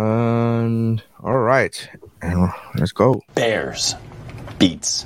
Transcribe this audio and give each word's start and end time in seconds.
And 0.00 1.02
all 1.22 1.36
right, 1.36 1.90
and 2.22 2.48
let's 2.76 2.92
go. 2.92 3.22
Bears 3.34 3.94
beats 4.58 5.04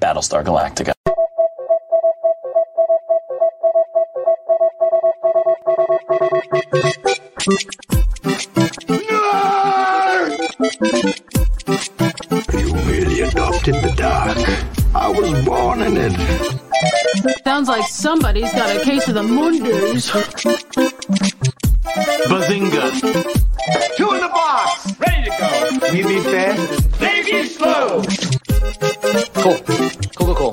Battlestar 0.00 0.42
Galactica. 0.42 0.94
You 12.54 12.74
merely 12.86 13.20
adopted 13.20 13.74
the 13.74 13.92
dark. 13.96 14.38
I 14.94 15.08
was 15.08 15.44
born 15.44 15.82
in 15.82 15.96
it. 15.98 17.44
Sounds 17.44 17.68
like 17.68 17.86
somebody's 17.86 18.50
got 18.52 18.74
a 18.74 18.82
case 18.82 19.08
of 19.08 19.14
the 19.14 19.22
Mondays. 19.22 20.10
Bazinga. 22.30 23.42
To 25.92 26.02
go. 26.02 26.08
We 26.08 26.14
be 26.14 26.20
fast. 26.20 26.90
They 26.98 27.22
be 27.22 27.44
slow. 27.44 28.02
Cool. 29.34 29.58
Cool, 30.16 30.34
cool, 30.34 30.52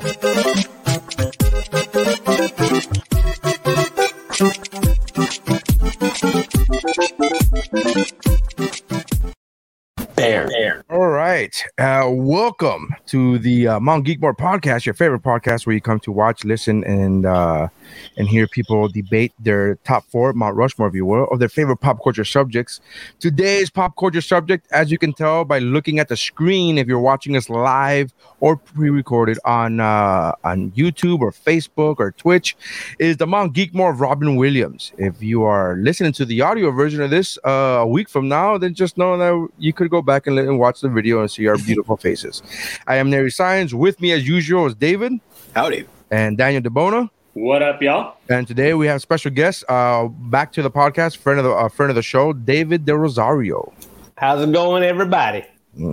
Bear. 10.14 10.84
All 10.90 11.08
right. 11.08 11.64
Uh, 11.78 12.08
welcome 12.10 12.94
to 13.06 13.38
the 13.38 13.68
uh, 13.68 13.80
Mount 13.80 14.06
Geekmore 14.06 14.36
podcast, 14.36 14.84
your 14.84 14.94
favorite 14.94 15.22
podcast 15.22 15.66
where 15.66 15.74
you 15.74 15.80
come 15.80 16.00
to 16.00 16.12
watch, 16.12 16.44
listen, 16.44 16.84
and 16.84 17.24
uh, 17.24 17.68
and 18.16 18.28
hear 18.28 18.46
people 18.46 18.88
debate 18.88 19.32
their 19.38 19.76
top 19.84 20.04
four, 20.10 20.32
Mount 20.32 20.56
Rushmore, 20.56 20.88
if 20.88 20.94
you 20.94 21.06
will, 21.06 21.24
of 21.28 21.38
their 21.38 21.48
favorite 21.48 21.78
pop 21.78 22.02
culture 22.02 22.24
subjects. 22.24 22.80
Today's 23.18 23.70
pop 23.70 23.96
culture 23.96 24.20
subject, 24.20 24.66
as 24.72 24.90
you 24.90 24.98
can 24.98 25.12
tell 25.12 25.44
by 25.44 25.58
looking 25.58 25.98
at 25.98 26.08
the 26.08 26.16
screen, 26.16 26.78
if 26.78 26.86
you're 26.86 27.00
watching 27.00 27.36
us 27.36 27.48
live 27.48 28.12
or 28.40 28.56
pre-recorded 28.56 29.38
on 29.44 29.80
uh, 29.80 30.32
on 30.44 30.70
YouTube 30.72 31.20
or 31.20 31.30
Facebook 31.32 31.96
or 31.98 32.12
Twitch, 32.12 32.56
is 32.98 33.16
the 33.16 33.26
Mount 33.26 33.54
Geekmore 33.54 33.90
of 33.92 34.00
Robin 34.00 34.36
Williams. 34.36 34.92
If 34.98 35.22
you 35.22 35.44
are 35.44 35.76
listening 35.76 36.12
to 36.12 36.24
the 36.24 36.40
audio 36.42 36.70
version 36.70 37.00
of 37.02 37.10
this 37.10 37.38
uh, 37.44 37.80
a 37.80 37.86
week 37.86 38.08
from 38.08 38.28
now, 38.28 38.58
then 38.58 38.74
just 38.74 38.96
know 38.98 39.16
that 39.18 39.48
you 39.58 39.72
could 39.72 39.90
go 39.90 40.02
back 40.02 40.26
and, 40.26 40.38
and 40.38 40.58
watch 40.58 40.80
the 40.80 40.88
video 40.88 41.20
and 41.20 41.30
see 41.30 41.46
our 41.46 41.58
beautiful 41.66 41.96
faces. 41.96 42.42
I 42.86 42.96
am 42.96 43.10
Nary 43.10 43.30
Science. 43.30 43.72
With 43.74 44.00
me, 44.00 44.12
as 44.12 44.26
usual, 44.26 44.66
is 44.66 44.74
David 44.74 45.12
Howdy. 45.54 45.86
and 46.10 46.36
Daniel 46.38 46.62
DeBona. 46.62 47.10
What 47.40 47.62
up, 47.62 47.80
y'all? 47.80 48.16
And 48.28 48.46
today 48.46 48.74
we 48.74 48.86
have 48.88 49.00
special 49.00 49.30
guest, 49.30 49.64
uh, 49.66 50.08
back 50.08 50.52
to 50.52 50.60
the 50.62 50.70
podcast, 50.70 51.16
friend 51.16 51.38
of 51.38 51.46
the 51.46 51.52
uh, 51.52 51.70
friend 51.70 51.88
of 51.88 51.96
the 51.96 52.02
show, 52.02 52.34
David 52.34 52.84
Del 52.84 52.96
Rosario. 52.96 53.72
How's 54.18 54.42
it 54.46 54.52
going, 54.52 54.82
everybody? 54.82 55.44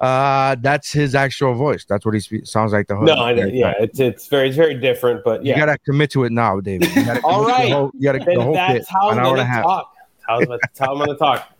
Uh, 0.00 0.56
that's 0.60 0.92
his 0.92 1.14
actual 1.14 1.54
voice. 1.54 1.84
That's 1.86 2.04
what 2.04 2.12
he 2.14 2.20
spe- 2.20 2.44
sounds 2.44 2.72
like. 2.72 2.88
The 2.88 2.96
host. 2.96 3.06
No, 3.06 3.14
I 3.14 3.32
know, 3.32 3.46
yeah, 3.46 3.72
it's 3.78 3.98
it's 3.98 4.26
very 4.26 4.48
it's 4.48 4.56
very 4.56 4.74
different, 4.74 5.24
but 5.24 5.44
yeah, 5.44 5.54
You 5.54 5.60
gotta 5.64 5.78
commit 5.78 6.10
to 6.10 6.24
it 6.24 6.32
now, 6.32 6.60
David. 6.60 6.94
You 6.94 7.04
gotta 7.04 7.20
All 7.24 7.44
the 7.46 7.52
whole- 7.52 7.90
you 7.94 8.02
gotta 8.02 8.18
the 8.18 8.42
whole 8.42 8.52
bit, 8.54 8.84
how 8.88 9.08
an 9.10 9.18
I'm 9.18 9.24
hour 9.24 9.30
and 9.32 9.40
a 9.40 9.42
gonna 9.42 9.44
half. 9.46 9.64
talk. 9.64 9.92
How's 10.28 10.46
that's 10.60 10.78
how 10.78 10.92
I'm 10.92 10.98
gonna 10.98 11.16
talk. 11.16 11.50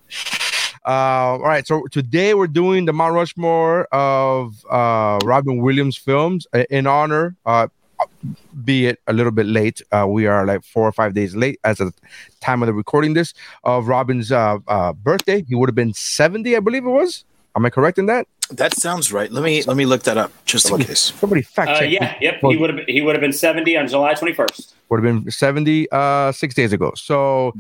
Uh, 0.86 0.88
all 0.90 1.38
right. 1.38 1.66
So 1.66 1.84
today 1.90 2.34
we're 2.34 2.46
doing 2.48 2.84
the 2.84 2.92
Mount 2.92 3.14
Rushmore 3.14 3.84
of 3.92 4.54
uh, 4.70 5.18
Robin 5.24 5.58
Williams 5.62 5.96
films 5.96 6.46
uh, 6.52 6.64
in 6.68 6.86
honor. 6.86 7.36
Uh, 7.46 7.68
be 8.64 8.86
it 8.86 9.00
a 9.06 9.12
little 9.12 9.32
bit 9.32 9.46
late, 9.46 9.82
uh, 9.92 10.06
we 10.08 10.26
are 10.26 10.46
like 10.46 10.64
four 10.64 10.86
or 10.86 10.92
five 10.92 11.14
days 11.14 11.34
late 11.36 11.58
as 11.64 11.80
of 11.80 11.94
the 11.94 12.00
time 12.40 12.62
of 12.62 12.66
the 12.66 12.72
recording 12.74 13.14
this 13.14 13.34
of 13.64 13.88
Robin's 13.88 14.30
uh, 14.32 14.58
uh, 14.68 14.92
birthday. 14.92 15.42
He 15.48 15.54
would 15.54 15.68
have 15.68 15.74
been 15.74 15.94
seventy, 15.94 16.56
I 16.56 16.60
believe 16.60 16.84
it 16.84 16.90
was. 16.90 17.24
Am 17.56 17.64
I 17.64 17.70
correct 17.70 17.98
in 17.98 18.06
that? 18.06 18.26
That 18.50 18.74
sounds 18.74 19.10
right. 19.12 19.30
Let 19.32 19.42
me 19.42 19.62
let 19.62 19.76
me 19.76 19.86
look 19.86 20.02
that 20.02 20.18
up 20.18 20.30
just 20.44 20.68
in 20.70 20.78
case. 20.80 21.12
Somebody 21.18 21.40
fact 21.42 21.70
Uh, 21.70 21.78
check. 21.80 21.90
yeah, 21.90 22.14
yep. 22.20 22.40
He 22.42 22.56
would 22.56 22.70
have 22.76 22.86
he 22.86 23.00
would 23.00 23.14
have 23.14 23.20
been 23.22 23.32
seventy 23.32 23.76
on 23.76 23.88
July 23.88 24.12
twenty 24.14 24.34
first. 24.34 24.74
would 24.90 25.02
have 25.02 25.24
been 25.24 25.30
70 25.30 25.88
uh 25.90 26.30
six 26.30 26.54
days 26.54 26.72
ago 26.72 26.92
so 26.94 27.52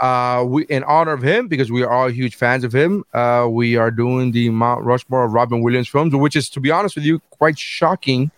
uh 0.00 0.42
we 0.46 0.64
in 0.64 0.82
honor 0.84 1.12
of 1.12 1.22
him 1.22 1.46
because 1.46 1.70
we 1.70 1.82
are 1.82 1.90
all 1.90 2.08
huge 2.10 2.34
fans 2.34 2.64
of 2.64 2.72
him 2.74 3.04
uh 3.12 3.46
we 3.50 3.76
are 3.76 3.90
doing 3.90 4.32
the 4.32 4.48
mount 4.48 4.82
rushmore 4.82 5.28
robin 5.28 5.60
williams 5.62 5.88
films 5.88 6.14
which 6.14 6.34
is 6.34 6.48
to 6.48 6.58
be 6.58 6.70
honest 6.70 6.96
with 6.96 7.04
you 7.04 7.20
quite 7.30 7.58
shocking 7.58 8.30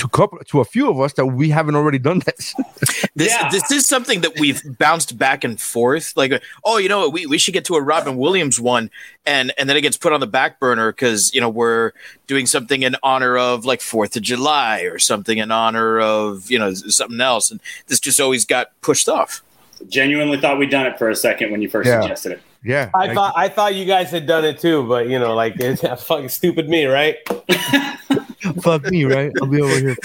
to 0.00 0.08
couple 0.08 0.38
to 0.38 0.60
a 0.60 0.64
few 0.64 0.88
of 0.90 0.98
us 0.98 1.12
that 1.14 1.26
we 1.26 1.50
haven't 1.50 1.76
already 1.76 1.98
done 1.98 2.20
this 2.20 2.54
This 3.14 3.32
Yeah. 3.32 3.48
this 3.50 3.70
is 3.70 3.86
something 3.86 4.22
that 4.22 4.38
we've 4.38 4.60
bounced 4.78 5.16
back 5.18 5.44
and 5.44 5.60
forth. 5.60 6.14
Like, 6.16 6.42
oh, 6.64 6.78
you 6.78 6.88
know, 6.88 7.08
we, 7.08 7.26
we 7.26 7.36
should 7.38 7.52
get 7.54 7.64
to 7.66 7.74
a 7.74 7.82
Robin 7.82 8.16
Williams 8.16 8.58
one, 8.60 8.90
and 9.26 9.52
and 9.58 9.68
then 9.68 9.76
it 9.76 9.82
gets 9.82 9.96
put 9.98 10.12
on 10.12 10.20
the 10.20 10.26
back 10.26 10.58
burner 10.58 10.90
because 10.92 11.32
you 11.34 11.40
know 11.40 11.48
we're 11.50 11.92
doing 12.26 12.46
something 12.46 12.82
in 12.82 12.96
honor 13.02 13.36
of 13.36 13.64
like 13.64 13.80
Fourth 13.80 14.16
of 14.16 14.22
July 14.22 14.80
or 14.82 14.98
something 14.98 15.38
in 15.38 15.50
honor 15.50 16.00
of 16.00 16.50
you 16.50 16.58
know 16.58 16.72
something 16.72 17.20
else, 17.20 17.50
and 17.50 17.60
this 17.88 18.00
just 18.00 18.20
always 18.20 18.44
got 18.46 18.68
pushed 18.80 19.08
off. 19.08 19.42
Genuinely 19.88 20.38
thought 20.40 20.58
we'd 20.58 20.70
done 20.70 20.86
it 20.86 20.98
for 20.98 21.10
a 21.10 21.16
second 21.16 21.50
when 21.50 21.60
you 21.62 21.68
first 21.68 21.88
Yeah. 21.88 22.00
suggested 22.00 22.32
it. 22.32 22.42
Yeah 22.64 22.90
I 22.94 23.06
like- 23.06 23.14
thought 23.14 23.34
I 23.36 23.48
thought 23.48 23.74
you 23.74 23.84
guys 23.84 24.10
had 24.10 24.26
done 24.26 24.44
it 24.44 24.58
too, 24.58 24.86
but 24.86 25.08
you 25.08 25.18
know, 25.18 25.34
like 25.34 25.54
it's 25.60 26.04
fucking 26.04 26.28
stupid 26.28 26.68
me, 26.68 26.86
right? 26.86 27.16
fuck 28.62 28.84
me 28.90 29.04
right? 29.04 29.32
I'll 29.40 29.46
be 29.48 29.60
over 29.60 29.78
here 29.78 29.96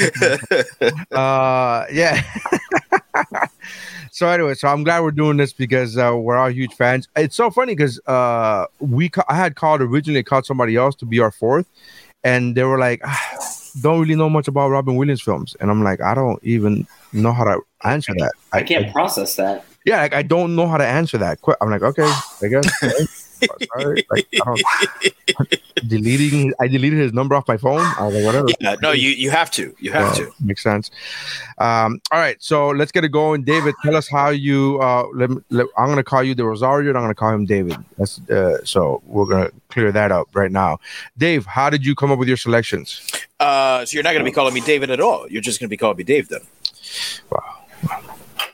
uh 1.11 1.85
yeah. 1.91 2.21
So 4.11 4.27
anyway 4.29 4.53
so 4.53 4.67
i'm 4.69 4.83
glad 4.83 5.01
we're 5.01 5.11
doing 5.11 5.37
this 5.37 5.51
because 5.51 5.97
uh, 5.97 6.15
we're 6.15 6.37
all 6.37 6.49
huge 6.49 6.73
fans. 6.73 7.07
It's 7.15 7.35
so 7.35 7.49
funny 7.51 7.75
because 7.75 7.99
uh 8.07 8.65
we 8.79 9.09
ca- 9.09 9.25
i 9.27 9.35
had 9.35 9.55
called 9.55 9.81
originally 9.81 10.23
called 10.23 10.45
somebody 10.45 10.75
else 10.75 10.95
to 10.95 11.05
be 11.05 11.19
our 11.19 11.31
fourth 11.31 11.67
and 12.23 12.55
they 12.55 12.63
were 12.63 12.77
like 12.79 13.01
ah, 13.03 13.39
don't 13.81 13.99
really 13.99 14.15
know 14.15 14.29
much 14.29 14.47
about 14.47 14.69
robin 14.69 14.95
williams 14.95 15.21
films. 15.21 15.55
And 15.59 15.69
i'm 15.69 15.83
like 15.83 16.01
i 16.01 16.13
don't 16.13 16.41
even 16.43 16.87
know 17.11 17.31
how 17.33 17.43
to 17.43 17.59
answer 17.83 18.13
that. 18.17 18.31
I 18.51 18.63
can't 18.63 18.91
process 18.91 19.35
that. 19.35 19.65
Yeah 19.85 20.01
like 20.01 20.13
i 20.13 20.21
don't 20.21 20.55
know 20.55 20.67
how 20.67 20.77
to 20.77 20.85
answer 20.85 21.17
that 21.17 21.39
i'm 21.61 21.69
like 21.69 21.81
okay 21.81 22.11
i 22.43 22.47
guess 22.47 23.21
Sorry. 23.75 24.07
Like, 24.09 24.27
I 24.33 24.55
don't, 25.37 25.55
deleting 25.87 26.53
i 26.59 26.67
deleted 26.67 26.99
his 26.99 27.11
number 27.13 27.35
off 27.35 27.47
my 27.47 27.57
phone 27.57 27.81
i 27.99 28.05
was 28.05 28.15
like 28.15 28.23
whatever 28.23 28.47
Yeah, 28.61 28.75
no, 28.81 28.91
you 28.91 29.09
you 29.09 29.29
have 29.29 29.51
to, 29.51 29.75
you 29.79 29.91
have 29.91 30.17
yeah, 30.17 30.25
to. 30.25 30.31
Makes 30.39 30.63
sense. 30.63 30.89
Um, 31.57 32.01
all 32.11 32.19
right, 32.19 32.41
so 32.41 32.69
let's 32.69 32.91
get 32.91 33.03
it 33.03 33.09
going. 33.09 33.43
David, 33.43 33.75
tell 33.83 33.95
us 33.95 34.07
how 34.07 34.29
you. 34.29 34.79
Uh, 34.81 35.07
let, 35.13 35.29
me- 35.29 35.41
let, 35.49 35.67
I'm 35.77 35.85
going 35.85 35.97
to 35.97 36.03
call 36.03 36.23
you 36.23 36.33
the 36.33 36.45
Rosario, 36.45 36.89
and 36.89 36.97
I'm 36.97 37.03
going 37.03 37.13
to 37.13 37.19
call 37.19 37.33
him 37.33 37.45
David. 37.45 37.77
That's 37.97 38.19
uh, 38.29 38.63
so 38.63 39.01
we're 39.05 39.25
going 39.25 39.47
to 39.47 39.53
clear 39.69 39.91
that 39.91 40.11
up 40.11 40.27
right 40.33 40.51
now. 40.51 40.79
Dave, 41.17 41.45
how 41.45 41.69
did 41.69 41.85
you 41.85 41.93
come 41.95 42.11
up 42.11 42.19
with 42.19 42.27
your 42.27 42.37
selections? 42.37 43.01
Uh, 43.39 43.85
so 43.85 43.95
you're 43.95 44.03
not 44.03 44.13
going 44.13 44.23
to 44.25 44.29
be 44.29 44.33
calling 44.33 44.53
me 44.53 44.61
David 44.61 44.89
at 44.89 44.99
all. 44.99 45.27
You're 45.29 45.41
just 45.41 45.59
going 45.59 45.67
to 45.67 45.73
be 45.73 45.77
calling 45.77 45.97
me 45.97 46.03
Dave 46.03 46.29
then. 46.29 46.41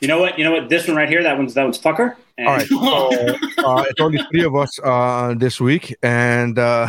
You 0.02 0.08
know 0.08 0.18
what? 0.18 0.36
You 0.36 0.42
know 0.44 0.50
what? 0.50 0.68
This 0.68 0.88
one 0.88 0.96
right 0.96 1.08
here. 1.08 1.22
That 1.22 1.38
one's 1.38 1.54
that 1.54 1.62
one's 1.62 1.78
Pucker. 1.78 2.16
And- 2.36 2.48
All 2.48 2.54
right, 2.56 2.66
so 3.56 3.64
uh, 3.64 3.84
it's 3.88 4.00
only 4.00 4.18
three 4.32 4.42
of 4.42 4.56
us 4.56 4.76
uh, 4.82 5.32
this 5.36 5.60
week, 5.60 5.94
and 6.02 6.58
uh, 6.58 6.88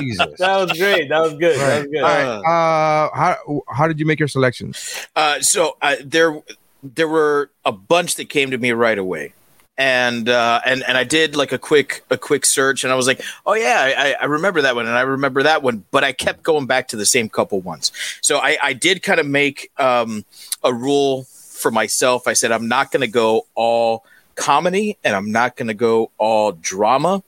Jesus. 0.00 0.38
That 0.38 0.56
was 0.68 0.76
great. 0.78 1.08
That 1.08 1.20
was 1.20 1.34
good. 1.34 1.58
That 1.58 1.78
was 1.82 1.86
good. 1.86 2.02
All 2.02 2.08
right, 2.08 2.38
uh, 2.44 3.10
how 3.14 3.62
how 3.68 3.86
did 3.88 4.00
you 4.00 4.06
make 4.06 4.18
your 4.18 4.28
selections? 4.28 5.06
Uh, 5.14 5.40
so 5.40 5.76
uh, 5.82 5.96
there, 6.04 6.42
there 6.82 7.06
were 7.08 7.50
a 7.64 7.70
bunch 7.72 8.16
that 8.16 8.28
came 8.28 8.50
to 8.50 8.58
me 8.58 8.72
right 8.72 8.98
away, 8.98 9.32
and 9.78 10.28
uh, 10.28 10.60
and 10.66 10.84
and 10.86 10.98
I 10.98 11.04
did 11.04 11.36
like 11.36 11.52
a 11.52 11.58
quick 11.58 12.04
a 12.10 12.18
quick 12.18 12.44
search, 12.44 12.84
and 12.84 12.92
I 12.92 12.96
was 12.96 13.06
like, 13.06 13.22
oh 13.46 13.54
yeah, 13.54 13.92
I, 13.96 14.14
I 14.20 14.24
remember 14.26 14.62
that 14.62 14.74
one, 14.74 14.86
and 14.86 14.96
I 14.96 15.02
remember 15.02 15.42
that 15.42 15.62
one, 15.62 15.84
but 15.90 16.04
I 16.04 16.12
kept 16.12 16.42
going 16.42 16.66
back 16.66 16.88
to 16.88 16.96
the 16.96 17.06
same 17.06 17.28
couple 17.28 17.60
ones. 17.60 17.92
So 18.20 18.38
I, 18.38 18.58
I 18.62 18.72
did 18.72 19.02
kind 19.02 19.20
of 19.20 19.26
make 19.26 19.70
um, 19.78 20.24
a 20.62 20.72
rule 20.72 21.24
for 21.24 21.70
myself. 21.70 22.28
I 22.28 22.34
said 22.34 22.52
I'm 22.52 22.68
not 22.68 22.92
going 22.92 23.00
to 23.00 23.08
go 23.08 23.46
all 23.54 24.04
comedy, 24.34 24.98
and 25.02 25.16
I'm 25.16 25.32
not 25.32 25.56
going 25.56 25.68
to 25.68 25.74
go 25.74 26.10
all 26.18 26.52
drama, 26.52 27.22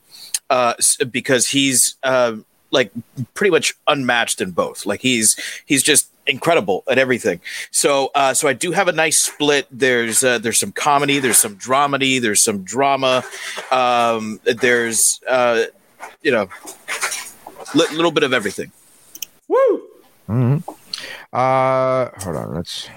uh, 0.49 0.73
because 1.11 1.49
he's. 1.49 1.95
Uh, 2.03 2.37
like 2.73 2.91
pretty 3.35 3.51
much 3.51 3.75
unmatched 3.87 4.41
in 4.41 4.49
both. 4.49 4.87
Like 4.87 4.99
he's 4.99 5.39
he's 5.63 5.83
just 5.83 6.09
incredible 6.27 6.83
at 6.89 6.97
everything. 6.97 7.39
So 7.71 8.11
uh, 8.15 8.33
so 8.33 8.47
I 8.47 8.53
do 8.53 8.71
have 8.71 8.87
a 8.87 8.91
nice 8.91 9.19
split. 9.19 9.67
There's 9.71 10.23
uh, 10.23 10.39
there's 10.39 10.59
some 10.59 10.71
comedy, 10.71 11.19
there's 11.19 11.37
some 11.37 11.55
dramedy, 11.57 12.21
there's 12.21 12.41
some 12.41 12.63
drama. 12.63 13.23
Um, 13.71 14.39
there's 14.43 15.21
uh, 15.27 15.65
you 16.21 16.31
know 16.31 16.49
li- 17.75 17.95
little 17.95 18.11
bit 18.11 18.23
of 18.23 18.33
everything. 18.33 18.71
Woo! 19.47 19.83
Mhm. 20.29 20.63
Uh, 21.31 22.09
hold 22.19 22.35
on, 22.35 22.55
let's. 22.55 22.89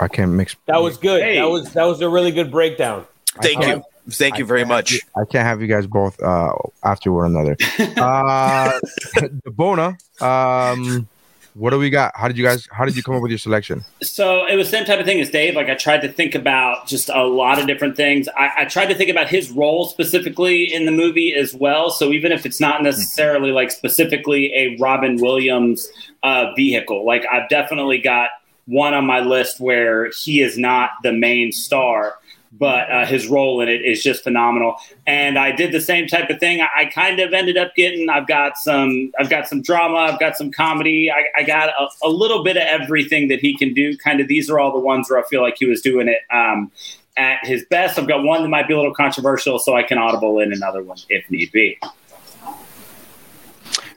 I 0.00 0.08
can't 0.08 0.32
mix. 0.32 0.56
That 0.66 0.80
was 0.80 0.96
good. 0.96 1.22
Hey. 1.22 1.36
That 1.36 1.48
was 1.48 1.72
that 1.72 1.84
was 1.84 2.00
a 2.00 2.08
really 2.08 2.30
good 2.30 2.50
breakdown. 2.50 3.04
Thank 3.42 3.66
you, 3.66 3.82
thank 4.10 4.38
you 4.38 4.44
very 4.44 4.64
much. 4.64 5.00
I 5.16 5.24
can't 5.24 5.46
have 5.46 5.60
you 5.60 5.66
guys 5.66 5.86
both 5.86 6.20
uh, 6.22 6.52
after 6.82 7.12
one 7.12 7.26
another. 7.26 7.56
uh, 7.96 8.78
the 9.14 9.50
Bona, 9.50 9.98
um, 10.20 11.08
what 11.54 11.70
do 11.70 11.78
we 11.78 11.90
got? 11.90 12.12
How 12.16 12.28
did 12.28 12.36
you 12.36 12.44
guys? 12.44 12.68
How 12.70 12.84
did 12.84 12.96
you 12.96 13.02
come 13.02 13.14
up 13.14 13.22
with 13.22 13.30
your 13.30 13.38
selection? 13.38 13.84
So 14.02 14.46
it 14.46 14.56
was 14.56 14.68
same 14.68 14.84
type 14.84 15.00
of 15.00 15.06
thing 15.06 15.20
as 15.20 15.30
Dave. 15.30 15.54
Like 15.54 15.68
I 15.68 15.74
tried 15.74 16.02
to 16.02 16.08
think 16.12 16.34
about 16.34 16.86
just 16.86 17.08
a 17.08 17.24
lot 17.24 17.58
of 17.58 17.66
different 17.66 17.96
things. 17.96 18.28
I, 18.36 18.50
I 18.58 18.64
tried 18.66 18.86
to 18.86 18.94
think 18.94 19.10
about 19.10 19.28
his 19.28 19.50
role 19.50 19.86
specifically 19.86 20.72
in 20.72 20.84
the 20.84 20.92
movie 20.92 21.34
as 21.34 21.54
well. 21.54 21.90
So 21.90 22.10
even 22.12 22.32
if 22.32 22.46
it's 22.46 22.60
not 22.60 22.82
necessarily 22.82 23.50
like 23.50 23.70
specifically 23.70 24.52
a 24.54 24.76
Robin 24.78 25.16
Williams 25.16 25.88
uh, 26.22 26.52
vehicle, 26.54 27.04
like 27.04 27.24
I've 27.30 27.48
definitely 27.48 27.98
got 27.98 28.30
one 28.66 28.92
on 28.92 29.06
my 29.06 29.20
list 29.20 29.60
where 29.60 30.10
he 30.10 30.42
is 30.42 30.58
not 30.58 30.90
the 31.02 31.12
main 31.12 31.52
star 31.52 32.17
but 32.52 32.90
uh, 32.90 33.06
his 33.06 33.28
role 33.28 33.60
in 33.60 33.68
it 33.68 33.82
is 33.82 34.02
just 34.02 34.22
phenomenal. 34.22 34.76
And 35.06 35.38
I 35.38 35.52
did 35.52 35.72
the 35.72 35.80
same 35.80 36.06
type 36.06 36.30
of 36.30 36.40
thing. 36.40 36.60
I, 36.60 36.68
I, 36.76 36.84
kind 36.86 37.20
of 37.20 37.32
ended 37.32 37.56
up 37.56 37.74
getting. 37.74 38.08
I've 38.08 38.26
got 38.26 38.56
some. 38.56 39.12
I've 39.18 39.30
got 39.30 39.48
some 39.48 39.62
drama. 39.62 39.96
I've 39.96 40.18
got 40.18 40.36
some 40.36 40.50
comedy. 40.50 41.10
I, 41.10 41.24
I 41.40 41.42
got 41.42 41.68
a, 41.68 41.88
a, 42.06 42.08
little 42.08 42.42
bit 42.42 42.56
of 42.56 42.62
everything 42.62 43.28
that 43.28 43.40
he 43.40 43.56
can 43.56 43.74
do. 43.74 43.96
Kind 43.98 44.20
of 44.20 44.28
these 44.28 44.48
are 44.48 44.58
all 44.58 44.72
the 44.72 44.78
ones 44.78 45.10
where 45.10 45.18
I 45.18 45.28
feel 45.28 45.42
like 45.42 45.56
he 45.58 45.66
was 45.66 45.80
doing 45.82 46.08
it 46.08 46.20
um, 46.34 46.72
at 47.16 47.44
his 47.44 47.64
best. 47.66 47.98
I've 47.98 48.08
got 48.08 48.22
one 48.22 48.42
that 48.42 48.48
might 48.48 48.66
be 48.66 48.74
a 48.74 48.76
little 48.76 48.94
controversial, 48.94 49.58
so 49.58 49.76
I 49.76 49.82
can 49.82 49.98
audible 49.98 50.38
in 50.38 50.52
another 50.52 50.82
one 50.82 50.98
if 51.08 51.30
need 51.30 51.52
be. 51.52 51.78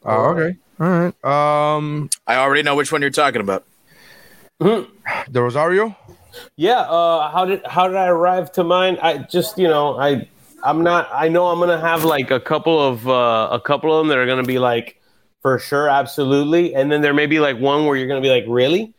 Oh, 0.03 0.35
okay. 0.35 0.57
All 0.79 0.89
right. 0.89 1.25
Um, 1.75 2.09
I 2.25 2.35
already 2.37 2.63
know 2.63 2.75
which 2.75 2.91
one 2.91 3.01
you're 3.01 3.11
talking 3.11 3.41
about. 3.41 3.65
The 4.59 4.87
Rosario. 5.33 5.95
Yeah. 6.55 6.81
Uh, 6.81 7.31
how 7.31 7.45
did 7.45 7.65
how 7.65 7.87
did 7.87 7.97
I 7.97 8.07
arrive 8.07 8.51
to 8.53 8.63
mine? 8.63 8.97
I 9.01 9.19
just 9.19 9.57
you 9.57 9.67
know 9.67 9.97
I 9.99 10.27
I'm 10.63 10.83
not. 10.83 11.09
I 11.11 11.27
know 11.27 11.47
I'm 11.47 11.59
gonna 11.59 11.79
have 11.79 12.03
like 12.03 12.31
a 12.31 12.39
couple 12.39 12.79
of 12.79 13.07
uh, 13.07 13.49
a 13.51 13.59
couple 13.59 13.93
of 13.93 13.99
them 13.99 14.07
that 14.09 14.17
are 14.17 14.25
gonna 14.25 14.43
be 14.43 14.59
like 14.59 15.01
for 15.41 15.57
sure, 15.59 15.89
absolutely, 15.89 16.75
and 16.75 16.91
then 16.91 17.01
there 17.01 17.13
may 17.13 17.25
be 17.25 17.39
like 17.39 17.57
one 17.57 17.85
where 17.85 17.97
you're 17.97 18.07
gonna 18.07 18.21
be 18.21 18.29
like 18.29 18.45
really. 18.47 18.93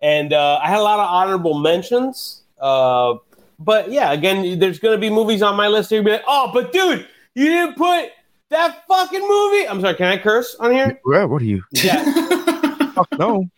And 0.00 0.32
uh, 0.32 0.60
I 0.62 0.68
had 0.68 0.78
a 0.78 0.82
lot 0.82 1.00
of 1.00 1.08
honorable 1.08 1.58
mentions. 1.58 2.42
Uh, 2.60 3.14
but 3.58 3.90
yeah, 3.90 4.12
again, 4.12 4.58
there's 4.58 4.78
gonna 4.78 4.98
be 4.98 5.10
movies 5.10 5.42
on 5.42 5.56
my 5.56 5.68
list. 5.68 5.90
You'll 5.90 6.04
be 6.04 6.12
like, 6.12 6.24
oh, 6.26 6.50
but 6.52 6.72
dude, 6.72 7.06
you 7.34 7.46
didn't 7.46 7.76
put 7.76 8.10
that 8.50 8.86
fucking 8.86 9.26
movie. 9.26 9.68
I'm 9.68 9.80
sorry. 9.80 9.94
Can 9.94 10.06
I 10.06 10.18
curse 10.18 10.54
on 10.60 10.72
here? 10.72 11.00
Yeah. 11.10 11.24
What 11.24 11.42
are 11.42 11.46
you? 11.46 11.64
Yeah. 11.72 12.04
Fuck 12.94 13.08
no. 13.18 13.48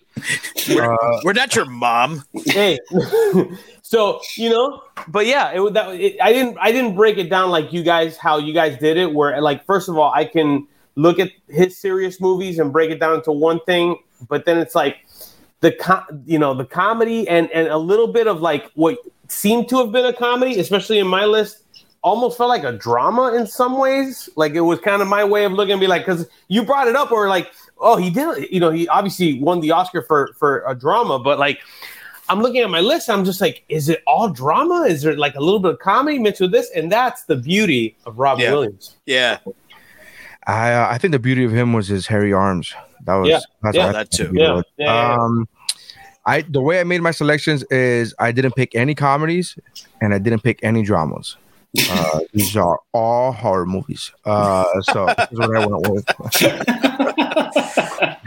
We're, 0.69 0.93
Uh, 0.95 1.21
we're 1.25 1.33
not 1.33 1.55
your 1.55 1.65
mom. 1.67 2.25
hey 2.47 2.79
so 3.83 4.21
you 4.37 4.51
know 4.51 4.83
but 5.09 5.27
yeah 5.27 5.51
it, 5.53 5.73
that, 5.75 5.89
it, 5.95 6.17
i 6.23 6.33
didn't 6.33 6.57
i 6.61 6.71
didn't 6.73 6.95
break 6.95 7.17
it 7.19 7.31
down 7.31 7.51
like 7.51 7.73
you 7.73 7.83
guys 7.83 8.17
how 8.17 8.37
you 8.39 8.53
guys 8.53 8.79
did 8.79 8.97
it 8.97 9.13
where 9.15 9.41
like 9.41 9.65
first 9.65 9.89
of 9.89 9.97
all 9.97 10.13
i 10.13 10.25
can 10.25 10.67
look 10.97 11.19
at 11.19 11.31
his 11.49 11.77
serious 11.77 12.21
movies 12.21 12.59
and 12.59 12.73
break 12.73 12.91
it 12.91 12.99
down 13.01 13.15
into 13.15 13.33
one 13.33 13.61
thing 13.67 13.97
but 14.29 14.45
then 14.45 14.59
it's 14.59 14.75
like 14.75 14.99
the 15.61 15.73
com- 15.73 16.23
you 16.27 16.39
know 16.39 16.55
the 16.55 16.65
comedy 16.65 17.27
and 17.29 17.51
and 17.53 17.69
a 17.69 17.79
little 17.79 18.09
bit 18.09 18.27
of 18.27 18.41
like 18.41 18.71
what 18.75 18.99
seemed 19.29 19.69
to 19.69 19.79
have 19.79 19.91
been 19.93 20.05
a 20.05 20.13
comedy 20.13 20.59
especially 20.59 20.99
in 20.99 21.07
my 21.07 21.25
list 21.25 21.63
almost 22.03 22.37
felt 22.39 22.49
like 22.49 22.65
a 22.65 22.73
drama 22.73 23.35
in 23.35 23.47
some 23.47 23.77
ways 23.79 24.29
like 24.37 24.53
it 24.53 24.61
was 24.61 24.79
kind 24.81 25.03
of 25.03 25.09
my 25.09 25.25
way 25.25 25.45
of 25.45 25.53
looking 25.53 25.73
and 25.73 25.81
be 25.81 25.87
like 25.87 26.05
because 26.05 26.27
you 26.49 26.63
brought 26.63 26.87
it 26.89 26.95
up 26.97 27.11
or 27.11 27.29
like 27.29 27.51
oh 27.81 27.97
he 27.97 28.11
did 28.11 28.47
you 28.51 28.61
know 28.61 28.71
he 28.71 28.89
obviously 28.89 29.41
won 29.41 29.61
the 29.61 29.71
oscar 29.71 30.03
for 30.03 30.31
for 30.39 30.63
a 30.67 30.75
drama 30.75 31.19
but 31.19 31.39
like 31.39 31.61
i'm 32.29 32.41
looking 32.41 32.61
at 32.61 32.71
my 32.71 32.81
list 32.81 33.09
i'm 33.09 33.25
just 33.25 33.41
like 33.41 33.65
is 33.69 33.89
it 33.89 34.03
all 34.07 34.29
drama 34.29 34.83
is 34.83 35.03
there 35.03 35.17
like 35.17 35.35
a 35.35 35.41
little 35.41 35.61
bit 35.61 35.73
of 35.73 35.79
comedy 35.79 36.19
mixed 36.19 36.41
with 36.41 36.53
this 36.53 36.71
and 36.71 36.91
that's 36.91 37.25
the 37.25 37.37
beauty 37.37 37.97
of 38.07 38.19
Rob 38.19 38.41
Yeah. 38.41 38.53
williams 38.53 38.97
Yeah, 39.07 39.39
I 40.47 40.73
uh, 40.73 40.89
I 40.91 40.99
think 40.99 41.13
the 41.13 41.19
beauty 41.19 41.45
of 41.45 41.53
him 41.53 41.73
was 41.75 41.89
his 41.89 42.07
hairy 42.07 42.33
arms. 42.33 42.75
That 43.05 43.17
was 43.17 43.29
Yeah, 43.29 43.41
that's 43.63 43.77
yeah. 43.77 43.93
That 43.93 44.11
too. 44.11 44.31
Yeah, 44.33 44.55
yeah, 44.55 44.63
yeah, 44.79 44.87
yeah. 44.87 45.15
Um, 45.15 45.49
I 46.25 46.41
the 46.43 46.63
way 46.63 46.81
I 46.81 46.85
made 46.85 47.03
my 47.03 47.11
selections 47.11 47.63
is 47.65 48.15
I 48.19 48.33
didn't 48.33 48.55
pick 48.57 48.75
any 48.75 48.95
comedies 48.95 49.59
and 50.01 50.15
I 50.15 50.19
didn't 50.19 50.43
pick 50.43 50.59
any 50.63 50.83
dramas. 50.83 51.37
Uh, 51.91 52.21
these 52.33 52.57
are 52.57 52.81
all 52.93 53.33
horror 53.33 53.67
movies. 53.67 54.13
Uh, 54.25 54.65
so 54.83 55.07
this 55.07 55.29
is 55.33 55.39
what 55.39 55.57
I 55.57 55.67
went 55.67 55.91
with. 55.91 56.07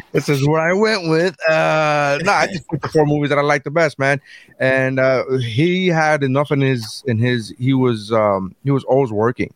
this 0.12 0.30
is 0.30 0.48
what 0.48 0.62
I 0.62 0.74
went 0.74 1.10
with. 1.10 1.36
Uh, 1.50 2.20
no, 2.24 2.32
I 2.32 2.48
just 2.48 2.68
picked 2.70 2.84
the 2.84 2.90
four 2.90 3.06
movies 3.06 3.30
that 3.30 3.38
I 3.38 3.42
like 3.42 3.64
the 3.64 3.72
best, 3.72 4.00
man. 4.00 4.22
And 4.60 5.00
uh, 5.00 5.24
he 5.38 5.88
had 5.88 6.24
enough 6.24 6.52
in 6.52 6.62
his 6.62 7.04
in 7.08 7.18
his. 7.18 7.54
He 7.58 7.74
was 7.74 8.12
um, 8.12 8.56
he 8.64 8.72
was 8.72 8.84
always 8.84 9.12
working, 9.12 9.54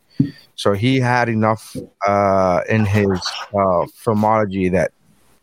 so 0.56 0.74
he 0.74 1.00
had 1.00 1.30
enough 1.30 1.76
uh, 2.08 2.62
in 2.70 2.86
his 2.86 3.20
uh, 3.54 3.86
filmology 4.04 4.72
that 4.72 4.92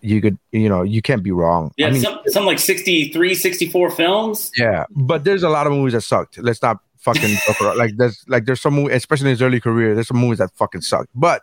you 0.00 0.20
could 0.20 0.38
you 0.50 0.68
know 0.68 0.82
you 0.82 1.02
can't 1.02 1.22
be 1.22 1.30
wrong. 1.30 1.72
Yeah, 1.76 1.88
I 1.88 1.90
mean, 1.90 2.02
some, 2.02 2.18
some 2.26 2.44
like 2.44 2.58
63, 2.58 3.34
64 3.34 3.90
films. 3.92 4.50
yeah, 4.56 4.84
but 4.90 5.24
there's 5.24 5.42
a 5.42 5.48
lot 5.48 5.66
of 5.66 5.72
movies 5.72 5.92
that 5.92 6.02
sucked. 6.02 6.38
Let's 6.38 6.62
not 6.62 6.78
fucking 7.02 7.36
like 7.76 7.96
there's 7.96 8.24
like 8.28 8.44
there's 8.46 8.60
some 8.60 8.74
movie, 8.74 8.92
especially 8.94 9.26
in 9.28 9.32
his 9.32 9.42
early 9.42 9.60
career. 9.60 9.94
There's 9.94 10.08
some 10.08 10.18
movies 10.18 10.38
that 10.38 10.50
fucking 10.54 10.80
suck. 10.82 11.08
but 11.14 11.42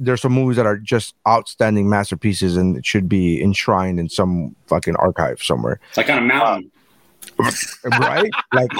there's 0.00 0.20
some 0.22 0.32
movies 0.32 0.56
that 0.56 0.64
are 0.66 0.76
just 0.76 1.14
outstanding 1.26 1.88
masterpieces 1.90 2.56
and 2.56 2.76
it 2.76 2.86
should 2.86 3.08
be 3.08 3.42
enshrined 3.42 3.98
in 3.98 4.08
some 4.08 4.54
fucking 4.68 4.94
archive 4.94 5.42
somewhere, 5.42 5.80
Like 5.96 6.08
on 6.08 6.18
a 6.18 6.20
mountain. 6.20 6.70
right? 8.00 8.30
like 8.52 8.70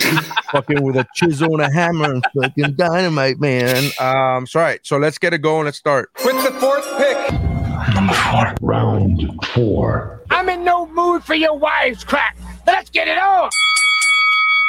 fucking 0.53 0.81
with 0.83 0.97
a 0.97 1.05
chisel 1.17 1.55
and 1.55 1.63
a 1.63 1.73
hammer 1.75 2.13
and 2.13 2.25
fucking 2.41 2.75
dynamite, 2.75 3.41
man. 3.41 3.85
Um, 4.01 4.47
so 4.47 4.61
all 4.61 4.65
right, 4.65 4.79
so 4.85 4.97
let's 4.97 5.19
get 5.19 5.35
it 5.35 5.39
going. 5.43 5.65
Let's 5.65 5.79
start. 5.79 6.11
With 6.25 6.37
the 6.45 6.53
fourth 6.61 6.87
pick. 6.99 7.33
Number 7.95 8.15
four. 8.15 8.55
Round 8.61 9.45
four. 9.55 10.23
I'm 10.31 10.49
in 10.49 10.63
no 10.65 10.87
mood 10.87 11.25
for 11.25 11.35
your 11.35 11.59
wives 11.59 12.05
crack. 12.05 12.37
Let's 12.67 12.91
get 12.91 13.09
it 13.09 13.19
on. 13.19 13.51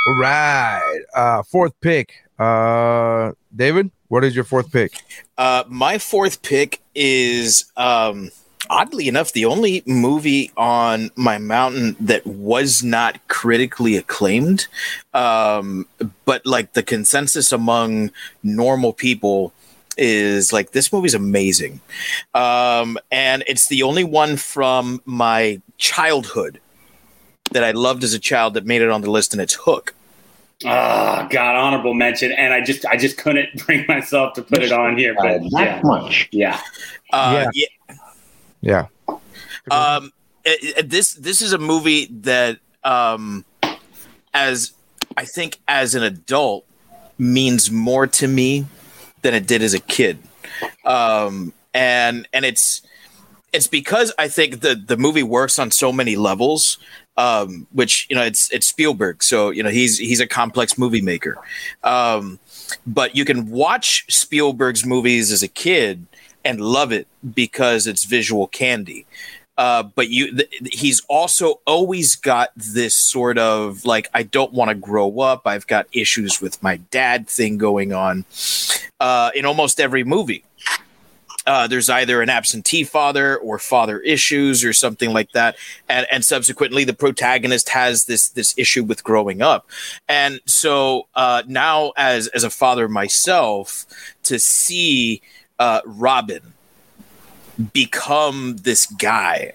All 0.09 0.15
right, 0.15 1.01
uh, 1.13 1.43
fourth 1.43 1.79
pick. 1.81 2.23
Uh, 2.39 3.33
David, 3.55 3.91
what 4.07 4.23
is 4.23 4.33
your 4.33 4.43
fourth 4.43 4.71
pick? 4.71 5.03
Uh, 5.37 5.63
my 5.67 5.99
fourth 5.99 6.41
pick 6.41 6.81
is 6.95 7.71
um, 7.77 8.31
oddly 8.71 9.07
enough 9.07 9.33
the 9.33 9.45
only 9.45 9.83
movie 9.85 10.51
on 10.57 11.11
my 11.15 11.37
mountain 11.37 11.95
that 11.99 12.25
was 12.25 12.81
not 12.81 13.19
critically 13.27 13.97
acclaimed, 13.97 14.65
um, 15.13 15.85
but 16.25 16.43
like 16.43 16.73
the 16.73 16.81
consensus 16.81 17.51
among 17.51 18.09
normal 18.41 18.93
people 18.93 19.53
is 19.95 20.51
like 20.51 20.71
this 20.71 20.91
movie's 20.91 21.13
amazing, 21.13 21.81
um, 22.33 22.97
and 23.11 23.43
it's 23.45 23.67
the 23.67 23.83
only 23.83 24.03
one 24.03 24.37
from 24.37 25.03
my 25.05 25.61
childhood 25.77 26.59
that 27.51 27.63
I 27.63 27.71
loved 27.71 28.03
as 28.03 28.15
a 28.15 28.19
child 28.19 28.55
that 28.55 28.65
made 28.65 28.81
it 28.81 28.89
on 28.89 29.01
the 29.01 29.11
list, 29.11 29.35
and 29.35 29.41
it's 29.41 29.53
Hook. 29.53 29.93
Oh 30.65 31.27
God, 31.29 31.55
honorable 31.55 31.93
mention, 31.93 32.31
and 32.33 32.53
I 32.53 32.61
just 32.61 32.85
I 32.85 32.97
just 32.97 33.17
couldn't 33.17 33.49
bring 33.65 33.85
myself 33.87 34.33
to 34.33 34.41
put 34.41 34.61
it 34.61 34.71
on 34.71 34.97
here. 34.97 35.15
Uh, 35.17 35.23
But 35.23 35.41
that 35.51 35.51
yeah, 35.51 35.81
much. 35.83 36.29
yeah. 36.31 36.61
Uh, 37.13 37.49
yeah. 37.53 37.65
Yeah, 38.61 38.85
um 39.71 40.11
it- 40.43 40.77
it- 40.77 40.89
this 40.89 41.13
this 41.13 41.41
is 41.41 41.53
a 41.53 41.57
movie 41.57 42.07
that 42.07 42.59
um 42.83 43.45
as 44.33 44.73
i 45.15 45.23
think 45.23 45.59
as 45.67 45.95
an 45.95 46.03
adult 46.03 46.65
means 47.17 47.71
more 47.71 48.05
to 48.05 48.27
me 48.27 48.65
than 49.21 49.33
it 49.33 49.47
did 49.47 49.61
as 49.63 49.73
a 49.73 49.79
kid 49.79 50.19
um 50.85 51.53
and 51.73 52.27
and 52.33 52.43
it's 52.45 52.81
it's 53.53 53.67
because 53.67 54.13
i 54.19 54.27
think 54.27 54.59
the 54.59 54.75
the 54.75 54.97
movie 54.97 55.23
works 55.23 55.57
on 55.57 55.71
so 55.71 55.91
many 55.93 56.15
levels 56.17 56.77
um 57.19 57.67
which 57.73 58.07
you 58.09 58.15
know 58.15 58.23
it's 58.23 58.51
it's 58.51 58.65
spielberg. 58.65 59.21
So 59.21 59.49
you 59.51 59.61
know 59.61 59.69
he's 59.69 59.99
he's 59.99 60.21
a 60.21 60.27
complex 60.27 60.77
movie 60.77 61.01
maker. 61.01 61.37
Um 61.83 62.39
but 62.87 63.15
you 63.15 63.25
can 63.25 63.49
watch 63.49 64.05
spielberg's 64.09 64.85
movies 64.85 65.31
as 65.31 65.43
a 65.43 65.47
kid 65.47 66.07
and 66.45 66.61
love 66.61 66.91
it 66.91 67.07
because 67.35 67.85
it's 67.85 68.05
visual 68.05 68.47
candy. 68.47 69.05
Uh, 69.57 69.83
but 69.83 70.07
you 70.07 70.33
th- 70.37 70.71
he's 70.71 71.01
also 71.09 71.59
always 71.67 72.15
got 72.15 72.49
this 72.55 72.95
sort 72.95 73.37
of 73.37 73.83
like 73.83 74.07
i 74.13 74.23
don't 74.23 74.53
want 74.53 74.69
to 74.69 74.75
grow 74.75 75.19
up. 75.19 75.41
I've 75.45 75.67
got 75.67 75.85
issues 75.91 76.41
with 76.41 76.63
my 76.63 76.77
dad 76.91 77.27
thing 77.27 77.57
going 77.57 77.91
on 77.91 78.23
uh, 79.01 79.31
in 79.35 79.45
almost 79.45 79.81
every 79.81 80.05
movie 80.05 80.45
uh, 81.45 81.67
there's 81.67 81.89
either 81.89 82.21
an 82.21 82.29
absentee 82.29 82.83
father 82.83 83.37
or 83.37 83.57
father 83.59 83.99
issues 84.01 84.63
or 84.63 84.73
something 84.73 85.13
like 85.13 85.31
that 85.31 85.55
and, 85.87 86.05
and 86.11 86.25
subsequently 86.25 86.83
the 86.83 86.93
protagonist 86.93 87.69
has 87.69 88.05
this 88.05 88.29
this 88.29 88.53
issue 88.57 88.83
with 88.83 89.03
growing 89.03 89.41
up 89.41 89.67
and 90.07 90.39
so 90.45 91.07
uh, 91.15 91.43
now 91.47 91.91
as 91.97 92.27
as 92.29 92.43
a 92.43 92.49
father 92.49 92.87
myself 92.87 93.85
to 94.23 94.39
see 94.39 95.21
uh, 95.59 95.81
robin 95.85 96.53
become 97.73 98.55
this 98.57 98.85
guy 98.85 99.51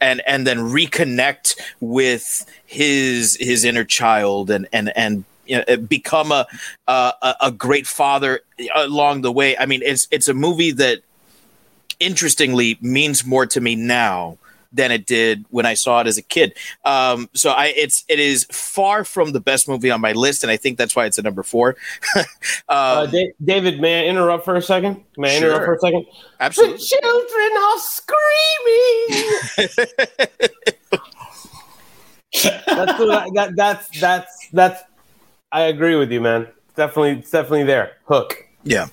and 0.00 0.22
and 0.26 0.46
then 0.46 0.58
reconnect 0.58 1.58
with 1.80 2.46
his 2.66 3.36
his 3.40 3.64
inner 3.64 3.84
child 3.84 4.50
and 4.50 4.68
and 4.72 4.96
and 4.96 5.24
you 5.46 5.62
know, 5.66 5.76
become 5.76 6.32
a, 6.32 6.46
a 6.88 7.34
a 7.40 7.52
great 7.52 7.86
father 7.86 8.40
along 8.74 9.22
the 9.22 9.32
way. 9.32 9.56
I 9.58 9.66
mean, 9.66 9.82
it's 9.84 10.08
it's 10.10 10.28
a 10.28 10.34
movie 10.34 10.72
that 10.72 11.00
interestingly 12.00 12.78
means 12.80 13.24
more 13.24 13.46
to 13.46 13.60
me 13.60 13.74
now 13.76 14.38
than 14.72 14.90
it 14.90 15.06
did 15.06 15.44
when 15.50 15.66
I 15.66 15.74
saw 15.74 16.00
it 16.00 16.08
as 16.08 16.18
a 16.18 16.22
kid. 16.22 16.52
Um, 16.84 17.30
so 17.32 17.50
I 17.50 17.66
it's 17.76 18.04
it 18.08 18.18
is 18.18 18.44
far 18.50 19.04
from 19.04 19.30
the 19.32 19.38
best 19.40 19.68
movie 19.68 19.90
on 19.90 20.00
my 20.00 20.10
list, 20.12 20.42
and 20.42 20.50
I 20.50 20.56
think 20.56 20.78
that's 20.78 20.96
why 20.96 21.06
it's 21.06 21.16
at 21.18 21.24
number 21.24 21.42
four. 21.42 21.76
Uh, 22.68 23.04
um, 23.06 23.10
Da- 23.10 23.32
David, 23.44 23.80
may 23.80 24.04
I 24.04 24.08
interrupt 24.08 24.44
for 24.44 24.56
a 24.56 24.62
second? 24.62 25.02
May 25.16 25.34
I 25.34 25.36
interrupt 25.38 25.64
for 25.64 25.74
a 25.74 25.78
second? 25.80 26.06
absolutely. 26.40 26.76
The 26.78 27.00
children 27.00 27.52
are 27.62 27.78
screaming. 27.78 29.24
that's 32.66 32.98
what 32.98 33.10
I, 33.10 33.28
that, 33.34 33.56
that's 33.56 34.00
that's 34.00 34.48
that's. 34.52 34.82
I 35.52 35.62
agree 35.62 35.94
with 35.96 36.10
you, 36.10 36.20
man. 36.20 36.42
It's 36.42 36.74
definitely, 36.76 37.12
it's 37.12 37.30
definitely 37.30 37.64
there. 37.64 37.92
Hook. 38.06 38.46
Yeah. 38.64 38.88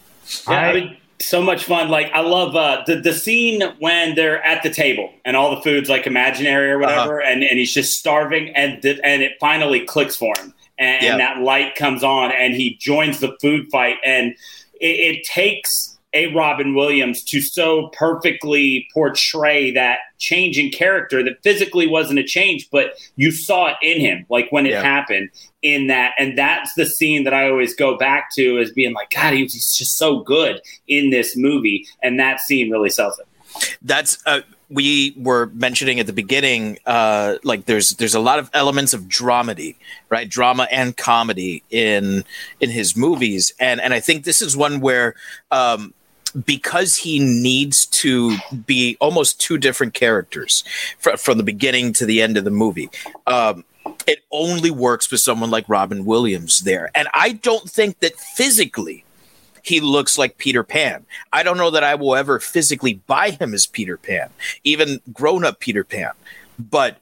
Yeah, 0.48 0.54
I, 0.54 0.70
I- 0.70 0.74
mean, 0.74 0.98
so 1.28 1.42
much 1.42 1.66
fun. 1.66 1.90
Like 1.90 2.12
I 2.14 2.22
love 2.22 2.56
uh, 2.56 2.84
the 2.86 2.96
the 2.98 3.14
scene 3.14 3.62
when 3.80 4.16
they're 4.16 4.42
at 4.44 4.64
the 4.64 4.70
table 4.70 5.12
and 5.26 5.36
all 5.38 5.56
the 5.56 5.62
food's 5.62 5.90
like 5.90 6.08
imaginary 6.08 6.72
or 6.72 6.80
whatever, 6.80 7.22
and, 7.22 7.44
and 7.44 7.58
he's 7.60 7.74
just 7.74 7.98
starving, 8.00 8.50
and 8.56 8.82
th- 8.82 9.00
and 9.04 9.22
it 9.22 9.34
finally 9.40 9.82
clicks 9.86 10.16
for 10.16 10.34
him, 10.40 10.54
and, 10.78 11.04
Yeah. 11.04 11.12
and 11.12 11.20
that 11.20 11.40
light 11.40 11.76
comes 11.76 12.04
on, 12.04 12.32
and 12.32 12.54
he 12.54 12.76
joins 12.80 13.20
the 13.20 13.36
food 13.42 13.70
fight, 13.72 13.96
and 14.06 14.36
it, 14.80 15.18
it 15.18 15.24
takes 15.26 15.91
a 16.14 16.28
Robin 16.34 16.76
Williams 16.76 17.24
to 17.24 17.40
so 17.42 17.88
perfectly 17.94 18.88
portray 18.94 19.72
that 19.72 20.00
change 20.18 20.58
in 20.60 20.70
character 20.70 21.24
that 21.24 21.42
physically 21.42 21.88
wasn't 21.88 22.20
a 22.20 22.24
change, 22.24 22.70
but 22.70 22.94
you 23.16 23.32
saw 23.32 23.68
it 23.70 23.78
in 23.82 24.00
him, 24.02 24.26
like 24.30 24.52
when 24.52 24.66
it 24.66 24.72
Yeah. 24.72 24.82
happened 24.84 25.30
in 25.62 25.88
that. 25.88 26.12
And 26.20 26.38
that's 26.38 26.74
the 26.76 26.86
scene 26.86 27.24
that 27.24 27.34
I 27.34 27.50
always 27.50 27.74
go 27.74 27.98
back 27.98 28.34
to 28.36 28.60
as 28.60 28.72
being 28.72 28.94
like, 28.94 29.10
God, 29.12 29.34
he 29.34 29.44
was 29.44 29.54
he's 29.54 29.76
just 29.76 29.98
so 29.98 30.20
good 30.20 30.62
in 30.88 31.10
this 31.12 31.36
movie. 31.38 31.88
And 32.04 32.20
that 32.20 32.40
scene 32.42 32.70
really 32.70 32.90
sells 32.90 33.18
it. 33.20 33.28
that's 33.82 34.18
uh, 34.26 34.42
we 34.70 35.14
were 35.18 35.48
mentioning 35.48 36.00
at 36.00 36.08
the 36.08 36.14
beginning 36.14 36.78
uh 36.86 37.36
like 37.44 37.66
there's 37.66 37.92
there's 37.96 38.16
a 38.16 38.20
lot 38.22 38.40
of 38.40 38.50
elements 38.54 38.94
of 38.94 39.02
dramedy 39.10 39.76
right 40.08 40.30
drama 40.30 40.66
and 40.72 40.96
comedy 40.96 41.62
in 41.70 42.24
in 42.62 42.70
his 42.70 42.96
movies 42.96 43.52
and 43.60 43.82
and 43.82 43.94
i 43.94 44.00
think 44.00 44.24
this 44.24 44.42
is 44.42 44.56
one 44.56 44.80
where 44.80 45.16
um 45.52 45.94
because 46.46 46.96
he 46.96 47.20
needs 47.20 47.86
to 47.88 48.38
be 48.66 48.98
almost 49.00 49.40
two 49.40 49.58
different 49.58 49.94
characters 49.94 50.64
fr- 50.98 51.18
from 51.18 51.38
the 51.38 51.44
beginning 51.44 51.94
to 51.94 52.06
the 52.06 52.22
end 52.22 52.38
of 52.38 52.44
the 52.44 52.52
movie 52.52 52.90
um 53.28 53.64
it 54.08 54.20
only 54.32 54.72
works 54.72 55.12
with 55.12 55.20
someone 55.20 55.50
like 55.50 55.68
robin 55.68 56.06
williams 56.06 56.60
there 56.60 56.90
and 56.96 57.08
i 57.14 57.32
don't 57.34 57.70
think 57.70 58.00
that 58.00 58.16
physically 58.16 59.04
he 59.64 59.80
looks 59.80 60.18
like 60.18 60.40
Peter 60.40 60.64
Pan. 60.64 61.06
I 61.32 61.44
don't 61.44 61.56
know 61.58 61.70
that 61.70 61.84
I 61.84 61.94
will 61.94 62.16
ever 62.16 62.40
physically 62.40 62.96
buy 62.96 63.30
him 63.30 63.54
as 63.54 63.68
Peter 63.68 63.96
Pan, 63.96 64.32
even 64.64 65.00
grown 65.14 65.46
up 65.46 65.60
Peter 65.60 65.84
Pan, 65.84 66.14
but 66.58 66.98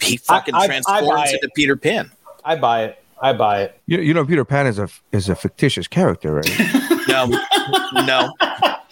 he 0.00 0.16
fucking 0.16 0.54
I- 0.54 0.60
I 0.60 0.66
transforms 0.66 1.30
it. 1.30 1.34
into 1.34 1.50
Peter 1.54 1.76
Pan. 1.76 2.10
I 2.42 2.56
buy 2.56 2.84
it. 2.84 3.04
I 3.20 3.34
buy 3.34 3.64
it. 3.64 3.78
You, 3.86 3.98
you 3.98 4.14
know, 4.14 4.24
Peter 4.24 4.46
Pan 4.46 4.66
is 4.66 4.78
a 4.78 4.88
is 5.12 5.28
a 5.28 5.34
fictitious 5.36 5.86
character, 5.86 6.32
right? 6.32 6.46
No, 7.08 7.26
no, 7.92 8.32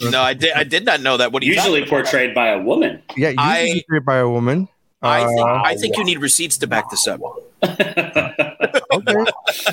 no. 0.00 0.20
I 0.22 0.34
did. 0.34 0.52
I 0.52 0.64
did 0.64 0.84
not 0.84 1.00
know 1.00 1.16
that. 1.16 1.32
What 1.32 1.42
are 1.42 1.46
Usually 1.46 1.80
talking 1.80 1.90
portrayed 1.90 2.34
by 2.34 2.48
a 2.48 2.60
woman. 2.60 3.02
Yeah, 3.16 3.30
usually 3.30 3.36
I- 3.38 3.82
created 3.88 4.04
by 4.04 4.16
a 4.16 4.28
woman. 4.28 4.68
I 5.02 5.26
think. 5.26 5.40
Uh, 5.40 5.62
I 5.64 5.74
think 5.76 5.96
you 5.96 6.04
need 6.04 6.18
receipts 6.18 6.56
to 6.58 6.66
back 6.68 6.88
this 6.90 7.08
up. 7.08 7.20
okay, 7.64 9.24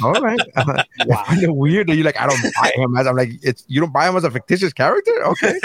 all 0.04 0.14
right. 0.14 0.40
Uh, 0.56 0.84
I 1.00 1.36
find 1.36 1.56
weird 1.56 1.88
that 1.88 1.96
you're 1.96 2.06
like. 2.06 2.20
I 2.20 2.28
don't 2.28 2.54
buy 2.60 2.72
him 2.76 2.98
as. 2.98 3.06
I'm 3.06 3.16
like, 3.16 3.32
it's 3.44 3.64
you 3.68 3.80
don't 3.80 3.94
buy 3.94 4.10
him 4.10 4.16
as 4.16 4.24
a 4.24 4.32
fictitious 4.32 4.74
character. 4.74 5.12
Okay, 5.26 5.60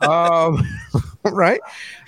um, 0.00 0.60
right. 1.24 1.60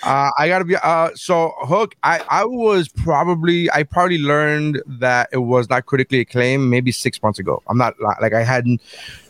Uh, 0.03 0.31
I 0.39 0.49
gotta 0.49 0.65
be. 0.65 0.77
Uh, 0.77 1.11
so 1.15 1.53
Hook. 1.61 1.95
I 2.03 2.21
I 2.29 2.45
was 2.45 2.89
probably. 2.89 3.71
I 3.71 3.85
probably 3.85 4.19
learned 4.19 4.83
that 4.87 5.29
it 5.33 5.39
was 5.39 5.69
not 5.71 5.87
critically 5.87 6.21
acclaimed 6.21 6.69
maybe 6.69 6.91
six 6.91 7.23
months 7.23 7.39
ago. 7.39 7.63
I'm 7.69 7.79
not 7.79 7.95
like 8.21 8.33
I 8.33 8.43
hadn't. 8.43 8.81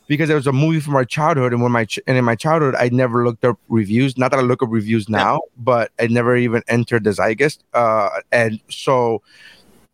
Because 0.09 0.31
it 0.31 0.35
was 0.35 0.47
a 0.47 0.53
movie 0.53 0.81
from 0.81 0.97
our 0.97 1.05
childhood, 1.05 1.53
and 1.53 1.63
when 1.63 1.71
my 1.71 1.85
ch- 1.85 2.01
and 2.07 2.17
in 2.17 2.25
my 2.25 2.35
childhood, 2.35 2.75
I 2.75 2.89
never 2.89 3.25
looked 3.25 3.45
up 3.45 3.59
reviews. 3.69 4.19
Not 4.19 4.33
that 4.33 4.41
I 4.41 4.43
look 4.43 4.63
up 4.63 4.71
reviews 4.73 5.09
now, 5.09 5.43
but 5.57 5.93
I 6.01 6.09
never 6.09 6.35
even 6.37 6.63
entered 6.67 7.05
the 7.05 7.13
zeitgeist. 7.13 7.63
Uh, 7.75 8.09
and 8.33 8.59
so 8.71 9.23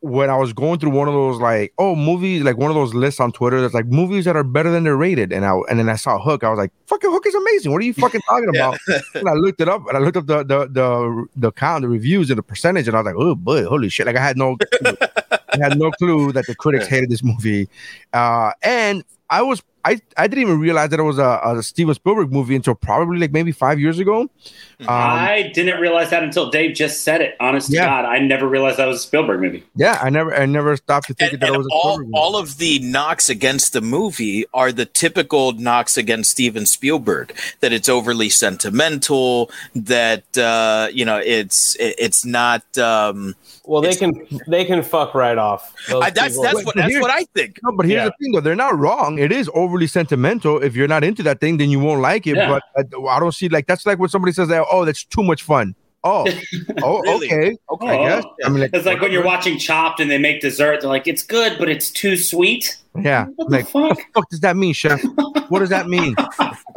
when 0.04 0.28
I 0.28 0.36
was 0.36 0.52
going 0.52 0.78
through 0.80 0.90
one 0.90 1.08
of 1.08 1.14
those 1.14 1.40
like 1.40 1.72
oh 1.78 1.96
movies 1.96 2.42
like 2.42 2.58
one 2.58 2.70
of 2.70 2.74
those 2.74 2.92
lists 2.92 3.20
on 3.20 3.32
Twitter 3.32 3.62
that's 3.62 3.72
like 3.72 3.86
movies 3.86 4.26
that 4.26 4.36
are 4.36 4.44
better 4.44 4.70
than 4.70 4.84
they're 4.84 4.98
rated 4.98 5.32
and 5.32 5.46
I 5.46 5.58
and 5.70 5.78
then 5.78 5.88
I 5.88 5.96
saw 5.96 6.18
Hook 6.22 6.44
I 6.44 6.50
was 6.50 6.58
like 6.58 6.72
fucking 6.88 7.10
Hook 7.10 7.26
is 7.26 7.34
amazing. 7.34 7.72
What 7.72 7.80
are 7.80 7.86
you 7.86 7.94
fucking 7.94 8.20
talking 8.28 8.48
about? 8.54 8.78
And 9.14 9.26
I 9.26 9.32
looked 9.32 9.62
it 9.62 9.68
up 9.70 9.88
and 9.88 9.96
I 9.96 10.00
looked 10.00 10.18
up 10.18 10.26
the 10.26 10.44
the 10.44 10.68
the 10.68 11.26
the 11.36 11.52
count 11.52 11.82
the 11.82 11.88
reviews 11.88 12.28
and 12.28 12.36
the 12.36 12.42
percentage 12.42 12.86
and 12.86 12.94
I 12.94 13.00
was 13.00 13.06
like 13.06 13.14
oh 13.16 13.34
boy 13.34 13.64
holy 13.64 13.88
shit. 13.88 14.04
Like 14.04 14.16
I 14.16 14.22
had 14.22 14.36
no 14.36 14.58
I 14.82 15.56
had 15.58 15.78
no 15.78 15.90
clue 15.92 16.32
that 16.32 16.46
the 16.46 16.54
critics 16.54 16.86
hated 16.86 17.08
this 17.08 17.22
movie. 17.22 17.66
Uh 18.12 18.50
and 18.62 19.04
I 19.30 19.40
was 19.40 19.62
I, 19.84 20.00
I 20.16 20.26
didn't 20.26 20.42
even 20.42 20.60
realize 20.60 20.90
that 20.90 20.98
it 21.00 21.02
was 21.04 21.18
a, 21.18 21.40
a 21.44 21.62
Steven 21.62 21.94
Spielberg 21.94 22.32
movie 22.32 22.56
until 22.56 22.74
probably 22.74 23.18
like 23.18 23.32
maybe 23.32 23.52
five 23.52 23.78
years 23.78 23.98
ago. 23.98 24.22
Um, 24.22 24.86
I 24.88 25.50
didn't 25.54 25.80
realize 25.80 26.10
that 26.10 26.22
until 26.22 26.50
Dave 26.50 26.74
just 26.74 27.02
said 27.02 27.20
it. 27.20 27.36
Honest 27.40 27.70
Yeah. 27.70 27.82
to 27.82 27.86
God, 27.86 28.04
I 28.06 28.18
never 28.18 28.48
realized 28.48 28.78
that 28.78 28.86
was 28.86 28.96
a 28.98 29.02
Spielberg 29.02 29.40
movie. 29.40 29.62
yeah, 29.76 29.98
I 30.02 30.10
never 30.10 30.34
I 30.34 30.46
never 30.46 30.76
stopped 30.76 31.06
to 31.08 31.14
think 31.14 31.34
And, 31.34 31.42
that 31.42 31.50
it 31.52 31.56
was 31.58 31.66
a 31.66 31.70
all, 31.70 31.80
Spielberg 31.94 32.06
movie. 32.06 32.18
all 32.18 32.36
of 32.36 32.58
the 32.58 32.78
knocks 32.80 33.28
against 33.30 33.72
the 33.72 33.80
movie 33.80 34.44
are 34.54 34.72
the 34.72 34.86
typical 34.86 35.52
knocks 35.52 35.96
against 35.96 36.30
Steven 36.32 36.66
Spielberg 36.66 37.36
that 37.60 37.72
it's 37.72 37.88
overly 37.88 38.28
sentimental 38.30 39.50
that 39.74 40.36
uh, 40.38 40.88
you 40.92 41.04
know 41.04 41.18
it's 41.18 41.76
it- 41.76 41.94
it's 41.98 42.24
not 42.24 42.62
um, 42.78 43.34
Well, 43.64 43.80
they 43.82 43.94
can 43.94 44.12
they 44.48 44.64
can 44.64 44.82
fuck 44.82 45.14
right 45.14 45.38
off. 45.38 45.72
I, 45.88 46.10
that's 46.10 46.30
people- 46.30 46.42
that's 46.44 46.64
what 46.64 46.74
that's 46.74 46.98
what 47.00 47.10
I 47.10 47.24
think 47.34 47.58
No, 47.62 47.72
but 47.72 47.86
here's 47.86 47.98
Yeah. 47.98 48.04
the 48.06 48.12
thing, 48.20 48.32
though. 48.32 48.40
They're 48.40 48.56
not 48.56 48.78
wrong. 48.78 49.18
It 49.18 49.30
is 49.32 49.48
overly 49.74 49.86
sentimental. 49.88 50.62
If 50.62 50.76
you're 50.76 50.88
not 50.88 51.02
into 51.04 51.22
that 51.24 51.40
thing, 51.40 51.56
then 51.56 51.68
you 51.70 51.80
won't 51.80 52.00
like 52.00 52.26
it. 52.26 52.36
Yeah. 52.36 52.48
But 52.48 52.62
I, 52.76 53.06
I 53.08 53.18
don't 53.20 53.32
see 53.34 53.48
like 53.48 53.66
that's 53.66 53.84
like 53.86 53.98
when 53.98 54.08
somebody 54.08 54.32
says, 54.32 54.48
that, 54.48 54.64
"Oh, 54.70 54.84
that's 54.84 55.04
too 55.04 55.22
much 55.22 55.42
fun." 55.42 55.74
Oh, 56.06 56.26
oh, 56.82 57.00
Really? 57.00 57.26
okay, 57.32 57.56
okay. 57.70 57.88
I 57.88 57.96
Oh. 57.96 58.08
guess. 58.08 58.24
I 58.44 58.48
mean, 58.50 58.60
like, 58.60 58.70
It's 58.74 58.84
like 58.86 59.00
when 59.00 59.10
you're 59.10 59.24
watching 59.24 59.58
Chopped 59.58 60.00
and 60.00 60.10
they 60.10 60.18
make 60.18 60.42
dessert. 60.42 60.82
They're 60.82 60.90
like, 60.90 61.06
it's 61.08 61.22
good, 61.22 61.56
but 61.58 61.70
it's 61.70 61.90
too 61.90 62.16
sweet. 62.18 62.76
Yeah, 63.00 63.24
What 63.36 63.48
the 63.48 63.56
like 63.56 63.64
fuck? 63.68 63.74
what 63.74 63.96
the 63.96 64.04
fuck 64.14 64.28
does 64.30 64.40
that 64.40 64.54
mean, 64.56 64.74
chef? 64.74 65.02
what 65.48 65.58
does 65.60 65.70
that 65.70 65.88
mean? 65.88 66.14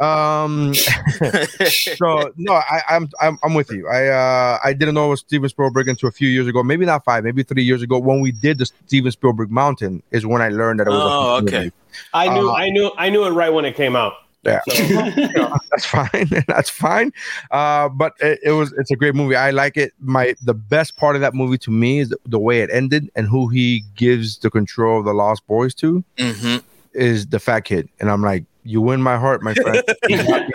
Um, 0.00 0.74
so 1.96 2.32
no, 2.36 2.52
I, 2.52 2.82
I'm 2.88 3.08
I'm 3.20 3.36
I'm 3.42 3.54
with 3.54 3.72
you. 3.72 3.88
I 3.88 4.06
uh 4.06 4.58
I 4.62 4.72
didn't 4.72 4.94
know 4.94 5.06
it 5.06 5.10
was 5.10 5.20
Steven 5.20 5.48
Spielberg 5.48 5.88
until 5.88 6.08
a 6.08 6.12
few 6.12 6.28
years 6.28 6.46
ago, 6.46 6.62
maybe 6.62 6.86
not 6.86 7.04
five, 7.04 7.24
maybe 7.24 7.42
three 7.42 7.64
years 7.64 7.82
ago 7.82 7.98
when 7.98 8.20
we 8.20 8.30
did 8.30 8.58
the 8.58 8.66
Steven 8.66 9.10
Spielberg 9.10 9.50
Mountain 9.50 10.04
is 10.12 10.24
when 10.24 10.40
I 10.40 10.50
learned 10.50 10.78
that 10.78 10.86
it 10.86 10.90
was. 10.90 11.00
Oh, 11.02 11.40
movie. 11.40 11.72
Okay. 11.88 12.28
I 12.30 12.34
knew 12.34 12.48
Uh, 12.50 12.52
I 12.54 12.70
knew 12.70 12.90
I 12.96 13.10
knew 13.10 13.24
it 13.24 13.30
right 13.30 13.50
when 13.50 13.64
it 13.64 13.74
came 13.76 13.96
out. 13.96 14.14
Yeah. 14.44 14.60
that's 15.70 15.84
fine. 15.84 16.30
that's 16.48 16.70
fine. 16.70 17.12
Uh, 17.50 17.88
but 17.88 18.12
it, 18.20 18.38
it 18.44 18.52
was 18.52 18.72
it's 18.78 18.90
a 18.90 18.96
great 18.96 19.14
movie. 19.14 19.34
I 19.34 19.50
like 19.50 19.76
it. 19.76 19.92
My 20.00 20.34
the 20.42 20.54
best 20.54 20.96
part 20.96 21.16
of 21.16 21.20
that 21.22 21.34
movie 21.34 21.58
to 21.58 21.70
me 21.70 21.98
is 22.00 22.10
the, 22.10 22.18
the 22.26 22.38
way 22.38 22.60
it 22.60 22.70
ended 22.72 23.10
and 23.16 23.26
who 23.26 23.48
he 23.48 23.82
gives 23.96 24.38
the 24.38 24.50
control 24.50 25.00
of 25.00 25.04
the 25.04 25.12
Lost 25.12 25.46
Boys 25.46 25.74
to 25.76 26.04
Mhm. 26.16 26.62
is 26.92 27.26
the 27.26 27.40
fat 27.40 27.60
kid. 27.60 27.88
And 28.00 28.10
I'm 28.10 28.22
like, 28.22 28.44
you 28.64 28.80
win 28.80 29.02
my 29.02 29.18
heart, 29.18 29.42
my 29.42 29.54
friend. 29.54 29.82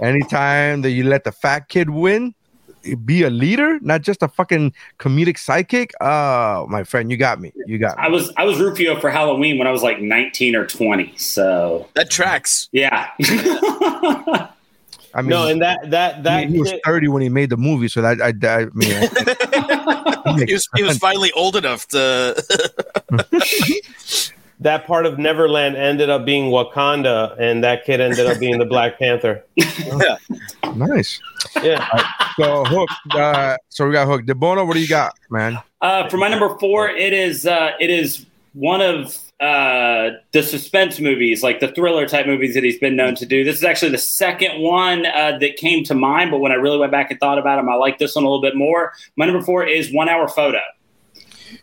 Anytime 0.00 0.82
that 0.82 0.90
you 0.90 1.04
let 1.04 1.24
the 1.24 1.32
fat 1.32 1.68
kid 1.68 1.90
win, 1.90 2.34
be 3.04 3.22
a 3.22 3.30
leader, 3.30 3.78
not 3.80 4.02
just 4.02 4.22
a 4.22 4.28
fucking 4.28 4.72
comedic 4.98 5.36
sidekick. 5.36 5.90
Oh, 6.00 6.66
my 6.68 6.84
friend, 6.84 7.10
you 7.10 7.16
got 7.16 7.40
me. 7.40 7.52
You 7.66 7.78
got 7.78 7.96
me. 7.96 8.04
I 8.04 8.08
was 8.08 8.32
I 8.36 8.44
was 8.44 8.58
Rufio 8.60 9.00
for 9.00 9.10
Halloween 9.10 9.58
when 9.58 9.66
I 9.66 9.70
was 9.70 9.82
like 9.82 10.00
19 10.00 10.56
or 10.56 10.66
20. 10.66 11.16
So 11.16 11.88
that 11.94 12.10
tracks. 12.10 12.68
yeah. 12.72 13.10
I 15.16 15.22
mean, 15.22 15.30
no, 15.30 15.46
and 15.46 15.62
that 15.62 15.90
that 15.90 16.24
that 16.24 16.48
he 16.48 16.58
was 16.58 16.72
30 16.84 17.06
when 17.06 17.22
he 17.22 17.28
made 17.28 17.48
the 17.48 17.56
movie, 17.56 17.86
so 17.86 18.02
that 18.02 18.20
I, 18.20 18.32
I 18.48 18.64
mean, 18.74 19.08
He 20.46 20.52
was, 20.52 20.68
he 20.74 20.82
was 20.82 20.98
finally 20.98 21.30
old 21.32 21.56
enough 21.56 21.86
to. 21.88 22.34
that 24.60 24.86
part 24.86 25.06
of 25.06 25.18
Neverland 25.18 25.76
ended 25.76 26.10
up 26.10 26.24
being 26.24 26.50
Wakanda, 26.50 27.38
and 27.38 27.62
that 27.64 27.84
kid 27.84 28.00
ended 28.00 28.26
up 28.26 28.38
being 28.38 28.58
the 28.58 28.64
Black 28.64 28.98
Panther. 28.98 29.44
yeah. 29.56 30.16
nice. 30.74 31.20
Yeah, 31.62 31.86
So 32.36 32.64
hook. 32.64 32.88
Uh, 33.12 33.56
so 33.68 33.86
we 33.86 33.92
got 33.92 34.06
hook. 34.06 34.22
Debono, 34.22 34.66
what 34.66 34.74
do 34.74 34.80
you 34.80 34.88
got, 34.88 35.14
man? 35.30 35.58
Uh, 35.80 36.08
for 36.08 36.16
my 36.16 36.28
number 36.28 36.56
four, 36.58 36.88
it 36.88 37.12
is 37.12 37.46
uh, 37.46 37.72
it 37.80 37.90
is 37.90 38.26
one 38.54 38.80
of 38.80 39.18
uh, 39.40 40.10
the 40.32 40.42
suspense 40.42 41.00
movies, 41.00 41.42
like 41.42 41.60
the 41.60 41.68
thriller 41.72 42.06
type 42.06 42.26
movies 42.26 42.54
that 42.54 42.62
he's 42.62 42.78
been 42.78 42.96
known 42.96 43.14
to 43.16 43.26
do. 43.26 43.44
This 43.44 43.56
is 43.56 43.64
actually 43.64 43.90
the 43.90 43.98
second 43.98 44.62
one 44.62 45.06
uh, 45.06 45.38
that 45.38 45.56
came 45.56 45.84
to 45.84 45.94
mind, 45.94 46.30
but 46.30 46.38
when 46.38 46.52
I 46.52 46.54
really 46.54 46.78
went 46.78 46.92
back 46.92 47.10
and 47.10 47.18
thought 47.18 47.38
about 47.38 47.58
him, 47.58 47.68
I 47.68 47.74
like 47.74 47.98
this 47.98 48.14
one 48.14 48.24
a 48.24 48.28
little 48.28 48.40
bit 48.40 48.56
more. 48.56 48.92
My 49.16 49.26
number 49.26 49.42
four 49.42 49.66
is 49.66 49.92
One 49.92 50.08
Hour 50.08 50.28
Photo. 50.28 50.60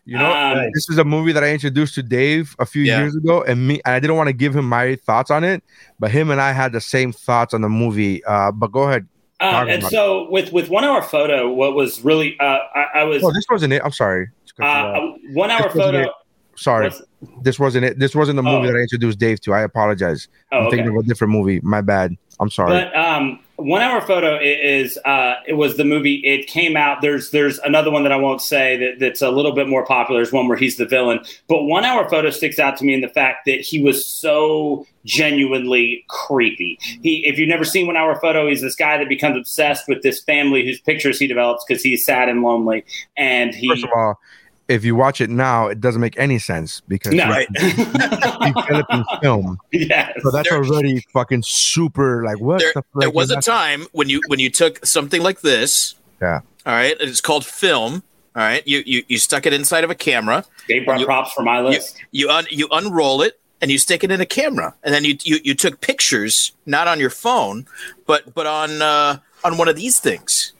You 0.05 0.17
know, 0.17 0.31
Um, 0.31 0.57
this 0.73 0.89
is 0.89 0.97
a 0.97 1.03
movie 1.03 1.31
that 1.31 1.43
I 1.43 1.51
introduced 1.51 1.93
to 1.95 2.03
Dave 2.03 2.55
a 2.59 2.65
few 2.65 2.81
Yeah. 2.83 2.99
years 3.01 3.15
ago, 3.15 3.43
and 3.43 3.67
me. 3.67 3.81
And 3.85 3.93
I 3.93 3.99
didn't 3.99 4.15
want 4.15 4.27
to 4.27 4.33
give 4.33 4.55
him 4.55 4.67
my 4.67 4.95
thoughts 4.95 5.29
on 5.29 5.43
it, 5.43 5.63
but 5.99 6.09
him 6.11 6.31
and 6.31 6.41
I 6.41 6.51
had 6.53 6.71
the 6.73 6.81
same 6.81 7.11
thoughts 7.11 7.53
on 7.53 7.61
the 7.61 7.69
movie. 7.69 8.23
Uh, 8.25 8.51
but 8.51 8.71
go 8.71 8.83
ahead. 8.83 9.07
Um, 9.39 9.69
and 9.69 9.79
about 9.81 9.91
so 9.91 10.27
with 10.31 10.51
with 10.51 10.69
one 10.69 10.83
hour 10.83 11.01
photo, 11.01 11.51
what 11.51 11.75
was 11.75 12.03
really 12.03 12.35
uh, 12.39 12.59
I, 12.75 12.85
I 12.95 13.03
was 13.03 13.23
Oh, 13.23 13.31
this 13.31 13.45
wasn't 13.49 13.73
it. 13.73 13.81
I'm 13.85 13.91
sorry. 13.91 14.27
To 14.47 14.53
cut 14.55 14.63
you 14.63 14.69
off. 14.69 14.97
uh, 14.97 15.17
one 15.33 15.49
hour 15.51 15.63
This 15.63 15.73
photo. 15.73 15.99
it. 15.99 16.09
Sorry, 16.57 16.85
was- 16.87 17.03
this 17.43 17.59
wasn't 17.59 17.85
it. 17.85 17.97
This 17.99 18.13
wasn't 18.15 18.35
the 18.35 18.43
movie 18.43 18.67
Oh. 18.67 18.71
that 18.71 18.77
I 18.77 18.81
introduced 18.81 19.17
Dave 19.19 19.39
to. 19.41 19.53
I 19.53 19.61
apologize. 19.61 20.27
Oh, 20.51 20.57
I'm 20.57 20.67
okay. 20.67 20.77
thinking 20.77 20.95
of 20.97 21.03
a 21.03 21.07
different 21.07 21.31
movie. 21.33 21.59
My 21.63 21.81
bad. 21.81 22.15
I'm 22.39 22.49
sorry. 22.49 22.71
But 22.71 22.95
um, 22.95 23.39
one 23.61 23.81
hour 23.81 24.01
photo 24.01 24.39
is 24.41 24.97
uh, 25.05 25.35
it 25.47 25.53
was 25.53 25.77
the 25.77 25.85
movie. 25.85 26.15
It 26.25 26.47
came 26.47 26.75
out. 26.75 27.01
There's 27.01 27.31
there's 27.31 27.59
another 27.59 27.91
one 27.91 28.03
that 28.03 28.11
I 28.11 28.15
won't 28.15 28.41
say 28.41 28.77
that, 28.77 28.99
that's 28.99 29.21
a 29.21 29.31
little 29.31 29.53
bit 29.53 29.67
more 29.67 29.85
popular. 29.85 30.19
There's 30.19 30.33
one 30.33 30.47
where 30.47 30.57
he's 30.57 30.77
the 30.77 30.85
villain. 30.85 31.19
But 31.47 31.63
one 31.63 31.83
hour 31.83 32.09
photo 32.09 32.29
sticks 32.29 32.59
out 32.59 32.77
to 32.77 32.85
me 32.85 32.93
in 32.93 33.01
the 33.01 33.09
fact 33.09 33.45
that 33.45 33.61
he 33.61 33.81
was 33.81 34.05
so 34.05 34.85
genuinely 35.05 36.05
creepy. 36.07 36.77
He, 36.81 37.25
if 37.25 37.37
you've 37.37 37.49
never 37.49 37.65
seen 37.65 37.87
one 37.87 37.97
hour 37.97 38.19
photo, 38.19 38.47
he's 38.47 38.61
this 38.61 38.75
guy 38.75 38.97
that 38.97 39.09
becomes 39.09 39.37
obsessed 39.37 39.87
with 39.87 40.01
this 40.03 40.21
family 40.23 40.65
whose 40.65 40.79
pictures 40.79 41.19
he 41.19 41.27
develops 41.27 41.63
because 41.67 41.83
he's 41.83 42.05
sad 42.05 42.29
and 42.29 42.41
lonely, 42.41 42.83
and 43.17 43.53
he. 43.53 43.67
First 43.69 43.85
of 43.85 43.89
all, 43.95 44.19
if 44.73 44.83
you 44.85 44.95
watch 44.95 45.21
it 45.21 45.29
now, 45.29 45.67
it 45.67 45.79
doesn't 45.81 46.01
make 46.01 46.17
any 46.17 46.39
sense 46.39 46.81
because 46.87 47.13
no. 47.13 47.25
Right. 47.25 47.47
he 47.59 47.73
developed 48.53 48.93
film. 49.21 49.57
yes. 49.71 50.13
So 50.23 50.31
that's 50.31 50.49
There- 50.49 50.57
already 50.63 51.05
fucking 51.13 51.43
super. 51.43 52.23
Like 52.23 52.39
what? 52.39 52.59
there, 52.59 52.71
the 52.75 52.83
there 52.95 53.09
was 53.11 53.31
a 53.31 53.35
that? 53.35 53.43
time 53.45 53.87
when 53.91 54.09
you 54.09 54.21
when 54.27 54.39
you 54.39 54.49
took 54.49 54.85
something 54.85 55.21
like 55.21 55.41
this. 55.41 55.95
Yeah. 56.21 56.41
All 56.65 56.73
right. 56.73 56.95
It's 56.99 57.21
called 57.21 57.45
film. 57.45 58.03
All 58.35 58.43
right. 58.43 58.65
You 58.67 58.81
you, 58.85 59.03
you 59.07 59.17
stuck 59.17 59.45
it 59.45 59.53
inside 59.53 59.83
of 59.83 59.89
a 59.89 59.95
camera. 59.95 60.45
Dave 60.67 60.85
brought 60.85 60.99
you- 60.99 61.05
props 61.05 61.33
for 61.33 61.43
my 61.43 61.59
list. 61.61 61.97
You 62.11 62.29
un, 62.29 62.45
you 62.49 62.67
unroll 62.71 63.21
it 63.21 63.39
and 63.61 63.69
you 63.69 63.77
stick 63.77 64.03
it 64.03 64.09
in 64.11 64.19
a 64.21 64.25
camera, 64.25 64.73
and 64.83 64.93
then 64.93 65.03
you 65.05 65.17
you, 65.23 65.39
you 65.43 65.53
took 65.53 65.81
pictures 65.81 66.51
not 66.65 66.87
on 66.87 66.99
your 66.99 67.09
phone, 67.11 67.67
but 68.07 68.33
but 68.33 68.45
on 68.47 68.81
uh, 68.81 69.17
on 69.43 69.57
one 69.57 69.67
of 69.67 69.75
these 69.75 69.99
things. 69.99 70.53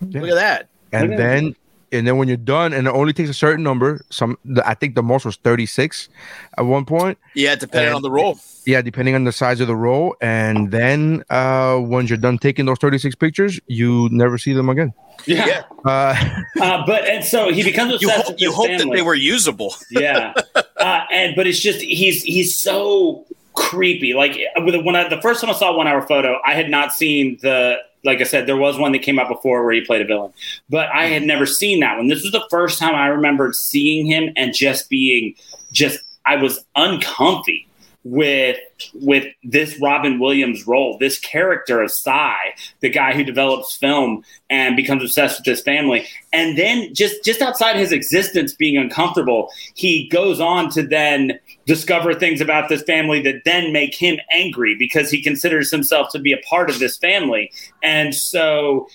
Yeah. 0.00 0.20
Look 0.22 0.30
at 0.30 0.34
that. 0.36 0.68
and 0.92 1.18
then 1.18 1.54
and 1.92 2.06
then 2.06 2.16
when 2.18 2.28
you're 2.28 2.36
done, 2.36 2.72
and 2.72 2.86
it 2.86 2.90
only 2.90 3.12
takes 3.12 3.30
a 3.30 3.34
certain 3.34 3.62
number. 3.64 4.04
Some 4.10 4.38
I 4.64 4.74
think 4.74 4.94
the 4.94 5.02
most 5.02 5.24
was 5.24 5.36
36 5.36 6.08
at 6.56 6.62
one 6.62 6.84
point. 6.84 7.18
Yeah, 7.34 7.54
depending 7.56 7.88
And- 7.88 7.96
on 7.96 8.02
the 8.02 8.10
roll. 8.10 8.38
Yeah, 8.66 8.82
depending 8.82 9.14
on 9.14 9.24
the 9.24 9.32
size 9.32 9.60
of 9.60 9.66
the 9.66 9.74
roll. 9.76 10.14
And 10.20 10.70
then 10.70 11.24
uh 11.30 11.78
once 11.80 12.10
you're 12.10 12.18
done 12.18 12.36
taking 12.38 12.66
those 12.66 12.78
36 12.78 13.14
pictures, 13.14 13.58
you 13.66 14.08
never 14.12 14.36
see 14.36 14.52
them 14.52 14.68
again. 14.68 14.92
Yeah. 15.26 15.62
Uh, 15.84 16.14
Uh, 16.60 16.84
but 16.86 17.04
and 17.06 17.24
so 17.24 17.50
he 17.52 17.62
becomes 17.62 17.94
obsessed 17.94 18.18
You 18.18 18.20
hope 18.20 18.28
with 18.34 18.40
you 18.40 18.48
his 18.48 18.56
hope 18.56 18.78
that 18.78 18.90
they 18.94 19.02
were 19.02 19.14
usable. 19.14 19.74
yeah, 19.90 20.34
uh, 20.76 21.00
and 21.10 21.34
but 21.36 21.46
it's 21.46 21.60
just 21.60 21.80
he's 21.80 22.22
he's 22.24 22.58
so 22.58 23.24
creepy. 23.58 24.14
Like 24.14 24.38
when 24.56 24.96
I, 24.96 25.08
the 25.08 25.20
first 25.20 25.40
time 25.40 25.50
I 25.50 25.54
saw 25.54 25.76
one 25.76 25.86
hour 25.86 26.02
photo, 26.06 26.38
I 26.44 26.54
had 26.54 26.70
not 26.70 26.92
seen 26.92 27.38
the. 27.42 27.76
Like 28.04 28.20
I 28.20 28.24
said, 28.24 28.46
there 28.46 28.56
was 28.56 28.78
one 28.78 28.92
that 28.92 29.00
came 29.00 29.18
out 29.18 29.28
before 29.28 29.64
where 29.64 29.74
he 29.74 29.84
played 29.84 30.00
a 30.00 30.04
villain, 30.04 30.32
but 30.70 30.88
I 30.90 31.06
had 31.06 31.24
never 31.24 31.44
seen 31.44 31.80
that 31.80 31.96
one. 31.96 32.06
This 32.06 32.22
was 32.22 32.30
the 32.30 32.46
first 32.48 32.78
time 32.78 32.94
I 32.94 33.08
remembered 33.08 33.56
seeing 33.56 34.06
him 34.06 34.32
and 34.36 34.54
just 34.54 34.88
being 34.88 35.34
just 35.72 35.98
I 36.24 36.36
was 36.36 36.64
uncomfy 36.76 37.67
with 38.04 38.58
with 38.94 39.26
this 39.42 39.78
Robin 39.80 40.18
Williams 40.18 40.66
role, 40.66 40.96
this 40.98 41.18
character 41.18 41.82
of 41.82 41.90
Sy, 41.90 42.36
the 42.80 42.88
guy 42.88 43.12
who 43.12 43.24
develops 43.24 43.76
film 43.76 44.24
and 44.48 44.76
becomes 44.76 45.02
obsessed 45.02 45.40
with 45.40 45.46
his 45.46 45.60
family, 45.60 46.06
and 46.32 46.56
then 46.56 46.94
just 46.94 47.24
just 47.24 47.42
outside 47.42 47.76
his 47.76 47.92
existence 47.92 48.54
being 48.54 48.76
uncomfortable, 48.76 49.50
he 49.74 50.08
goes 50.08 50.40
on 50.40 50.70
to 50.70 50.82
then 50.82 51.38
discover 51.66 52.14
things 52.14 52.40
about 52.40 52.68
this 52.68 52.82
family 52.82 53.20
that 53.22 53.42
then 53.44 53.72
make 53.72 53.94
him 53.94 54.18
angry 54.32 54.74
because 54.78 55.10
he 55.10 55.22
considers 55.22 55.70
himself 55.70 56.10
to 56.12 56.18
be 56.18 56.32
a 56.32 56.38
part 56.48 56.70
of 56.70 56.78
this 56.78 56.96
family, 56.96 57.50
and 57.82 58.14
so 58.14 58.88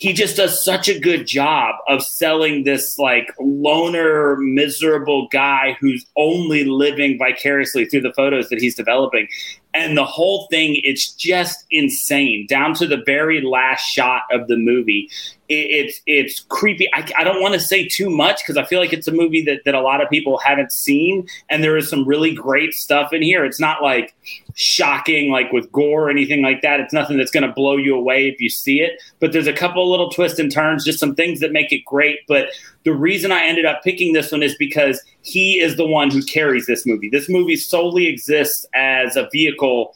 he 0.00 0.14
just 0.14 0.38
does 0.38 0.64
such 0.64 0.88
a 0.88 0.98
good 0.98 1.26
job 1.26 1.74
of 1.86 2.02
selling 2.02 2.64
this 2.64 2.98
like 2.98 3.30
loner, 3.38 4.36
miserable 4.38 5.28
guy 5.30 5.76
who's 5.78 6.06
only 6.16 6.64
living 6.64 7.18
vicariously 7.18 7.84
through 7.84 8.00
the 8.00 8.12
photos 8.14 8.48
that 8.48 8.62
he's 8.62 8.74
developing. 8.74 9.28
And 9.74 9.98
the 9.98 10.06
whole 10.06 10.46
thing, 10.50 10.80
it's 10.84 11.12
just 11.12 11.66
insane 11.70 12.46
down 12.48 12.72
to 12.76 12.86
the 12.86 13.02
very 13.04 13.42
last 13.42 13.82
shot 13.82 14.22
of 14.32 14.48
the 14.48 14.56
movie. 14.56 15.10
It, 15.50 15.66
it's 15.70 16.00
it's 16.06 16.40
creepy. 16.48 16.88
I, 16.94 17.06
I 17.18 17.22
don't 17.22 17.42
want 17.42 17.52
to 17.52 17.60
say 17.60 17.86
too 17.86 18.08
much 18.08 18.40
because 18.42 18.56
I 18.56 18.64
feel 18.64 18.80
like 18.80 18.94
it's 18.94 19.06
a 19.06 19.12
movie 19.12 19.44
that, 19.44 19.60
that 19.66 19.74
a 19.74 19.82
lot 19.82 20.02
of 20.02 20.08
people 20.08 20.38
haven't 20.38 20.72
seen. 20.72 21.28
And 21.50 21.62
there 21.62 21.76
is 21.76 21.90
some 21.90 22.08
really 22.08 22.34
great 22.34 22.72
stuff 22.72 23.12
in 23.12 23.20
here. 23.20 23.44
It's 23.44 23.60
not 23.60 23.82
like 23.82 24.14
shocking, 24.60 25.30
like 25.30 25.50
with 25.52 25.72
gore 25.72 26.04
or 26.04 26.10
anything 26.10 26.42
like 26.42 26.60
that. 26.60 26.80
It's 26.80 26.92
nothing 26.92 27.16
that's 27.16 27.30
going 27.30 27.46
to 27.46 27.52
blow 27.52 27.78
you 27.78 27.96
away 27.96 28.28
if 28.28 28.40
you 28.42 28.50
see 28.50 28.82
it. 28.82 29.00
But 29.18 29.32
there's 29.32 29.46
a 29.46 29.54
couple 29.54 29.90
little 29.90 30.10
twists 30.10 30.38
and 30.38 30.52
turns, 30.52 30.84
just 30.84 30.98
some 30.98 31.14
things 31.14 31.40
that 31.40 31.50
make 31.50 31.72
it 31.72 31.82
great. 31.86 32.20
But 32.28 32.48
the 32.84 32.92
reason 32.92 33.32
I 33.32 33.42
ended 33.42 33.64
up 33.64 33.82
picking 33.82 34.12
this 34.12 34.30
one 34.30 34.42
is 34.42 34.54
because 34.56 35.02
he 35.22 35.58
is 35.58 35.76
the 35.76 35.86
one 35.86 36.10
who 36.10 36.22
carries 36.22 36.66
this 36.66 36.84
movie. 36.84 37.08
This 37.08 37.26
movie 37.26 37.56
solely 37.56 38.06
exists 38.06 38.66
as 38.74 39.16
a 39.16 39.30
vehicle 39.32 39.94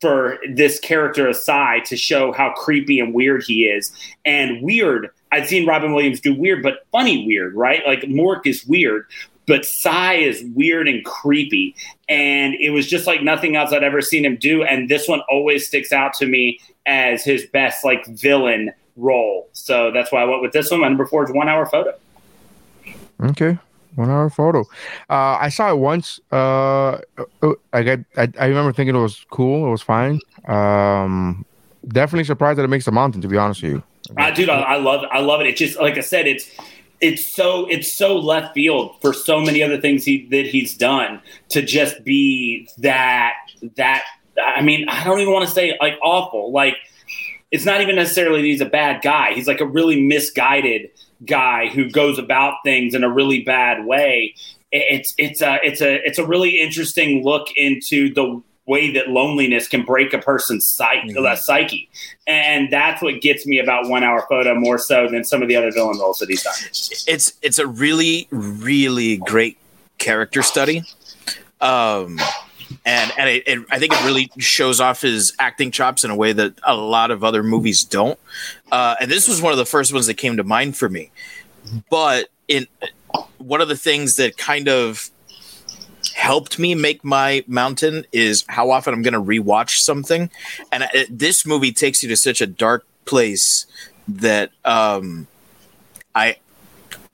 for 0.00 0.38
this 0.54 0.80
character 0.80 1.28
aside 1.28 1.84
to 1.84 1.96
show 1.96 2.32
how 2.32 2.52
creepy 2.54 2.98
and 2.98 3.14
weird 3.14 3.44
he 3.44 3.66
is. 3.66 3.92
And 4.24 4.60
weird, 4.60 5.10
I've 5.30 5.46
seen 5.46 5.68
Robin 5.68 5.94
Williams 5.94 6.20
do 6.20 6.34
weird, 6.34 6.64
but 6.64 6.86
funny 6.90 7.26
weird, 7.26 7.54
right? 7.54 7.82
Like 7.86 8.00
Mork 8.00 8.46
is 8.46 8.64
weird, 8.64 9.04
but 9.50 9.64
Sy 9.64 10.14
is 10.14 10.44
weird 10.54 10.86
and 10.86 11.04
creepy. 11.04 11.74
And 12.08 12.54
it 12.54 12.70
was 12.70 12.86
just 12.86 13.06
like 13.06 13.20
nothing 13.20 13.56
else 13.56 13.72
I'd 13.72 13.82
ever 13.82 14.00
seen 14.00 14.24
him 14.24 14.36
do. 14.36 14.62
And 14.62 14.88
this 14.88 15.08
one 15.08 15.22
always 15.28 15.66
sticks 15.66 15.92
out 15.92 16.14
to 16.14 16.26
me 16.26 16.60
as 16.86 17.24
his 17.24 17.46
best 17.46 17.84
like 17.84 18.06
villain 18.06 18.72
role. 18.96 19.48
So 19.52 19.90
that's 19.90 20.12
why 20.12 20.22
I 20.22 20.24
went 20.24 20.40
with 20.40 20.52
this 20.52 20.70
one. 20.70 20.80
My 20.80 20.88
number 20.88 21.04
four 21.04 21.24
is 21.24 21.32
one 21.32 21.48
hour 21.48 21.66
photo. 21.66 21.92
Okay, 23.22 23.58
one 23.96 24.08
hour 24.08 24.30
photo. 24.30 24.60
Uh, 25.10 25.36
I 25.40 25.48
saw 25.48 25.70
it 25.70 25.76
once. 25.76 26.20
Uh, 26.30 27.00
uh, 27.42 27.52
I 27.72 27.82
got. 27.82 27.98
I, 28.16 28.28
I 28.38 28.46
remember 28.46 28.72
thinking 28.72 28.94
it 28.94 29.00
was 29.00 29.26
cool. 29.30 29.66
It 29.66 29.70
was 29.70 29.82
fine. 29.82 30.20
Um, 30.46 31.44
definitely 31.88 32.24
surprised 32.24 32.58
that 32.58 32.64
it 32.64 32.68
makes 32.68 32.84
the 32.84 32.92
mountain. 32.92 33.20
To 33.20 33.28
be 33.28 33.36
honest 33.36 33.62
with 33.62 33.72
you. 33.72 33.82
Uh, 34.16 34.30
dude, 34.30 34.48
I, 34.48 34.60
I 34.60 34.76
love 34.76 35.04
I 35.10 35.20
love 35.20 35.40
it. 35.40 35.48
It's 35.48 35.58
just 35.58 35.78
like 35.78 35.98
I 35.98 36.00
said, 36.00 36.26
it's 36.26 36.50
it's 37.00 37.34
so 37.34 37.66
it's 37.66 37.92
so 37.92 38.16
left 38.18 38.54
field 38.54 38.96
for 39.00 39.12
so 39.12 39.40
many 39.40 39.62
other 39.62 39.80
things 39.80 40.04
he 40.04 40.26
that 40.30 40.46
he's 40.46 40.76
done 40.76 41.20
to 41.48 41.62
just 41.62 42.04
be 42.04 42.68
that 42.78 43.34
that 43.76 44.04
I 44.42 44.62
mean, 44.62 44.88
I 44.88 45.04
don't 45.04 45.20
even 45.20 45.32
want 45.32 45.48
to 45.48 45.54
say 45.54 45.76
like 45.80 45.98
awful. 46.02 46.52
Like 46.52 46.76
it's 47.50 47.64
not 47.64 47.80
even 47.80 47.96
necessarily 47.96 48.42
that 48.42 48.46
he's 48.46 48.60
a 48.60 48.66
bad 48.66 49.02
guy. 49.02 49.32
He's 49.32 49.46
like 49.46 49.60
a 49.60 49.66
really 49.66 50.00
misguided 50.00 50.90
guy 51.26 51.68
who 51.68 51.90
goes 51.90 52.18
about 52.18 52.54
things 52.64 52.94
in 52.94 53.04
a 53.04 53.10
really 53.10 53.42
bad 53.42 53.84
way. 53.84 54.34
It's 54.72 55.14
it's 55.18 55.42
a 55.42 55.58
it's 55.64 55.80
a 55.80 56.06
it's 56.06 56.18
a 56.18 56.26
really 56.26 56.60
interesting 56.60 57.24
look 57.24 57.48
into 57.56 58.12
the 58.14 58.42
way 58.70 58.92
that 58.92 59.08
loneliness 59.08 59.66
can 59.68 59.82
break 59.84 60.12
a 60.12 60.18
person's 60.18 60.64
psyche, 60.66 61.12
Mhm. 61.12 61.26
uh, 61.26 61.36
psyche, 61.36 61.88
and 62.26 62.72
that's 62.72 63.02
what 63.02 63.20
gets 63.20 63.44
me 63.46 63.58
about 63.58 63.88
One 63.88 64.04
Hour 64.04 64.24
Photo 64.28 64.54
more 64.54 64.78
so 64.78 65.08
than 65.10 65.24
some 65.24 65.42
of 65.42 65.48
the 65.48 65.56
other 65.56 65.72
villain 65.72 65.98
roles 65.98 66.18
that 66.18 66.28
he's 66.28 66.42
done. 66.42 66.54
it's 67.06 67.32
it's 67.42 67.58
a 67.58 67.66
really 67.66 68.28
really 68.30 69.16
great 69.16 69.56
character 69.98 70.42
study 70.42 70.82
um 71.60 72.18
and 72.86 73.12
and 73.18 73.28
it, 73.28 73.42
it, 73.46 73.58
i 73.70 73.78
think 73.78 73.92
it 73.92 74.02
really 74.04 74.30
shows 74.38 74.80
off 74.80 75.02
his 75.02 75.34
acting 75.38 75.70
chops 75.70 76.04
in 76.04 76.10
a 76.10 76.16
way 76.16 76.32
that 76.32 76.54
a 76.62 76.74
lot 76.74 77.10
of 77.10 77.22
other 77.22 77.42
movies 77.42 77.82
don't 77.84 78.18
uh 78.72 78.94
and 79.00 79.10
this 79.10 79.28
was 79.28 79.42
one 79.42 79.52
of 79.52 79.58
the 79.58 79.66
first 79.66 79.92
ones 79.92 80.06
that 80.06 80.14
came 80.14 80.36
to 80.38 80.44
mind 80.44 80.74
for 80.76 80.88
me 80.88 81.10
but 81.90 82.28
in 82.48 82.66
one 83.38 83.60
of 83.60 83.68
the 83.68 83.76
things 83.76 84.16
that 84.16 84.36
kind 84.38 84.68
of 84.68 85.10
helped 86.30 86.60
me 86.60 86.76
make 86.76 87.02
my 87.02 87.42
mountain 87.48 88.06
is 88.12 88.44
how 88.46 88.70
often 88.70 88.94
i'm 88.94 89.02
going 89.02 89.20
to 89.20 89.26
rewatch 89.34 89.78
something. 89.78 90.30
And 90.70 90.84
it, 90.94 91.18
this 91.24 91.44
movie 91.44 91.72
takes 91.72 92.04
you 92.04 92.08
to 92.10 92.16
such 92.16 92.40
a 92.40 92.46
dark 92.46 92.86
place 93.04 93.66
that 94.06 94.52
um 94.64 95.26
i 96.14 96.36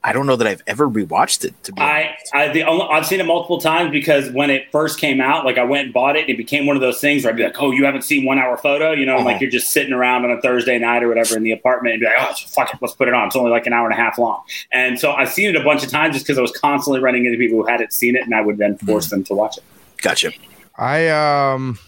I 0.07 0.13
don't 0.13 0.27
know 0.27 0.37
that 0.37 0.47
I've 0.47 0.63
ever 0.69 0.89
rewatched 0.89 1.45
it. 1.45 1.61
To 1.65 1.73
be 1.73 1.83
I, 1.83 2.17
I 2.33 2.49
the 2.49 2.63
only, 2.63 2.87
I've 2.89 3.05
seen 3.05 3.19
it 3.19 3.27
multiple 3.27 3.61
times 3.61 3.91
because 3.91 4.31
when 4.31 4.51
it 4.51 4.71
first 4.71 5.01
came 5.01 5.21
out, 5.21 5.45
like 5.45 5.59
I 5.59 5.65
went 5.65 5.85
and 5.87 5.93
bought 5.93 6.15
it, 6.17 6.21
and 6.21 6.31
it 6.31 6.37
became 6.37 6.65
one 6.65 6.77
of 6.77 6.81
those 6.81 7.01
things 7.01 7.25
where 7.25 7.33
I'd 7.33 7.37
be 7.37 7.43
like, 7.43 7.61
"Oh, 7.61 7.73
you 7.73 7.85
haven't 7.85 8.03
seen 8.03 8.25
One 8.25 8.39
Hour 8.39 8.57
Photo," 8.57 8.93
you 8.93 9.05
know, 9.05 9.17
Uh-huh. 9.17 9.25
like 9.25 9.41
you're 9.41 9.51
just 9.51 9.73
sitting 9.73 9.93
around 9.93 10.25
on 10.25 10.31
a 10.31 10.41
Thursday 10.41 10.79
night 10.79 11.03
or 11.03 11.09
whatever 11.09 11.37
in 11.37 11.43
the 11.43 11.51
apartment, 11.51 11.95
and 11.95 12.01
be 12.01 12.07
like, 12.07 12.15
"Oh, 12.21 12.33
fuck 12.49 12.73
it, 12.73 12.79
let's 12.81 12.95
put 12.95 13.09
it 13.09 13.15
on." 13.15 13.27
It's 13.27 13.37
only 13.37 13.51
like 13.51 13.67
an 13.67 13.73
hour 13.73 13.85
and 13.91 13.99
a 13.99 14.01
half 14.01 14.17
long, 14.17 14.43
and 14.71 14.99
so 14.99 15.11
I've 15.13 15.31
seen 15.33 15.51
it 15.51 15.57
a 15.57 15.65
bunch 15.65 15.83
of 15.83 15.91
times 15.91 16.15
just 16.15 16.25
because 16.25 16.39
I 16.39 16.43
was 16.43 16.53
constantly 16.53 17.01
running 17.01 17.25
into 17.27 17.37
people 17.37 17.61
who 17.61 17.67
hadn't 17.67 17.93
seen 17.93 18.15
it, 18.15 18.23
and 18.23 18.33
I 18.35 18.41
would 18.43 18.59
then 18.59 18.79
force 18.79 19.11
them 19.11 19.25
to 19.25 19.35
watch 19.35 19.59
it. 19.59 19.65
gotcha. 20.03 20.31
I 20.79 21.09
um. 21.09 21.79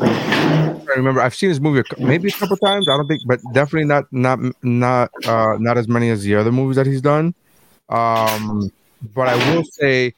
I 0.00 0.96
remember 0.96 1.20
I've 1.20 1.34
seen 1.34 1.48
this 1.48 1.60
movie 1.60 1.82
maybe 1.98 2.28
a 2.28 2.32
couple 2.32 2.56
times. 2.56 2.88
I 2.88 2.96
don't 2.96 3.08
think, 3.08 3.22
but 3.26 3.40
definitely 3.52 3.86
not 3.86 4.04
not 4.12 4.38
not 4.62 5.10
uh 5.26 5.56
not 5.58 5.78
as 5.78 5.88
many 5.88 6.10
as 6.10 6.22
the 6.22 6.34
other 6.34 6.52
movies 6.52 6.76
that 6.76 6.86
he's 6.86 7.02
done. 7.02 7.34
Um, 7.88 8.70
but 9.14 9.28
I 9.28 9.54
will 9.54 9.64
say 9.64 10.14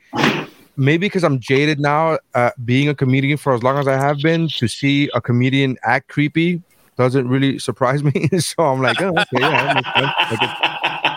maybe 0.76 1.06
because 1.06 1.24
I'm 1.24 1.40
jaded 1.40 1.80
now, 1.80 2.18
uh, 2.34 2.50
being 2.64 2.88
a 2.88 2.94
comedian 2.94 3.38
for 3.38 3.54
as 3.54 3.62
long 3.62 3.78
as 3.78 3.88
I 3.88 3.94
have 3.94 4.18
been, 4.18 4.48
to 4.48 4.68
see 4.68 5.10
a 5.14 5.20
comedian 5.20 5.76
act 5.82 6.08
creepy 6.08 6.62
doesn't 6.96 7.28
really 7.28 7.58
surprise 7.58 8.02
me. 8.04 8.28
so 8.38 8.64
I'm 8.64 8.82
like, 8.82 9.00
oh, 9.00 9.10
okay, 9.10 9.40
yeah. 9.40 9.82
Like, 10.30 10.75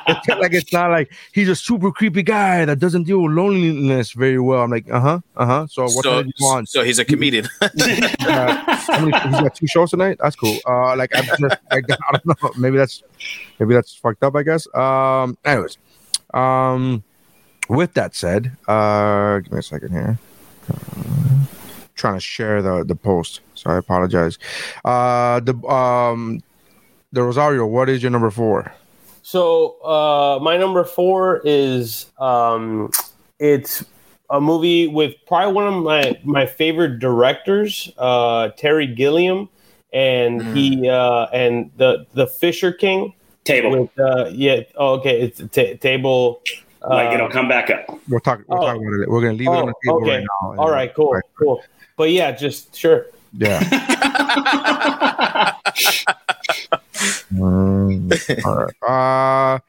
it's, 0.10 0.28
like 0.42 0.54
it's 0.54 0.74
not 0.74 0.90
like 0.92 1.12
he's 1.32 1.50
a 1.50 1.56
super 1.56 1.92
creepy 1.92 2.24
guy 2.24 2.66
that 2.66 2.80
doesn't 2.80 3.04
deal 3.04 3.22
with 3.22 3.32
loneliness 3.34 4.12
very 4.14 4.40
well. 4.40 4.64
I'm 4.64 4.72
like, 4.72 4.90
uh 4.92 5.00
huh, 5.00 5.20
uh 5.36 5.46
huh. 5.46 5.68
So 5.68 5.84
what 5.84 6.04
so, 6.04 6.24
do 6.24 6.28
you 6.28 6.46
want? 6.46 6.70
so 6.70 6.84
he's 6.84 7.00
a 7.00 7.06
comedian. 7.06 7.48
Uh, 8.30 8.78
many, 8.90 9.18
he's 9.20 9.42
got 9.42 9.56
two 9.56 9.68
shows 9.68 9.92
tonight. 9.92 10.18
That's 10.22 10.36
cool. 10.36 10.58
Uh, 10.66 10.96
like 10.96 11.16
I, 11.16 11.22
just, 11.22 11.42
like, 11.42 11.58
I 11.72 12.12
don't 12.12 12.26
know. 12.26 12.52
Maybe 12.58 12.78
that's 12.78 13.04
maybe 13.60 13.74
that's 13.74 13.96
fucked 13.96 14.24
up. 14.24 14.36
I 14.36 14.44
guess. 14.44 14.68
Um. 14.76 15.38
Anyways, 15.46 15.78
um, 16.34 17.04
with 17.70 17.94
that 17.94 18.16
said, 18.16 18.56
uh, 18.68 19.40
give 19.40 19.52
me 19.52 19.60
a 19.60 19.64
second 19.64 19.92
here. 19.92 20.20
Uh, 20.70 21.46
trying 21.96 22.16
to 22.16 22.20
share 22.20 22.62
the 22.62 22.84
the 22.84 22.96
post, 22.96 23.42
so 23.56 23.70
I 23.70 23.78
apologize. 23.78 24.38
Uh, 24.84 25.40
the 25.40 25.56
um, 25.68 26.42
the 27.12 27.24
Rosario. 27.24 27.66
What 27.66 27.90
is 27.90 28.02
your 28.02 28.12
number 28.12 28.30
four? 28.30 28.74
So 29.30 29.80
uh, 29.84 30.40
my 30.42 30.58
number 30.58 30.84
four 30.84 31.42
is 31.46 32.08
um, 32.18 32.90
it's 33.38 33.86
a 34.32 34.42
movie 34.42 34.88
with 34.88 35.14
probably 35.28 35.54
one 35.54 35.68
of 35.68 35.84
my 35.84 36.20
my 36.24 36.48
favorite 36.48 36.98
directors, 36.98 37.92
uh, 38.00 38.50
Terry 38.58 38.88
Gilliam, 38.88 39.48
and 39.94 40.42
he 40.58 40.90
uh, 40.90 41.26
and 41.26 41.70
the 41.78 42.08
the 42.16 42.26
Fisher 42.26 42.74
King. 42.74 43.14
Table. 43.44 43.82
With, 43.82 44.00
uh, 44.00 44.30
yeah. 44.34 44.62
Oh, 44.74 44.94
okay. 44.96 45.22
It's 45.22 45.40
a 45.40 45.76
table. 45.76 46.42
like 46.82 47.12
uh, 47.12 47.14
it'll 47.14 47.30
come 47.30 47.48
back 47.48 47.70
up. 47.70 48.00
We're 48.10 48.18
talking. 48.22 48.46
We're 48.48 48.58
Oh. 48.58 48.62
talking 48.66 48.88
about 48.88 49.00
it. 49.02 49.10
We're 49.10 49.22
gonna 49.22 49.34
leave 49.34 49.48
it 49.48 49.52
on 49.52 49.68
the 49.68 49.74
table 49.86 50.02
okay. 50.02 50.10
right 50.10 50.24
now. 50.42 50.56
All 50.58 50.72
right. 50.72 50.92
Cool. 50.92 51.12
Right. 51.12 51.24
Cool. 51.38 51.62
But 51.98 52.10
yeah, 52.10 52.32
just 52.32 52.76
sure. 52.76 53.06
Yeah. 53.34 53.60
Mm, 57.34 58.46
all 58.46 58.56
right. 58.56 59.56
Uh, 59.56 59.60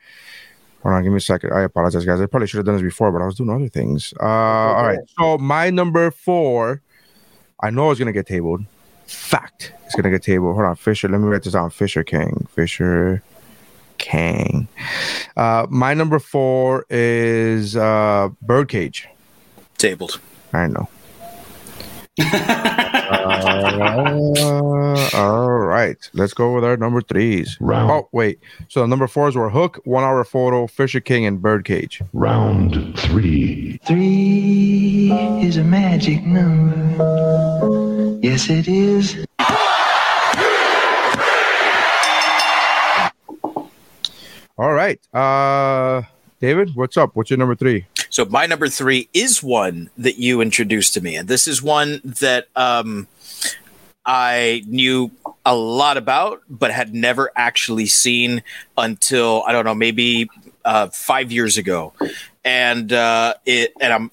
hold 0.82 0.94
on, 0.94 1.02
give 1.02 1.12
me 1.12 1.18
a 1.18 1.20
second. 1.20 1.52
I 1.52 1.62
apologize, 1.62 2.04
guys. 2.04 2.20
I 2.20 2.26
probably 2.26 2.48
should 2.48 2.58
have 2.58 2.66
done 2.66 2.76
this 2.76 2.82
before, 2.82 3.12
but 3.12 3.22
I 3.22 3.26
was 3.26 3.36
doing 3.36 3.50
other 3.50 3.68
things. 3.68 4.14
Uh, 4.20 4.24
all 4.24 4.86
right. 4.86 4.98
So 5.18 5.38
my 5.38 5.70
number 5.70 6.10
four, 6.10 6.82
I 7.62 7.70
know 7.70 7.90
it's 7.90 7.98
gonna 7.98 8.12
get 8.12 8.26
tabled. 8.26 8.64
Fact, 9.06 9.72
it's 9.84 9.94
gonna 9.94 10.10
get 10.10 10.22
tabled. 10.22 10.54
Hold 10.54 10.66
on, 10.66 10.76
Fisher. 10.76 11.08
Let 11.08 11.20
me 11.20 11.28
write 11.28 11.42
this 11.42 11.52
down. 11.52 11.70
Fisher 11.70 12.04
King. 12.04 12.46
Fisher 12.54 13.22
King. 13.98 14.68
Uh, 15.36 15.66
my 15.68 15.94
number 15.94 16.18
four 16.18 16.86
is 16.90 17.76
uh, 17.76 18.28
Birdcage. 18.42 19.08
Tabled. 19.78 20.20
I 20.52 20.66
know. 20.66 20.88
Uh, 23.10 25.08
all 25.14 25.50
right, 25.50 26.10
let's 26.12 26.32
go 26.32 26.54
with 26.54 26.62
our 26.64 26.76
number 26.76 27.00
threes. 27.00 27.56
Round. 27.60 27.90
Oh 27.90 28.08
wait, 28.12 28.38
so 28.68 28.80
the 28.80 28.86
number 28.86 29.08
fours 29.08 29.34
were 29.34 29.50
Hook, 29.50 29.80
One 29.84 30.04
Hour 30.04 30.22
Photo, 30.24 30.66
Fisher 30.68 31.00
King, 31.00 31.26
and 31.26 31.42
Birdcage. 31.42 32.02
Round 32.12 32.96
three. 32.98 33.80
Three 33.84 35.10
is 35.42 35.56
a 35.56 35.64
magic 35.64 36.24
number. 36.24 38.18
Yes, 38.22 38.48
it 38.48 38.68
is. 38.68 39.26
All 44.56 44.72
right, 44.72 45.00
uh, 45.14 46.02
David, 46.38 46.76
what's 46.76 46.96
up? 46.96 47.16
What's 47.16 47.30
your 47.30 47.38
number 47.38 47.56
three? 47.56 47.86
So 48.10 48.24
my 48.24 48.46
number 48.46 48.68
three 48.68 49.08
is 49.14 49.42
one 49.42 49.88
that 49.96 50.18
you 50.18 50.40
introduced 50.40 50.94
to 50.94 51.00
me, 51.00 51.16
and 51.16 51.28
this 51.28 51.46
is 51.46 51.62
one 51.62 52.00
that 52.04 52.48
um, 52.56 53.06
I 54.04 54.64
knew 54.66 55.12
a 55.46 55.54
lot 55.54 55.96
about, 55.96 56.42
but 56.50 56.72
had 56.72 56.92
never 56.92 57.30
actually 57.36 57.86
seen 57.86 58.42
until 58.76 59.44
I 59.46 59.52
don't 59.52 59.64
know, 59.64 59.76
maybe 59.76 60.28
uh, 60.64 60.88
five 60.88 61.30
years 61.30 61.56
ago, 61.56 61.92
and 62.44 62.92
uh, 62.92 63.34
it 63.46 63.72
and 63.80 63.92
I'm 63.92 64.10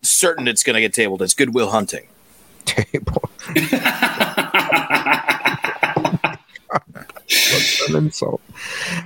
certain 0.00 0.48
it's 0.48 0.62
going 0.62 0.74
to 0.74 0.80
get 0.80 0.94
tabled. 0.94 1.20
It's 1.20 1.34
Good 1.34 1.54
Will 1.54 1.70
Hunting. 1.70 2.08
Table. 2.64 3.30
An 7.88 7.96
insult? 7.96 8.40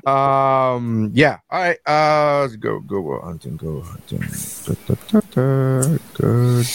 Um, 0.07 1.11
yeah. 1.15 1.39
All 1.51 1.61
right. 1.61 1.79
Uh, 1.87 2.41
let's 2.43 2.57
go. 2.57 2.81
Go 2.81 3.01
well 3.01 3.21
hunting. 3.21 3.57
Go 3.57 3.81
hunting. 3.81 4.21
Da, 4.21 4.75
da, 4.87 4.95
da, 5.09 5.21
da. 5.31 5.99
Good. 6.15 6.67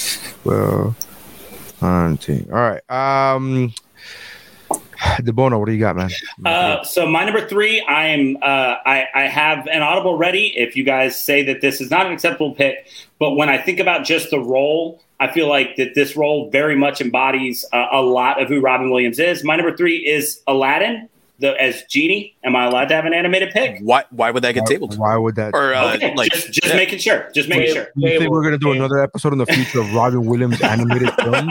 Well 0.44 0.96
hunting. 1.80 2.50
All 2.52 2.60
right. 2.60 2.82
Um, 2.90 3.74
DeBono, 5.20 5.60
what 5.60 5.66
do 5.66 5.74
you 5.74 5.80
got, 5.80 5.96
man? 5.96 6.10
Uh, 6.46 6.84
so 6.84 7.06
my 7.06 7.26
number 7.26 7.46
three, 7.48 7.82
I 7.82 8.08
am 8.08 8.38
uh, 8.38 8.78
I, 8.86 9.08
I 9.14 9.22
have 9.24 9.68
an 9.68 9.82
audible 9.82 10.18
ready. 10.18 10.54
If 10.56 10.76
you 10.76 10.84
guys 10.84 11.24
say 11.24 11.44
that 11.44 11.62
this 11.62 11.82
is 11.82 11.92
not 11.92 12.06
an 12.06 12.14
acceptable 12.14 12.54
pick, 12.54 12.88
but 13.20 13.32
when 13.36 13.50
I 13.50 13.58
think 13.58 13.80
about 13.80 14.06
just 14.06 14.30
the 14.30 14.40
role, 14.40 15.02
I 15.20 15.32
feel 15.32 15.48
like 15.48 15.76
that 15.76 15.96
this 15.96 16.16
role 16.16 16.50
very 16.52 16.76
much 16.76 17.02
embodies 17.02 17.66
uh, 17.74 17.88
a 17.92 18.02
lot 18.02 18.42
of 18.42 18.48
who 18.48 18.62
Robin 18.62 18.90
Williams 18.90 19.20
is. 19.20 19.44
My 19.44 19.56
number 19.56 19.76
three 19.76 19.98
is 19.98 20.42
Aladdin, 20.48 21.10
the 21.40 21.60
as 21.62 21.84
genie. 21.90 22.36
Am 22.44 22.56
I 22.56 22.66
allowed 22.66 22.86
to 22.90 22.96
have 22.96 23.06
an 23.06 23.14
animated 23.14 23.50
pig? 23.52 23.80
Why? 23.82 24.04
Why 24.12 24.32
would 24.32 24.44
that 24.44 24.54
get 24.54 24.66
tabled? 24.66 24.98
why 24.98 25.18
would 25.18 25.36
that? 25.36 25.54
Or 25.54 25.74
uh, 25.74 25.96
Okay, 25.96 26.14
like 26.16 26.32
just 26.32 26.52
just 26.52 26.76
making 26.76 27.00
sure, 27.00 27.30
just 27.34 27.50
making 27.50 27.66
Wait, 27.66 27.74
sure. 27.74 27.88
you 27.96 28.20
think 28.20 28.32
we're 28.32 28.44
gonna 28.44 28.58
do 28.58 28.68
Table. 28.74 28.86
another 28.86 29.00
episode 29.02 29.34
in 29.34 29.40
the 29.40 29.46
future 29.48 29.82
of 29.82 29.94
Robin 29.94 30.24
Williams 30.26 30.62
animated 30.62 31.12
film? 31.22 31.50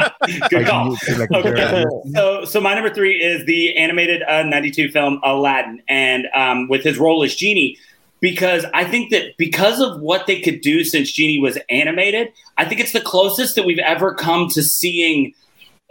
Good 0.48 0.52
Like, 0.52 0.66
call. 0.66 0.96
you 1.08 1.14
like 1.16 1.30
Okay. 1.32 1.84
So, 2.14 2.44
so 2.44 2.60
my 2.60 2.74
number 2.74 2.92
three 2.94 3.22
is 3.22 3.44
the 3.46 3.76
animated 3.76 4.22
uh, 4.22 4.42
'92 4.44 4.90
film 4.90 5.20
Aladdin, 5.24 5.82
and 5.88 6.26
um, 6.34 6.68
with 6.68 6.84
his 6.84 6.98
role 6.98 7.22
as 7.24 7.34
genie, 7.34 7.76
because 8.20 8.64
I 8.72 8.84
think 8.84 9.10
that 9.10 9.36
because 9.36 9.80
of 9.80 10.00
what 10.00 10.26
they 10.26 10.40
could 10.40 10.60
do 10.60 10.84
since 10.84 11.10
Genie 11.10 11.40
was 11.40 11.58
animated, 11.68 12.28
I 12.56 12.64
think 12.64 12.80
it's 12.80 12.92
the 12.92 13.00
closest 13.00 13.56
that 13.56 13.64
we've 13.66 13.78
ever 13.80 14.14
come 14.14 14.48
to 14.50 14.62
seeing 14.62 15.34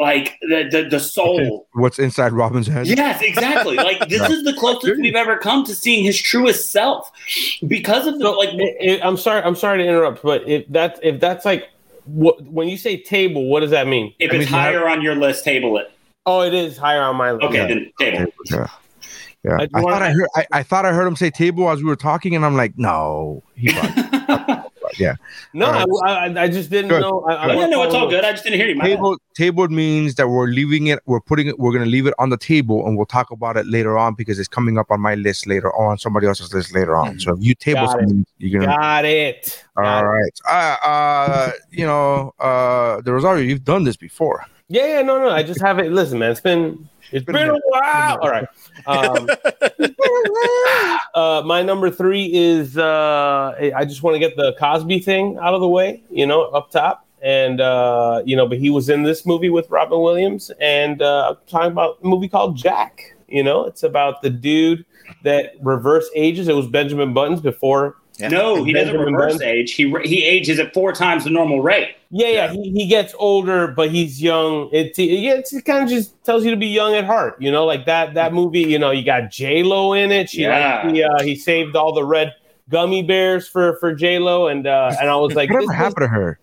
like 0.01 0.37
the 0.41 0.67
the, 0.69 0.87
the 0.89 0.99
soul. 0.99 1.67
What's 1.73 1.99
inside 1.99 2.33
Robin's 2.33 2.67
head? 2.67 2.87
Yes, 2.87 3.21
exactly. 3.21 3.77
Like 3.77 3.99
this 4.09 4.29
is 4.29 4.43
the 4.43 4.53
closest 4.53 4.99
we've 4.99 5.15
ever 5.15 5.37
come 5.37 5.63
to 5.65 5.73
seeing 5.75 6.03
his 6.03 6.19
truest 6.19 6.71
self, 6.71 7.09
because 7.67 8.07
of 8.07 8.15
the 8.19 8.25
So, 8.25 8.31
like. 8.33 8.49
i- 8.49 8.75
i- 8.89 8.99
I'm 9.07 9.15
sorry. 9.17 9.41
I'm 9.43 9.55
sorry 9.55 9.77
to 9.77 9.85
interrupt, 9.87 10.21
but 10.23 10.45
if 10.49 10.65
that's 10.67 10.99
if 11.03 11.19
that's 11.21 11.45
like 11.45 11.69
what 12.05 12.41
when 12.47 12.67
you 12.67 12.77
say 12.77 12.97
table, 13.01 13.45
what 13.45 13.59
does 13.61 13.71
that 13.71 13.87
mean? 13.87 14.13
If 14.19 14.31
I 14.31 14.33
mean, 14.33 14.41
it's 14.41 14.51
you 14.51 14.57
have- 14.57 14.73
higher 14.73 14.89
on 14.89 15.01
your 15.01 15.15
list, 15.15 15.43
table 15.45 15.77
it. 15.77 15.91
Oh, 16.25 16.41
it 16.41 16.53
is 16.53 16.77
higher 16.77 17.01
on 17.01 17.15
my 17.15 17.31
list. 17.31 17.43
Okay, 17.45 17.67
then 17.67 17.91
table. 17.99 18.31
Yeah. 18.49 18.67
Yeah. 19.43 19.53
I 19.59 19.63
I, 19.63 19.65
do 19.65 19.69
wanna- 19.73 19.87
thought 19.87 20.01
I 20.03 20.11
heard 20.11 20.27
I, 20.35 20.45
I 20.51 20.63
thought 20.63 20.85
I 20.85 20.93
heard 20.93 21.07
him 21.07 21.15
say 21.15 21.29
table 21.31 21.69
as 21.69 21.79
we 21.79 21.85
were 21.85 21.95
talking, 21.95 22.35
and 22.35 22.45
I'm 22.45 22.55
like, 22.55 22.77
no, 22.77 23.43
he 23.55 23.71
probably- 23.71 24.19
yeah. 24.97 25.15
No, 25.53 25.65
All 25.67 26.03
I, 26.07 26.27
I, 26.27 26.43
I 26.43 26.47
just 26.47 26.69
didn't 26.69 26.89
Good. 26.89 27.01
know. 27.01 27.25
I, 27.29 27.33
I 27.33 27.47
Yeah, 27.47 27.55
wasn't 27.55 27.71
no, 27.71 27.83
it's 27.83 27.93
all 27.93 28.09
good. 28.09 28.23
I 28.23 28.31
just 28.31 28.43
didn't 28.43 28.59
hear 28.59 28.67
you. 28.67 28.75
My. 28.75 28.85
Table 28.85 29.17
table 29.35 29.67
means 29.67 30.15
that 30.15 30.27
we're 30.27 30.47
leaving 30.47 30.87
it, 30.87 30.99
we're 31.05 31.19
putting 31.21 31.47
it, 31.47 31.59
we're 31.59 31.73
gonna 31.73 31.85
leave 31.85 32.07
it 32.07 32.13
on 32.19 32.29
the 32.29 32.37
table, 32.37 32.85
and 32.87 32.97
we'll 32.97 33.05
talk 33.05 33.31
about 33.31 33.57
it 33.57 33.65
later 33.67 33.97
on 33.97 34.15
because 34.15 34.39
it's 34.39 34.47
coming 34.47 34.77
up 34.77 34.91
on 34.91 34.99
my 35.01 35.15
list 35.15 35.47
later 35.47 35.73
on, 35.73 35.97
somebody 35.97 36.27
else's 36.27 36.53
list 36.53 36.73
later 36.73 36.95
on. 36.95 37.19
So 37.19 37.33
if 37.33 37.43
you 37.43 37.55
table 37.55 37.85
Got 37.85 38.01
it. 38.01 38.27
you're 38.37 38.61
gonna. 38.61 38.75
Got 38.77 39.05
it. 39.05 39.65
Got 39.77 40.05
All 40.05 40.15
it. 40.25 40.39
Uh, 40.49 40.77
uh, 40.83 41.51
you 41.71 41.85
know, 41.85 42.33
uh, 42.39 43.01
the 43.01 43.13
Rosario, 43.13 43.43
you've 43.43 43.63
done 43.63 43.83
this 43.83 43.97
before. 43.97 44.45
Yeah, 44.71 44.85
yeah, 44.85 45.01
no, 45.01 45.19
no. 45.19 45.29
I 45.29 45.43
just 45.43 45.59
haven't. 45.59 45.93
Listen, 45.93 46.19
man, 46.19 46.31
it's 46.31 46.39
been 46.39 46.87
it's 47.11 47.25
Been 47.25 47.35
been, 47.35 47.49
a 47.49 47.53
a 47.55 47.59
while. 47.65 48.19
All 48.21 48.29
right. 48.29 48.47
Um, 48.87 49.27
uh, 51.13 51.41
my 51.45 51.61
number 51.61 51.91
three 51.91 52.31
is 52.33 52.77
uh, 52.77 53.53
I 53.75 53.83
just 53.83 54.01
want 54.01 54.15
to 54.15 54.19
get 54.19 54.37
the 54.37 54.55
Cosby 54.57 54.99
thing 54.99 55.37
out 55.41 55.53
of 55.53 55.59
the 55.59 55.67
way, 55.67 56.03
you 56.09 56.25
know, 56.25 56.43
up 56.43 56.71
top, 56.71 57.05
and 57.21 57.59
uh, 57.59 58.21
you 58.25 58.37
know, 58.37 58.47
but 58.47 58.59
he 58.59 58.69
was 58.69 58.87
in 58.87 59.03
this 59.03 59.25
movie 59.25 59.49
with 59.49 59.69
Robin 59.69 59.99
Williams, 59.99 60.51
and 60.61 61.01
uh, 61.01 61.31
I'm 61.31 61.37
talking 61.47 61.73
about 61.73 61.97
a 62.01 62.07
movie 62.07 62.29
called 62.29 62.55
Jack. 62.55 63.13
You 63.27 63.43
know, 63.43 63.65
it's 63.65 63.83
about 63.83 64.21
the 64.21 64.29
dude 64.29 64.85
that 65.23 65.51
reverse 65.61 66.09
ages. 66.15 66.47
It 66.47 66.55
was 66.55 66.67
Benjamin 66.67 67.13
Buttons 67.13 67.41
before 67.41 67.97
No, 68.19 68.63
he 68.63 68.73
doesn't 68.73 68.97
reverse 68.99 69.33
Button. 69.33 69.47
age. 69.47 69.73
He 69.73 69.89
he 70.03 70.23
ages 70.23 70.59
at 70.59 70.73
four 70.73 70.91
times 70.93 71.23
the 71.23 71.29
normal 71.31 71.61
rate. 71.61 71.95
Yeah, 72.11 72.27
yeah, 72.27 72.51
he, 72.51 72.69
he 72.71 72.87
gets 72.87 73.15
older, 73.17 73.67
but 73.67 73.89
he's 73.89 74.21
young. 74.21 74.69
It, 74.73 74.97
yeah, 74.97 75.35
it's, 75.35 75.53
it 75.53 75.63
kind 75.63 75.83
of 75.83 75.89
just 75.89 76.21
tells 76.25 76.43
you 76.43 76.51
to 76.51 76.57
be 76.57 76.67
young 76.67 76.93
at 76.93 77.05
heart, 77.05 77.41
you 77.41 77.49
know, 77.51 77.65
like 77.65 77.85
that 77.85 78.13
that 78.15 78.33
movie. 78.33 78.59
You 78.61 78.77
know, 78.79 78.91
you 78.91 79.03
got 79.03 79.31
J 79.31 79.63
Lo 79.63 79.93
in 79.93 80.11
it. 80.11 80.29
She 80.29 80.41
Yeah. 80.41 80.81
like, 80.83 80.93
he, 80.93 81.03
uh, 81.03 81.23
he 81.23 81.35
saved 81.35 81.75
all 81.75 81.93
the 81.93 82.03
red 82.03 82.33
gummy 82.69 83.01
bears 83.01 83.47
for 83.47 83.77
for 83.77 83.95
J 83.95 84.19
Lo, 84.19 84.47
and 84.47 84.67
uh, 84.67 84.93
and 84.99 85.09
I 85.09 85.15
was 85.15 85.33
like, 85.33 85.49
Whatever 85.49 85.71
happened 85.73 86.03
to 86.03 86.07
her? 86.09 86.39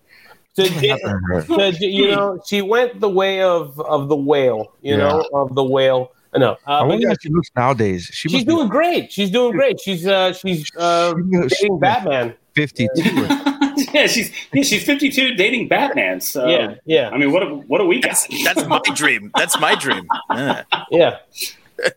What 0.55 0.67
to- 0.67 0.89
happened 0.89 1.45
to 1.47 1.53
her? 1.55 1.71
to- 1.71 1.85
you 1.85 2.11
know, 2.11 2.41
she 2.45 2.61
went 2.61 2.99
the 2.99 3.09
way 3.09 3.41
of 3.41 3.79
of 3.79 4.09
the 4.09 4.17
whale, 4.17 4.73
you 4.81 4.97
know, 4.97 5.23
of 5.33 5.55
the 5.55 5.63
whale. 5.63 6.11
No, 6.35 6.57
I 6.67 6.73
uh, 6.73 6.81
but 6.81 6.87
wonder 6.89 7.03
yeah, 7.03 7.09
how 7.09 7.15
she 7.21 7.29
looks 7.29 7.49
nowadays. 7.55 8.05
She 8.05 8.29
she's 8.29 8.33
must 8.33 8.45
be 8.45 8.53
doing 8.53 8.67
great. 8.67 9.11
She's 9.11 9.31
doing 9.31 9.51
great. 9.51 9.79
She's 9.79 10.05
uh 10.05 10.33
she's 10.33 10.69
uh 10.75 11.15
She- 11.15 11.47
dating 11.47 11.79
Batman. 11.79 12.35
52. 12.55 12.89
yeah, 13.93 14.07
she's 14.07 14.31
yeah, 14.53 14.63
she's 14.63 14.83
fifty 14.83 15.09
two, 15.09 15.33
dating 15.35 15.67
Batman. 15.67 16.21
So 16.21 16.47
Yeah, 16.47 16.75
yeah, 16.85 17.09
I 17.09 17.17
mean, 17.17 17.31
what 17.31 17.43
a, 17.43 17.47
what 17.47 17.81
a 17.81 17.85
week! 17.85 18.03
that's, 18.03 18.27
that's 18.43 18.65
my 18.67 18.81
dream. 18.95 19.31
That's 19.35 19.59
my 19.59 19.75
dream. 19.75 20.07
Yeah. 20.31 20.63
yeah. 20.91 21.17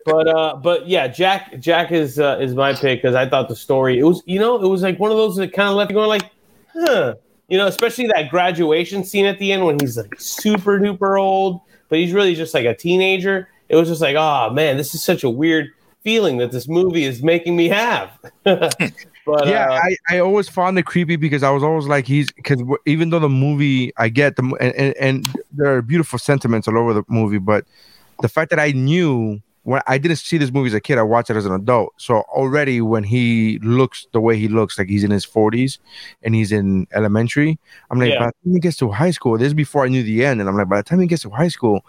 but 0.05 0.29
uh, 0.29 0.57
but 0.57 0.89
yeah, 0.89 1.09
Jack 1.09 1.59
Jack 1.59 1.91
is 1.91 2.19
uh, 2.19 2.39
is 2.41 2.55
my 2.55 2.75
pick 2.75 3.03
because 3.03 3.15
I 3.15 3.29
thought 3.29 3.49
the 3.49 3.57
story 3.57 3.99
it 3.99 4.05
was 4.05 4.23
you 4.27 4.39
know 4.39 4.63
it 4.63 4.69
was 4.69 4.83
like 4.83 4.99
one 4.99 5.11
of 5.11 5.17
those 5.17 5.37
that 5.37 5.53
kind 5.53 5.69
of 5.69 5.75
left 5.75 5.91
you 5.91 5.97
going 5.97 6.09
like, 6.09 6.31
huh, 6.73 7.15
you 7.49 7.59
know, 7.59 7.67
especially 7.67 8.07
that 8.09 8.31
graduation 8.31 9.05
scene 9.05 9.27
at 9.27 9.39
the 9.39 9.53
end 9.53 9.65
when 9.67 9.79
he's 9.81 9.97
like 9.97 10.15
super 10.19 10.79
duper 10.79 11.21
old, 11.21 11.61
but 11.89 11.99
he's 11.99 12.13
really 12.13 12.35
just 12.35 12.55
like 12.55 12.65
a 12.65 12.75
teenager. 12.75 13.49
It 13.73 13.77
was 13.77 13.89
just 13.89 14.03
like, 14.03 14.17
oh 14.17 14.51
man, 14.51 14.77
this 14.77 14.95
is 14.95 15.03
such 15.03 15.25
a 15.25 15.31
weird 15.31 15.71
feeling 16.05 16.37
that 16.37 16.53
this 16.53 16.69
movie 16.69 17.05
is 17.05 17.23
making 17.23 17.57
me 17.57 17.69
have. 17.69 18.11
but 18.45 18.77
yeah, 19.47 19.71
uh, 19.71 19.81
I, 19.83 19.97
I 20.11 20.19
always 20.19 20.49
found 20.49 20.79
it 20.79 20.85
creepy 20.85 21.17
because 21.17 21.43
I 21.43 21.51
was 21.51 21.63
always 21.63 21.87
like 21.87 22.07
he's 22.07 22.31
because 22.31 22.63
even 22.87 23.09
though 23.09 23.19
the 23.19 23.31
movie 23.31 23.93
I 23.97 24.11
get 24.11 24.37
the 24.37 24.43
and, 24.61 24.75
and, 24.75 24.97
and 24.99 25.27
there 25.53 25.75
are 25.75 25.81
beautiful 25.81 26.19
sentiments 26.19 26.69
all 26.69 26.77
over 26.77 26.93
the 26.93 27.03
movie, 27.09 27.39
but 27.39 27.65
the 28.21 28.29
fact 28.29 28.51
that 28.51 28.61
I 28.61 28.73
knew 28.73 29.41
when 29.65 29.81
I 29.87 29.97
didn't 29.97 30.17
see 30.17 30.39
this 30.39 30.53
movie 30.53 30.67
as 30.67 30.75
a 30.75 30.81
kid, 30.81 30.99
I 30.99 31.03
watched 31.03 31.31
it 31.31 31.37
as 31.37 31.47
an 31.47 31.53
adult. 31.55 31.95
So 31.97 32.23
already 32.35 32.81
when 32.81 33.05
he 33.05 33.59
looks 33.61 34.07
the 34.13 34.21
way 34.21 34.37
he 34.37 34.49
looks, 34.49 34.77
like 34.77 34.89
he's 34.89 35.05
in 35.05 35.11
his 35.11 35.25
forties 35.25 35.79
and 36.23 36.35
he's 36.35 36.51
in 36.51 36.89
elementary, 36.93 37.59
I'm 37.91 37.99
like, 38.01 38.11
Yeah. 38.11 38.19
by 38.19 38.27
the 38.27 38.33
time 38.33 38.55
he 38.55 38.61
gets 38.61 38.77
to 38.79 38.91
high 38.91 39.13
school, 39.13 39.39
this 39.39 39.47
is 39.47 39.55
before 39.55 39.85
I 39.85 39.89
knew 39.89 40.03
the 40.03 40.25
end, 40.27 40.41
and 40.41 40.49
I'm 40.49 40.57
like, 40.57 40.69
by 40.69 40.79
the 40.79 40.83
time 40.83 41.01
he 41.01 41.07
gets 41.07 41.23
to 41.23 41.31
high 41.31 41.49
school, 41.49 41.87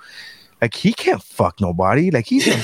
like 0.64 0.74
he 0.74 0.94
can't 0.94 1.22
fuck 1.22 1.60
nobody. 1.60 2.10
Like 2.10 2.26
he's 2.26 2.46
gonna 2.46 2.64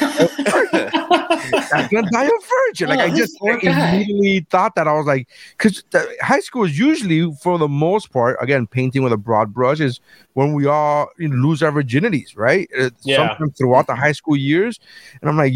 die 2.11 2.25
a 2.25 2.29
virgin. 2.67 2.87
Like 2.89 2.99
Oh, 2.99 3.03
I 3.03 3.09
just 3.09 3.41
like, 3.41 3.61
immediately 3.63 4.47
thought 4.49 4.75
that 4.75 4.87
I 4.87 4.93
was 4.93 5.05
like, 5.05 5.27
because 5.57 5.83
high 6.21 6.39
school 6.39 6.63
is 6.63 6.79
usually, 6.79 7.29
for 7.43 7.57
the 7.57 7.67
most 7.67 8.13
part, 8.13 8.37
again, 8.39 8.67
painting 8.67 9.03
with 9.03 9.11
a 9.11 9.17
broad 9.17 9.53
brush 9.53 9.81
is 9.81 9.99
when 10.33 10.53
we 10.53 10.65
all 10.65 11.09
you 11.17 11.27
know, 11.27 11.35
lose 11.35 11.61
our 11.61 11.71
virginities, 11.73 12.37
right? 12.37 12.69
Uh, 12.79 12.89
Yeah. 13.03 13.17
Sometimes 13.35 13.57
throughout 13.57 13.87
the 13.87 13.95
high 13.95 14.13
school 14.13 14.37
years, 14.37 14.79
and 15.19 15.29
I'm 15.29 15.35
like, 15.35 15.53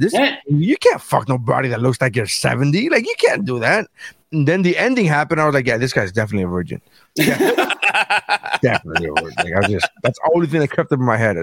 this 0.00 0.12
Yeah. 0.12 0.36
you 0.48 0.76
can't 0.76 1.00
fuck 1.00 1.28
nobody 1.28 1.68
that 1.68 1.80
looks 1.80 2.00
like 2.00 2.16
you're 2.16 2.26
70. 2.26 2.88
Like 2.88 3.06
you 3.06 3.14
can't 3.16 3.44
do 3.44 3.60
that. 3.60 3.86
And 4.32 4.48
then 4.48 4.62
the 4.62 4.76
ending 4.76 5.06
happened. 5.06 5.40
I 5.40 5.46
was 5.46 5.54
like, 5.54 5.66
yeah, 5.68 5.78
this 5.78 5.92
guy's 5.92 6.10
definitely 6.10 6.44
a 6.44 6.48
virgin. 6.48 6.80
definitely 8.62 9.06
a. 9.06 9.14
Like, 9.14 9.54
I 9.56 9.62
just 9.68 9.88
that's 10.02 10.18
the 10.18 10.30
only 10.34 10.46
thing 10.46 10.60
that 10.60 10.68
kept 10.70 10.92
up 10.92 10.98
in 10.98 11.04
my 11.04 11.16
head. 11.16 11.36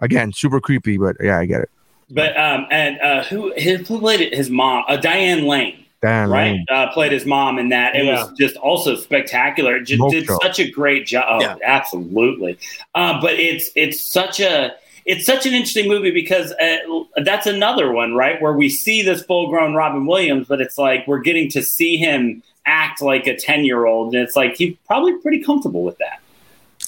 Again, 0.00 0.32
super 0.32 0.60
creepy, 0.60 0.98
but 0.98 1.16
yeah, 1.22 1.38
I 1.38 1.46
get 1.46 1.62
it. 1.62 1.70
But 2.10 2.36
um, 2.36 2.66
and 2.70 3.00
uh, 3.00 3.24
who 3.24 3.52
his, 3.56 3.86
who 3.88 3.98
played 3.98 4.20
it? 4.20 4.34
His 4.34 4.50
mom, 4.50 4.84
uh, 4.88 4.96
Diane 4.96 5.44
Lane, 5.46 5.84
Damn, 6.02 6.30
right? 6.30 6.52
man. 6.52 6.64
Uh, 6.68 6.92
played 6.92 7.12
his 7.12 7.24
mom 7.24 7.58
in 7.58 7.70
that. 7.70 7.96
It 7.96 8.04
Yeah. 8.04 8.24
was 8.24 8.32
just 8.38 8.56
also 8.56 8.96
spectacular. 8.96 9.76
It 9.76 9.84
Just 9.84 9.98
Smoke 9.98 10.12
did 10.12 10.26
show. 10.26 10.38
such 10.42 10.58
a 10.60 10.70
great 10.70 11.06
job. 11.06 11.24
Oh, 11.28 11.40
Yeah. 11.40 11.56
absolutely. 11.64 12.58
Uh, 12.94 13.20
but 13.20 13.34
it's 13.34 13.70
it's 13.74 14.06
such 14.06 14.40
a 14.40 14.72
it's 15.06 15.24
such 15.26 15.46
an 15.46 15.52
interesting 15.54 15.88
movie 15.88 16.10
because 16.10 16.52
uh, 16.52 16.76
that's 17.24 17.46
another 17.46 17.92
one, 17.92 18.14
right? 18.14 18.40
Where 18.40 18.52
we 18.54 18.68
see 18.68 19.02
this 19.02 19.22
full 19.22 19.48
grown 19.48 19.74
Robin 19.74 20.06
Williams, 20.06 20.46
but 20.48 20.60
it's 20.60 20.76
like 20.78 21.06
we're 21.06 21.20
getting 21.20 21.50
to 21.50 21.62
see 21.62 21.96
him 21.96 22.42
act 22.66 23.02
like 23.02 23.26
a 23.26 23.36
ten 23.36 23.64
year 23.64 23.86
old, 23.86 24.14
and 24.14 24.22
it's 24.22 24.36
like 24.36 24.56
he's 24.56 24.76
probably 24.86 25.16
pretty 25.18 25.42
comfortable 25.42 25.82
with 25.82 25.98
that. 25.98 26.20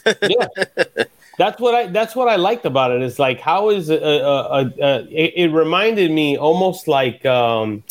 yeah. 0.23 1.05
That's 1.39 1.61
what 1.61 1.75
i 1.75 1.87
that's 1.87 2.17
what 2.17 2.29
i 2.29 2.37
liked 2.37 2.65
about 2.65 2.93
it 2.93 3.03
is 3.03 3.19
like 3.19 3.41
how 3.41 3.71
is 3.71 3.91
uh, 3.91 3.95
uh, 3.95 3.99
uh, 3.99 4.83
uh, 4.83 5.05
it, 5.11 5.33
it 5.37 5.49
reminded 5.49 6.11
me 6.11 6.37
almost 6.37 6.89
like 6.89 7.27
um 7.27 7.83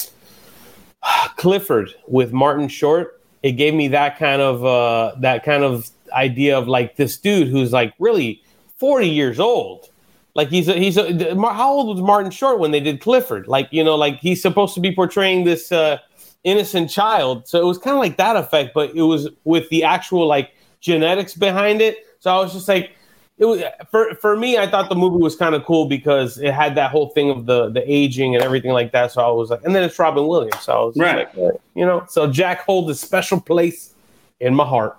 clifford 1.38 1.94
with 2.08 2.34
martin 2.34 2.68
short. 2.68 3.22
It 3.44 3.54
gave 3.54 3.76
me 3.76 3.90
that 3.90 4.18
kind 4.18 4.42
of 4.42 4.66
uh 4.66 5.16
that 5.20 5.44
kind 5.44 5.64
of 5.64 5.90
idea 6.14 6.58
of 6.58 6.68
like 6.68 6.96
this 6.96 7.18
dude 7.18 7.50
who's 7.50 7.72
like 7.72 7.94
really 8.00 8.42
40 8.78 9.10
years 9.10 9.40
old. 9.40 9.90
Like 10.34 10.50
he's 10.50 10.68
a, 10.68 10.74
he's 10.74 10.98
a, 10.98 11.36
how 11.36 11.72
old 11.72 11.96
was 11.96 12.02
martin 12.02 12.32
short 12.32 12.60
when 12.60 12.72
they 12.72 12.80
did 12.80 13.00
clifford? 13.00 13.48
Like 13.48 13.68
you 13.72 13.84
know 13.84 13.96
like 13.96 14.20
he's 14.20 14.42
supposed 14.42 14.74
to 14.74 14.80
be 14.80 14.94
portraying 14.94 15.44
this 15.44 15.72
uh 15.72 16.00
innocent 16.46 16.90
child. 16.90 17.46
So 17.48 17.60
it 17.60 17.66
was 17.66 17.78
kind 17.78 17.94
of 17.96 18.00
like 18.00 18.16
that 18.18 18.38
effect 18.38 18.74
but 18.74 18.96
it 18.96 19.02
was 19.02 19.28
with 19.44 19.68
the 19.70 19.84
actual 19.84 20.26
like 20.28 20.52
genetics 20.80 21.34
behind 21.36 21.82
it. 21.82 21.98
So 22.20 22.32
i 22.32 22.40
was 22.40 22.54
just 22.54 22.68
like 22.68 22.92
it 23.38 23.46
was 23.46 23.62
for 23.92 24.16
for 24.16 24.38
me 24.38 24.58
i 24.58 24.66
thought 24.66 24.88
the 24.88 24.96
movie 24.96 25.22
was 25.22 25.36
kind 25.36 25.54
of 25.56 25.66
cool 25.66 25.86
because 25.88 26.38
it 26.38 26.54
had 26.54 26.76
that 26.76 26.90
whole 26.90 27.10
thing 27.10 27.30
of 27.30 27.46
the 27.46 27.70
the 27.70 27.84
aging 27.92 28.34
and 28.36 28.44
everything 28.44 28.72
like 28.72 28.92
that. 28.94 29.12
So 29.12 29.22
i 29.22 29.30
was 29.30 29.50
like 29.50 29.62
and 29.66 29.76
then 29.76 29.84
it's 29.84 29.98
robin 30.00 30.26
williams. 30.28 30.62
So 30.62 30.72
i 30.72 30.84
was 30.86 30.96
Right. 30.96 31.28
like, 31.38 31.56
you 31.76 31.86
know? 31.86 32.06
So 32.08 32.32
jack 32.32 32.62
holds 32.66 32.90
a 32.90 32.96
special 32.96 33.42
place 33.42 33.94
in 34.40 34.54
my 34.56 34.66
heart. 34.66 34.96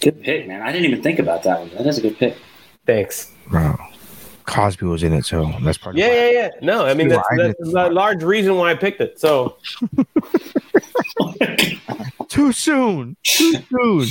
Good 0.00 0.22
pick, 0.22 0.46
man. 0.48 0.62
I 0.62 0.70
didn't 0.72 0.86
even 0.90 1.02
think 1.02 1.18
about 1.18 1.42
that 1.44 1.58
one. 1.60 1.70
That 1.76 1.86
is 1.86 1.98
a 1.98 2.02
good 2.02 2.16
pick. 2.18 2.36
thanks. 2.86 3.30
Bro, 3.50 3.76
Cosby 4.46 4.86
was 4.86 5.02
in 5.02 5.12
it, 5.12 5.24
so 5.24 5.52
that's 5.62 5.78
part. 5.78 5.96
yeah 5.96 6.12
yeah 6.14 6.30
yeah. 6.30 6.48
No 6.62 6.84
i 6.86 6.94
mean 6.94 7.08
that's, 7.08 7.26
that's 7.38 7.72
a 7.74 7.90
large 7.90 8.22
reason 8.22 8.56
why 8.56 8.70
i 8.70 8.74
picked 8.74 9.00
it 9.00 9.18
so 9.20 9.56
Too 12.28 12.52
soon. 12.52 13.16
Too 13.22 13.62
soon. 13.70 14.08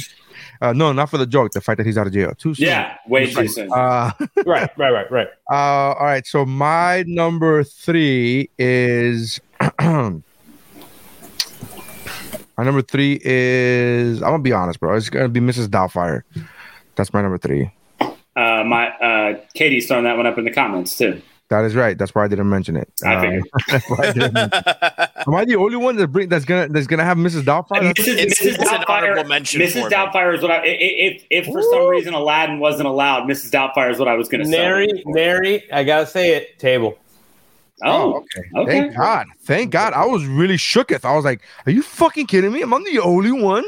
Uh, 0.62 0.72
no, 0.72 0.94
not 0.94 1.10
for 1.10 1.18
the 1.18 1.26
joke. 1.26 1.52
The 1.52 1.62
fact 1.62 1.78
that 1.78 1.86
he's 1.86 1.98
out 1.98 2.08
of 2.08 2.14
jail. 2.14 2.34
Too 2.38 2.54
soon. 2.54 2.68
Yeah, 2.68 2.98
way 3.08 3.32
too 3.32 3.48
soon. 3.48 3.70
Uh, 3.72 4.12
right 4.46 4.70
right 4.78 4.92
right 4.92 5.12
right 5.12 5.28
uh, 5.52 5.94
all 5.94 6.06
right. 6.06 6.26
So 6.26 6.46
my 6.46 7.04
number 7.06 7.64
three 7.64 8.50
is. 8.58 9.42
my 9.82 10.22
number 12.58 12.82
three 12.82 13.20
is. 13.24 14.22
I'm 14.22 14.32
gonna 14.32 14.44
be 14.44 14.54
honest, 14.54 14.80
bro. 14.80 14.96
It's 14.96 15.10
gonna 15.10 15.28
be 15.28 15.42
Mrs. 15.42 15.68
Doubtfire. 15.68 16.24
That's 16.96 17.14
my 17.14 17.22
number 17.22 17.38
three. 17.38 17.72
Uh, 18.36 18.64
my 18.64 18.88
uh, 18.98 19.40
Katie's 19.54 19.88
throwing 19.88 20.06
that 20.06 20.18
one 20.18 20.26
up 20.26 20.38
in 20.38 20.46
the 20.46 20.52
comments 20.52 20.98
too. 20.98 21.22
That 21.54 21.66
is 21.66 21.76
right. 21.76 21.96
That's 21.98 22.16
why 22.16 22.26
I 22.26 22.28
didn't 22.28 22.50
mention 22.50 22.76
it. 22.76 22.90
I 23.06 23.14
Uh, 23.16 23.22
figured. 23.22 23.44
I 24.00 24.12
didn't 24.12 24.34
mention 24.34 24.60
it. 24.64 25.10
Am 25.28 25.36
I 25.36 25.46
the 25.46 25.56
only 25.56 25.78
one 25.78 25.96
that 25.98 26.08
bring 26.08 26.28
that's 26.30 26.46
gonna 26.46 26.68
that's 26.68 26.88
gonna 26.88 27.04
have 27.04 27.18
Mrs. 27.18 27.44
Doubtfire? 27.44 27.82
That's- 27.84 28.08
Mrs. 28.08 28.16
Mrs. 28.26 28.60
it's 28.60 28.72
an 28.72 28.84
honorable 28.88 29.24
Doubtfire. 29.24 29.28
mention 29.30 29.62
Mrs. 29.62 29.90
Doubtfire 29.90 30.36
is 30.36 30.42
what 30.42 30.50
I. 30.52 30.56
i- 30.56 30.60
i- 30.60 30.98
If 31.08 31.24
if 31.30 31.46
for 31.46 31.62
some 31.62 31.88
reason 31.88 32.14
Aladdin 32.16 32.60
wasn't 32.60 32.88
allowed, 32.88 33.24
Mrs. 33.30 33.52
Doubtfire 33.52 33.92
is 33.92 34.00
what 34.00 34.08
I 34.08 34.16
was 34.16 34.28
going 34.30 34.42
to 34.44 34.50
say. 34.50 34.58
nary 34.58 35.04
nary 35.06 35.64
i 35.72 35.84
gotta 35.84 36.08
say 36.08 36.32
it 36.36 36.58
table 36.60 36.98
Oh, 37.86 38.18
okay. 38.18 38.42
okay. 38.56 38.72
Thank 38.72 38.96
God. 38.96 39.26
Thank 39.42 39.72
God. 39.72 39.92
I 39.94 40.06
was 40.06 40.26
really 40.26 40.56
shooketh. 40.56 41.04
I 41.04 41.16
was 41.16 41.26
like, 41.26 41.42
"Are 41.66 41.72
you 41.72 41.82
fucking 41.82 42.28
kidding 42.28 42.52
me? 42.54 42.62
Am 42.62 42.74
I 42.74 42.80
the 42.90 43.00
only 43.00 43.32
one?" 43.32 43.66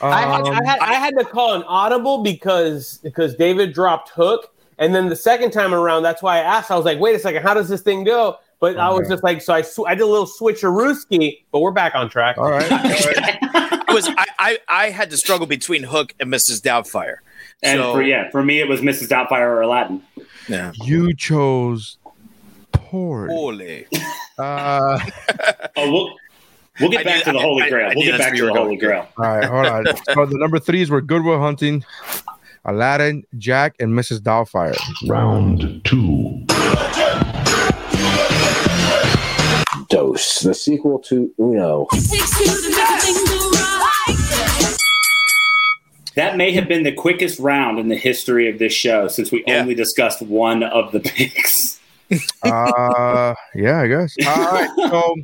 I, 0.00 0.20
had, 0.20 0.40
Um, 0.42 0.54
I, 0.54 0.64
had, 0.64 0.78
I 0.78 0.94
had 0.94 1.18
to 1.18 1.24
call 1.24 1.54
an 1.54 1.64
audible 1.64 2.22
because 2.22 2.98
because 3.02 3.34
David 3.34 3.72
dropped 3.72 4.10
hook, 4.10 4.52
and 4.78 4.94
then 4.94 5.08
the 5.08 5.16
second 5.16 5.50
time 5.52 5.74
around, 5.74 6.02
that's 6.02 6.22
why 6.22 6.36
I 6.36 6.40
asked. 6.40 6.70
I 6.70 6.76
was 6.76 6.84
like, 6.84 6.98
"Wait 7.00 7.14
a 7.14 7.18
second, 7.18 7.42
how 7.42 7.54
does 7.54 7.68
this 7.68 7.82
thing 7.82 8.04
go?" 8.04 8.36
But 8.58 8.78
I 8.78 8.88
was 8.90 9.06
just 9.08 9.22
like, 9.22 9.42
so 9.42 9.52
I 9.52 9.60
sw- 9.62 9.80
I 9.86 9.94
did 9.94 10.02
a 10.02 10.06
little 10.06 10.26
switcherooski, 10.26 11.40
but 11.52 11.60
we're 11.60 11.72
back 11.72 11.94
on 11.94 12.08
track. 12.08 12.38
all 12.38 12.50
right. 12.50 12.70
All 12.72 12.78
right. 12.78 13.38
it 13.88 13.94
was 13.94 14.08
I, 14.08 14.26
I 14.38 14.58
I 14.68 14.90
had 14.90 15.10
to 15.10 15.16
struggle 15.16 15.46
between 15.46 15.82
Hook 15.82 16.14
and 16.20 16.32
Mrs. 16.32 16.62
Doubtfire. 16.62 17.16
And 17.62 17.80
So- 17.80 17.92
for 17.94 18.02
yeah, 18.02 18.30
for 18.30 18.42
me 18.42 18.60
it 18.60 18.68
was 18.68 18.80
Mrs. 18.80 19.08
Doubtfire 19.08 19.46
or 19.48 19.60
Aladdin. 19.62 20.02
Yeah. 20.48 20.72
You 20.82 21.14
chose 21.14 21.98
porn. 22.72 23.30
Holy. 23.30 23.86
Uh, 24.38 25.00
Oh, 25.78 25.90
we'll 25.90 26.14
we'll 26.78 26.90
get 26.90 27.00
I 27.00 27.04
back 27.04 27.16
knew- 27.18 27.24
to 27.24 27.32
the 27.32 27.38
I- 27.38 27.42
Holy 27.42 27.62
I- 27.62 27.68
Grail. 27.70 27.90
I 27.90 27.92
we'll 27.96 28.04
get 28.04 28.18
back 28.18 28.34
to 28.36 28.42
the 28.44 28.48
Holy 28.52 28.76
going. 28.76 28.78
Grail. 28.78 29.08
all 29.16 29.24
right, 29.24 29.44
hold 29.44 29.66
on. 29.66 29.96
So 30.14 30.26
the 30.26 30.36
number 30.38 30.58
threes 30.58 30.90
were 30.90 31.00
Good 31.00 31.22
Will 31.24 31.40
Hunting, 31.40 31.82
Aladdin, 32.68 33.22
Jack, 33.38 33.76
and 33.78 33.92
Mrs. 33.92 34.18
Doubtfire. 34.20 34.76
Round 35.08 35.80
two. 35.84 36.44
Dos, 39.88 40.40
the 40.40 40.52
sequel 40.52 40.98
to 40.98 41.32
Uno. 41.38 41.86
That 46.16 46.36
may 46.38 46.50
have 46.52 46.66
been 46.66 46.82
the 46.82 46.92
quickest 46.92 47.38
round 47.38 47.78
in 47.78 47.88
the 47.88 47.94
history 47.96 48.48
of 48.50 48.58
this 48.58 48.72
show 48.72 49.06
since 49.06 49.30
we 49.30 49.44
Yeah. 49.46 49.60
only 49.60 49.74
discussed 49.74 50.22
one 50.22 50.62
of 50.62 50.92
the 50.92 51.00
picks. 51.00 51.78
Uh, 52.44 53.34
yeah, 53.56 53.80
I 53.80 53.88
guess. 53.88 54.14
All 54.24 54.44
right. 54.52 54.70
So, 54.88 55.14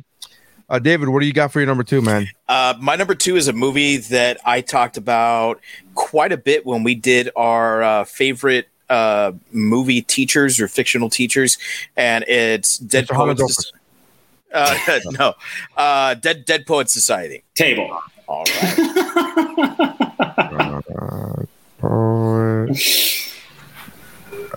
uh, 0.73 0.79
David, 0.79 1.09
what 1.09 1.19
do 1.19 1.27
you 1.27 1.33
got 1.33 1.51
for 1.51 1.59
your 1.59 1.67
number 1.67 1.83
two, 1.83 2.01
man? 2.01 2.27
Uh, 2.49 2.73
my 2.79 2.95
number 2.95 3.13
two 3.13 3.35
is 3.35 3.47
a 3.47 3.53
movie 3.53 3.97
that 3.97 4.39
I 4.43 4.61
talked 4.61 4.97
about 4.97 5.61
quite 5.93 6.31
a 6.31 6.37
bit 6.37 6.65
when 6.65 6.81
we 6.83 6.95
did 6.95 7.29
our 7.35 7.83
uh, 7.83 8.03
favorite 8.05 8.67
uh, 8.89 9.33
movie 9.51 10.01
teachers 10.01 10.59
or 10.59 10.67
fictional 10.67 11.09
teachers, 11.11 11.57
and 11.95 12.23
it's 12.27 12.77
Dead 12.79 13.07
Mr. 13.07 13.15
Poets. 13.15 13.71
Uh, 14.51 14.75
no, 15.19 15.33
uh, 15.77 16.15
Dead 16.15 16.43
Dead 16.45 16.65
Poet 16.65 16.89
Society. 16.89 17.43
Table. 17.53 17.99
All 18.27 18.43
right. 18.43 18.79
Uh, 20.37 21.43
poet, 21.79 22.71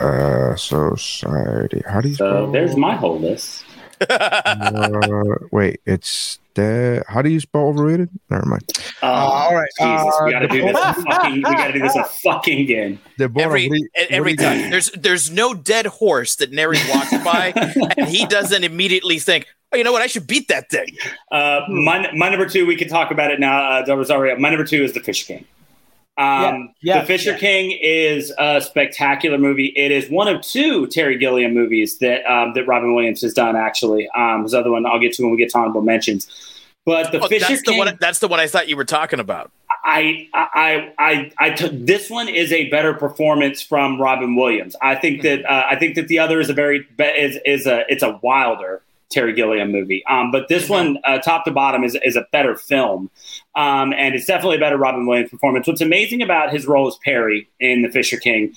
uh, 0.01 0.57
society. 0.57 1.83
How 1.87 2.01
do 2.01 2.09
you 2.09 2.15
So 2.15 2.31
spell? 2.31 2.51
there's 2.53 2.75
my 2.77 2.95
whole 2.97 3.19
list. 3.19 3.66
Uh, 4.09 5.35
wait, 5.51 5.81
it's 5.87 6.39
De- 6.55 7.03
How 7.09 7.21
do 7.23 7.29
you 7.29 7.41
spell 7.41 7.63
overrated? 7.67 8.09
Never 8.31 8.47
mind. 8.47 8.63
Oh, 9.03 9.07
all 9.09 9.55
right, 9.55 9.69
Jesus, 9.79 10.15
we 10.25 10.35
uh, 10.35 10.39
got 10.39 10.39
to 10.41 10.49
do 10.49 10.63
this. 10.63 10.77
fucking, 11.05 11.35
we 11.35 11.43
got 11.43 11.67
to 11.67 11.73
do 11.75 11.81
this 11.81 11.97
a 11.97 12.05
fucking 12.05 12.61
again. 12.61 12.99
Deborah, 13.19 13.43
Every 13.43 13.69
what 13.69 13.75
do 13.75 13.81
you- 13.81 13.89
every 14.11 14.19
what 14.19 14.25
do 14.25 14.31
you 14.31 14.37
got? 14.51 14.55
time 14.63 14.71
there's 14.71 14.91
there's 14.93 15.31
no 15.31 15.53
dead 15.55 15.87
horse 15.87 16.37
that 16.37 16.53
Neri 16.53 16.79
walks 16.93 17.11
by 17.25 17.53
and 17.97 18.09
he 18.09 18.25
doesn't 18.27 18.65
immediately 18.65 19.19
think, 19.19 19.47
oh, 19.73 19.77
you 19.77 19.85
know 19.85 19.93
what, 19.93 20.03
I 20.03 20.07
should 20.07 20.27
beat 20.27 20.49
that 20.49 20.71
thing. 20.71 20.97
Uh, 21.31 21.61
my, 21.69 22.11
my 22.15 22.29
number 22.31 22.49
two, 22.49 22.65
we 22.67 22.77
can 22.77 22.89
talk 22.89 23.11
about 23.11 23.31
it 23.31 23.39
now. 23.41 23.71
Uh, 23.71 23.85
Del 23.85 23.97
Rosario. 23.99 24.39
My 24.39 24.49
number 24.49 24.65
two 24.65 24.83
is 24.83 24.93
The 24.95 25.01
fish 25.01 25.27
King. 25.27 25.45
Um, 26.19 26.75
Yeah, 26.81 26.95
yeah, 26.95 27.01
the 27.01 27.07
Fisher 27.07 27.33
yeah. 27.33 27.39
King 27.39 27.79
is 27.83 28.33
a 28.39 28.61
spectacular 28.61 29.39
movie. 29.39 29.73
It 29.77 29.91
is 29.91 30.09
one 30.09 30.29
of 30.29 30.41
two 30.43 30.87
Terry 30.87 31.19
Gilliam 31.19 31.53
movies 31.53 31.99
that 31.99 32.25
um, 32.25 32.55
that 32.55 32.67
Robin 32.67 32.95
Williams 32.95 33.21
has 33.23 33.35
done. 33.35 33.55
Actually, 33.57 34.09
um, 34.17 34.43
his 34.45 34.55
other 34.55 34.71
one 34.71 34.87
I'll 34.87 34.99
get 34.99 35.13
to 35.15 35.23
when 35.23 35.33
we 35.33 35.39
get 35.39 35.51
to 35.51 35.59
honorable 35.59 35.83
mentions. 35.83 36.27
But 36.87 37.13
the 37.13 37.21
Oh, 37.21 37.29
Fisher 37.29 37.47
that's 37.49 37.63
the 37.63 37.73
King, 37.73 37.79
one. 37.79 37.99
That's 38.01 38.21
the 38.21 38.29
one 38.29 38.41
I 38.41 38.47
thought 38.47 38.69
you 38.69 38.77
were 38.77 38.85
talking 38.85 39.21
about. 39.21 39.51
I, 39.85 40.29
I, 40.35 40.93
I, 40.99 41.33
I 41.39 41.51
took 41.51 41.71
this 41.73 42.11
one 42.11 42.29
is 42.29 42.53
a 42.53 42.69
better 42.71 42.93
performance 42.95 43.63
from 43.63 44.01
Robin 44.01 44.35
Williams. 44.35 44.75
I 44.83 44.97
think 44.97 45.23
that 45.23 45.45
uh, 45.45 45.65
I 45.71 45.77
think 45.77 45.95
that 45.97 46.09
the 46.09 46.19
other 46.19 46.41
is 46.41 46.49
a 46.49 46.55
very 46.55 46.87
is 46.99 47.39
is 47.45 47.67
a 47.67 47.85
it's 47.89 48.03
a 48.03 48.19
wilder 48.23 48.83
Terry 49.11 49.33
Gilliam 49.33 49.71
movie. 49.71 50.05
Um, 50.07 50.31
but 50.31 50.49
this 50.49 50.69
one, 50.69 50.99
uh, 51.05 51.19
top 51.19 51.45
to 51.45 51.51
bottom, 51.51 51.85
is 51.85 51.97
is 52.05 52.17
a 52.17 52.27
better 52.33 52.57
film, 52.57 53.11
um, 53.55 53.93
and 53.93 54.15
it's 54.15 54.27
definitely 54.27 54.57
a 54.57 54.61
better 54.61 54.77
Robin 54.77 55.07
Williams 55.07 55.31
performance. 55.31 55.67
What's 55.67 55.81
amazing 55.81 56.23
about 56.23 56.53
his 56.53 56.67
role 56.67 56.89
as 56.89 56.97
Perry 57.05 57.49
in 57.61 57.83
The 57.83 57.91
Fisher 57.91 58.17
King 58.17 58.55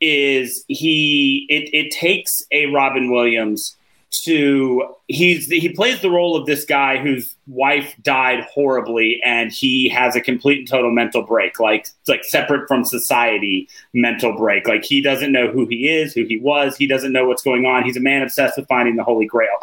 is 0.00 0.64
he 0.66 1.46
it, 1.48 1.70
it 1.72 1.90
takes 1.92 2.42
a 2.50 2.66
Robin 2.66 3.10
Williams 3.10 3.76
to 4.12 4.94
he's 5.08 5.46
he 5.46 5.70
plays 5.70 6.00
the 6.02 6.10
role 6.10 6.36
of 6.36 6.46
this 6.46 6.64
guy 6.64 6.98
whose 6.98 7.34
wife 7.46 7.94
died 8.02 8.44
horribly 8.44 9.20
and 9.24 9.50
he 9.50 9.88
has 9.88 10.14
a 10.14 10.20
complete 10.20 10.58
and 10.58 10.68
total 10.68 10.90
mental 10.90 11.22
break. 11.22 11.58
Like 11.58 11.88
like 12.06 12.22
separate 12.24 12.68
from 12.68 12.84
society 12.84 13.68
mental 13.94 14.36
break. 14.36 14.68
Like 14.68 14.84
he 14.84 15.00
doesn't 15.00 15.32
know 15.32 15.48
who 15.50 15.66
he 15.66 15.88
is 15.88 16.12
who 16.12 16.24
he 16.24 16.38
was. 16.38 16.76
He 16.76 16.86
doesn't 16.86 17.12
know 17.12 17.26
what's 17.26 17.42
going 17.42 17.64
on. 17.64 17.84
He's 17.84 17.96
a 17.96 18.00
man 18.00 18.22
obsessed 18.22 18.58
with 18.58 18.68
finding 18.68 18.96
the 18.96 19.04
holy 19.04 19.26
grail. 19.26 19.56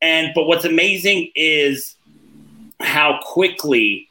And 0.00 0.32
but 0.34 0.46
what's 0.46 0.64
amazing 0.64 1.30
is 1.34 1.94
how 2.80 3.20
quickly 3.22 4.08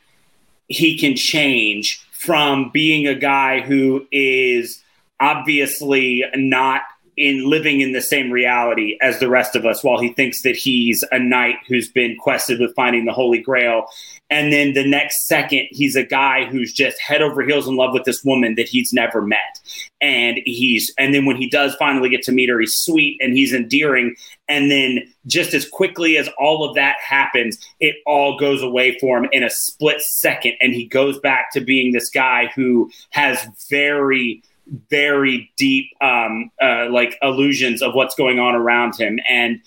he 0.67 0.97
can 0.97 1.15
change 1.15 2.05
from 2.11 2.69
being 2.71 3.07
a 3.07 3.15
guy 3.15 3.61
who 3.61 4.05
is 4.11 4.83
obviously 5.19 6.23
not 6.35 6.81
in 7.17 7.49
living 7.49 7.81
in 7.81 7.93
the 7.93 8.01
same 8.01 8.31
reality 8.31 8.95
as 9.01 9.19
the 9.19 9.27
rest 9.27 9.55
of 9.55 9.65
us 9.65 9.83
while 9.83 9.99
he 9.99 10.13
thinks 10.13 10.43
that 10.43 10.55
he's 10.55 11.03
a 11.11 11.17
knight 11.17 11.55
who's 11.67 11.89
been 11.89 12.15
quested 12.15 12.59
with 12.59 12.75
finding 12.75 13.05
the 13.05 13.11
holy 13.11 13.41
grail. 13.41 13.87
And 14.29 14.53
then 14.53 14.73
the 14.73 14.87
next 14.87 15.27
second 15.27 15.67
he's 15.71 15.95
a 15.95 16.03
guy 16.03 16.45
who's 16.45 16.71
just 16.71 16.99
head 17.01 17.23
over 17.23 17.41
heels 17.41 17.67
in 17.67 17.75
love 17.75 17.93
with 17.93 18.03
this 18.03 18.23
woman 18.23 18.53
that 18.55 18.69
he's 18.69 18.93
never 18.93 19.21
met. 19.21 19.59
And 19.99 20.39
he's 20.45 20.93
and 20.99 21.13
then 21.13 21.25
when 21.25 21.37
he 21.37 21.49
does 21.49 21.73
finally 21.75 22.09
get 22.09 22.21
to 22.23 22.31
meet 22.31 22.49
her 22.49 22.59
he's 22.59 22.75
sweet 22.75 23.17
and 23.19 23.33
he's 23.33 23.53
endearing. 23.53 24.15
And 24.47 24.69
then 24.69 25.11
just 25.25 25.55
as 25.55 25.67
quickly 25.67 26.17
as 26.17 26.29
all 26.37 26.69
of 26.69 26.75
that 26.75 26.97
happens 27.03 27.57
it 27.79 27.95
all 28.05 28.37
goes 28.37 28.61
away 28.61 28.97
for 28.99 29.17
him 29.17 29.27
in 29.31 29.43
a 29.43 29.49
split 29.49 30.01
second. 30.01 30.53
And 30.61 30.73
he 30.73 30.85
goes 30.85 31.17
back 31.19 31.51
to 31.53 31.61
being 31.61 31.93
this 31.93 32.11
guy 32.11 32.51
who 32.55 32.91
has 33.09 33.43
very 33.71 34.43
very 34.89 35.51
deep 35.57 35.89
um, 36.01 36.51
uh, 36.61 36.87
like 36.89 37.17
illusions 37.21 37.81
of 37.81 37.93
what's 37.93 38.15
going 38.15 38.39
on 38.39 38.55
around 38.55 38.95
him. 38.95 39.19
And 39.29 39.61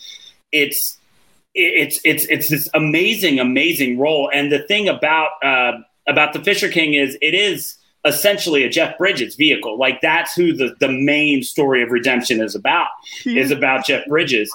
it's 0.53 0.99
it's 1.55 2.01
it's 2.05 2.25
it's 2.27 2.49
this 2.49 2.69
amazing 2.75 3.41
amazing 3.41 3.99
role. 3.99 4.31
And 4.33 4.53
the 4.53 4.61
thing 4.67 4.89
about 4.89 5.31
uh, 5.43 5.79
about 6.07 6.33
the 6.33 6.41
fisher 6.41 6.69
king 6.69 6.95
is 6.95 7.17
it 7.21 7.35
is 7.35 7.77
essentially 8.05 8.65
a 8.65 8.69
jeff 8.69 8.97
bridges 8.99 9.35
vehicle. 9.35 9.79
Like 9.79 10.01
that's 10.01 10.35
who 10.35 10.55
the 10.55 10.75
the 10.81 10.89
main 10.89 11.43
story 11.43 11.83
of 11.83 11.91
redemption 11.91 12.41
is 12.41 12.55
about 12.55 12.89
is 13.25 13.51
about 13.51 13.85
jeff 13.85 14.07
bridges. 14.07 14.55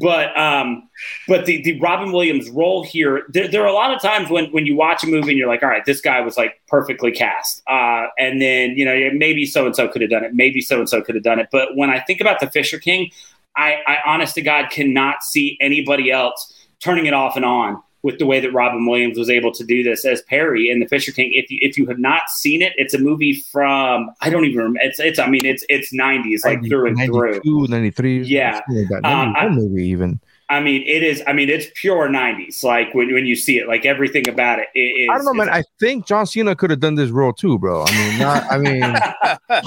But 0.00 0.36
um 0.38 0.88
but 1.28 1.46
the 1.46 1.62
the 1.62 1.78
robin 1.80 2.12
williams 2.12 2.50
role 2.50 2.84
here 2.84 3.24
there, 3.28 3.48
there 3.48 3.62
are 3.62 3.68
a 3.68 3.72
lot 3.72 3.94
of 3.94 4.00
times 4.02 4.30
when 4.30 4.46
when 4.52 4.66
you 4.66 4.76
watch 4.76 5.02
a 5.04 5.06
movie 5.06 5.30
and 5.30 5.38
you're 5.38 5.48
like 5.48 5.62
all 5.62 5.68
right 5.68 5.84
this 5.84 6.00
guy 6.00 6.20
was 6.20 6.36
like 6.36 6.60
perfectly 6.68 7.10
cast. 7.10 7.62
Uh 7.66 8.06
and 8.18 8.40
then 8.40 8.76
you 8.76 8.84
know 8.84 9.10
maybe 9.14 9.46
so 9.46 9.66
and 9.66 9.74
so 9.74 9.88
could 9.88 10.02
have 10.02 10.10
done 10.10 10.24
it 10.24 10.34
maybe 10.34 10.60
so 10.60 10.78
and 10.78 10.88
so 10.88 11.02
could 11.02 11.14
have 11.14 11.24
done 11.24 11.38
it. 11.38 11.48
But 11.50 11.76
when 11.76 11.90
i 11.90 12.00
think 12.00 12.20
about 12.20 12.40
the 12.40 12.50
fisher 12.50 12.78
king 12.78 13.10
I, 13.56 13.76
I 13.86 13.98
honest 14.04 14.34
to 14.34 14.42
God 14.42 14.70
cannot 14.70 15.22
see 15.22 15.56
anybody 15.60 16.10
else 16.10 16.52
turning 16.80 17.06
it 17.06 17.14
off 17.14 17.36
and 17.36 17.44
on 17.44 17.82
with 18.04 18.18
the 18.18 18.26
way 18.26 18.38
that 18.38 18.52
Robin 18.52 18.86
Williams 18.86 19.18
was 19.18 19.30
able 19.30 19.50
to 19.50 19.64
do 19.64 19.82
this 19.82 20.04
as 20.04 20.20
Perry 20.22 20.70
in 20.70 20.78
The 20.78 20.86
Fisher 20.86 21.10
King. 21.10 21.32
If 21.32 21.50
you 21.50 21.58
if 21.62 21.78
you 21.78 21.86
have 21.86 21.98
not 21.98 22.28
seen 22.28 22.60
it, 22.60 22.74
it's 22.76 22.92
a 22.92 22.98
movie 22.98 23.42
from 23.50 24.10
I 24.20 24.28
don't 24.28 24.44
even 24.44 24.58
remember. 24.58 24.78
It's 24.82 25.00
it's 25.00 25.18
I 25.18 25.26
mean 25.26 25.44
it's 25.44 25.64
it's 25.70 25.92
nineties 25.92 26.44
like 26.44 26.62
through 26.68 26.88
and 26.88 26.98
through. 26.98 27.40
92, 27.42 27.66
93. 27.68 28.22
Yeah. 28.24 28.60
that. 28.68 29.00
Uh, 29.02 29.24
91 29.24 29.36
I- 29.36 29.48
maybe 29.48 29.88
even. 29.88 30.20
I 30.50 30.60
mean 30.60 30.82
it 30.82 31.02
is 31.02 31.22
I 31.26 31.32
mean 31.32 31.48
it's 31.48 31.66
pure 31.74 32.06
nineties. 32.10 32.62
Like 32.62 32.92
when 32.92 33.12
when 33.14 33.24
you 33.24 33.34
see 33.34 33.56
it, 33.58 33.66
like 33.66 33.86
everything 33.86 34.28
about 34.28 34.58
it. 34.58 34.68
it 34.74 34.80
is, 34.80 35.08
I 35.10 35.16
don't 35.16 35.24
know, 35.24 35.32
man. 35.32 35.48
I 35.48 35.64
think 35.80 36.06
John 36.06 36.26
Cena 36.26 36.54
could 36.54 36.68
have 36.68 36.80
done 36.80 36.96
this 36.96 37.10
role 37.10 37.32
too, 37.32 37.58
bro. 37.58 37.84
I 37.86 37.90
mean, 37.90 38.18
not. 38.18 38.52
I 38.52 38.58
mean, 38.58 39.64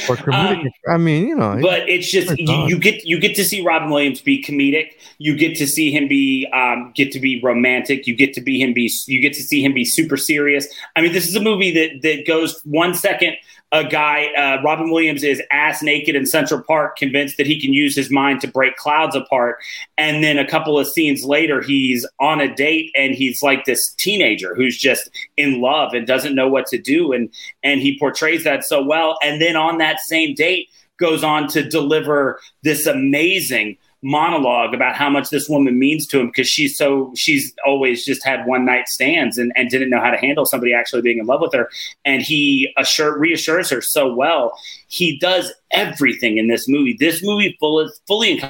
for 0.06 0.16
comedic. 0.16 0.70
I 0.88 0.96
mean, 0.96 1.28
you 1.28 1.36
know. 1.36 1.52
Um, 1.52 1.60
but 1.62 1.88
it's 1.88 2.10
just 2.10 2.38
you, 2.38 2.66
you 2.66 2.78
get 2.78 3.04
you 3.04 3.18
get 3.18 3.34
to 3.36 3.44
see 3.44 3.62
Robin 3.62 3.90
Williams 3.90 4.20
be 4.20 4.42
comedic. 4.42 4.92
You 5.18 5.36
get 5.36 5.56
to 5.58 5.66
see 5.66 5.90
him 5.90 6.08
be 6.08 6.46
um, 6.52 6.92
get 6.94 7.12
to 7.12 7.20
be 7.20 7.40
romantic. 7.42 8.06
You 8.06 8.14
get 8.14 8.34
to 8.34 8.40
be 8.40 8.60
him 8.60 8.72
be 8.72 8.90
you 9.06 9.20
get 9.20 9.32
to 9.34 9.42
see 9.42 9.62
him 9.62 9.72
be 9.72 9.84
super 9.84 10.16
serious. 10.16 10.66
I 10.96 11.00
mean, 11.00 11.12
this 11.12 11.28
is 11.28 11.34
a 11.34 11.40
movie 11.40 11.72
that 11.72 12.02
that 12.02 12.26
goes 12.26 12.60
one 12.64 12.94
second. 12.94 13.36
A 13.70 13.84
guy, 13.84 14.28
uh, 14.28 14.62
Robin 14.62 14.90
Williams, 14.90 15.22
is 15.22 15.42
ass 15.50 15.82
naked 15.82 16.16
in 16.16 16.24
Central 16.24 16.62
Park, 16.62 16.96
convinced 16.96 17.36
that 17.36 17.46
he 17.46 17.60
can 17.60 17.72
use 17.72 17.94
his 17.94 18.10
mind 18.10 18.40
to 18.40 18.48
break 18.48 18.76
clouds 18.76 19.14
apart. 19.14 19.58
And 19.98 20.24
then 20.24 20.38
a 20.38 20.48
couple 20.48 20.78
of 20.78 20.86
scenes 20.86 21.22
later, 21.22 21.60
he's 21.60 22.06
on 22.18 22.40
a 22.40 22.54
date 22.54 22.90
and 22.96 23.14
he's 23.14 23.42
like 23.42 23.66
this 23.66 23.92
teenager 23.94 24.54
who's 24.54 24.78
just 24.78 25.10
in 25.36 25.60
love 25.60 25.92
and 25.92 26.06
doesn't 26.06 26.34
know 26.34 26.48
what 26.48 26.66
to 26.68 26.78
do. 26.78 27.12
And 27.12 27.28
and 27.62 27.82
he 27.82 27.98
portrays 27.98 28.44
that 28.44 28.64
so 28.64 28.82
well. 28.82 29.18
And 29.22 29.40
then 29.40 29.54
on 29.54 29.78
that 29.78 30.00
same 30.00 30.34
date, 30.34 30.68
goes 30.98 31.22
on 31.22 31.48
to 31.48 31.62
deliver 31.62 32.40
this 32.62 32.86
amazing 32.86 33.76
monologue 34.02 34.74
about 34.74 34.94
how 34.94 35.10
much 35.10 35.30
this 35.30 35.48
woman 35.48 35.78
means 35.78 36.06
to 36.06 36.20
him 36.20 36.28
because 36.28 36.48
she's 36.48 36.76
so 36.76 37.12
she's 37.16 37.54
always 37.66 38.04
just 38.04 38.24
had 38.24 38.46
one 38.46 38.64
night 38.64 38.88
stands 38.88 39.38
and, 39.38 39.52
and 39.56 39.70
didn't 39.70 39.90
know 39.90 40.00
how 40.00 40.10
to 40.10 40.16
handle 40.16 40.46
somebody 40.46 40.72
actually 40.72 41.02
being 41.02 41.18
in 41.18 41.26
love 41.26 41.40
with 41.40 41.52
her. 41.52 41.68
And 42.04 42.22
he 42.22 42.72
assure, 42.76 43.18
reassures 43.18 43.70
her 43.70 43.80
so 43.80 44.14
well 44.14 44.56
he 44.86 45.18
does 45.18 45.52
everything 45.72 46.38
in 46.38 46.48
this 46.48 46.68
movie. 46.68 46.96
This 46.98 47.22
movie 47.22 47.56
full, 47.58 47.88
fully 48.06 48.40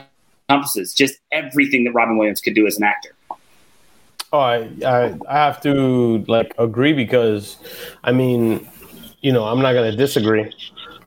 encompasses 0.48 0.94
just 0.94 1.18
everything 1.32 1.84
that 1.84 1.92
robin 1.92 2.16
williams 2.16 2.40
could 2.40 2.54
do 2.54 2.66
as 2.66 2.76
an 2.76 2.84
actor. 2.84 3.14
Oh, 4.32 4.40
I, 4.40 4.68
I 4.84 5.18
I 5.26 5.34
have 5.34 5.60
to 5.62 6.18
like 6.28 6.54
agree 6.58 6.92
because, 6.92 7.56
I 8.04 8.12
mean, 8.12 8.68
you 9.22 9.32
know, 9.32 9.44
I'm 9.44 9.62
not 9.62 9.72
gonna 9.72 9.96
disagree. 9.96 10.52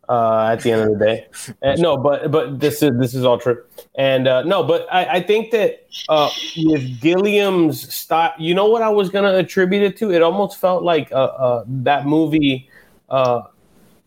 Uh, 0.09 0.49
at 0.51 0.61
the 0.61 0.71
end 0.71 0.81
of 0.81 0.99
the 0.99 1.05
day, 1.05 1.27
Uh, 1.61 1.75
no, 1.77 1.95
but 1.97 2.31
but 2.31 2.59
this 2.59 2.81
is 2.81 2.89
this 2.99 3.13
is 3.13 3.23
all 3.23 3.37
true, 3.37 3.63
and 3.95 4.27
uh, 4.27 4.43
no, 4.43 4.63
but 4.63 4.87
I, 4.91 5.05
I 5.17 5.21
think 5.21 5.51
that 5.51 5.85
uh, 6.07 6.29
with 6.65 7.01
Gilliam's 7.01 7.93
style, 7.93 8.33
you 8.39 8.53
know 8.53 8.67
what 8.67 8.81
I 8.81 8.89
was 8.89 9.09
gonna 9.09 9.33
attribute 9.33 9.83
it 9.83 9.97
to? 9.97 10.11
It 10.11 10.21
almost 10.21 10.59
felt 10.59 10.83
like 10.83 11.11
uh, 11.11 11.15
uh, 11.15 11.63
that 11.67 12.05
movie. 12.05 12.69
Uh, 13.09 13.41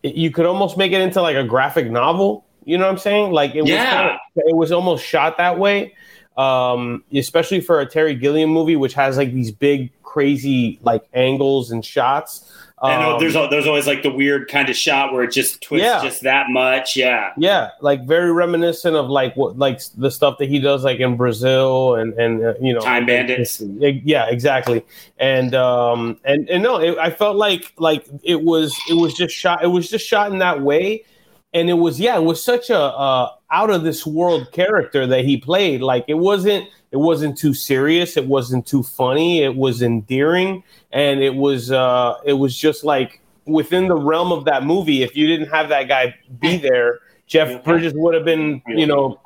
it- 0.03 0.15
you 0.15 0.31
could 0.31 0.45
almost 0.45 0.77
make 0.77 0.91
it 0.91 1.01
into 1.01 1.21
like 1.21 1.35
a 1.35 1.43
graphic 1.43 1.89
novel. 1.91 2.45
You 2.63 2.77
know 2.77 2.85
what 2.85 2.91
I'm 2.93 2.97
saying? 2.97 3.31
Like 3.31 3.53
it 3.53 3.61
was, 3.61 3.69
Yeah. 3.71 3.91
kinda, 4.35 4.47
it 4.49 4.55
was 4.55 4.71
almost 4.71 5.05
shot 5.05 5.37
that 5.37 5.59
way 5.59 5.93
um, 6.37 7.03
especially 7.13 7.61
for 7.61 7.79
a 7.79 7.85
Terry 7.85 8.13
Gilliam 8.13 8.49
movie, 8.49 8.75
which 8.75 8.93
has 8.93 9.15
like 9.17 9.31
these 9.31 9.51
big, 9.51 9.91
crazy 10.03 10.79
like 10.83 11.03
angles 11.13 11.71
and 11.71 11.83
shots. 11.85 12.51
And 12.83 13.03
Um, 13.03 13.19
there's 13.19 13.33
there's 13.33 13.67
always 13.67 13.87
like 13.87 14.03
the 14.03 14.11
weird 14.11 14.49
kind 14.49 14.69
of 14.69 14.75
shot 14.75 15.13
where 15.13 15.23
it 15.23 15.31
just 15.31 15.61
twists 15.61 15.85
Yeah. 15.85 16.03
just 16.03 16.21
that 16.23 16.47
much 16.49 16.97
yeah 16.97 17.31
yeah, 17.37 17.69
like 17.81 18.05
very 18.05 18.31
reminiscent 18.33 18.95
of 18.95 19.07
like 19.09 19.35
what 19.37 19.57
like 19.57 19.79
the 19.97 20.11
stuff 20.11 20.37
that 20.39 20.49
he 20.49 20.59
does 20.59 20.83
like 20.83 20.99
in 20.99 21.15
Brazil 21.15 21.95
and 21.95 22.13
and 22.15 22.43
uh, 22.43 22.53
you 22.61 22.73
know 22.73 22.81
Time 22.81 23.05
Bandits. 23.05 23.61
Yeah, 23.61 24.25
exactly. 24.27 24.83
And 25.17 25.55
um 25.55 26.19
and 26.25 26.49
and 26.49 26.61
no, 26.63 26.77
it, 26.77 26.97
I 26.97 27.11
felt 27.11 27.37
like 27.37 27.71
like 27.77 28.05
it 28.23 28.41
was 28.41 28.75
it 28.89 28.95
was 28.95 29.13
just 29.13 29.33
shot. 29.33 29.63
It 29.63 29.67
was 29.67 29.89
just 29.89 30.05
shot 30.05 30.31
in 30.31 30.39
that 30.39 30.61
way. 30.61 31.05
And 31.53 31.69
it 31.69 31.73
was 31.75 31.97
yeah, 32.01 32.17
it 32.17 32.23
was 32.23 32.43
such 32.43 32.69
a 32.69 32.77
uh, 32.77 33.29
out 33.51 33.69
of 33.69 33.83
this 33.83 34.05
world 34.05 34.51
character 34.51 35.05
that 35.07 35.25
he 35.25 35.37
played. 35.37 35.81
Like 35.81 36.05
it 36.07 36.15
wasn't 36.15 36.67
it 36.91 36.97
wasn't 36.97 37.37
too 37.37 37.53
serious. 37.53 38.17
It 38.17 38.25
wasn't 38.27 38.65
too 38.65 38.83
funny. 38.83 39.43
It 39.43 39.55
was 39.55 39.81
endearing, 39.81 40.63
and 40.91 41.21
it 41.21 41.35
was 41.35 41.71
uh, 41.71 42.15
it 42.25 42.33
was 42.33 42.57
just 42.57 42.83
like 42.83 43.21
within 43.45 43.87
the 43.87 43.95
realm 43.95 44.31
of 44.31 44.45
that 44.45 44.63
movie. 44.63 45.03
If 45.03 45.15
you 45.15 45.27
didn't 45.27 45.49
have 45.49 45.69
that 45.69 45.87
guy 45.87 46.15
be 46.39 46.57
there, 46.57 46.99
Jeff 47.27 47.63
Bridges 47.63 47.93
would 47.95 48.15
have 48.15 48.25
been 48.25 48.61
you 48.67 48.87
know 48.87 49.19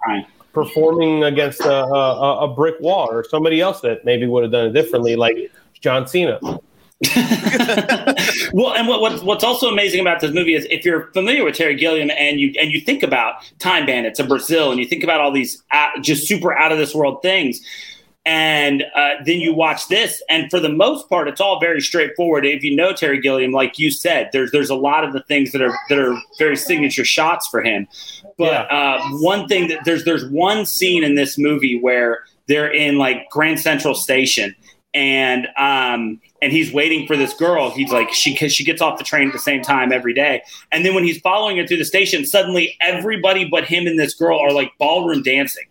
performing 0.53 1.23
against 1.23 1.61
a, 1.61 1.83
a, 1.83 2.45
a 2.45 2.47
brick 2.53 2.75
wall 2.79 3.07
or 3.11 3.23
somebody 3.23 3.61
else 3.61 3.81
that 3.81 4.03
maybe 4.03 4.25
would 4.25 4.43
have 4.43 4.51
done 4.51 4.67
it 4.67 4.73
differently, 4.73 5.15
like 5.15 5.51
John 5.79 6.07
Cena. 6.07 6.39
well, 8.51 8.73
and 8.73 8.87
what, 8.89 8.99
what, 8.99 9.23
what's 9.23 9.43
also 9.43 9.69
amazing 9.69 10.01
about 10.01 10.19
this 10.19 10.33
movie 10.33 10.53
is 10.53 10.67
if 10.69 10.83
you're 10.83 11.09
familiar 11.13 11.45
with 11.45 11.55
Terry 11.55 11.75
Gilliam 11.75 12.11
and 12.11 12.41
you 12.41 12.53
and 12.59 12.71
you 12.71 12.81
think 12.81 13.03
about 13.03 13.35
Time 13.59 13.85
Bandits 13.85 14.19
of 14.19 14.27
Brazil 14.27 14.69
and 14.71 14.81
you 14.81 14.85
think 14.85 15.03
about 15.03 15.21
all 15.21 15.31
these 15.31 15.63
out, 15.71 16.01
just 16.01 16.27
super 16.27 16.53
out 16.57 16.73
of 16.73 16.77
this 16.77 16.93
world 16.93 17.21
things, 17.21 17.61
and 18.25 18.83
uh, 18.95 19.11
then 19.23 19.39
you 19.39 19.53
watch 19.53 19.87
this, 19.87 20.21
and 20.29 20.51
for 20.51 20.59
the 20.59 20.67
most 20.67 21.07
part, 21.07 21.29
it's 21.29 21.39
all 21.39 21.57
very 21.61 21.79
straightforward. 21.79 22.45
If 22.45 22.63
you 22.63 22.75
know 22.75 22.91
Terry 22.91 23.21
Gilliam, 23.21 23.53
like 23.53 23.79
you 23.79 23.91
said, 23.91 24.29
there's 24.33 24.51
there's 24.51 24.69
a 24.69 24.75
lot 24.75 25.05
of 25.05 25.13
the 25.13 25.23
things 25.23 25.53
that 25.53 25.61
are 25.61 25.73
that 25.87 25.97
are 25.97 26.19
very 26.37 26.57
signature 26.57 27.05
shots 27.05 27.47
for 27.47 27.63
him. 27.63 27.87
But 28.37 28.69
uh, 28.69 28.99
one 29.13 29.47
thing 29.47 29.69
that 29.69 29.85
there's 29.85 30.03
there's 30.03 30.29
one 30.29 30.65
scene 30.65 31.05
in 31.05 31.15
this 31.15 31.37
movie 31.37 31.79
where 31.79 32.25
they're 32.47 32.71
in 32.71 32.97
like 32.97 33.29
Grand 33.29 33.61
Central 33.61 33.95
Station, 33.95 34.53
and 34.93 35.47
um 35.57 36.19
and 36.41 36.51
he's 36.51 36.71
waiting 36.71 37.05
for 37.07 37.17
this 37.17 37.33
girl. 37.33 37.69
He's 37.71 37.91
like 37.91 38.11
she 38.13 38.35
she 38.35 38.63
gets 38.63 38.81
off 38.81 38.97
the 38.97 39.03
train 39.03 39.27
at 39.27 39.33
the 39.33 39.39
same 39.39 39.61
time 39.61 39.91
every 39.91 40.13
day, 40.13 40.41
and 40.71 40.85
then 40.85 40.93
when 40.95 41.03
he's 41.03 41.19
following 41.19 41.57
her 41.57 41.67
through 41.67 41.77
the 41.77 41.85
station, 41.85 42.25
suddenly 42.25 42.77
everybody 42.81 43.45
but 43.45 43.65
him 43.65 43.87
and 43.87 43.99
this 43.99 44.13
girl 44.13 44.39
are 44.39 44.51
like 44.51 44.71
ballroom 44.77 45.23
dancing 45.23 45.65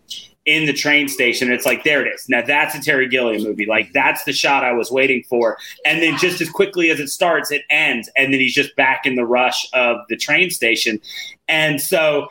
in 0.48 0.64
the 0.64 0.72
train 0.72 1.08
station. 1.08 1.52
It's 1.52 1.66
like, 1.66 1.84
there 1.84 2.04
it 2.04 2.10
is. 2.10 2.26
Now 2.26 2.40
that's 2.40 2.74
a 2.74 2.80
Terry 2.80 3.06
Gilliam 3.06 3.42
movie. 3.42 3.66
Like 3.66 3.92
that's 3.92 4.24
the 4.24 4.32
shot 4.32 4.64
I 4.64 4.72
was 4.72 4.90
waiting 4.90 5.22
for. 5.28 5.58
And 5.84 6.00
then 6.00 6.16
just 6.16 6.40
as 6.40 6.48
quickly 6.48 6.88
as 6.88 6.98
it 7.00 7.08
starts, 7.08 7.50
it 7.50 7.62
ends. 7.68 8.08
And 8.16 8.32
then 8.32 8.40
he's 8.40 8.54
just 8.54 8.74
back 8.74 9.04
in 9.04 9.14
the 9.14 9.26
rush 9.26 9.68
of 9.74 9.98
the 10.08 10.16
train 10.16 10.48
station. 10.48 11.00
And 11.48 11.82
so 11.82 12.28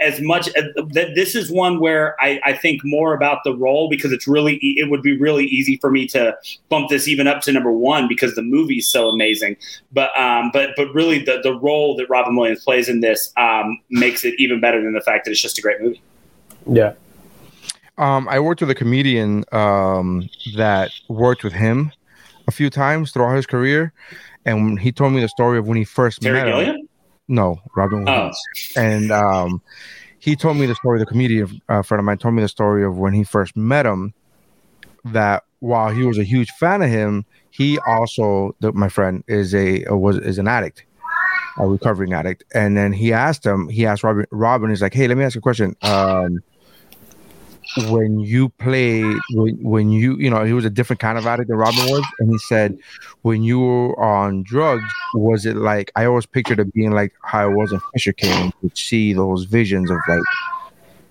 as 0.00 0.20
much 0.20 0.48
as 0.48 0.64
this 0.92 1.34
is 1.34 1.50
one 1.50 1.80
where 1.80 2.16
I, 2.20 2.40
I 2.44 2.52
think 2.54 2.82
more 2.84 3.14
about 3.14 3.38
the 3.44 3.54
role 3.54 3.88
because 3.88 4.12
it's 4.12 4.26
really 4.26 4.54
e- 4.56 4.76
it 4.78 4.90
would 4.90 5.02
be 5.02 5.16
really 5.16 5.44
easy 5.46 5.76
for 5.78 5.90
me 5.90 6.06
to 6.08 6.36
bump 6.68 6.88
this 6.90 7.08
even 7.08 7.26
up 7.26 7.42
to 7.42 7.52
number 7.52 7.72
one 7.72 8.08
because 8.08 8.34
the 8.34 8.42
movie's 8.42 8.88
so 8.88 9.08
amazing 9.08 9.56
but 9.92 10.16
um 10.18 10.50
but 10.52 10.70
but 10.76 10.92
really 10.94 11.18
the 11.18 11.40
the 11.42 11.54
role 11.54 11.96
that 11.96 12.08
Robin 12.08 12.36
Williams 12.36 12.64
plays 12.64 12.88
in 12.88 13.00
this 13.00 13.32
um 13.36 13.80
makes 13.90 14.24
it 14.24 14.34
even 14.38 14.60
better 14.60 14.82
than 14.82 14.92
the 14.92 15.00
fact 15.00 15.24
that 15.24 15.30
it's 15.30 15.42
just 15.42 15.58
a 15.58 15.62
great 15.62 15.80
movie 15.80 16.02
Yeah. 16.66 16.94
Um, 17.96 18.28
I 18.28 18.40
worked 18.40 18.60
with 18.60 18.70
a 18.70 18.74
comedian 18.74 19.44
um, 19.52 20.28
that 20.56 20.90
worked 21.08 21.44
with 21.44 21.52
him 21.52 21.92
a 22.48 22.50
few 22.50 22.70
times 22.70 23.12
throughout 23.12 23.36
his 23.36 23.46
career, 23.46 23.92
and 24.44 24.78
he 24.78 24.92
told 24.92 25.12
me 25.12 25.20
the 25.20 25.28
story 25.28 25.58
of 25.58 25.68
when 25.68 25.76
he 25.76 25.84
first 25.84 26.20
Terry 26.20 26.42
met 26.42 26.48
him. 26.66 26.83
No, 27.28 27.60
Robin 27.74 28.08
oh 28.08 28.30
And 28.76 29.10
um, 29.10 29.62
he 30.18 30.36
told 30.36 30.56
me 30.56 30.66
the 30.66 30.74
story. 30.74 30.98
The 30.98 31.06
comedian 31.06 31.60
uh, 31.68 31.82
friend 31.82 31.98
of 32.00 32.04
mine 32.04 32.18
told 32.18 32.34
me 32.34 32.42
the 32.42 32.48
story 32.48 32.84
of 32.84 32.98
when 32.98 33.12
he 33.12 33.24
first 33.24 33.56
met 33.56 33.86
him. 33.86 34.14
That 35.04 35.44
while 35.60 35.90
he 35.90 36.04
was 36.04 36.18
a 36.18 36.24
huge 36.24 36.50
fan 36.52 36.80
of 36.80 36.88
him, 36.88 37.26
he 37.50 37.78
also, 37.86 38.56
the, 38.60 38.72
my 38.72 38.88
friend, 38.88 39.22
is 39.28 39.54
a 39.54 39.84
was 39.88 40.16
is 40.16 40.38
an 40.38 40.48
addict, 40.48 40.84
a 41.58 41.66
recovering 41.66 42.14
addict. 42.14 42.44
And 42.54 42.76
then 42.76 42.92
he 42.92 43.12
asked 43.12 43.44
him. 43.44 43.68
He 43.68 43.84
asked 43.86 44.02
Robin. 44.02 44.26
Robin 44.30 44.70
is 44.70 44.80
like, 44.80 44.94
"Hey, 44.94 45.06
let 45.08 45.18
me 45.18 45.24
ask 45.24 45.34
you 45.34 45.40
a 45.40 45.42
question. 45.42 45.76
Um, 45.82 46.42
when 47.90 48.20
you 48.20 48.48
played, 48.50 49.16
when, 49.32 49.56
when 49.62 49.90
you, 49.90 50.16
you 50.16 50.30
know, 50.30 50.44
he 50.44 50.52
was 50.52 50.64
a 50.64 50.70
different 50.70 51.00
kind 51.00 51.18
of 51.18 51.26
addict 51.26 51.48
than 51.48 51.56
Robin 51.56 51.84
was, 51.90 52.04
and 52.20 52.30
he 52.30 52.38
said, 52.38 52.78
when 53.22 53.42
you 53.42 53.58
were 53.60 53.98
on 54.00 54.42
drugs, 54.44 54.84
was 55.14 55.46
it 55.46 55.56
like 55.56 55.90
I 55.96 56.04
always 56.04 56.26
pictured 56.26 56.60
it 56.60 56.72
being 56.72 56.92
like 56.92 57.12
how 57.22 57.50
it 57.50 57.54
was 57.54 57.72
in 57.72 57.80
Fisher 57.92 58.12
King, 58.12 58.52
to 58.62 58.70
see 58.74 59.12
those 59.12 59.44
visions 59.44 59.90
of 59.90 59.98
like, 60.08 60.22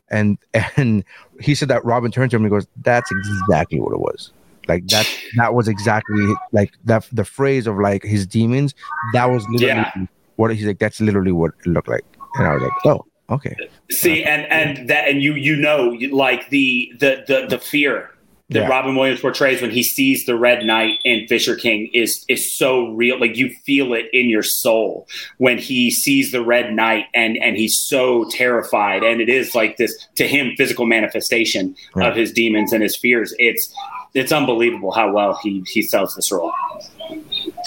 and 0.09 0.37
and 0.77 1.03
he 1.39 1.55
said 1.55 1.67
that 1.69 1.83
Robin 1.83 2.11
turned 2.11 2.31
to 2.31 2.37
him 2.37 2.43
and 2.43 2.51
goes, 2.51 2.67
"That's 2.83 3.11
exactly 3.11 3.79
what 3.79 3.93
it 3.93 3.99
was." 3.99 4.31
Like 4.67 4.87
that, 4.87 5.09
that 5.35 5.53
was 5.53 5.67
exactly 5.67 6.33
like 6.53 6.73
that. 6.85 7.07
The 7.11 7.25
phrase 7.25 7.67
of 7.67 7.77
like 7.79 8.03
his 8.03 8.25
demons, 8.25 8.73
that 9.13 9.25
was 9.29 9.45
literally 9.49 9.83
Yeah. 9.95 10.05
what 10.37 10.55
he's 10.55 10.65
like. 10.65 10.79
That's 10.79 11.01
literally 11.01 11.33
what 11.33 11.51
it 11.65 11.67
looked 11.69 11.89
like, 11.89 12.05
and 12.35 12.47
I 12.47 12.53
was 12.53 12.63
like, 12.63 12.71
"Oh, 12.85 13.05
okay." 13.33 13.55
see 13.91 14.23
and 14.23 14.45
and 14.51 14.89
that 14.89 15.07
and 15.07 15.21
you 15.21 15.33
you 15.35 15.55
know 15.55 15.97
like 16.11 16.49
the 16.49 16.91
the 16.99 17.23
the, 17.27 17.45
the 17.49 17.59
fear 17.59 18.09
that 18.49 18.59
Yeah. 18.63 18.67
Robin 18.67 18.95
Williams 18.95 19.21
portrays 19.21 19.61
when 19.61 19.71
he 19.71 19.81
sees 19.83 20.25
the 20.25 20.35
Red 20.37 20.65
Knight 20.65 20.99
in 21.05 21.25
Fisher 21.27 21.55
King 21.55 21.89
is 21.93 22.25
is 22.27 22.53
so 22.53 22.89
real. 22.89 23.19
Like 23.19 23.37
you 23.37 23.49
feel 23.65 23.93
it 23.93 24.07
in 24.11 24.29
your 24.29 24.43
soul 24.43 25.07
when 25.37 25.57
he 25.57 25.89
sees 25.89 26.31
the 26.31 26.43
Red 26.43 26.73
Knight, 26.73 27.05
and 27.15 27.37
and 27.37 27.55
he's 27.55 27.79
so 27.79 28.25
terrified. 28.29 29.01
And 29.01 29.21
it 29.21 29.29
is 29.29 29.55
like 29.55 29.77
this 29.77 29.93
to 30.15 30.27
him 30.27 30.53
physical 30.57 30.85
manifestation 30.85 31.73
Right. 31.95 32.09
of 32.09 32.15
his 32.17 32.31
demons 32.33 32.73
and 32.73 32.83
his 32.83 32.97
fears. 32.97 33.33
It's 33.39 33.73
it's 34.13 34.31
unbelievable 34.31 34.91
how 34.91 35.11
well 35.11 35.39
he 35.41 35.63
he 35.67 35.81
sells 35.81 36.13
this 36.15 36.29
role. 36.31 36.51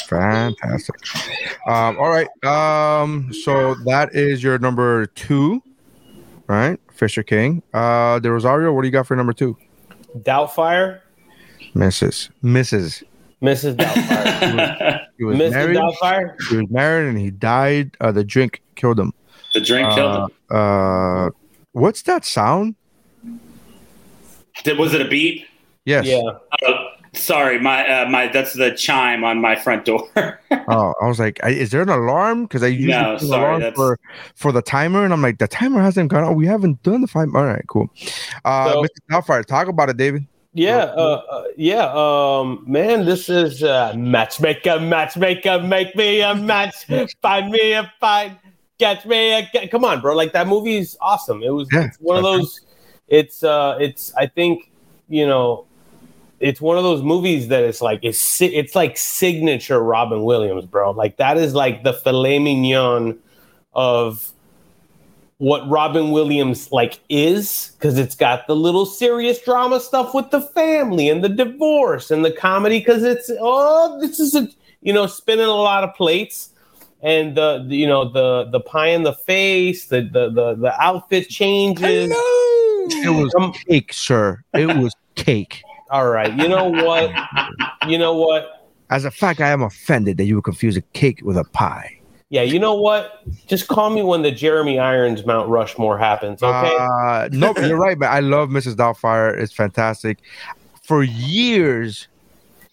Fantastic. 0.03 0.95
Um, 1.67 1.99
all 1.99 2.11
right. 2.11 2.29
Um, 2.45 3.33
so 3.33 3.75
that 3.87 4.15
is 4.15 4.43
your 4.43 4.59
number 4.59 5.07
two, 5.07 5.63
right? 6.47 6.79
Fisher 6.93 7.23
King. 7.23 7.63
Uh, 7.75 8.19
Del 8.19 8.33
Rosario. 8.33 8.73
What 8.73 8.83
do 8.83 8.89
you 8.89 8.93
got 8.93 9.07
for 9.07 9.17
number 9.17 9.33
two? 9.33 9.57
Doubtfire, 10.19 11.01
Mrs. 11.75 12.31
Mrs. 12.43 13.03
Mrs. 13.43 13.77
Doubtfire, 13.77 15.07
He 15.19 15.25
was 15.25 15.37
Mr. 15.37 15.51
married. 15.51 15.77
Doubtfire. 15.77 16.37
He 16.49 16.57
was 16.57 16.71
married, 16.71 17.09
and 17.09 17.19
he 17.19 17.31
died. 17.31 17.97
Uh, 18.01 18.13
the 18.13 18.25
drink 18.25 18.63
killed 18.77 18.99
him. 18.99 19.13
the 19.53 19.61
drink 19.61 19.93
killed 19.93 20.31
him. 20.31 20.37
Uh, 20.51 20.55
uh, 20.55 21.31
what's 21.73 22.03
that 22.03 22.25
sound? 22.25 22.77
Did, 24.65 24.79
was 24.79 24.95
it 24.95 25.03
a 25.03 25.09
beep? 25.09 25.45
Yes. 25.85 26.07
Yeah. 26.07 26.23
Oh, 26.65 26.86
sorry, 27.17 27.59
my 27.61 27.87
uh, 27.89 28.09
my 28.09 28.29
that's 28.29 28.53
the 28.55 28.71
chime 28.73 29.25
on 29.25 29.41
my 29.41 29.57
front 29.57 29.85
door. 29.85 30.09
Oh, 30.69 30.95
I 31.01 31.07
was 31.07 31.21
like, 31.21 31.39
I, 31.45 31.51
is 31.51 31.71
there 31.71 31.83
an 31.83 31.89
alarm? 31.89 32.43
Because 32.45 32.65
I 32.65 32.67
usually 32.69 32.89
No, 32.91 33.19
sorry, 33.19 33.43
alarm 33.45 33.61
that's- 33.61 33.77
for 33.77 33.99
for 34.35 34.51
the 34.51 34.63
timer, 34.63 35.05
and 35.05 35.13
I'm 35.13 35.23
like, 35.23 35.39
the 35.39 35.47
timer 35.47 35.81
hasn't 35.81 36.11
gone. 36.11 36.25
Oh, 36.25 36.33
we 36.33 36.45
haven't 36.47 36.83
done 36.83 37.03
the 37.03 37.07
five. 37.07 37.29
All 37.35 37.45
right, 37.45 37.65
cool. 37.69 37.89
Uh, 38.45 38.73
So- 38.73 38.83
Mr. 38.83 38.89
Doubtfire, 39.11 39.45
talk 39.45 39.69
about 39.69 39.91
it, 39.91 39.97
David. 39.97 40.27
Yeah, 40.55 40.79
uh, 40.97 41.23
uh, 41.31 41.45
yeah, 41.59 41.93
um, 41.95 42.65
man, 42.67 43.05
this 43.05 43.29
is 43.29 43.63
uh, 43.63 43.93
matchmaker, 43.95 44.81
matchmaker, 44.81 45.61
make 45.61 45.95
me 45.95 46.23
a 46.23 46.35
match, 46.35 46.87
find 47.21 47.51
me 47.51 47.73
a 47.75 47.93
fight, 48.01 48.39
catch 48.79 49.05
me 49.05 49.35
a 49.39 49.49
ca- 49.53 49.69
come 49.69 49.85
on, 49.85 50.01
bro. 50.01 50.17
Like 50.17 50.33
that 50.33 50.49
movie's 50.49 50.97
awesome. 51.03 51.43
It 51.43 51.51
was 51.51 51.69
Yeah, 51.73 51.85
it's 51.89 51.99
one 51.99 52.17
of 52.17 52.23
those. 52.25 52.61
It's 53.07 53.45
uh, 53.45 53.77
it's 53.81 54.15
I 54.17 54.27
think 54.27 54.71
you 55.09 55.27
know, 55.27 55.66
it's 56.41 56.61
one 56.61 56.77
of 56.77 56.85
those 56.85 57.03
movies 57.03 57.49
that 57.49 57.65
it's 57.65 57.81
like 57.81 58.01
it's 58.03 58.19
si- 58.19 58.55
it's 58.55 58.75
like 58.75 58.97
signature 58.97 59.83
Robin 59.83 60.23
Williams, 60.23 60.67
bro. 60.67 60.91
Like 60.91 61.17
that 61.17 61.37
is 61.37 61.55
like 61.55 61.83
the 61.83 61.93
filet 61.93 62.39
mignon 62.39 63.19
of 63.75 64.33
what 65.39 65.69
Robin 65.69 66.11
Williams 66.11 66.73
like 66.73 67.01
is 67.09 67.73
because 67.79 67.99
it's 67.99 68.15
got 68.15 68.47
the 68.47 68.57
little 68.57 68.87
serious 68.87 69.41
drama 69.43 69.81
stuff 69.81 70.15
with 70.15 70.31
the 70.31 70.41
family 70.41 71.09
and 71.09 71.23
the 71.23 71.29
divorce 71.29 72.11
and 72.11 72.25
the 72.25 72.33
comedy 72.33 72.79
because 72.79 73.03
it's 73.03 73.31
oh 73.41 74.01
this 74.01 74.19
is 74.19 74.35
a 74.35 74.49
you 74.81 74.93
know 74.93 75.07
spinning 75.07 75.47
a 75.47 75.51
lot 75.51 75.85
of 75.85 75.95
plates 75.95 76.51
and 77.03 77.37
the, 77.37 77.63
the 77.69 77.77
you 77.77 77.87
know 77.87 78.09
the 78.09 78.49
the 78.51 78.61
pie 78.61 78.89
in 78.89 79.03
the 79.03 79.13
face 79.13 79.89
the 79.89 80.01
the 80.01 80.31
the, 80.31 80.55
the 80.55 80.83
outfit 80.83 81.29
changes 81.29 82.11
It 82.89 83.11
was 83.11 83.35
Um, 83.35 83.53
cake, 83.53 83.93
sir. 83.93 84.43
It 84.55 84.77
was 84.77 84.95
cake. 85.17 85.63
All 85.91 86.09
right 86.09 86.37
you 86.39 86.49
know 86.49 86.69
what 86.69 87.11
you 87.89 87.99
know 87.99 88.15
what 88.15 88.69
As 88.91 89.05
a 89.05 89.11
fact, 89.11 89.41
I 89.41 89.49
am 89.51 89.63
offended 89.63 90.17
that 90.19 90.25
you 90.25 90.37
would 90.37 90.45
confuse 90.45 90.77
a 90.77 90.83
cake 90.93 91.21
with 91.23 91.37
a 91.37 91.45
pie. 91.45 91.99
yeah 92.29 92.43
you 92.43 92.59
know 92.59 92.75
what 92.75 93.23
just 93.47 93.69
call 93.69 93.91
me 93.91 94.03
when 94.03 94.23
the 94.23 94.31
Jeremy 94.31 94.79
Irons 94.79 95.25
Mount 95.27 95.49
Rushmore 95.49 95.99
happens 95.99 96.43
okay 96.43 96.77
Uh, 96.79 97.29
no, 97.33 97.55
you're 97.59 97.79
right, 97.79 97.99
man. 97.99 98.11
I 98.13 98.21
love 98.21 98.49
Mrs. 98.51 98.75
Doubtfire. 98.75 99.37
It's 99.41 99.53
fantastic. 99.53 100.19
For 100.83 101.03
years, 101.03 102.09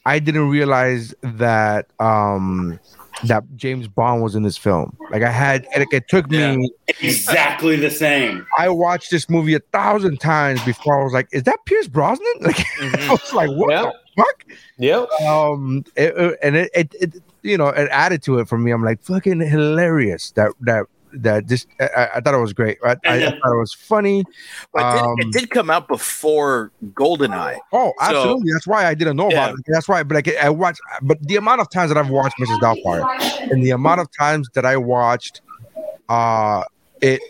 I 0.05 0.19
didn't 0.19 0.49
realize 0.49 1.13
that 1.21 1.87
um 1.99 2.79
that 3.25 3.43
James 3.55 3.87
Bond 3.87 4.21
was 4.23 4.35
in 4.35 4.43
this 4.43 4.57
film. 4.57 4.95
Like 5.11 5.23
I 5.23 5.29
had, 5.31 5.65
like 5.77 5.93
it 5.93 6.07
took 6.07 6.29
me. 6.29 6.71
exactly 7.01 7.75
the 7.75 7.89
same. 7.89 8.45
I 8.57 8.69
watched 8.69 9.11
this 9.11 9.29
movie 9.29 9.53
a 9.53 9.59
thousand 9.59 10.19
times 10.19 10.63
before 10.63 10.99
I 10.99 11.03
was 11.03 11.13
like, 11.13 11.27
"Is 11.31 11.43
that 11.43 11.57
Pierce 11.65 11.87
Brosnan?" 11.87 12.25
Like 12.41 12.65
I 12.81 13.07
was 13.09 13.33
like, 13.33 13.49
"What 13.51 13.71
Yeah. 13.71 13.83
the 13.83 13.93
fuck?" 14.23 14.43
yep 14.79 15.07
um 15.21 15.83
it, 15.95 16.13
it- 16.17 16.39
and 16.41 16.55
it, 16.55 16.69
it, 16.73 16.95
it 16.99 17.13
you 17.43 17.57
know 17.57 17.67
it 17.67 17.87
added 17.91 18.21
to 18.23 18.39
it 18.39 18.47
for 18.47 18.57
me 18.57 18.71
i'm 18.71 18.83
like 18.83 18.99
fucking 19.03 19.39
hilarious 19.39 20.31
that 20.31 20.51
that 20.61 20.85
that 21.13 21.45
just 21.47 21.67
i, 21.79 22.09
I- 22.15 22.21
thought 22.21 22.33
it 22.33 22.39
was 22.39 22.53
great 22.53 22.77
I, 22.83 22.91
I, 23.05 23.25
I 23.27 23.29
thought 23.39 23.53
it 23.53 23.59
was 23.59 23.73
funny 23.73 24.23
But 24.73 24.79
it, 24.79 24.97
did, 24.97 25.03
Um, 25.05 25.15
it 25.19 25.31
did 25.33 25.49
come 25.49 25.69
out 25.69 25.87
before 25.87 26.71
Goldeneye. 26.93 27.57
oh 27.71 27.93
So- 27.99 28.05
absolutely 28.05 28.51
that's 28.51 28.67
why 28.67 28.85
i 28.87 28.93
didn't 28.93 29.17
know 29.17 29.29
Yeah. 29.29 29.45
about 29.47 29.59
it 29.59 29.65
that's 29.67 29.87
why 29.87 30.03
but 30.03 30.15
like 30.15 30.35
i 30.37 30.49
watched 30.49 30.81
but 31.01 31.21
the 31.21 31.35
amount 31.35 31.61
of 31.61 31.69
times 31.69 31.89
that 31.93 31.97
i've 31.97 32.09
watched 32.09 32.37
mrs 32.39 32.59
doubtfire 32.59 33.03
and 33.51 33.63
the 33.63 33.71
amount 33.71 34.01
of 34.01 34.07
times 34.11 34.49
that 34.53 34.65
i 34.65 34.75
watched 34.77 35.41
uh 36.09 36.63
it 37.03 37.21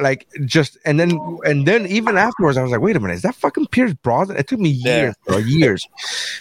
like 0.00 0.28
just 0.44 0.76
and 0.84 1.00
then 1.00 1.18
and 1.44 1.66
then 1.66 1.86
even 1.86 2.18
afterwards 2.18 2.58
I 2.58 2.62
was 2.62 2.72
like, 2.72 2.80
wait 2.80 2.96
a 2.96 3.00
minute, 3.00 3.14
is 3.14 3.22
that 3.22 3.34
fucking 3.34 3.68
Pierce 3.68 3.94
Brosnan? 3.94 4.36
It 4.36 4.46
took 4.46 4.60
me 4.60 4.68
years, 4.68 5.14
bro, 5.26 5.38
years, 5.38 5.88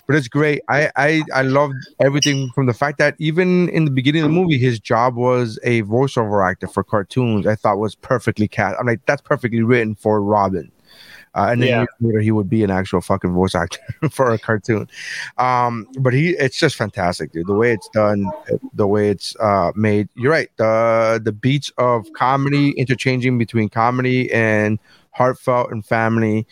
but 0.06 0.16
it's 0.16 0.28
great. 0.28 0.62
I 0.68 0.92
I 0.96 1.24
I 1.34 1.42
loved 1.44 1.76
everything 2.00 2.50
from 2.54 2.66
the 2.66 2.74
fact 2.74 2.98
that 2.98 3.16
even 3.20 3.70
in 3.70 3.86
the 3.86 3.92
beginning 3.92 4.24
of 4.24 4.30
the 4.30 4.34
movie, 4.34 4.58
his 4.58 4.80
job 4.80 5.16
was 5.16 5.60
a 5.64 5.84
voiceover 5.84 6.48
actor 6.48 6.68
for 6.68 6.84
cartoons. 6.84 7.48
I 7.48 7.56
thought 7.56 7.78
was 7.78 7.96
perfectly 7.96 8.48
cast. 8.48 8.78
I'm 8.80 8.88
like, 8.88 9.06
that's 9.06 9.22
perfectly 9.22 9.62
written 9.62 9.96
for 9.96 10.22
Robin. 10.22 10.72
Uh, 11.34 11.48
and 11.52 11.62
then 11.62 11.70
Yeah. 11.70 11.86
later, 12.02 12.20
he 12.20 12.32
would 12.32 12.50
be 12.50 12.64
an 12.64 12.70
actual 12.72 13.00
fucking 13.02 13.34
voice 13.34 13.56
actor 13.56 13.80
for 14.12 14.32
a 14.32 14.38
cartoon. 14.40 14.88
Um, 15.38 15.88
but 16.00 16.14
he, 16.14 16.32
it's 16.32 16.60
just 16.60 16.76
fantastic, 16.76 17.32
dude. 17.32 17.48
The 17.48 17.54
way 17.56 17.72
it's 17.72 17.88
done, 17.90 18.30
the 18.74 18.88
way 18.88 19.10
it's 19.10 19.36
uh, 19.40 19.72
made. 19.76 20.10
You're 20.16 20.32
right. 20.32 20.50
The 20.58 21.22
the 21.24 21.32
beats 21.32 21.72
of 21.78 22.06
comedy 22.14 22.72
interchanging 22.72 23.38
between 23.38 23.70
comedy 23.70 24.32
and 24.34 24.78
heartfelt 25.12 25.72
and 25.72 25.86
family. 25.86 26.46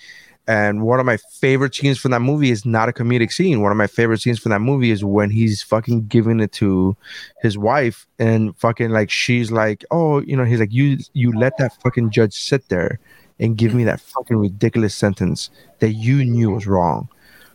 And 0.48 0.82
one 0.82 1.00
of 1.00 1.06
my 1.06 1.18
favorite 1.18 1.76
scenes 1.76 2.00
from 2.00 2.10
that 2.10 2.22
movie 2.22 2.50
is 2.50 2.66
not 2.66 2.90
a 2.90 2.92
comedic 2.92 3.32
scene. 3.32 3.62
One 3.62 3.72
of 3.72 3.78
my 3.78 3.86
favorite 3.86 4.20
scenes 4.20 4.40
from 4.40 4.50
that 4.50 4.62
movie 4.62 4.90
is 4.90 5.04
when 5.04 5.30
he's 5.30 5.62
fucking 5.62 6.08
giving 6.08 6.40
it 6.40 6.52
to 6.54 6.98
his 7.44 7.56
wife 7.56 8.08
and 8.18 8.58
fucking 8.58 8.90
like 8.90 9.12
she's 9.12 9.52
like, 9.52 9.86
oh, 9.92 10.22
you 10.22 10.36
know, 10.36 10.46
he's 10.46 10.60
like, 10.60 10.74
you 10.74 10.98
you 11.14 11.32
let 11.38 11.58
that 11.60 11.80
fucking 11.84 12.10
judge 12.10 12.34
sit 12.34 12.68
there 12.70 12.98
and 13.40 13.58
give 13.58 13.74
me 13.74 13.84
that 13.86 14.00
fucking 14.02 14.38
ridiculous 14.38 14.96
sentence 14.96 15.50
that 15.80 15.92
you 15.94 16.24
knew 16.26 16.52
was 16.52 16.68
wrong. 16.68 17.10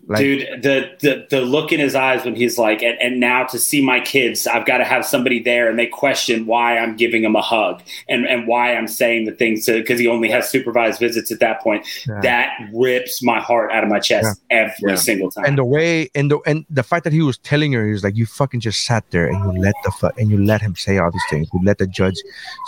Like, 0.07 0.19
Dude, 0.19 0.63
the, 0.63 0.91
the 1.01 1.27
the 1.31 1.41
look 1.41 1.73
in 1.73 1.81
his 1.81 1.95
eyes 1.95 2.27
when 2.27 2.37
he's 2.37 2.59
like, 2.59 2.83
and, 2.83 3.01
and 3.01 3.21
now 3.21 3.45
to 3.45 3.59
see 3.59 3.83
my 3.83 4.01
kids, 4.01 4.47
I've 4.47 4.67
got 4.67 4.77
to 4.79 4.85
have 4.85 5.07
somebody 5.07 5.43
there, 5.43 5.67
and 5.71 5.79
they 5.79 5.87
question 5.87 6.45
why 6.45 6.77
I'm 6.77 6.95
giving 6.95 7.25
him 7.25 7.35
a 7.35 7.41
hug 7.41 7.83
and, 8.07 8.27
and 8.27 8.47
why 8.47 8.75
I'm 8.75 8.87
saying 8.87 9.25
the 9.25 9.33
things 9.33 9.65
to 9.65 9.73
because 9.81 9.99
he 9.99 10.07
only 10.07 10.29
has 10.29 10.47
supervised 10.51 11.01
visits 11.01 11.33
at 11.33 11.41
that 11.41 11.63
point. 11.63 11.87
Yeah. 12.07 12.21
That 12.21 12.51
rips 12.75 13.23
my 13.23 13.41
heart 13.41 13.73
out 13.73 13.83
of 13.83 13.89
my 13.89 13.99
chest 13.99 14.43
every 14.51 14.91
Yeah. 14.91 14.97
single 14.97 15.31
time. 15.31 15.47
and 15.47 15.57
the 15.57 15.65
way 15.65 16.11
and 16.15 16.31
the 16.31 16.39
and 16.45 16.67
the 16.69 16.83
fact 16.83 17.05
that 17.05 17.13
he 17.15 17.23
was 17.23 17.39
telling 17.39 17.73
her 17.73 17.87
he 17.87 17.93
was 17.93 18.05
like 18.05 18.15
you 18.15 18.27
fucking 18.27 18.61
just 18.61 18.85
sat 18.85 19.11
there 19.11 19.27
and 19.27 19.43
you 19.43 19.59
let 19.63 19.75
the 19.85 19.91
fuck 19.93 20.21
and 20.21 20.29
you 20.31 20.37
let 20.45 20.61
him 20.61 20.77
say 20.77 20.99
all 20.99 21.11
these 21.11 21.25
things 21.31 21.49
you 21.55 21.61
let 21.65 21.79
the 21.79 21.87
judge 21.87 22.17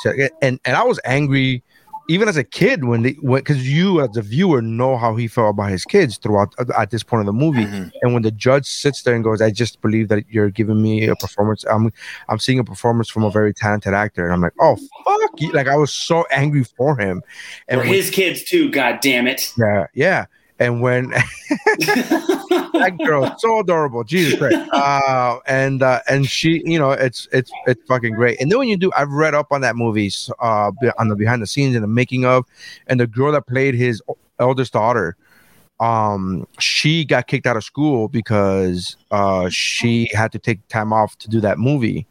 say 0.03 0.31
and 0.41 0.59
and 0.65 0.75
i 0.77 0.83
was 0.83 0.99
angry 1.05 1.63
even 2.09 2.29
as 2.29 2.37
a 2.37 2.45
kid 2.45 2.85
when 2.85 3.03
they 3.03 3.13
when 3.21 3.41
because 3.41 3.69
you 3.69 4.01
as 4.01 4.17
a 4.17 4.23
viewer 4.23 4.63
know 4.63 4.97
how 4.97 5.17
he 5.17 5.27
felt 5.27 5.51
about 5.51 5.71
his 5.71 5.85
kids 5.85 6.19
throughout 6.19 6.55
at 6.79 6.91
this 6.91 7.03
point 7.03 7.21
of 7.21 7.27
the 7.27 7.33
movie 7.33 7.65
Mhm. 7.65 7.91
and 8.03 8.15
when 8.15 8.23
the 8.23 8.31
judge 8.31 8.67
sits 8.67 9.03
there 9.03 9.15
and 9.15 9.25
goes 9.25 9.43
i 9.43 9.51
just 9.51 9.81
believe 9.81 10.09
that 10.09 10.25
you're 10.29 10.51
giving 10.51 10.81
me 10.81 11.07
a 11.09 11.17
performance 11.17 11.65
i'm 11.65 11.93
i'm 12.29 12.39
seeing 12.39 12.59
a 12.59 12.65
performance 12.65 13.09
from 13.09 13.25
a 13.25 13.31
very 13.31 13.53
talented 13.53 13.93
actor 13.95 14.25
and 14.25 14.33
i'm 14.33 14.41
like 14.41 14.53
oh 14.61 14.77
fuck 15.05 15.31
you. 15.41 15.51
like 15.53 15.67
i 15.69 15.77
was 15.77 15.93
so 15.93 16.25
angry 16.31 16.63
for 16.65 16.97
him 16.97 17.23
and 17.69 17.81
Or 17.81 17.85
when- 17.85 17.93
his 17.95 18.11
kids 18.11 18.45
too, 18.45 18.71
god 18.71 19.01
damn 19.01 19.27
it. 19.27 19.53
yeah 19.59 19.87
yeah 19.95 20.27
and 20.59 20.81
when 20.81 21.13
that 22.73 22.97
girl 22.99 23.25
is 23.25 23.33
so 23.39 23.61
adorable. 23.61 24.05
Jesus 24.05 24.39
christ. 24.39 24.57
Uh 24.73 25.39
and 25.47 25.83
uh 25.83 26.01
and 26.09 26.27
she 26.27 26.63
you 26.65 26.79
know 26.79 26.91
it's 26.91 27.29
it's 27.33 27.51
it's 27.67 27.83
fucking 27.85 28.15
great. 28.15 28.41
And 28.41 28.51
then 28.51 28.59
when 28.59 28.69
you 28.69 28.77
do 28.77 28.91
i've 28.97 29.11
read 29.11 29.35
up 29.35 29.49
on 29.51 29.61
that 29.63 29.77
movie 29.77 30.11
uh 30.41 30.71
on 30.99 31.09
the 31.09 31.17
behind 31.17 31.43
the 31.43 31.47
scenes 31.47 31.75
and 31.75 31.83
the 31.83 31.89
making 31.89 32.25
of 32.25 32.45
and 32.87 33.01
the 33.01 33.07
girl 33.07 33.33
that 33.33 33.47
played 33.47 33.75
his 33.75 34.03
eldest 34.39 34.73
daughter 34.73 35.17
um 35.81 36.47
she 36.59 37.05
got 37.05 37.27
kicked 37.27 37.47
out 37.47 37.57
of 37.57 37.65
school 37.65 38.09
because 38.09 38.97
uh 39.11 39.49
she 39.49 40.09
had 40.13 40.33
to 40.33 40.39
take 40.39 40.67
time 40.69 40.93
off 40.93 41.17
to 41.19 41.29
do 41.29 41.41
that 41.41 41.59
movie. 41.59 42.07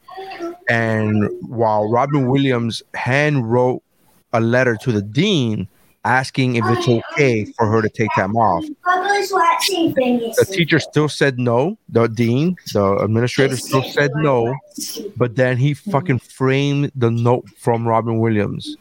And 0.70 1.30
while 1.48 1.90
robin 1.90 2.28
williams 2.28 2.82
hand 2.94 3.52
wrote 3.52 3.82
a 4.34 4.40
letter 4.40 4.76
to 4.82 4.92
the 4.92 5.02
dean 5.02 5.68
asking 6.06 6.56
if 6.56 6.64
it's 6.68 6.88
okay 6.88 7.46
for 7.58 7.68
her 7.68 7.82
to 7.82 7.90
take 7.90 8.10
time 8.16 8.36
off. 8.36 8.64
the 10.38 10.48
teacher 10.50 10.80
still 10.80 11.10
said 11.10 11.40
no. 11.40 11.78
The 11.90 12.08
dean, 12.08 12.56
the 12.74 12.98
administrator 12.98 13.58
still 13.58 13.84
said 13.84 14.12
no. 14.16 14.56
But 15.18 15.36
then 15.36 15.58
he 15.58 15.74
fucking 15.74 16.20
framed 16.20 16.92
the 16.96 17.12
note 17.12 17.50
from 17.58 17.88
Robin 17.88 18.20
Williams 18.20 18.78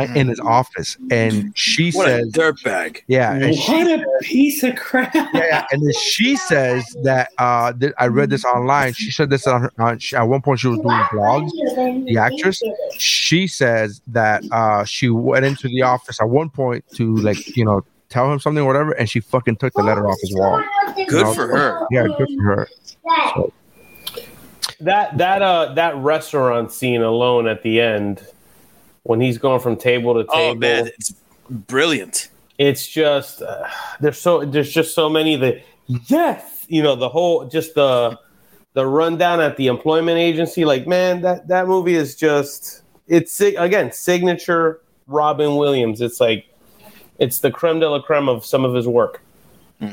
in 0.00 0.28
his 0.28 0.40
office, 0.40 0.96
and 1.10 1.52
she 1.56 1.90
What 1.92 2.08
a 2.08 2.22
says, 2.22 2.32
dirtbag. 2.32 3.02
"Yeah." 3.06 3.34
And 3.34 3.54
she, 3.54 3.72
What 3.72 3.86
a 4.00 4.04
piece 4.22 4.62
of 4.62 4.76
crap. 4.76 5.14
yeah, 5.14 5.28
yeah, 5.34 5.66
and 5.70 5.82
then 5.82 5.92
she 5.94 6.36
says 6.36 6.84
that 7.02 7.30
uh, 7.38 7.72
that 7.78 7.94
I 7.98 8.06
read 8.06 8.30
this 8.30 8.44
online. 8.44 8.94
She 8.94 9.10
said 9.10 9.30
this 9.30 9.46
on 9.46 9.62
her. 9.62 9.72
On, 9.78 9.98
she, 9.98 10.16
at 10.16 10.22
one 10.22 10.42
point, 10.42 10.60
she 10.60 10.68
was 10.68 10.78
doing 10.78 10.88
vlogs. 11.12 12.06
The 12.06 12.16
actress, 12.18 12.62
she 12.98 13.46
says 13.46 14.00
that 14.08 14.44
uh, 14.50 14.84
she 14.84 15.08
went 15.08 15.44
into 15.44 15.68
the 15.68 15.82
office 15.82 16.20
at 16.20 16.28
one 16.28 16.50
point 16.50 16.84
to 16.94 17.16
like 17.16 17.56
you 17.56 17.64
know 17.64 17.84
tell 18.08 18.30
him 18.32 18.38
something 18.40 18.62
or 18.62 18.66
whatever, 18.66 18.92
and 18.92 19.08
she 19.08 19.20
fucking 19.20 19.56
took 19.56 19.72
the 19.74 19.82
letter 19.82 20.06
off 20.06 20.18
his 20.20 20.34
wall. 20.34 20.62
Good 21.08 21.34
for 21.34 21.48
her. 21.48 21.86
Yeah, 21.90 22.06
good 22.16 22.28
for 22.36 22.42
her. 22.44 22.68
So, 23.34 23.52
that 24.80 25.16
that 25.18 25.42
uh 25.42 25.74
that 25.74 25.96
restaurant 25.96 26.72
scene 26.72 27.02
alone 27.02 27.46
at 27.46 27.62
the 27.62 27.80
end 27.80 28.26
when 29.04 29.20
he's 29.20 29.38
going 29.38 29.60
from 29.60 29.76
table 29.76 30.14
to 30.14 30.24
table 30.24 30.50
Oh 30.50 30.54
man, 30.54 30.86
it's 30.86 31.14
brilliant. 31.50 32.28
it's 32.58 32.86
just 32.86 33.42
uh, 33.42 33.66
there's 34.00 34.18
so 34.18 34.44
there's 34.44 34.72
just 34.72 34.94
so 34.94 35.08
many 35.08 35.36
that 35.36 35.62
yes 36.08 36.64
you 36.68 36.82
know 36.82 36.94
the 36.94 37.08
whole 37.08 37.44
just 37.46 37.74
the 37.74 38.18
the 38.74 38.86
rundown 38.86 39.40
at 39.40 39.56
the 39.56 39.66
employment 39.66 40.18
agency 40.18 40.64
like 40.64 40.86
man 40.86 41.20
that 41.22 41.48
that 41.48 41.66
movie 41.66 41.94
is 41.94 42.14
just 42.14 42.82
it's 43.08 43.40
again 43.40 43.90
signature 43.92 44.80
robin 45.08 45.56
williams 45.56 46.00
it's 46.00 46.20
like 46.20 46.46
it's 47.18 47.40
the 47.40 47.50
creme 47.50 47.80
de 47.80 47.88
la 47.90 48.00
creme 48.00 48.28
of 48.28 48.44
some 48.46 48.64
of 48.64 48.72
his 48.74 48.86
work 48.86 49.20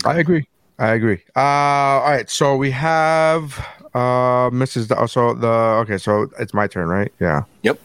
I 0.05 0.19
agree. 0.19 0.47
I 0.77 0.89
agree. 0.93 1.17
Uh, 1.35 1.39
all 1.39 2.11
right. 2.11 2.29
So 2.29 2.55
we 2.55 2.69
have 2.69 3.57
uh, 3.95 4.51
Mrs. 4.51 4.87
Da- 4.87 5.07
So 5.07 5.33
the 5.33 5.47
okay. 5.81 5.97
So 5.97 6.29
it's 6.39 6.53
my 6.53 6.67
turn, 6.67 6.87
right? 6.87 7.11
Yeah. 7.19 7.41
Yep. 7.63 7.79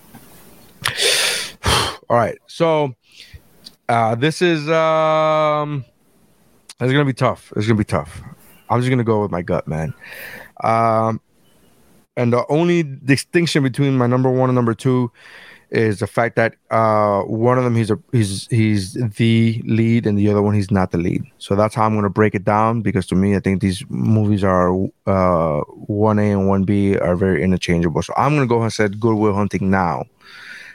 All 2.11 2.17
right. 2.17 2.39
So 2.47 2.95
uh, 3.89 4.15
this 4.15 4.43
is 4.43 4.69
um, 4.69 5.85
it's 6.81 6.93
gonna 6.93 7.05
be 7.05 7.13
tough. 7.13 7.53
It's 7.57 7.67
gonna 7.67 7.79
be 7.79 7.85
tough. 7.85 8.23
I'm 8.69 8.81
just 8.81 8.91
gonna 8.91 9.05
go 9.05 9.23
with 9.23 9.31
my 9.31 9.43
gut, 9.43 9.69
man. 9.69 9.95
Um, 10.63 11.21
and 12.17 12.33
the 12.33 12.45
only 12.49 12.83
distinction 12.83 13.63
between 13.63 13.97
my 13.97 14.07
number 14.07 14.31
one 14.31 14.49
and 14.49 14.55
number 14.55 14.75
two 14.75 15.11
is 15.71 15.99
the 15.99 16.07
fact 16.07 16.37
that 16.37 16.55
uh, 16.71 17.23
one 17.23 17.59
of 17.59 17.65
them 17.65 17.75
he's 17.75 17.91
a 17.91 17.99
he's 18.13 18.47
he's 18.49 18.95
the 18.95 19.61
lead 19.65 20.07
and 20.07 20.17
the 20.17 20.29
other 20.29 20.41
one 20.41 20.55
he's 20.55 20.71
not 20.71 20.93
the 20.93 20.99
lead. 20.99 21.23
So 21.39 21.57
that's 21.57 21.75
how 21.75 21.85
I'm 21.85 21.95
gonna 21.95 22.11
break 22.11 22.35
it 22.35 22.45
down 22.45 22.83
because 22.83 23.07
to 23.09 23.15
me 23.15 23.35
I 23.35 23.41
think 23.41 23.61
these 23.61 23.85
movies 23.89 24.45
are 24.45 24.73
uh 25.07 25.61
one 25.87 26.19
A 26.19 26.31
and 26.31 26.49
one 26.49 26.65
B 26.65 26.97
are 26.97 27.17
very 27.17 27.43
interchangeable. 27.43 28.03
So 28.03 28.15
I'm 28.17 28.35
gonna 28.35 28.47
go 28.47 28.57
ahead 28.57 28.65
and 28.65 28.73
say 28.73 28.89
Good 28.89 29.17
Will 29.17 29.35
Hunting 29.35 29.71
now 29.71 30.05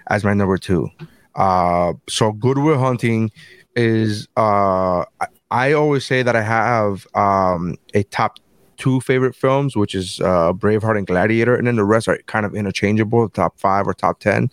as 0.07 0.23
my 0.23 0.33
number 0.33 0.57
two. 0.57 0.89
Uh, 1.35 1.93
so 2.07 2.31
Good 2.31 2.57
Will 2.57 2.79
Hunting 2.79 3.31
is 3.75 4.27
uh 4.35 5.05
I, 5.51 5.73
always 5.73 6.05
say 6.05 6.21
that 6.23 6.35
I 6.35 6.41
have 6.41 7.07
um 7.15 7.75
a 7.93 8.03
top 8.03 8.39
two 8.79 9.01
favorite 9.01 9.35
films, 9.35 9.75
which 9.75 9.93
is 9.93 10.19
uh, 10.21 10.53
Braveheart 10.53 10.97
and 10.97 11.05
Gladiator, 11.05 11.53
and 11.53 11.67
then 11.67 11.75
the 11.75 11.83
rest 11.83 12.07
are 12.07 12.17
kind 12.25 12.45
of 12.45 12.55
interchangeable, 12.55 13.29
top 13.29 13.59
five 13.59 13.85
or 13.87 13.93
top 13.93 14.19
ten. 14.19 14.49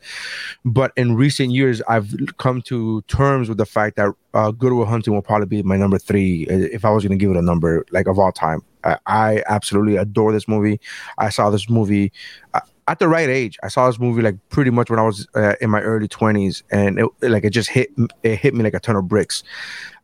But 0.65 0.93
in 0.97 1.15
recent 1.15 1.53
years, 1.53 1.81
I've 1.89 2.13
come 2.37 2.61
to 2.63 3.03
terms 3.03 3.49
with 3.49 3.57
the 3.57 3.67
fact 3.67 3.97
that 3.97 4.13
uh, 4.35 4.51
Good 4.51 4.73
Will 4.73 4.85
Hunting 4.85 5.15
will 5.15 5.23
probably 5.23 5.47
be 5.47 5.63
my 5.63 5.77
number 5.77 5.99
three 5.99 6.47
uh, 6.49 6.69
if 6.73 6.85
I 6.85 6.91
was 6.91 7.05
going 7.05 7.17
to 7.17 7.23
give 7.23 7.31
it 7.31 7.39
a 7.39 7.43
number, 7.43 7.87
like 7.93 8.09
of 8.09 8.19
all 8.19 8.33
time. 8.33 8.63
I, 8.85 8.99
I 9.07 9.43
absolutely 9.49 9.97
adore 9.97 10.33
this 10.33 10.49
movie. 10.49 10.81
I 11.19 11.31
saw 11.31 11.49
this 11.51 11.71
movie. 11.71 12.13
Uh, 12.53 12.61
at 12.89 12.99
the 12.99 13.09
right 13.09 13.29
age, 13.29 13.59
I 13.63 13.69
saw 13.69 13.87
this 13.89 13.99
movie 13.99 14.23
like 14.23 14.37
pretty 14.49 14.71
much 14.71 14.91
when 14.91 14.99
I 14.99 15.03
was 15.03 15.27
uh, 15.35 15.55
in 15.61 15.71
my 15.71 15.81
early 15.81 16.09
twenties, 16.09 16.63
and 16.71 16.99
it, 16.99 17.09
like 17.23 17.45
it 17.45 17.51
just 17.51 17.69
hit 17.69 17.91
it 18.23 18.37
hit 18.37 18.55
me 18.55 18.63
like 18.63 18.75
a 18.75 18.81
ton 18.81 18.97
of 18.97 19.09
bricks. 19.09 19.43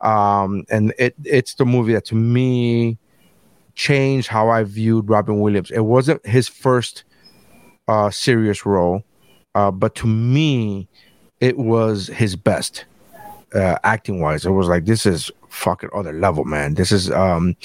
Um, 0.01 0.65
and 0.71 0.93
it 0.99 1.15
it's 1.25 1.55
the 1.55 1.65
movie 1.65 1.93
that 1.93 2.05
to 2.07 2.15
me 2.15 2.99
changed 3.75 4.29
how 4.29 4.49
I 4.49 4.65
viewed 4.65 5.09
Robin 5.09 5.41
Williams. 5.41 5.71
It 5.71 5.81
wasn't 5.81 6.25
his 6.27 6.49
first 6.49 7.05
uh, 7.89 8.11
serious 8.11 8.67
role, 8.67 9.05
uh, 9.55 9.71
but 9.71 9.95
to 9.97 10.07
me, 10.07 10.89
it 11.41 11.59
was 11.59 12.09
his 12.09 12.37
best 12.37 12.85
uh, 13.55 13.79
acting 13.85 14.21
wise. 14.21 14.45
It 14.45 14.51
was 14.51 14.69
like 14.69 14.85
this 14.85 15.07
is 15.07 15.31
fucking 15.49 15.91
other 15.95 16.13
level, 16.13 16.45
man. 16.45 16.75
This 16.75 16.93
is 16.93 17.11
um, 17.11 17.57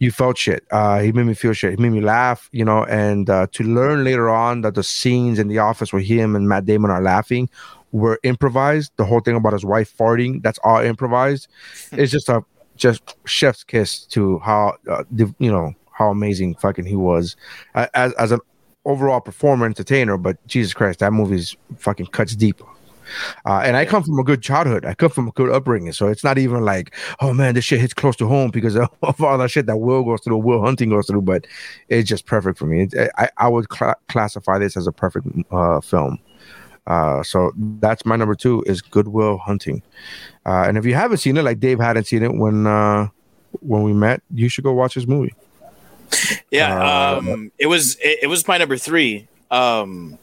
you 0.00 0.10
felt 0.10 0.36
shit. 0.36 0.64
Uh, 0.70 1.00
he 1.00 1.12
made 1.12 1.26
me 1.26 1.34
feel 1.34 1.52
shit. 1.52 1.78
He 1.78 1.82
made 1.82 1.92
me 1.92 2.00
laugh, 2.00 2.48
you 2.52 2.64
know. 2.64 2.84
And 2.84 3.30
uh, 3.30 3.46
to 3.52 3.64
learn 3.64 4.04
later 4.04 4.28
on 4.28 4.62
that 4.62 4.74
the 4.74 4.82
scenes 4.82 5.38
in 5.38 5.48
the 5.48 5.58
office 5.58 5.92
where 5.92 6.02
him 6.02 6.36
and 6.36 6.48
Matt 6.48 6.66
Damon 6.66 6.90
are 6.90 7.02
laughing 7.02 7.48
were 7.92 8.18
improvised. 8.22 8.92
The 8.96 9.04
whole 9.04 9.20
thing 9.20 9.36
about 9.36 9.52
his 9.52 9.64
wife 9.64 9.96
farting, 9.96 10.42
that's 10.42 10.58
all 10.64 10.80
improvised. 10.80 11.48
it's 11.92 12.12
just 12.12 12.28
a 12.28 12.44
just 12.76 13.16
chef's 13.24 13.64
kiss 13.64 14.00
to 14.04 14.38
how 14.40 14.74
uh, 14.88 15.04
the, 15.10 15.34
you 15.38 15.50
know 15.50 15.74
how 15.92 16.10
amazing 16.10 16.54
fucking 16.56 16.84
he 16.84 16.96
was 16.96 17.36
uh, 17.74 17.86
as 17.94 18.12
as 18.14 18.32
an 18.32 18.40
overall 18.84 19.20
performer 19.20 19.66
entertainer. 19.66 20.16
But 20.16 20.44
Jesus 20.46 20.74
Christ, 20.74 20.98
that 21.00 21.12
movie's 21.12 21.56
fucking 21.78 22.06
cuts 22.06 22.36
deep. 22.36 22.60
Uh, 23.44 23.62
and 23.64 23.76
I 23.76 23.84
come 23.84 24.02
from 24.02 24.18
a 24.18 24.24
good 24.24 24.42
childhood. 24.42 24.84
I 24.84 24.94
come 24.94 25.10
from 25.10 25.28
a 25.28 25.32
good 25.32 25.50
upbringing, 25.50 25.92
so 25.92 26.08
it's 26.08 26.24
not 26.24 26.38
even 26.38 26.64
like, 26.64 26.94
oh 27.20 27.32
man, 27.32 27.54
this 27.54 27.64
shit 27.64 27.80
hits 27.80 27.94
close 27.94 28.16
to 28.16 28.26
home 28.26 28.50
because 28.50 28.76
of, 29.02 29.20
all 29.20 29.38
that 29.38 29.50
shit 29.50 29.66
that 29.66 29.78
Will 29.78 30.04
goes 30.04 30.20
through, 30.22 30.38
Will 30.38 30.62
Hunting 30.62 30.90
goes 30.90 31.06
through. 31.06 31.22
But 31.22 31.46
it's 31.88 32.08
just 32.08 32.26
perfect 32.26 32.58
for 32.58 32.66
me. 32.66 32.88
It, 32.92 33.10
I 33.16 33.28
I 33.36 33.48
would 33.48 33.68
cla 33.68 33.94
classify 34.08 34.58
this 34.58 34.76
as 34.76 34.86
a 34.86 34.92
perfect 34.92 35.26
uh, 35.50 35.80
film. 35.80 36.18
Uh, 36.86 37.22
so 37.22 37.52
that's 37.56 38.06
my 38.06 38.14
number 38.16 38.34
two 38.34 38.62
is 38.66 38.80
Good 38.80 39.08
Will 39.08 39.38
Hunting. 39.38 39.82
Uh, 40.44 40.64
and 40.68 40.78
if 40.78 40.86
you 40.86 40.94
haven't 40.94 41.18
seen 41.18 41.36
it, 41.36 41.42
like 41.42 41.58
Dave 41.58 41.80
hadn't 41.80 42.04
seen 42.04 42.22
it 42.22 42.34
when 42.34 42.66
uh, 42.66 43.08
when 43.60 43.82
we 43.82 43.92
met, 43.92 44.22
you 44.32 44.48
should 44.48 44.64
go 44.64 44.72
watch 44.72 44.94
this 44.94 45.06
movie. 45.06 45.34
Yeah, 46.50 46.78
Uh, 46.78 47.20
um, 47.20 47.52
it 47.58 47.66
was 47.66 47.96
it, 47.96 48.20
it 48.22 48.26
was 48.28 48.46
my 48.46 48.58
number 48.58 48.76
three. 48.76 49.28
Um, 49.50 50.18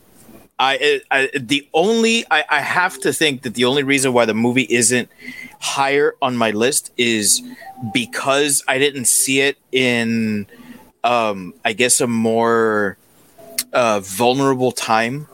I, 0.63 1.01
I 1.11 1.29
the 1.37 1.67
only 1.73 2.25
I, 2.31 2.45
I 2.49 2.61
have 2.61 2.99
to 3.01 3.11
think 3.11 3.41
that 3.41 3.53
the 3.53 3.65
only 3.65 3.83
reason 3.83 4.13
why 4.13 4.25
the 4.25 4.33
movie 4.33 4.67
isn't 4.69 5.09
higher 5.59 6.15
on 6.21 6.37
my 6.37 6.51
list 6.51 6.91
is 6.97 7.41
because 7.93 8.63
I 8.67 8.77
didn't 8.77 9.05
see 9.05 9.41
it 9.41 9.57
in 9.71 10.47
um, 11.03 11.53
I 11.65 11.73
guess 11.73 11.99
a 11.99 12.07
more 12.07 12.97
uh, 13.73 13.99
vulnerable 13.99 14.71
time 14.71 15.27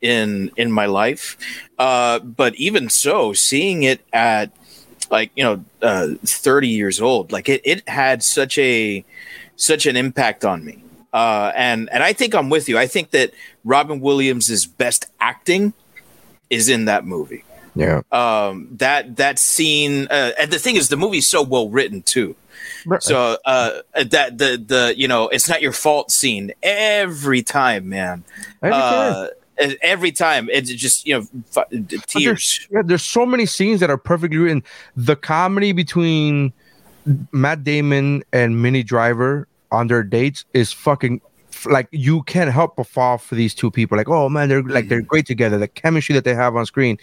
in 0.00 0.50
in 0.56 0.72
my 0.72 0.86
life. 0.86 1.36
Uh, 1.78 2.18
but 2.18 2.54
even 2.56 2.88
so, 2.88 3.32
seeing 3.32 3.84
it 3.84 4.00
at 4.12 4.50
like 5.10 5.30
you 5.36 5.44
know 5.44 5.64
uh, 5.82 6.08
30 6.24 6.68
years 6.68 7.00
old, 7.00 7.30
like 7.30 7.48
it 7.48 7.60
it 7.64 7.88
had 7.88 8.22
such 8.22 8.58
a 8.58 9.04
such 9.56 9.86
an 9.86 9.96
impact 9.96 10.44
on 10.44 10.64
me. 10.64 10.82
Uh, 11.12 11.52
and 11.54 11.88
and 11.90 12.02
I 12.02 12.12
think 12.12 12.34
I'm 12.34 12.50
with 12.50 12.68
you. 12.68 12.76
I 12.76 12.86
think 12.86 13.12
that 13.12 13.32
Robin 13.66 14.00
Williams' 14.00 14.64
best 14.64 15.06
acting 15.20 15.74
is 16.48 16.68
in 16.70 16.86
that 16.86 17.04
movie. 17.04 17.44
Yeah. 17.74 18.00
Um, 18.10 18.68
that 18.78 19.16
that 19.16 19.38
scene, 19.38 20.06
uh, 20.10 20.32
and 20.38 20.50
the 20.50 20.58
thing 20.58 20.76
is, 20.76 20.88
the 20.88 20.96
movie's 20.96 21.28
so 21.28 21.42
well 21.42 21.68
written 21.68 22.00
too. 22.00 22.34
So 23.00 23.36
uh, 23.44 23.82
that 23.94 24.38
the 24.38 24.62
the 24.64 24.94
you 24.96 25.08
know 25.08 25.28
it's 25.28 25.48
not 25.48 25.60
your 25.60 25.72
fault 25.72 26.10
scene 26.10 26.52
every 26.62 27.42
time, 27.42 27.88
man. 27.88 28.24
Every 28.62 28.78
Uh, 28.78 29.28
every 29.82 30.12
time 30.12 30.48
it's 30.52 30.70
just 30.70 31.06
you 31.06 31.14
know 31.14 31.22
fu- 31.50 31.62
But 31.70 31.88
tears. 32.06 32.14
There's, 32.14 32.68
yeah, 32.70 32.82
there's 32.84 33.02
so 33.02 33.26
many 33.26 33.44
scenes 33.44 33.80
that 33.80 33.90
are 33.90 33.98
perfectly 33.98 34.38
written. 34.38 34.62
The 34.96 35.16
comedy 35.16 35.72
between 35.72 36.52
Matt 37.32 37.64
Damon 37.64 38.22
and 38.32 38.62
Minnie 38.62 38.84
Driver 38.84 39.48
on 39.70 39.88
their 39.88 40.02
dates 40.02 40.44
is 40.54 40.72
fucking 40.72 41.20
like 41.66 41.88
you 41.90 42.22
can't 42.24 42.50
help 42.50 42.76
but 42.76 42.86
fall 42.86 43.18
for 43.18 43.34
these 43.34 43.54
two 43.54 43.70
people. 43.70 43.96
Like, 43.96 44.08
oh 44.08 44.28
man, 44.28 44.48
they're 44.48 44.62
like 44.62 44.88
they're 44.88 45.02
great 45.02 45.26
together. 45.26 45.58
The 45.58 45.68
chemistry 45.68 46.14
that 46.14 46.24
they 46.24 46.34
have 46.34 46.56
on 46.56 46.66
screen, 46.66 46.98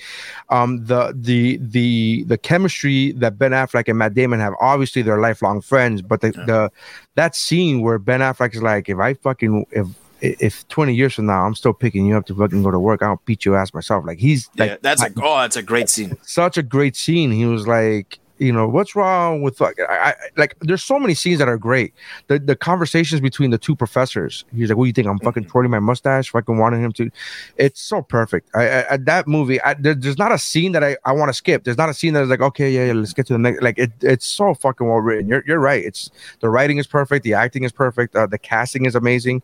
um, 0.49 0.85
the 0.85 1.13
the 1.15 1.57
the 1.57 2.23
the 2.23 2.37
chemistry 2.37 3.11
that 3.13 3.37
Ben 3.37 3.51
Affleck 3.51 3.87
and 3.87 3.97
Matt 3.97 4.13
Damon 4.13 4.39
have. 4.39 4.53
Obviously, 4.59 5.01
they're 5.01 5.19
lifelong 5.19 5.61
friends, 5.61 6.01
but 6.01 6.21
the 6.21 6.31
the 6.31 6.71
that 7.15 7.35
scene 7.35 7.81
where 7.81 7.99
Ben 7.99 8.21
Affleck 8.21 8.55
is 8.55 8.61
like, 8.61 8.89
if 8.89 8.97
I 8.97 9.13
fucking 9.13 9.65
if 9.71 9.87
if 10.23 10.65
20 10.69 10.95
years 10.95 11.15
from 11.15 11.25
now 11.25 11.45
I'm 11.45 11.53
still 11.53 11.73
picking 11.73 12.05
you 12.05 12.15
up 12.15 12.25
to 12.27 12.35
fucking 12.35 12.63
go 12.63 12.71
to 12.71 12.79
work, 12.79 13.01
I'll 13.01 13.21
beat 13.25 13.43
your 13.43 13.57
ass 13.57 13.73
myself. 13.73 14.05
Like 14.05 14.19
he's 14.19 14.49
like 14.57 14.69
yeah, 14.69 14.77
that's 14.81 15.03
a 15.03 15.11
oh, 15.17 15.41
that's 15.41 15.57
a 15.57 15.63
great 15.63 15.89
scene. 15.89 16.17
such 16.21 16.57
a 16.57 16.63
great 16.63 16.95
scene. 16.95 17.31
He 17.31 17.45
was 17.45 17.67
like, 17.67 18.19
you 18.43 18.51
know, 18.51 18.67
what's 18.67 18.95
wrong 18.95 19.41
with 19.41 19.61
like, 19.61 19.79
I, 19.89 20.09
I, 20.09 20.13
like, 20.35 20.55
there's 20.59 20.83
so 20.83 20.99
many 20.99 21.13
scenes 21.13 21.39
that 21.39 21.47
are 21.47 21.57
great. 21.57 21.93
The 22.27 22.39
the 22.39 22.55
conversations 22.55 23.21
between 23.21 23.51
the 23.51 23.57
two 23.57 23.75
professors. 23.75 24.45
He's 24.53 24.69
like, 24.69 24.77
what 24.77 24.83
do 24.83 24.87
you 24.87 24.93
think? 24.93 25.07
I'm 25.07 25.19
fucking 25.19 25.45
twirling 25.45 25.71
my 25.71 25.79
mustache. 25.79 26.29
Fucking 26.29 26.57
wanting 26.57 26.83
him 26.83 26.91
to. 26.93 27.09
It's 27.57 27.81
so 27.81 28.01
perfect. 28.01 28.49
I, 28.53 28.85
I 28.91 28.97
that 28.97 29.27
movie. 29.27 29.61
I, 29.61 29.73
there, 29.75 29.95
there's 29.95 30.17
not 30.17 30.31
a 30.31 30.37
scene 30.37 30.73
that 30.73 30.83
I, 30.83 30.97
I 31.05 31.13
want 31.13 31.29
to 31.29 31.33
skip. 31.33 31.63
There's 31.63 31.77
not 31.77 31.89
a 31.89 31.93
scene 31.93 32.13
that 32.13 32.23
is 32.23 32.29
like, 32.29 32.41
okay, 32.41 32.69
yeah, 32.69 32.87
yeah, 32.87 32.93
let's 32.93 33.13
get 33.13 33.27
to 33.27 33.33
the 33.33 33.39
next. 33.39 33.61
Like, 33.61 33.79
it, 33.79 33.91
it's 34.01 34.25
so 34.25 34.53
fucking 34.53 34.85
well 34.85 34.99
written. 34.99 35.27
You're 35.27 35.43
you're 35.47 35.59
right. 35.59 35.83
It's 35.83 36.11
the 36.41 36.49
writing 36.49 36.77
is 36.77 36.87
perfect. 36.87 37.23
The 37.23 37.33
acting 37.33 37.63
is 37.63 37.71
perfect. 37.71 38.15
Uh, 38.15 38.27
the 38.27 38.37
casting 38.37 38.85
is 38.85 38.95
amazing. 38.95 39.41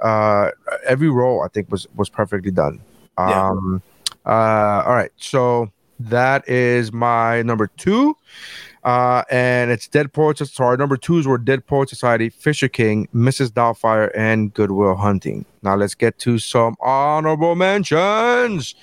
Uh, 0.00 0.50
every 0.86 1.10
role 1.10 1.42
I 1.42 1.48
think 1.48 1.70
was 1.70 1.86
was 1.94 2.08
perfectly 2.08 2.50
done. 2.50 2.80
Yeah. 3.18 3.50
Um, 3.50 3.82
uh, 4.26 4.84
all 4.86 4.94
right, 4.94 5.10
so 5.16 5.70
that 6.08 6.48
is 6.48 6.92
my 6.92 7.42
number 7.42 7.68
two. 7.76 8.16
Uh, 8.82 9.22
and 9.30 9.70
it's 9.70 9.86
Dead 9.86 10.12
Poets. 10.12 10.50
So 10.52 10.64
our 10.64 10.76
number 10.76 10.96
twos 10.96 11.26
were 11.26 11.36
Dead 11.36 11.66
Poet 11.66 11.90
Society, 11.90 12.30
Fisher 12.30 12.68
King, 12.68 13.08
Mrs. 13.14 13.50
Doubtfire, 13.50 14.10
and 14.14 14.54
Good 14.54 14.70
Will 14.70 14.96
Hunting. 14.96 15.44
Now 15.62 15.76
let's 15.76 15.94
get 15.94 16.18
to 16.20 16.38
some 16.38 16.76
honorable 16.80 17.54
mentions. 17.54 18.74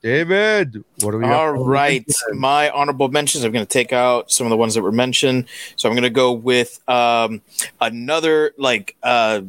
David, 0.00 0.84
what 1.00 1.10
do 1.10 1.18
we 1.18 1.24
All 1.24 1.52
right, 1.52 2.08
my 2.34 2.70
honorable 2.70 3.08
mentions. 3.08 3.42
I'm 3.42 3.50
going 3.50 3.66
to 3.66 3.68
take 3.68 3.92
out 3.92 4.30
some 4.30 4.46
of 4.46 4.50
the 4.50 4.56
ones 4.56 4.74
that 4.74 4.82
were 4.82 4.92
mentioned. 4.92 5.46
So 5.74 5.88
I'm 5.88 5.96
going 5.96 6.04
to 6.04 6.10
go 6.10 6.30
with 6.30 6.80
um, 6.88 7.42
another 7.80 8.52
like 8.56 8.96
uh, 9.02 9.42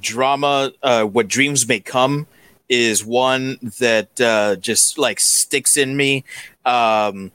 drama. 0.00 0.72
Uh, 0.82 1.04
what 1.04 1.28
dreams 1.28 1.68
may 1.68 1.80
come 1.80 2.26
is 2.68 3.04
one 3.04 3.58
that 3.78 4.20
uh, 4.20 4.56
just 4.56 4.98
like 4.98 5.20
sticks 5.20 5.76
in 5.76 5.96
me. 5.96 6.24
Um, 6.64 7.32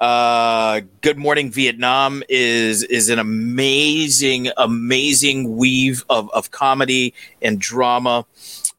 uh, 0.00 0.80
Good 1.00 1.18
Morning 1.18 1.50
Vietnam 1.50 2.22
is 2.28 2.82
is 2.82 3.08
an 3.08 3.18
amazing, 3.18 4.48
amazing 4.56 5.56
weave 5.56 6.04
of 6.10 6.30
of 6.32 6.50
comedy 6.50 7.14
and 7.40 7.58
drama. 7.58 8.26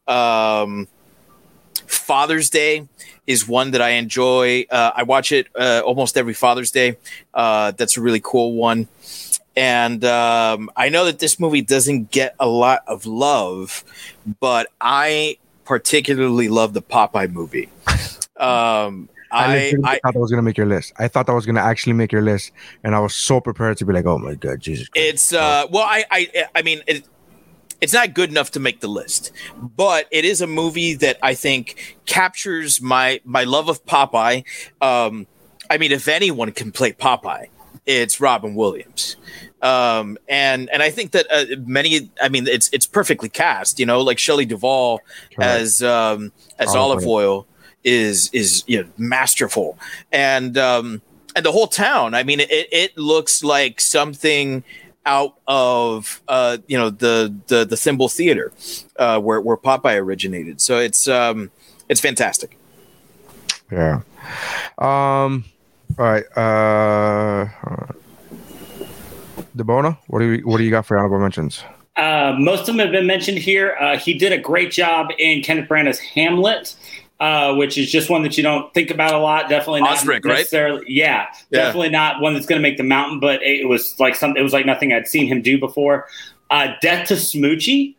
Um, 0.06 0.88
Father's 1.86 2.50
Day 2.50 2.88
is 3.26 3.48
one 3.48 3.72
that 3.72 3.82
I 3.82 3.90
enjoy. 3.90 4.66
Uh, 4.70 4.92
I 4.94 5.02
watch 5.02 5.32
it 5.32 5.48
uh, 5.58 5.82
almost 5.84 6.16
every 6.16 6.34
Father's 6.34 6.70
Day. 6.70 6.96
Uh, 7.34 7.72
that's 7.72 7.96
a 7.96 8.00
really 8.00 8.20
cool 8.22 8.54
one. 8.54 8.88
And 9.56 10.04
um, 10.04 10.70
I 10.76 10.90
know 10.90 11.06
that 11.06 11.18
this 11.18 11.40
movie 11.40 11.62
doesn't 11.62 12.10
get 12.10 12.36
a 12.38 12.46
lot 12.46 12.82
of 12.86 13.06
love, 13.06 13.84
but 14.38 14.68
I 14.80 15.38
particularly 15.66 16.48
love 16.48 16.72
the 16.72 16.82
Popeye 16.82 17.30
movie. 17.30 17.68
Um, 18.38 19.08
I, 19.30 19.74
I, 19.84 19.90
I, 19.92 19.98
thought 19.98 20.14
that 20.14 20.20
was 20.20 20.30
gonna 20.30 20.42
make 20.42 20.56
your 20.56 20.66
list. 20.66 20.92
I 20.98 21.08
thought 21.08 21.26
that 21.26 21.34
was 21.34 21.46
gonna 21.46 21.60
actually 21.60 21.94
make 21.94 22.12
your 22.12 22.22
list, 22.22 22.52
and 22.84 22.94
I 22.94 23.00
was 23.00 23.14
so 23.14 23.40
prepared 23.40 23.76
to 23.78 23.84
be 23.84 23.92
like, 23.92 24.06
"Oh 24.06 24.18
my 24.18 24.34
god, 24.34 24.60
Jesus!" 24.60 24.88
Christ. 24.88 25.08
It's 25.08 25.32
uh 25.32 25.66
well 25.70 25.84
I 25.84 26.04
I 26.10 26.46
I 26.54 26.62
mean 26.62 26.82
it, 26.86 27.04
it's 27.80 27.92
not 27.92 28.14
good 28.14 28.30
enough 28.30 28.52
to 28.52 28.60
make 28.60 28.80
the 28.80 28.88
list, 28.88 29.32
but 29.56 30.06
it 30.10 30.24
is 30.24 30.40
a 30.40 30.46
movie 30.46 30.94
that 30.94 31.18
I 31.22 31.34
think 31.34 31.96
captures 32.06 32.80
my 32.80 33.20
my 33.24 33.44
love 33.44 33.68
of 33.68 33.84
Popeye. 33.84 34.44
Um 34.80 35.26
I 35.68 35.78
mean 35.78 35.92
if 35.92 36.08
anyone 36.08 36.52
can 36.52 36.70
play 36.70 36.92
Popeye, 36.92 37.48
it's 37.84 38.20
Robin 38.20 38.54
Williams. 38.54 39.16
Um 39.66 40.18
and 40.28 40.70
and 40.70 40.82
I 40.82 40.90
think 40.90 41.12
that 41.12 41.26
uh, 41.30 41.44
many 41.66 42.10
I 42.22 42.28
mean 42.28 42.46
it's 42.46 42.68
it's 42.72 42.86
perfectly 42.86 43.28
cast, 43.28 43.78
you 43.80 43.86
know, 43.86 44.00
like 44.00 44.18
Shelley 44.18 44.46
Duvall 44.46 45.00
as 45.38 45.82
um 45.82 46.32
as 46.58 46.68
Olive 46.74 46.98
Olive 46.98 47.06
Oil 47.06 47.46
is 47.84 48.30
is 48.32 48.64
you 48.66 48.82
know 48.82 48.88
masterful. 48.96 49.78
And 50.12 50.56
um 50.58 51.02
and 51.34 51.44
the 51.44 51.52
whole 51.52 51.66
town, 51.66 52.14
I 52.14 52.22
mean 52.22 52.40
it 52.40 52.50
it 52.50 52.96
looks 52.96 53.42
like 53.42 53.80
something 53.80 54.64
out 55.06 55.38
of 55.46 56.20
uh, 56.26 56.58
you 56.66 56.76
know 56.76 56.90
the 56.90 57.34
the 57.46 57.64
the 57.64 57.76
Thimble 57.76 58.08
Theater, 58.08 58.52
uh, 58.98 59.20
where 59.20 59.40
where 59.40 59.56
Popeye 59.56 59.96
originated. 59.96 60.60
So 60.60 60.78
it's 60.78 61.06
um 61.08 61.50
it's 61.88 62.00
fantastic. 62.00 62.58
Yeah. 63.70 64.00
Um. 64.78 65.44
All 65.98 66.04
right. 66.04 66.24
Uh. 66.36 67.46
Debona, 69.56 69.98
what 70.08 70.18
do 70.20 70.26
you 70.32 70.46
what 70.46 70.58
do 70.58 70.64
you 70.64 70.70
got 70.70 70.86
for 70.86 70.96
honorable 70.98 71.18
mentions? 71.18 71.62
Uh, 71.96 72.34
most 72.38 72.60
of 72.60 72.66
them 72.66 72.78
have 72.78 72.90
been 72.92 73.06
mentioned 73.06 73.38
here. 73.38 73.74
Uh, 73.80 73.96
he 73.96 74.12
did 74.14 74.32
a 74.32 74.38
great 74.38 74.70
job 74.70 75.08
in 75.18 75.42
Kenneth 75.42 75.66
Branagh's 75.68 75.98
Hamlet, 75.98 76.76
uh, 77.20 77.54
which 77.54 77.78
is 77.78 77.90
just 77.90 78.10
one 78.10 78.22
that 78.22 78.36
you 78.36 78.42
don't 78.42 78.72
think 78.74 78.90
about 78.90 79.14
a 79.14 79.18
lot. 79.18 79.48
Definitely 79.48 79.80
not 79.80 79.96
Osric, 79.96 80.24
right? 80.26 80.38
necessarily. 80.38 80.84
Yeah, 80.88 81.26
Yeah. 81.50 81.62
definitely 81.62 81.88
not 81.88 82.20
one 82.20 82.34
that's 82.34 82.44
going 82.44 82.60
to 82.60 82.62
make 82.62 82.76
the 82.76 82.82
mountain. 82.84 83.18
But 83.18 83.42
it 83.42 83.66
was 83.66 83.98
like 83.98 84.14
something. 84.14 84.38
It 84.38 84.44
was 84.44 84.52
like 84.52 84.66
nothing 84.66 84.92
I'd 84.92 85.08
seen 85.08 85.26
him 85.26 85.40
do 85.40 85.58
before. 85.58 86.06
Uh, 86.50 86.74
Death 86.82 87.08
to 87.08 87.14
Smoochy, 87.14 87.94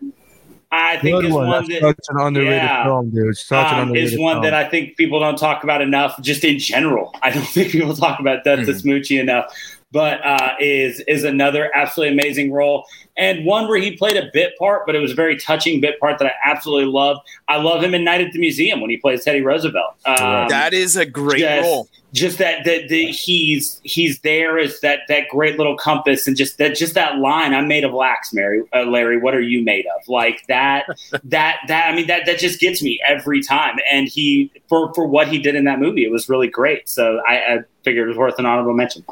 I 0.71 0.97
think 0.97 1.15
Good 1.21 1.25
is 1.25 1.33
one. 1.33 1.47
one, 1.47 1.67
That's 1.67 1.81
that 1.81 1.95
such 1.97 2.15
an 2.15 2.19
underrated 2.21 2.53
yeah. 2.53 2.83
film, 2.83 3.09
dude. 3.09 3.35
Such 3.35 3.67
an 3.71 3.79
um, 3.79 3.87
underrated 3.87 4.13
is 4.13 4.19
one 4.19 4.35
film. 4.35 4.43
that 4.43 4.53
I 4.53 4.69
think 4.69 4.95
people 4.95 5.19
don't 5.19 5.37
talk 5.37 5.63
about 5.63 5.81
enough, 5.81 6.21
just 6.21 6.43
in 6.43 6.59
general. 6.59 7.15
I 7.23 7.31
don't 7.31 7.47
think 7.47 7.71
people 7.71 7.95
talk 7.95 8.19
about 8.19 8.43
Death 8.43 8.65
to 8.65 8.71
Mm-hmm. 8.73 8.87
Smoochy 8.89 9.19
enough. 9.19 9.51
But 9.91 10.25
uh, 10.25 10.53
is 10.59 10.99
is 11.01 11.23
another 11.23 11.71
absolutely 11.73 12.13
amazing 12.13 12.51
role 12.51 12.85
and 13.17 13.45
one 13.45 13.67
where 13.67 13.79
he 13.79 13.97
played 13.97 14.15
a 14.15 14.29
bit 14.31 14.55
part, 14.59 14.85
but 14.85 14.95
it 14.95 14.99
was 14.99 15.11
a 15.11 15.15
very 15.15 15.37
touching 15.37 15.81
bit 15.81 15.99
part 15.99 16.19
that 16.19 16.27
I 16.27 16.33
absolutely 16.45 16.91
love. 16.91 17.17
I 17.47 17.57
love 17.57 17.83
him 17.83 17.95
in 17.95 18.03
Night 18.03 18.21
at 18.21 18.31
the 18.31 18.39
Museum 18.39 18.79
when 18.79 18.91
he 18.91 18.97
plays 18.97 19.25
Teddy 19.25 19.41
Roosevelt. 19.41 19.95
Um, 20.05 20.47
that 20.49 20.71
is 20.73 20.95
a 20.95 21.05
great 21.05 21.39
just, 21.39 21.65
role. 21.65 21.89
Just 22.13 22.37
that 22.37 22.63
that 22.65 22.89
that 22.89 22.95
he's 22.95 23.81
he's 23.83 24.19
there 24.19 24.59
as 24.59 24.79
that 24.81 24.99
that 25.07 25.29
great 25.29 25.57
little 25.57 25.75
compass, 25.75 26.27
and 26.27 26.37
just 26.37 26.59
that 26.59 26.75
just 26.75 26.93
that 26.93 27.17
line. 27.17 27.55
I'm 27.55 27.67
made 27.67 27.83
of 27.83 27.91
wax, 27.91 28.31
Mary, 28.33 28.61
uh, 28.73 28.83
Larry. 28.83 29.17
What 29.19 29.33
are 29.33 29.41
you 29.41 29.63
made 29.63 29.85
of? 29.97 30.07
Like 30.07 30.45
that 30.47 30.85
that 31.23 31.57
that. 31.67 31.91
I 31.91 31.95
mean 31.95 32.07
that 32.07 32.27
that 32.27 32.37
just 32.37 32.59
gets 32.59 32.83
me 32.83 32.99
every 33.05 33.41
time. 33.41 33.77
And 33.91 34.07
he 34.07 34.51
for 34.69 34.93
for 34.93 35.07
what 35.07 35.27
he 35.27 35.39
did 35.39 35.55
in 35.55 35.65
that 35.65 35.79
movie, 35.79 36.05
it 36.05 36.11
was 36.11 36.29
really 36.29 36.47
great. 36.47 36.87
So 36.87 37.19
I, 37.27 37.35
I 37.35 37.59
figured 37.83 38.05
it 38.05 38.09
was 38.09 38.17
worth 38.17 38.37
an 38.37 38.45
honorable 38.45 38.73
mention. 38.73 39.03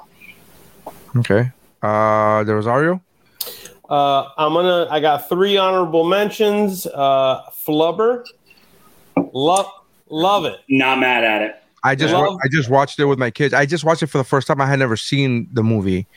Okay. 1.18 1.52
Uh, 1.82 2.44
there 2.44 2.56
was 2.56 2.66
Ario. 2.66 3.02
Uh, 3.90 4.30
I'm 4.38 4.54
gonna. 4.54 4.88
I 4.90 5.00
got 5.00 5.30
three 5.30 5.58
honorable 5.58 6.04
mentions. 6.04 6.88
Uh, 6.88 7.42
Flubber, 7.66 8.26
love, 9.34 9.68
love 10.10 10.46
it. 10.46 10.60
Not 10.68 11.00
mad 11.00 11.24
at 11.24 11.42
it. 11.44 11.56
I 11.84 11.94
just 11.94 12.12
Love- 12.14 12.34
wa- 12.34 12.40
I 12.44 12.48
just 12.52 12.68
watched 12.68 13.00
it 13.00 13.06
with 13.06 13.20
my 13.20 13.30
kids. 13.30 13.54
I 13.54 13.68
just 13.68 13.84
watched 13.84 14.02
it 14.02 14.08
for 14.08 14.18
the 14.18 14.24
first 14.24 14.48
time. 14.48 14.60
I 14.60 14.66
had 14.66 14.80
never 14.80 14.98
seen 14.98 15.48
the 15.54 15.62
movie, 15.64 16.08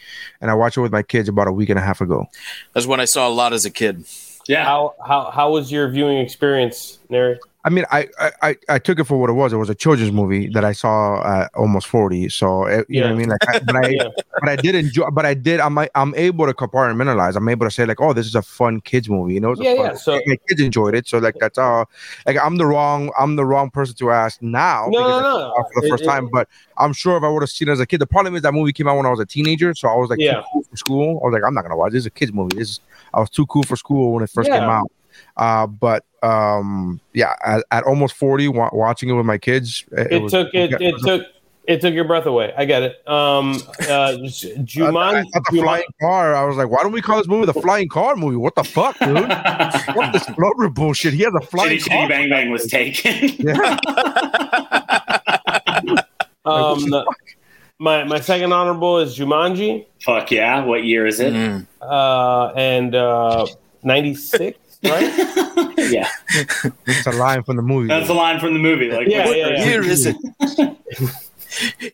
and 0.41 0.51
I 0.51 0.55
watched 0.55 0.79
it 0.79 0.81
with 0.81 0.93
my 0.93 1.03
kids 1.03 1.29
about 1.29 1.47
a 1.47 1.53
week 1.53 1.69
and 1.69 1.79
a 1.79 1.83
half 1.83 2.01
ago. 2.01 2.27
That's 2.73 2.87
when 2.87 3.01
I 3.01 3.05
saw 3.05 3.29
a 3.29 3.31
lot 3.31 3.53
as 3.53 3.67
a 3.67 3.71
kid. 3.71 4.07
Yeah. 4.47 4.65
How 4.65 4.95
how 5.07 5.31
how 5.31 5.51
was 5.53 5.71
your 5.71 5.91
viewing 5.91 6.17
experience, 6.19 6.99
Neri? 7.11 7.39
I 7.69 7.71
mean, 7.71 7.85
I, 7.91 8.09
I 8.41 8.57
I- 8.71 8.79
took 8.79 8.99
it 8.99 9.05
for 9.05 9.19
what 9.21 9.29
it 9.29 9.35
was. 9.35 9.53
It 9.53 9.57
was 9.57 9.69
a 9.69 9.75
children's 9.75 10.11
movie 10.11 10.49
that 10.55 10.65
I 10.65 10.73
saw 10.73 11.23
at 11.43 11.51
almost 11.55 11.87
forty. 11.87 12.31
So 12.31 12.65
it, 12.65 12.87
you 12.89 13.03
know 13.03 13.09
what 13.09 13.13
I 13.13 13.19
mean. 13.19 13.29
Like, 13.29 13.47
I, 13.47 13.59
but 13.59 13.77
I 13.77 13.89
Yeah. 13.99 14.09
but 14.41 14.49
I 14.49 14.57
did 14.57 14.75
enjoy. 14.75 15.11
But 15.11 15.27
I 15.27 15.35
did. 15.35 15.61
I'm 15.61 15.77
I'm 15.95 16.15
able 16.15 16.47
to 16.47 16.55
compartmentalize. 16.55 17.37
I'm 17.37 17.47
able 17.47 17.67
to 17.67 17.71
say 17.71 17.85
like, 17.85 18.01
oh, 18.01 18.15
this 18.15 18.25
is 18.27 18.35
a 18.35 18.41
fun 18.41 18.81
kids 18.81 19.11
movie. 19.11 19.35
You 19.35 19.41
know, 19.41 19.55
Yeah, 19.59 19.75
fun, 19.77 19.85
yeah, 19.85 19.95
so- 19.97 20.21
my 20.25 20.37
kids 20.49 20.63
enjoyed 20.63 20.95
it. 20.95 21.07
So 21.07 21.19
like 21.19 21.35
that's 21.41 21.59
all. 21.59 21.91
Like 22.27 22.39
I'm 22.43 22.57
the 22.57 22.65
wrong 22.65 23.13
I'm 23.19 23.37
the 23.37 23.45
wrong 23.45 23.69
person 23.69 23.95
to 23.97 24.11
ask 24.13 24.41
now. 24.41 24.87
No, 24.89 25.01
no, 25.01 25.21
no. 25.21 25.55
For 25.75 25.83
the 25.83 25.87
It- 25.89 25.91
first 25.91 26.05
it- 26.05 26.07
time, 26.07 26.31
but 26.33 26.49
I'm 26.79 26.95
sure 26.95 27.19
if 27.19 27.23
I 27.23 27.29
would 27.29 27.43
have 27.43 27.51
seen 27.51 27.69
it 27.69 27.73
as 27.73 27.81
a 27.81 27.87
kid, 27.87 28.01
the 28.01 28.07
problem 28.07 28.35
is 28.35 28.41
that 28.43 28.53
movie 28.55 28.73
came 28.73 28.89
out 28.89 28.97
when 28.97 29.05
I 29.05 29.11
was 29.11 29.21
a 29.21 29.27
teenager, 29.27 29.75
so 29.75 29.89
I 29.89 29.97
was 29.97 30.09
like 30.09 30.21
Yeah. 30.21 30.37
too 30.37 30.43
cool 30.55 30.63
for 30.71 30.77
school. 30.79 31.21
I 31.23 31.27
was 31.27 31.33
like, 31.35 31.43
I'm 31.47 31.53
not 31.53 31.65
gonna 31.65 31.77
watch 31.77 31.93
this. 31.93 31.99
Is 32.05 32.07
a 32.07 32.11
kids 32.11 32.33
movie. 32.33 32.57
This 32.57 32.71
is, 32.71 32.81
I 33.13 33.21
was 33.21 33.29
too 33.29 33.45
cool 33.47 33.65
for 33.65 33.77
school 33.77 34.13
when 34.15 34.25
it 34.25 34.31
first 34.31 34.49
came 34.49 34.63
out. 34.63 34.91
Uh, 35.37 35.67
but 35.67 36.05
um, 36.23 37.01
yeah, 37.15 37.35
at, 37.45 37.65
at 37.71 37.85
almost 37.85 38.15
40, 38.17 38.49
wa- 38.49 38.71
watching 38.73 39.09
it 39.09 39.13
with 39.13 39.27
my 39.27 39.39
kids, 39.39 39.85
it, 39.93 40.13
It 40.13 40.23
was- 40.23 40.33
took 40.33 40.53
it. 40.55 40.73
It 40.81 40.95
took 41.03 41.27
it 41.67 41.83
took 41.83 41.93
your 41.93 42.05
breath 42.05 42.25
away. 42.25 42.55
I 42.57 42.65
get 42.65 42.83
it. 42.83 43.07
Um, 43.07 43.57
uh, 43.81 44.17
Juman, 44.25 44.97
I, 44.97 45.19
I 45.19 45.23
thought 45.23 45.43
the 45.51 45.61
flying 45.61 45.85
car. 46.01 46.35
I 46.35 46.45
was 46.47 46.57
like, 46.57 46.71
why 46.71 46.83
don't 46.83 46.93
we 46.93 47.03
call 47.03 47.19
this 47.19 47.27
movie 47.27 47.45
the 47.45 47.53
flying 47.53 47.91
car 47.91 48.17
movie? 48.17 48.37
What 48.37 48.55
the 48.55 48.65
fuck, 48.65 48.99
dude? 48.99 49.15
what 49.95 50.13
this 50.15 50.25
flubber 50.25 50.73
bullshit? 50.73 51.13
He 51.13 51.25
has 51.25 51.35
a 51.35 51.43
flying 51.43 51.77
Chitty 51.79 51.91
car. 51.91 52.09
Chitty 52.09 52.11
Bang 52.29 52.31
Bang 52.31 52.51
was 52.51 52.67
taken. 52.69 53.35
Yeah. 53.49 53.77
Um, 56.45 56.81
the- 56.89 57.05
my 57.79 58.05
my 58.05 58.21
second 58.21 58.53
honorable 58.53 58.99
is 58.99 59.19
Jumanji, 59.19 59.87
Fuck 60.03 60.31
yeah! 60.31 60.65
What 60.65 60.85
year 60.85 61.07
is 61.07 61.21
it? 61.21 61.35
Mm. 61.35 61.67
uh, 61.83 62.53
and 62.57 62.95
uh, 62.95 63.47
ninety 63.83 64.15
six, 64.15 64.59
right? 64.85 65.75
yeah, 65.91 66.09
It's 66.87 67.07
a 67.07 67.13
line 67.13 67.43
from 67.43 67.57
the 67.57 67.63
movie. 67.63 67.89
that's 67.89 68.09
a 68.09 68.15
line 68.15 68.39
from 68.41 68.53
the 68.55 68.61
movie. 68.61 68.91
Like, 68.91 69.09
Yeah, 69.09 69.25
what 69.27 69.37
yeah, 69.37 69.49
yeah. 69.49 69.65
Here 69.65 69.83
is 69.83 70.07
it. 70.07 70.17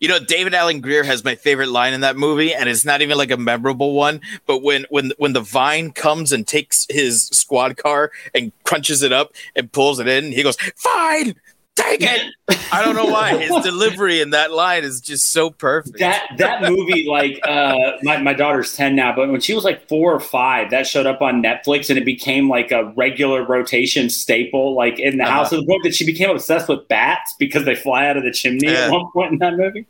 You 0.00 0.08
know, 0.08 0.18
David 0.18 0.52
Alan 0.52 0.80
Grier 0.80 1.04
has 1.04 1.24
my 1.24 1.36
favorite 1.36 1.68
line 1.68 1.94
in 1.94 2.00
that 2.00 2.16
movie, 2.16 2.52
and 2.52 2.68
it's 2.68 2.84
not 2.84 3.02
even 3.02 3.16
like 3.16 3.30
a 3.30 3.36
memorable 3.36 3.94
one. 3.94 4.20
But 4.46 4.62
when 4.62 4.84
when 4.90 5.12
when 5.16 5.32
the 5.32 5.40
vine 5.40 5.92
comes 5.92 6.32
and 6.32 6.44
takes 6.46 6.86
his 6.90 7.28
squad 7.28 7.76
car 7.76 8.10
and 8.34 8.52
crunches 8.64 9.02
it 9.02 9.12
up 9.12 9.32
and 9.54 9.70
pulls 9.70 10.00
it 10.00 10.08
in, 10.08 10.32
he 10.32 10.42
goes, 10.42 10.56
"Fine, 10.76 11.36
take 11.76 12.02
it." 12.02 12.32
I 12.72 12.84
don't 12.84 12.94
know 12.96 13.06
why 13.06 13.36
his 13.36 13.50
delivery 13.64 14.20
in 14.20 14.30
that 14.30 14.50
line 14.52 14.84
is 14.84 15.00
just 15.00 15.30
so 15.30 15.50
perfect. 15.50 15.98
that 15.98 16.26
that 16.38 16.62
movie 16.62 17.06
like 17.08 17.38
uh 17.44 17.92
my, 18.02 18.16
my 18.18 18.32
daughter's 18.34 18.74
10 18.74 18.94
now 18.96 19.14
but 19.14 19.28
when 19.30 19.40
she 19.40 19.54
was 19.54 19.64
like 19.64 19.88
four 19.88 20.12
or 20.12 20.20
five 20.20 20.70
that 20.70 20.86
showed 20.86 21.06
up 21.06 21.22
on 21.22 21.42
netflix 21.42 21.88
and 21.88 21.98
it 21.98 22.04
became 22.04 22.48
like 22.48 22.70
a 22.72 22.92
regular 22.96 23.44
rotation 23.44 24.10
staple 24.10 24.74
like 24.74 24.98
in 24.98 25.16
the 25.18 25.24
Uh-huh. 25.24 25.32
house 25.32 25.52
of 25.52 25.60
the 25.60 25.66
book 25.66 25.82
that 25.84 25.94
she 25.94 26.04
became 26.04 26.30
obsessed 26.30 26.68
with 26.68 26.86
bats 26.88 27.34
because 27.38 27.64
they 27.64 27.74
fly 27.74 28.06
out 28.06 28.16
of 28.16 28.24
the 28.24 28.32
chimney 28.32 28.66
Yeah. 28.72 28.86
at 28.86 28.90
one 28.90 29.06
point 29.12 29.32
in 29.32 29.38
that 29.38 29.56
movie 29.56 29.86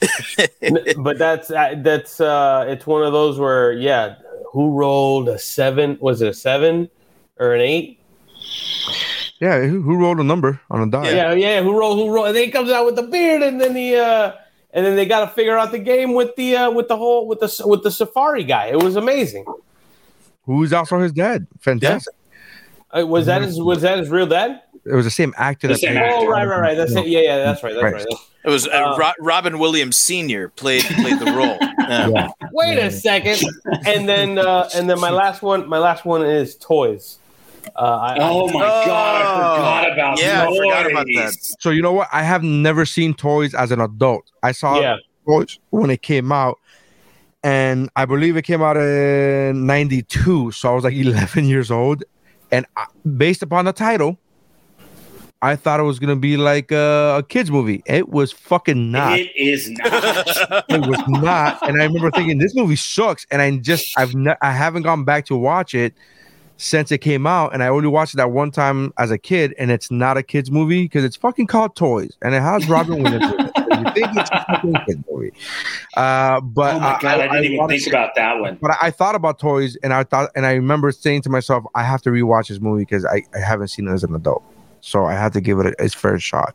but 0.98 1.16
that's 1.18 1.50
uh, 1.50 1.74
that's 1.78 2.20
uh, 2.20 2.64
it's 2.68 2.86
one 2.86 3.02
of 3.02 3.12
those 3.12 3.38
where 3.38 3.72
yeah, 3.72 4.16
who 4.52 4.70
rolled 4.72 5.28
a 5.30 5.38
seven? 5.38 5.96
Was 6.00 6.20
it 6.20 6.28
a 6.28 6.34
seven 6.34 6.90
or 7.38 7.54
an 7.54 7.60
eight? 7.62 8.00
Yeah, 9.40 9.66
who, 9.66 9.82
who 9.82 9.96
rolled 9.96 10.20
a 10.20 10.24
number 10.24 10.60
on 10.70 10.82
a 10.88 10.90
die? 10.90 11.10
Yeah, 11.10 11.32
yeah. 11.32 11.62
Who 11.62 11.76
rolled? 11.78 11.98
Who 11.98 12.12
rolled? 12.14 12.28
And 12.28 12.36
then 12.36 12.44
he 12.44 12.50
comes 12.50 12.70
out 12.70 12.86
with 12.86 12.96
the 12.96 13.02
beard, 13.02 13.42
and 13.42 13.60
then 13.60 13.74
the 13.74 13.96
uh, 13.96 14.32
and 14.72 14.86
then 14.86 14.96
they 14.96 15.06
got 15.06 15.20
to 15.20 15.26
figure 15.28 15.58
out 15.58 15.72
the 15.72 15.78
game 15.78 16.14
with 16.14 16.34
the 16.36 16.56
uh, 16.56 16.70
with 16.70 16.88
the 16.88 16.96
whole 16.96 17.26
with 17.26 17.40
the 17.40 17.62
with 17.66 17.82
the 17.82 17.90
safari 17.90 18.44
guy. 18.44 18.66
It 18.66 18.82
was 18.82 18.96
amazing. 18.96 19.44
Who's 20.46 20.72
also 20.72 20.98
his 21.00 21.12
dad? 21.12 21.46
Fantastic. 21.60 22.14
Uh, 22.96 23.04
was 23.06 23.26
that 23.26 23.42
his 23.42 23.60
was 23.60 23.82
that 23.82 23.98
his 23.98 24.08
real 24.10 24.26
dad? 24.26 24.62
It 24.86 24.94
was 24.94 25.04
the 25.06 25.10
same 25.10 25.32
actor. 25.36 25.66
The 25.66 25.74
that 25.74 25.80
same 25.80 25.92
played- 25.94 26.02
actor. 26.04 26.16
Oh 26.16 26.26
right, 26.28 26.46
right, 26.46 26.60
right. 26.60 26.76
That's 26.76 26.92
it. 26.94 27.06
Yeah, 27.06 27.20
yeah. 27.20 27.36
That's 27.38 27.62
right. 27.62 27.72
That's 27.74 27.82
Right. 27.82 27.94
right. 27.94 28.06
It 28.44 28.50
was 28.50 28.66
uh, 28.68 28.70
Uh, 28.70 28.96
Ro- 28.98 29.12
Robin 29.18 29.58
Williams 29.58 29.96
Senior 29.98 30.50
played 30.50 30.82
played 30.84 31.18
the 31.18 31.32
role. 31.32 31.58
Yeah. 31.84 32.08
Yeah. 32.08 32.28
Wait 32.52 32.78
a 32.78 32.90
second. 32.90 33.42
And 33.86 34.08
then 34.08 34.38
uh, 34.38 34.70
and 34.74 34.88
then 34.88 34.98
my 35.00 35.10
last 35.10 35.42
one. 35.42 35.68
My 35.68 35.78
last 35.78 36.06
one 36.06 36.24
is 36.24 36.56
toys. 36.56 37.18
Uh, 37.76 37.80
I, 37.80 38.16
oh 38.20 38.46
my 38.48 38.60
god 38.60 39.22
i 39.22 39.56
forgot 39.56 39.92
about 39.92 40.20
yeah, 40.20 40.46
I 40.48 40.56
forgot 40.56 40.90
about 40.90 41.06
that. 41.06 41.24
Toys. 41.26 41.56
So 41.60 41.70
you 41.70 41.82
know 41.82 41.92
what? 41.92 42.08
I 42.12 42.22
have 42.22 42.42
never 42.42 42.84
seen 42.84 43.14
Toys 43.14 43.54
as 43.54 43.70
an 43.70 43.80
adult. 43.80 44.30
I 44.42 44.52
saw 44.52 44.80
Yeah. 44.80 44.96
Toys 45.26 45.58
when 45.70 45.90
it 45.90 46.02
came 46.02 46.30
out, 46.30 46.58
and 47.42 47.88
I 47.96 48.04
believe 48.04 48.36
it 48.36 48.42
came 48.42 48.62
out 48.62 48.76
in 48.76 49.66
'92. 49.66 50.50
So 50.52 50.70
I 50.70 50.74
was 50.74 50.84
like 50.84 50.94
11 51.06 51.46
years 51.46 51.70
old, 51.70 52.04
and 52.52 52.66
I, 52.76 52.86
based 53.16 53.42
upon 53.42 53.64
the 53.64 53.72
title, 53.72 54.18
I 55.40 55.56
thought 55.56 55.80
it 55.80 55.84
was 55.84 55.98
gonna 55.98 56.16
be 56.16 56.36
like 56.36 56.70
a, 56.70 57.16
a 57.18 57.22
kids 57.22 57.50
movie. 57.50 57.82
It 57.86 58.08
was 58.08 58.32
fucking 58.32 58.90
not. 58.92 59.18
it 59.18 59.34
is 59.36 59.70
not 59.70 60.64
it 60.68 60.86
was 60.86 61.02
not. 61.08 61.66
And 61.68 61.80
I 61.80 61.84
remember 61.84 62.10
thinking 62.10 62.38
this 62.38 62.54
movie 62.54 62.76
sucks, 62.76 63.26
and 63.30 63.40
I 63.42 63.56
just 63.58 63.98
I've 63.98 64.14
ne- 64.14 64.36
I 64.42 64.52
haven't 64.52 64.82
gone 64.82 65.04
back 65.04 65.26
to 65.26 65.36
watch 65.36 65.74
it 65.74 65.94
since 66.56 66.92
it 66.92 66.98
came 66.98 67.26
out, 67.26 67.52
and 67.52 67.62
I 67.62 67.68
only 67.68 67.88
watched 67.88 68.14
it 68.14 68.18
that 68.18 68.30
one 68.30 68.50
time 68.50 68.92
as 68.98 69.10
a 69.10 69.18
kid, 69.18 69.54
and 69.58 69.70
it's 69.70 69.90
not 69.90 70.16
a 70.16 70.22
kids 70.22 70.50
movie 70.50 70.84
because 70.84 71.04
it's 71.04 71.16
fucking 71.16 71.46
called 71.46 71.74
Toys, 71.76 72.16
and 72.22 72.34
it 72.34 72.40
has 72.42 72.68
Robin 72.68 73.02
Williams. 73.02 73.24
in 73.24 73.40
it. 73.40 73.52
You 73.56 73.92
think 73.92 74.16
it's 74.16 74.30
a 74.32 74.44
fucking 74.48 74.74
kid 74.86 75.04
movie? 75.10 75.32
Uh, 75.96 76.40
but 76.40 76.76
oh 76.76 76.80
my 76.80 76.98
god 77.00 77.20
i, 77.20 77.22
didn't 77.28 77.44
even 77.44 77.56
wanna 77.58 77.76
think 77.76 77.86
about 77.88 78.14
that 78.14 78.38
one 78.38 78.56
But 78.60 78.72
I, 78.72 78.86
I 78.86 78.90
thought 78.90 79.14
about 79.14 79.38
Toys, 79.38 79.76
and 79.82 79.92
I 79.92 80.04
thought, 80.04 80.30
and 80.36 80.46
I 80.46 80.52
remember 80.52 80.92
saying 80.92 81.22
to 81.22 81.30
myself, 81.30 81.64
I 81.74 81.82
have 81.82 82.02
to 82.02 82.10
rewatch 82.10 82.48
this 82.48 82.60
movie 82.60 82.82
because 82.82 83.04
I, 83.04 83.22
I 83.34 83.40
haven't 83.40 83.68
seen 83.68 83.88
it 83.88 83.92
as 83.92 84.04
an 84.04 84.14
adult. 84.14 84.42
So 84.80 85.06
I 85.06 85.14
had 85.14 85.32
to 85.32 85.40
give 85.40 85.58
it 85.60 85.66
a, 85.66 85.74
its 85.82 85.94
fair 85.94 86.18
shot. 86.18 86.54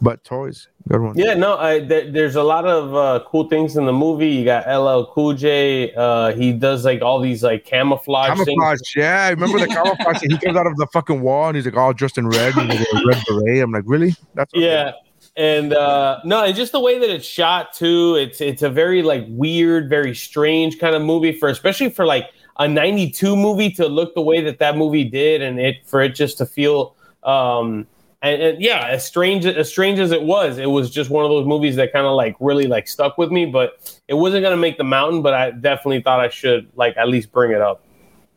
But 0.00 0.22
Toys, 0.24 0.68
good 0.88 1.00
one. 1.00 1.16
Yeah, 1.16 1.34
no, 1.34 1.58
I, 1.58 1.80
th- 1.80 2.12
there's 2.12 2.36
a 2.36 2.42
lot 2.42 2.66
of 2.66 2.94
uh, 2.94 3.24
cool 3.26 3.48
things 3.48 3.76
in 3.76 3.84
the 3.86 3.92
movie. 3.92 4.28
You 4.28 4.44
got 4.44 4.66
LL 4.66 5.04
Cool 5.12 5.34
J. 5.34 5.92
Uh, 5.94 6.32
he 6.34 6.52
does 6.52 6.84
like 6.84 7.02
all 7.02 7.20
these 7.20 7.42
like 7.42 7.64
camouflage, 7.64 8.28
Camouflage, 8.30 8.78
things. 8.78 8.94
yeah. 8.96 9.24
I 9.26 9.30
remember 9.30 9.58
the 9.60 9.66
camouflage. 9.68 10.20
he 10.22 10.38
comes 10.38 10.56
out 10.56 10.66
of 10.66 10.76
the 10.76 10.86
fucking 10.92 11.22
wall 11.22 11.48
and 11.48 11.56
he's 11.56 11.64
like 11.66 11.76
all 11.76 11.92
dressed 11.92 12.18
in 12.18 12.28
red, 12.28 12.56
and 12.56 12.68
with 12.68 12.80
a 12.80 13.02
red 13.06 13.22
beret. 13.28 13.62
I'm 13.62 13.72
like, 13.72 13.84
really? 13.86 14.14
That's. 14.34 14.52
Yeah, 14.54 14.92
and 15.36 15.72
uh, 15.72 16.20
no, 16.24 16.44
it's 16.44 16.58
just 16.58 16.72
the 16.72 16.80
way 16.80 16.98
that 16.98 17.08
it's 17.10 17.26
shot 17.26 17.72
too. 17.72 18.16
It's 18.16 18.40
it's 18.40 18.62
a 18.62 18.70
very 18.70 19.02
like 19.02 19.24
weird, 19.28 19.88
very 19.88 20.14
strange 20.14 20.78
kind 20.78 20.94
of 20.94 21.02
movie 21.02 21.32
for 21.38 21.48
especially 21.48 21.90
for 21.90 22.04
like 22.04 22.30
a 22.58 22.68
'92 22.68 23.34
movie 23.36 23.70
to 23.70 23.86
look 23.86 24.14
the 24.14 24.20
way 24.22 24.40
that 24.42 24.58
that 24.58 24.76
movie 24.76 25.04
did, 25.04 25.42
and 25.42 25.58
it 25.60 25.86
for 25.86 26.02
it 26.02 26.10
just 26.14 26.38
to 26.38 26.46
feel. 26.46 26.94
Um, 27.22 27.86
and, 28.22 28.40
and 28.42 28.62
yeah, 28.62 28.86
as 28.88 29.04
strange 29.04 29.44
as 29.44 29.68
strange 29.68 29.98
as 29.98 30.12
it 30.12 30.22
was, 30.22 30.58
it 30.58 30.70
was 30.70 30.90
just 30.90 31.10
one 31.10 31.24
of 31.24 31.30
those 31.30 31.46
movies 31.46 31.76
that 31.76 31.92
kind 31.92 32.06
of 32.06 32.14
like 32.14 32.36
really 32.40 32.66
like 32.66 32.88
stuck 32.88 33.18
with 33.18 33.30
me. 33.30 33.46
But 33.46 34.00
it 34.08 34.14
wasn't 34.14 34.42
gonna 34.42 34.56
make 34.56 34.78
the 34.78 34.84
mountain, 34.84 35.22
but 35.22 35.34
I 35.34 35.50
definitely 35.50 36.02
thought 36.02 36.20
I 36.20 36.28
should 36.28 36.68
like 36.76 36.96
at 36.96 37.08
least 37.08 37.32
bring 37.32 37.52
it 37.52 37.60
up. 37.60 37.82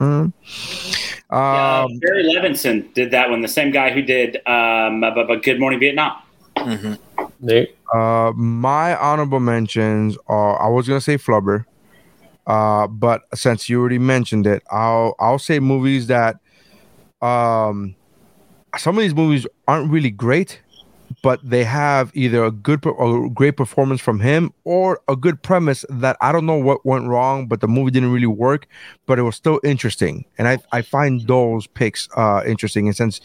Uh, 0.01 0.27
Um, 1.31 1.99
barry 1.99 2.23
levinson 2.23 2.93
did 2.93 3.11
that 3.11 3.29
one 3.29 3.41
the 3.41 3.47
same 3.47 3.71
guy 3.71 3.91
who 3.91 4.01
did 4.01 4.35
um 4.45 5.01
but, 5.01 5.25
but 5.27 5.41
good 5.41 5.59
morning 5.59 5.79
vietnam 5.79 6.17
Mhm. 6.57 6.99
There- 7.39 7.67
uh, 7.93 8.31
my 8.35 8.95
honorable 8.95 9.39
mentions 9.39 10.17
are 10.27 10.61
I 10.61 10.67
was 10.69 10.87
gonna 10.87 11.01
say 11.01 11.17
Flubber, 11.17 11.65
uh, 12.45 12.87
but 12.87 13.21
since 13.33 13.69
you 13.69 13.79
already 13.79 13.99
mentioned 13.99 14.45
it, 14.47 14.63
I'll 14.71 15.15
I'll 15.19 15.39
say 15.39 15.59
movies 15.59 16.07
that 16.07 16.37
um 17.21 17.95
some 18.77 18.97
of 18.97 19.01
these 19.01 19.15
movies 19.15 19.47
aren't 19.67 19.89
really 19.91 20.11
great, 20.11 20.61
but 21.21 21.39
they 21.43 21.63
have 21.63 22.11
either 22.13 22.43
a 22.43 22.51
good 22.51 22.85
or 22.85 23.29
great 23.29 23.57
performance 23.57 24.01
from 24.01 24.19
him 24.19 24.53
or 24.63 25.01
a 25.07 25.15
good 25.15 25.41
premise 25.41 25.85
that 25.89 26.17
I 26.21 26.31
don't 26.31 26.45
know 26.45 26.57
what 26.57 26.85
went 26.85 27.07
wrong, 27.07 27.47
but 27.47 27.61
the 27.61 27.67
movie 27.67 27.91
didn't 27.91 28.11
really 28.11 28.27
work, 28.27 28.67
but 29.05 29.19
it 29.19 29.23
was 29.23 29.35
still 29.35 29.59
interesting. 29.63 30.25
And 30.37 30.47
I, 30.47 30.59
I 30.71 30.81
find 30.81 31.21
those 31.27 31.67
picks 31.67 32.09
uh, 32.15 32.41
interesting. 32.45 32.87
And 32.87 32.95
since 32.95 33.21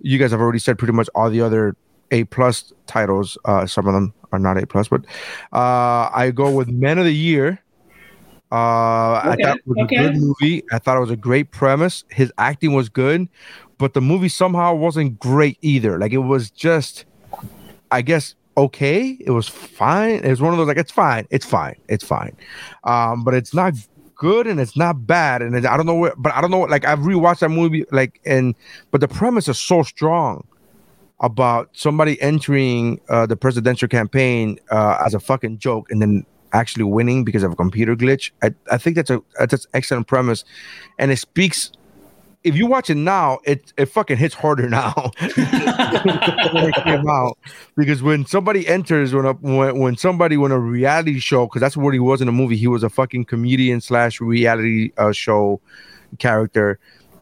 you 0.00 0.18
guys 0.18 0.30
have 0.30 0.40
already 0.40 0.58
said 0.58 0.78
pretty 0.78 0.92
much 0.94 1.08
all 1.14 1.30
the 1.30 1.40
other 1.40 1.76
A 2.10 2.24
plus 2.24 2.72
titles, 2.86 3.38
uh, 3.44 3.66
some 3.66 3.86
of 3.86 3.94
them 3.94 4.14
are 4.32 4.38
not 4.38 4.58
A 4.58 4.66
plus, 4.66 4.88
but 4.88 5.04
uh, 5.52 6.10
I 6.12 6.32
go 6.34 6.50
with 6.50 6.68
Man 6.68 6.98
of 6.98 7.04
the 7.04 7.14
Year. 7.14 7.62
Uh, 8.50 9.20
I 9.22 9.36
thought 9.40 9.56
it 9.56 9.66
was 9.66 9.84
okay. 9.84 9.96
a 9.96 10.10
good 10.10 10.16
movie. 10.16 10.62
I 10.72 10.78
thought 10.78 10.96
it 10.96 11.00
was 11.00 11.10
a 11.10 11.16
great 11.16 11.50
premise. 11.50 12.04
His 12.10 12.32
acting 12.38 12.72
was 12.72 12.88
good, 12.88 13.28
but 13.76 13.94
the 13.94 14.00
movie 14.00 14.28
somehow 14.28 14.74
wasn't 14.74 15.18
great 15.18 15.58
either. 15.60 15.98
Like 15.98 16.12
it 16.12 16.18
was 16.18 16.50
just, 16.50 17.04
I 17.90 18.00
guess, 18.02 18.34
okay. 18.56 19.18
It 19.20 19.30
was 19.30 19.48
fine. 19.48 20.24
It 20.24 20.30
was 20.30 20.40
one 20.40 20.52
of 20.52 20.58
those 20.58 20.66
like 20.66 20.78
it's 20.78 20.90
fine, 20.90 21.26
it's 21.30 21.44
fine, 21.44 21.76
it's 21.88 22.04
fine, 22.04 22.36
um, 22.84 23.22
but 23.22 23.34
it's 23.34 23.52
not 23.52 23.74
good 24.14 24.46
and 24.46 24.58
it's 24.60 24.76
not 24.76 25.06
bad. 25.06 25.42
And 25.42 25.66
I 25.66 25.76
don't 25.76 25.86
know 25.86 25.94
where, 25.94 26.14
but 26.16 26.34
I 26.34 26.40
don't 26.40 26.50
know. 26.50 26.60
Like 26.60 26.86
I've 26.86 27.00
rewatched 27.00 27.40
that 27.40 27.50
movie, 27.50 27.84
like 27.92 28.20
and 28.24 28.54
but 28.90 29.02
the 29.02 29.08
premise 29.08 29.48
is 29.48 29.58
so 29.58 29.82
strong 29.82 30.46
about 31.20 31.68
somebody 31.72 32.20
entering 32.22 33.00
uh, 33.08 33.26
the 33.26 33.36
presidential 33.36 33.88
campaign 33.88 34.58
uh, 34.70 35.02
as 35.04 35.14
a 35.14 35.20
fucking 35.20 35.58
joke 35.58 35.90
and 35.90 36.00
then 36.00 36.24
actually 36.52 36.84
winning 36.84 37.24
because 37.24 37.42
of 37.42 37.52
a 37.52 37.56
computer 37.56 37.96
glitch. 37.96 38.30
I, 38.42 38.54
I 38.70 38.78
think 38.78 38.96
that's 38.96 39.10
a 39.10 39.22
that's 39.38 39.52
an 39.52 39.60
excellent 39.74 40.06
premise, 40.06 40.44
and 40.98 41.10
it 41.10 41.18
speaks. 41.18 41.72
If 42.44 42.54
you 42.54 42.66
watch 42.66 42.88
it 42.88 42.94
now, 42.94 43.40
it 43.44 43.72
it 43.76 43.86
fucking 43.86 44.16
hits 44.16 44.34
harder 44.34 44.68
now 44.68 45.10
because 47.76 48.00
when 48.00 48.24
somebody 48.26 48.66
enters 48.68 49.12
when 49.12 49.24
a 49.24 49.32
when, 49.32 49.78
when 49.78 49.96
somebody 49.96 50.36
when 50.36 50.52
a 50.52 50.58
reality 50.58 51.18
show 51.18 51.46
because 51.46 51.60
that's 51.60 51.76
what 51.76 51.92
he 51.94 52.00
was 52.00 52.20
in 52.20 52.26
the 52.26 52.32
movie 52.32 52.56
he 52.56 52.68
was 52.68 52.84
a 52.84 52.88
fucking 52.88 53.24
comedian 53.24 53.80
slash 53.80 54.20
reality 54.20 54.92
uh, 54.98 55.10
show 55.10 55.60
character 56.20 56.78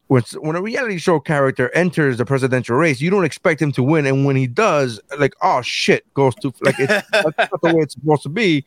when 0.08 0.22
when 0.38 0.56
a 0.56 0.62
reality 0.62 0.98
show 0.98 1.18
character 1.18 1.70
enters 1.74 2.18
the 2.18 2.24
presidential 2.24 2.76
race, 2.76 3.00
you 3.00 3.10
don't 3.10 3.24
expect 3.24 3.60
him 3.60 3.72
to 3.72 3.82
win, 3.82 4.06
and 4.06 4.24
when 4.24 4.36
he 4.36 4.46
does, 4.46 5.00
like 5.18 5.34
oh 5.42 5.62
shit, 5.62 6.12
goes 6.14 6.34
to 6.36 6.52
like 6.60 6.78
it's 6.78 7.10
that's 7.10 7.36
not 7.38 7.60
the 7.62 7.74
way 7.74 7.82
it's 7.82 7.94
supposed 7.94 8.22
to 8.22 8.28
be. 8.28 8.64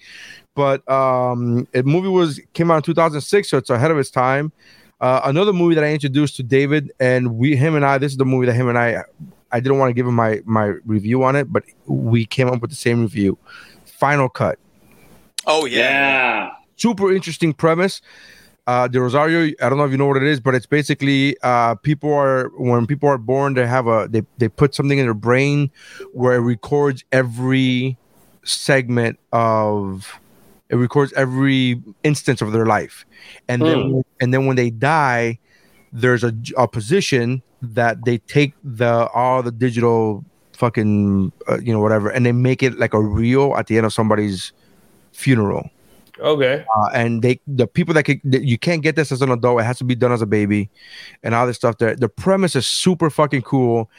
But 0.60 0.86
um, 0.92 1.70
the 1.72 1.84
movie 1.84 2.10
was 2.10 2.42
came 2.52 2.70
out 2.70 2.76
in 2.76 2.82
2006, 2.82 3.48
so 3.48 3.58
it's 3.58 3.70
ahead 3.70 3.92
of 3.92 3.98
its 3.98 4.12
time. 4.12 4.52
Uh, 5.00 5.22
another 5.24 5.54
movie 5.54 5.74
that 5.76 5.86
I 5.86 5.94
introduced 5.94 6.36
to 6.36 6.44
David, 6.44 6.92
and 7.00 7.38
we 7.38 7.56
him 7.56 7.76
and 7.76 7.86
I, 7.86 7.98
this 7.98 8.12
is 8.12 8.18
the 8.18 8.26
movie 8.26 8.46
that 8.48 8.56
him 8.56 8.68
and 8.68 8.78
I, 8.78 9.04
I 9.54 9.62
didn't 9.62 9.78
want 9.78 9.90
to 9.90 9.94
give 9.94 10.06
him 10.06 10.16
my 10.16 10.42
my 10.44 10.74
review 10.86 11.24
on 11.24 11.38
it, 11.38 11.54
but 11.54 11.64
we 11.86 12.26
came 12.26 12.50
up 12.50 12.62
with 12.62 12.72
the 12.72 12.76
same 12.76 13.04
review. 13.04 13.38
Final 13.86 14.28
Cut 14.28 14.60
Oh 15.48 15.64
yeah. 15.64 15.80
yeah. 15.80 16.52
super 16.76 17.14
interesting 17.14 17.54
premise. 17.54 18.02
Uh, 18.68 18.90
Del 18.90 19.04
Rosario, 19.04 19.54
I 19.62 19.70
don't 19.70 19.78
know 19.78 19.86
if 19.86 19.92
you 19.92 19.98
know 19.98 20.08
what 20.08 20.18
it 20.18 20.24
is, 20.24 20.42
but 20.42 20.56
it's 20.56 20.66
basically 20.66 21.38
uh, 21.42 21.76
people 21.76 22.14
are 22.14 22.50
when 22.58 22.86
people 22.86 23.08
are 23.08 23.18
born, 23.18 23.54
they 23.54 23.66
have 23.66 23.88
a 23.88 24.10
they 24.12 24.24
they 24.40 24.50
put 24.50 24.76
something 24.76 24.98
in 24.98 25.06
their 25.06 25.14
brain 25.14 25.72
where 26.12 26.36
it 26.36 26.42
records 26.42 27.06
every 27.14 27.98
segment 28.44 29.18
of 29.32 30.19
it 30.70 30.76
records 30.76 31.12
every 31.14 31.82
instance 32.04 32.42
of 32.42 32.52
their 32.52 32.66
life, 32.66 33.06
and 33.48 33.62
then 33.62 34.04
and 34.22 34.34
then 34.34 34.46
when 34.46 34.56
they 34.56 34.70
die, 34.70 35.40
there's 35.92 36.24
a, 36.24 36.34
a 36.58 36.68
position 36.68 37.42
that 37.62 38.06
they 38.06 38.20
take 38.20 38.54
the 38.64 39.08
all 39.14 39.44
the 39.44 39.52
digital 39.52 40.24
fucking 40.54 41.32
uh, 41.48 41.60
you 41.60 41.74
know 41.74 41.80
whatever, 41.80 42.10
and 42.10 42.26
they 42.26 42.32
make 42.32 42.62
it 42.62 42.78
like 42.78 42.94
a 42.94 43.02
reel 43.02 43.56
at 43.58 43.68
the 43.68 43.78
end 43.78 43.86
of 43.86 43.94
somebody's 43.94 44.54
funeral. 45.12 45.70
Okay. 46.20 46.66
uh, 46.76 46.90
and 46.94 47.22
they 47.22 47.40
the 47.48 47.66
people 47.66 47.94
that, 47.94 48.04
can, 48.04 48.20
that 48.26 48.44
you 48.44 48.58
can't 48.58 48.84
get 48.84 48.96
this 48.96 49.12
as 49.12 49.22
an 49.22 49.32
adult. 49.32 49.62
It 49.62 49.64
has 49.64 49.78
to 49.78 49.84
be 49.84 49.96
done 49.96 50.12
as 50.12 50.22
a 50.22 50.26
baby 50.26 50.70
and 51.24 51.34
all 51.34 51.48
this 51.48 51.56
stuff. 51.56 51.78
There 51.78 51.96
the 51.96 52.10
premise 52.10 52.56
is 52.56 52.68
super 52.68 53.10
fucking 53.10 53.44
cool 53.44 53.90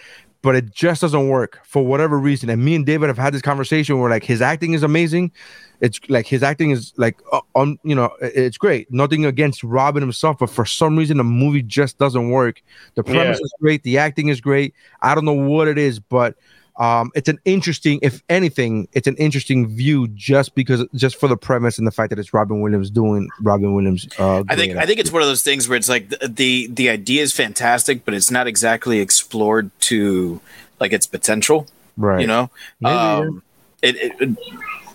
but 0.42 0.54
it 0.56 0.70
just 0.74 1.00
doesn't 1.02 1.28
work 1.28 1.58
for 1.64 1.84
whatever 1.84 2.18
reason. 2.18 2.48
And 2.50 2.64
me 2.64 2.74
and 2.74 2.86
david 2.86 3.08
have 3.08 3.18
had 3.18 3.34
this 3.34 3.42
conversation 3.42 3.98
where 3.98 4.10
like 4.10 4.24
his 4.24 4.40
acting 4.42 4.72
is 4.72 4.82
amazing. 4.82 5.32
It's 5.80 5.98
like 6.08 6.26
his 6.26 6.42
acting 6.42 6.70
is 6.70 6.92
like 6.96 7.18
uh, 7.32 7.40
on 7.54 7.78
you 7.84 7.94
know 7.94 8.10
it's 8.20 8.58
great. 8.58 8.90
Nothing 8.92 9.24
against 9.26 9.62
robin 9.64 10.02
himself 10.02 10.38
but 10.38 10.50
for 10.50 10.64
some 10.64 10.96
reason 10.96 11.16
the 11.18 11.24
movie 11.24 11.62
just 11.62 11.98
doesn't 11.98 12.30
work. 12.30 12.62
The 12.94 13.02
premise 13.04 13.38
Yeah. 13.38 13.44
is 13.44 13.54
great. 13.60 13.82
The 13.82 13.98
acting 13.98 14.28
is 14.28 14.40
great. 14.40 14.74
I 15.02 15.14
don't 15.14 15.24
know 15.24 15.32
what 15.32 15.68
it 15.68 15.78
is 15.78 15.98
but 16.00 16.36
um, 16.80 17.12
it's 17.14 17.28
an 17.28 17.38
interesting, 17.44 17.98
if 18.00 18.22
anything, 18.30 18.88
it's 18.94 19.06
an 19.06 19.14
interesting 19.16 19.68
view 19.68 20.08
just 20.08 20.54
because, 20.54 20.86
just 20.94 21.20
for 21.20 21.28
the 21.28 21.36
premise 21.36 21.76
and 21.76 21.86
the 21.86 21.90
fact 21.90 22.08
that 22.08 22.18
it's 22.18 22.32
Robin 22.32 22.62
Williams 22.62 22.90
doing 22.90 23.28
Robin 23.42 23.74
Williams. 23.74 24.08
Uh, 24.18 24.42
I 24.48 24.56
think 24.56 24.76
I 24.78 24.86
think 24.86 24.98
it's 24.98 25.12
one 25.12 25.20
of 25.20 25.28
those 25.28 25.42
things 25.42 25.68
where 25.68 25.76
it's 25.76 25.90
like 25.90 26.08
the, 26.08 26.26
the 26.26 26.68
the 26.68 26.88
idea 26.88 27.22
is 27.22 27.34
fantastic, 27.34 28.06
but 28.06 28.14
it's 28.14 28.30
not 28.30 28.46
exactly 28.46 28.98
explored 28.98 29.70
to 29.80 30.40
like 30.80 30.94
its 30.94 31.06
potential. 31.06 31.66
right. 31.98 32.22
You 32.22 32.26
know, 32.26 32.50
yeah. 32.80 33.16
um, 33.18 33.42
it, 33.82 33.96
it, 33.96 34.12
it- 34.18 34.38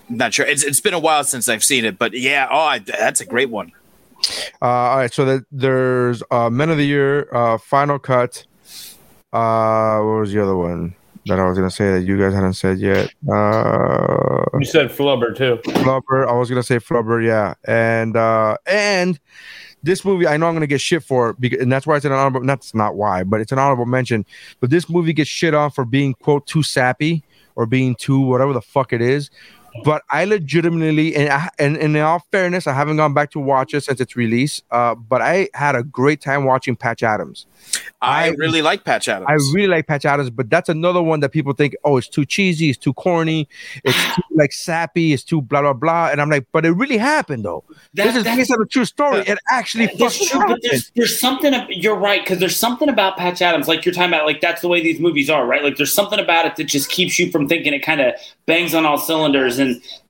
not 0.10 0.34
sure. 0.34 0.46
It's 0.46 0.64
it's 0.64 0.80
been 0.80 0.94
a 0.94 1.00
while 1.00 1.24
since 1.24 1.48
I've 1.50 1.64
seen 1.64 1.86
it, 1.86 1.98
but 2.00 2.14
yeah, 2.14 2.48
oh, 2.50 2.58
I, 2.58 2.80
that's 2.80 3.22
a 3.22 3.26
great 3.26 3.50
one. 3.50 3.72
Uh, 4.62 4.66
all 4.66 4.98
right, 4.98 5.14
so 5.14 5.26
that 5.26 5.46
there's 5.52 6.22
uh, 6.30 6.50
Man 6.50 6.70
of 6.70 6.78
the 6.78 6.86
Year, 6.86 7.28
uh, 7.34 7.58
Final 7.58 7.98
Cut. 7.98 8.46
Uh, 9.34 9.98
what 10.02 10.20
was 10.20 10.32
the 10.32 10.42
other 10.42 10.56
one 10.56 10.96
that 11.26 11.40
I 11.40 11.48
was 11.48 11.58
gonna 11.58 11.72
say 11.72 11.92
that 11.94 12.02
you 12.06 12.18
guys 12.20 12.34
hadn't 12.34 12.54
said 12.54 12.80
yet? 12.80 13.14
Uh, 13.32 14.44
You 14.60 14.66
said 14.66 14.90
flubber 14.90 15.36
too. 15.36 15.60
Flubber. 15.72 16.28
I 16.28 16.34
was 16.34 16.50
gonna 16.50 16.64
say 16.64 16.78
Flubber, 16.78 17.24
yeah, 17.26 17.56
and 17.68 18.16
uh, 18.16 18.58
and 18.68 19.20
this 19.84 20.04
movie 20.06 20.28
I 20.28 20.38
know 20.38 20.48
I'm 20.48 20.54
gonna 20.54 20.68
get 20.68 20.82
shit 20.82 21.04
for 21.04 21.34
because 21.34 21.60
and 21.60 21.72
that's 21.72 21.86
why 21.88 21.96
it's 21.96 22.06
an 22.06 22.12
honorable. 22.12 22.46
That's 22.46 22.74
not 22.74 22.96
why, 22.96 23.24
but 23.24 23.42
it's 23.42 23.52
an 23.52 23.60
honorable 23.60 23.86
mention. 23.86 24.26
But 24.60 24.70
this 24.70 24.90
movie 24.90 25.14
gets 25.14 25.30
shit 25.30 25.54
on 25.54 25.72
for 25.72 25.86
being 25.86 26.14
quote 26.14 26.46
too 26.48 26.64
sappy 26.64 27.24
or 27.56 27.66
being 27.66 27.96
too 27.96 28.20
whatever 28.20 28.54
the 28.54 28.62
fuck 28.62 28.94
it 28.94 29.02
is. 29.02 29.30
But 29.84 30.04
I 30.10 30.24
legitimately 30.26 31.16
and 31.16 31.30
I, 31.30 31.50
and, 31.60 31.76
and 31.78 31.96
in 31.96 32.02
all 32.02 32.24
fairness, 32.32 32.66
I 32.66 32.74
haven't 32.74 32.98
gone 32.98 33.14
back 33.14 33.32
to 33.32 33.40
watch 33.40 33.74
it 33.74 33.82
since 33.84 34.00
its 34.00 34.16
release. 34.16 34.62
Uh, 34.72 34.96
but 34.96 35.22
I 35.22 35.50
had 35.54 35.76
a 35.76 35.84
great 35.84 36.22
time 36.22 36.46
watching 36.46 36.76
Patch 36.76 37.04
Adams. 37.04 37.46
I, 38.02 38.28
I- 38.28 38.30
really 38.38 38.62
like 38.62 38.84
Patch 38.86 39.10
Adams. 39.10 39.26
I 39.28 39.34
really 39.54 39.68
like 39.68 39.88
Patch 39.88 40.06
Adams, 40.06 40.30
but 40.30 40.50
that's 40.50 40.70
another 40.70 41.02
one 41.02 41.20
that 41.22 41.30
people 41.30 41.52
think, 41.54 41.76
oh, 41.84 41.98
it's 41.98 42.08
too 42.08 42.26
cheesy, 42.26 42.70
it's 42.70 42.78
too 42.78 42.94
corny, 42.94 43.50
it's 43.84 43.98
too 44.16 44.22
like 44.36 44.54
sappy, 44.54 45.14
it's 45.14 45.24
too 45.24 45.42
blah 45.42 45.62
blah 45.62 45.74
blah. 45.74 46.10
And 46.12 46.22
I'm 46.22 46.30
like, 46.30 46.46
but 46.52 46.66
it 46.66 46.72
really 46.72 46.98
happened 46.98 47.44
though. 47.44 47.64
That- 47.96 48.06
this 48.06 48.16
is 48.18 48.24
based 48.24 48.52
on 48.52 48.62
a 48.62 48.66
true 48.66 48.86
story. 48.86 49.22
It 49.22 49.40
actually 49.52 49.88
That's 49.98 50.18
true, 50.30 50.40
but 50.40 50.48
happened. 50.50 50.60
there's, 50.64 50.92
there's 50.96 51.20
something. 51.20 51.54
You're 51.70 51.98
right 51.98 52.22
because 52.24 52.40
there's 52.40 52.58
something 52.58 52.88
about 52.88 53.18
Patch 53.18 53.42
Adams, 53.42 53.68
like 53.68 53.84
you're 53.84 53.94
talking 53.94 54.10
about, 54.14 54.26
like 54.26 54.42
that's 54.42 54.62
the 54.62 54.68
way 54.68 54.82
these 54.82 55.00
movies 55.00 55.30
are, 55.30 55.46
right? 55.46 55.64
Like 55.64 55.76
there's 55.78 55.94
something 55.94 56.20
about 56.20 56.46
it 56.46 56.56
that 56.58 56.66
just 56.66 56.90
keeps 56.90 57.18
you 57.20 57.32
from 57.32 57.48
thinking 57.48 57.74
it 57.74 57.80
kind 57.80 58.00
of 58.00 58.14
bangs 58.46 58.76
on 58.76 58.86
all 58.86 59.00
cylinders, 59.00 59.58
and 59.58 59.65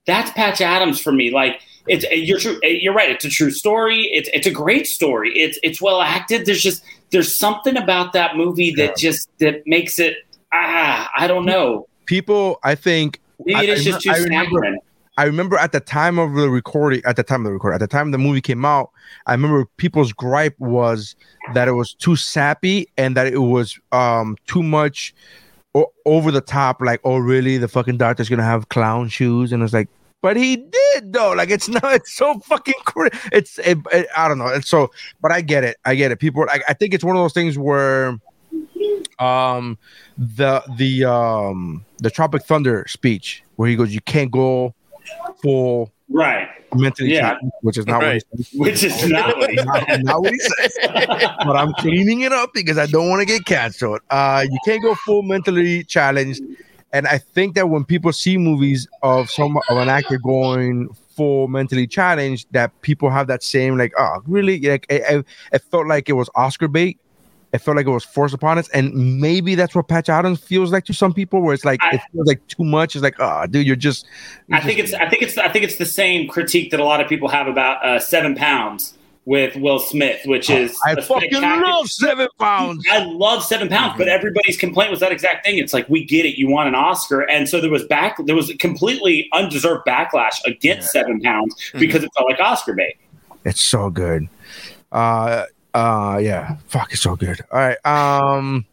that's 0.06 0.30
Patch 0.32 0.60
Adams 0.60 1.00
for 1.00 1.12
me. 1.12 1.30
Like 1.32 1.60
it's 1.86 2.04
you're 2.10 2.38
true. 2.38 2.58
You're 2.62 2.94
right. 2.94 3.10
It's 3.10 3.24
a 3.24 3.28
true 3.30 3.50
story. 3.50 4.02
It's 4.12 4.28
it's 4.32 4.46
a 4.46 4.50
great 4.50 4.86
story. 4.86 5.30
It's 5.38 5.58
it's 5.62 5.80
well 5.80 6.00
acted. 6.02 6.46
There's 6.46 6.62
just 6.62 6.82
there's 7.10 7.32
something 7.36 7.76
about 7.76 8.12
that 8.14 8.36
movie 8.36 8.72
that 8.74 8.96
just 8.96 9.28
that 9.38 9.62
makes 9.66 9.98
it. 9.98 10.16
Ah, 10.52 11.10
I 11.16 11.26
don't 11.26 11.44
know. 11.44 11.86
People, 12.06 12.58
I 12.62 12.74
think 12.74 13.20
Maybe 13.44 13.66
it 13.66 13.70
I- 13.70 13.72
is 13.74 13.86
I 13.86 13.90
just 13.90 14.02
too 14.04 14.10
I 14.10 14.18
remember-. 14.18 14.76
I 15.18 15.24
remember 15.24 15.56
at 15.56 15.72
the 15.72 15.80
time 15.80 16.18
of 16.18 16.34
the 16.34 16.50
recording, 16.50 17.00
at 17.06 17.16
the 17.16 17.22
time 17.22 17.40
of 17.40 17.44
the 17.46 17.52
recording, 17.54 17.76
at 17.76 17.80
the 17.80 17.86
time 17.86 18.10
the 18.10 18.18
movie 18.18 18.42
came 18.42 18.66
out, 18.66 18.90
I 19.26 19.32
remember 19.32 19.64
people's 19.78 20.12
gripe 20.12 20.54
was 20.58 21.16
that 21.54 21.68
it 21.68 21.72
was 21.72 21.94
too 21.94 22.16
sappy 22.16 22.88
and 22.98 23.16
that 23.16 23.26
it 23.26 23.38
was 23.38 23.78
um 23.92 24.36
too 24.46 24.62
much 24.62 25.14
over 26.04 26.30
the 26.30 26.40
top. 26.40 26.80
Like, 26.80 27.00
oh, 27.04 27.18
really? 27.18 27.58
The 27.58 27.68
fucking 27.68 27.96
doctor's 27.98 28.28
gonna 28.28 28.42
have 28.42 28.68
clown 28.68 29.08
shoes, 29.08 29.52
and 29.52 29.62
it's 29.62 29.72
like, 29.72 29.88
but 30.22 30.36
he 30.36 30.56
did 30.56 31.12
though. 31.12 31.32
Like, 31.32 31.50
it's 31.50 31.68
not. 31.68 31.84
It's 31.94 32.12
so 32.14 32.38
fucking. 32.40 32.74
Cr- 32.84 33.08
it's. 33.32 33.58
It, 33.58 33.78
it- 33.92 34.08
I 34.16 34.28
don't 34.28 34.38
know. 34.38 34.48
It's 34.48 34.68
so. 34.68 34.90
But 35.20 35.32
I 35.32 35.40
get 35.40 35.64
it. 35.64 35.76
I 35.84 35.94
get 35.94 36.10
it. 36.12 36.18
People. 36.18 36.46
I, 36.48 36.60
I 36.68 36.72
think 36.74 36.94
it's 36.94 37.04
one 37.04 37.16
of 37.16 37.22
those 37.22 37.32
things 37.32 37.58
where 37.58 38.18
um 39.18 39.78
the 40.18 40.62
the 40.76 41.04
um 41.04 41.84
the 41.98 42.10
tropic 42.10 42.42
thunder 42.44 42.84
speech 42.86 43.42
where 43.56 43.68
he 43.68 43.74
goes 43.76 43.94
you 43.94 44.00
can't 44.02 44.30
go 44.30 44.74
full 45.42 45.90
Right. 46.08 46.48
Mentally 46.76 47.12
Yeah. 47.12 47.20
challenged, 47.34 47.54
which 47.62 47.78
is 47.78 47.86
not 47.86 48.02
Right. 48.02 48.22
Which 48.54 48.82
is 48.84 49.08
not 49.08 49.36
what 49.36 49.50
he 49.50 49.56
not, 49.64 50.02
not 50.02 50.22
what 50.22 50.32
he 50.32 50.38
said 50.38 50.70
but 51.44 51.56
i'm 51.56 51.72
cleaning 51.74 52.20
it 52.22 52.32
up 52.32 52.50
because 52.54 52.78
i 52.78 52.86
don't 52.86 53.08
want 53.08 53.20
to 53.20 53.26
get 53.26 53.44
canceled. 53.44 54.00
Uh 54.10 54.44
you 54.50 54.58
can't 54.64 54.82
go 54.82 54.94
full 54.94 55.22
mentally 55.22 55.84
challenged. 55.84 56.42
And 56.92 57.06
i 57.06 57.18
think 57.18 57.54
that 57.54 57.68
when 57.68 57.84
people 57.84 58.12
see 58.12 58.36
movies 58.36 58.86
of 59.02 59.30
some 59.30 59.56
of 59.56 59.76
an 59.76 59.88
actor 59.88 60.18
going 60.18 60.88
full 61.16 61.48
mentally 61.48 61.86
challenged 61.86 62.46
that 62.50 62.70
people 62.82 63.08
have 63.10 63.26
that 63.26 63.42
same 63.42 63.76
like 63.78 63.92
oh 63.98 64.22
really? 64.26 64.60
Like 64.60 64.86
it, 64.90 65.24
it 65.52 65.62
felt 65.70 65.86
like 65.86 66.08
it 66.08 66.12
was 66.12 66.28
oscar 66.34 66.68
bait 66.68 66.98
it 67.56 67.62
felt 67.62 67.76
like 67.76 67.86
it 67.86 67.90
was 67.90 68.04
forced 68.04 68.34
upon 68.34 68.58
us, 68.58 68.68
and 68.68 68.94
maybe 69.20 69.54
that's 69.56 69.74
what 69.74 69.88
Patch 69.88 70.08
Adams 70.08 70.38
feels 70.40 70.70
like 70.70 70.84
to 70.84 70.94
some 70.94 71.12
people, 71.12 71.40
where 71.42 71.52
it's 71.54 71.64
like 71.64 71.82
I- 71.82 71.96
it 71.96 72.00
feels 72.12 72.26
like 72.28 72.46
too 72.46 72.64
much. 72.64 72.94
It's 72.94 73.02
like, 73.02 73.16
oh, 73.18 73.46
dude, 73.46 73.66
you're 73.66 73.74
just. 73.76 74.06
I 74.52 74.60
think 74.60 74.78
it's 74.78 74.94
I 74.94 75.08
think 75.08 75.22
it's 75.22 75.36
I 75.36 75.48
think 75.48 75.64
it's 75.64 75.76
the 75.76 75.86
same 75.86 76.28
critique 76.28 76.70
that 76.70 76.78
a 76.80 76.84
lot 76.84 77.00
of 77.00 77.08
people 77.08 77.28
have 77.28 77.48
about 77.48 77.84
uh, 77.84 77.98
Seven 77.98 78.34
Pounds 78.36 78.92
with 79.24 79.56
Will 79.56 79.80
Smith, 79.80 80.20
which 80.26 80.48
is 80.50 80.78
I 80.86 81.00
fucking 81.00 81.32
love 81.42 81.88
Seven 81.88 82.28
Pounds. 82.38 82.86
I 82.88 83.02
love 83.04 83.42
Seven 83.42 83.68
Pounds, 83.68 83.94
but 83.98 84.06
everybody's 84.06 84.56
complaint 84.56 84.92
was 84.92 85.00
that 85.00 85.10
exact 85.10 85.44
thing. 85.44 85.58
It's 85.58 85.72
like 85.74 85.88
we 85.88 86.04
get 86.04 86.24
it, 86.24 86.38
you 86.38 86.48
want 86.48 86.68
an 86.68 86.76
Oscar, 86.76 87.22
and 87.22 87.48
so 87.48 87.60
there 87.60 87.70
was 87.70 87.84
back 87.86 88.18
there 88.26 88.36
was 88.36 88.50
a 88.50 88.56
completely 88.56 89.28
undeserved 89.32 89.84
backlash 89.84 90.36
against 90.46 90.92
Seven 90.92 91.20
Pounds 91.20 91.56
because 91.72 92.04
it 92.04 92.10
felt 92.16 92.30
like 92.30 92.38
Oscar 92.38 92.74
bait. 92.74 92.96
It's 93.44 93.60
so 93.60 93.90
good. 93.90 94.28
Uh, 94.92 95.46
uh, 95.76 96.18
yeah, 96.18 96.56
fuck, 96.68 96.92
it's 96.92 97.02
so 97.02 97.16
good. 97.16 97.40
All 97.52 97.58
right, 97.58 97.86
um, 97.86 98.64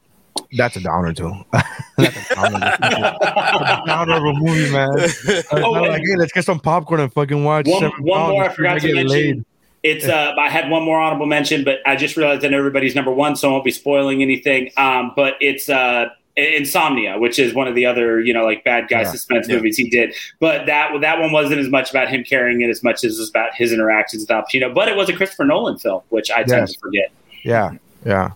that's 0.55 0.75
a 0.77 0.81
downer 0.81 1.13
too. 1.13 1.33
that's 1.97 2.31
a 2.31 2.35
downer. 2.35 2.59
That's 2.79 3.81
a 3.81 3.83
downer 3.85 4.13
of 4.15 4.23
a 4.23 4.33
movie, 4.33 4.71
man. 4.71 4.89
Oh, 5.51 5.73
not 5.73 5.89
like, 5.89 6.01
hey, 6.05 6.15
let's 6.15 6.31
get 6.31 6.45
some 6.45 6.59
popcorn 6.59 7.01
and 7.01 7.11
fucking 7.11 7.43
watch. 7.43 7.67
One, 7.67 7.79
Seven 7.81 8.03
one 8.03 8.19
Pounds 8.19 8.31
more 8.31 8.43
I 8.43 8.45
and 8.47 8.55
forgot 8.55 8.81
to 8.81 8.93
mention. 8.93 9.07
laid. 9.09 9.45
It's 9.83 10.05
uh, 10.07 10.33
I 10.39 10.49
had 10.49 10.69
one 10.69 10.83
more 10.83 10.99
honorable 10.99 11.25
mention, 11.25 11.63
but 11.65 11.79
I 11.85 11.95
just 11.97 12.15
realized 12.15 12.41
that 12.41 12.53
everybody's 12.53 12.95
number 12.95 13.11
one, 13.11 13.35
so 13.35 13.49
I 13.49 13.51
won't 13.51 13.65
be 13.65 13.71
spoiling 13.71 14.21
anything. 14.21 14.71
Um, 14.77 15.11
but 15.15 15.35
it's 15.41 15.67
uh, 15.69 16.05
Insomnia, 16.35 17.17
which 17.19 17.37
is 17.37 17.53
one 17.53 17.67
of 17.67 17.75
the 17.75 17.85
other 17.85 18.19
you 18.21 18.33
know 18.33 18.43
like 18.43 18.63
bad 18.63 18.87
guy 18.89 19.01
Yeah. 19.01 19.11
suspense 19.11 19.47
movies 19.47 19.77
he 19.77 19.89
did. 19.89 20.15
But 20.39 20.65
that 20.65 20.91
that 21.01 21.19
one 21.19 21.31
wasn't 21.31 21.59
as 21.59 21.69
much 21.69 21.89
about 21.91 22.09
him 22.09 22.23
carrying 22.23 22.61
it 22.61 22.69
as 22.69 22.83
much 22.83 23.03
as 23.03 23.17
it 23.17 23.19
was 23.21 23.29
about 23.29 23.53
his 23.55 23.71
interactions 23.71 24.23
with 24.23 24.31
Al 24.31 24.43
Pacino. 24.43 24.73
But 24.73 24.87
it 24.87 24.95
was 24.95 25.09
a 25.09 25.13
Christopher 25.13 25.45
Nolan 25.45 25.77
film, 25.77 26.01
which 26.09 26.31
I 26.31 26.37
tend 26.43 26.49
Yes. 26.61 26.73
to 26.73 26.79
forget. 26.79 27.11
Yeah, 27.43 27.71
yeah. 28.05 28.31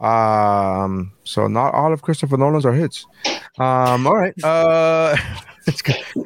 Um, 0.00 1.12
so 1.24 1.46
not 1.46 1.72
all 1.74 1.92
of 1.92 2.02
Christopher 2.02 2.36
Nolan's 2.36 2.66
are 2.66 2.72
hits. 2.72 3.06
Um, 3.58 4.06
all 4.06 4.16
right. 4.16 4.34
Uh. 4.44 5.16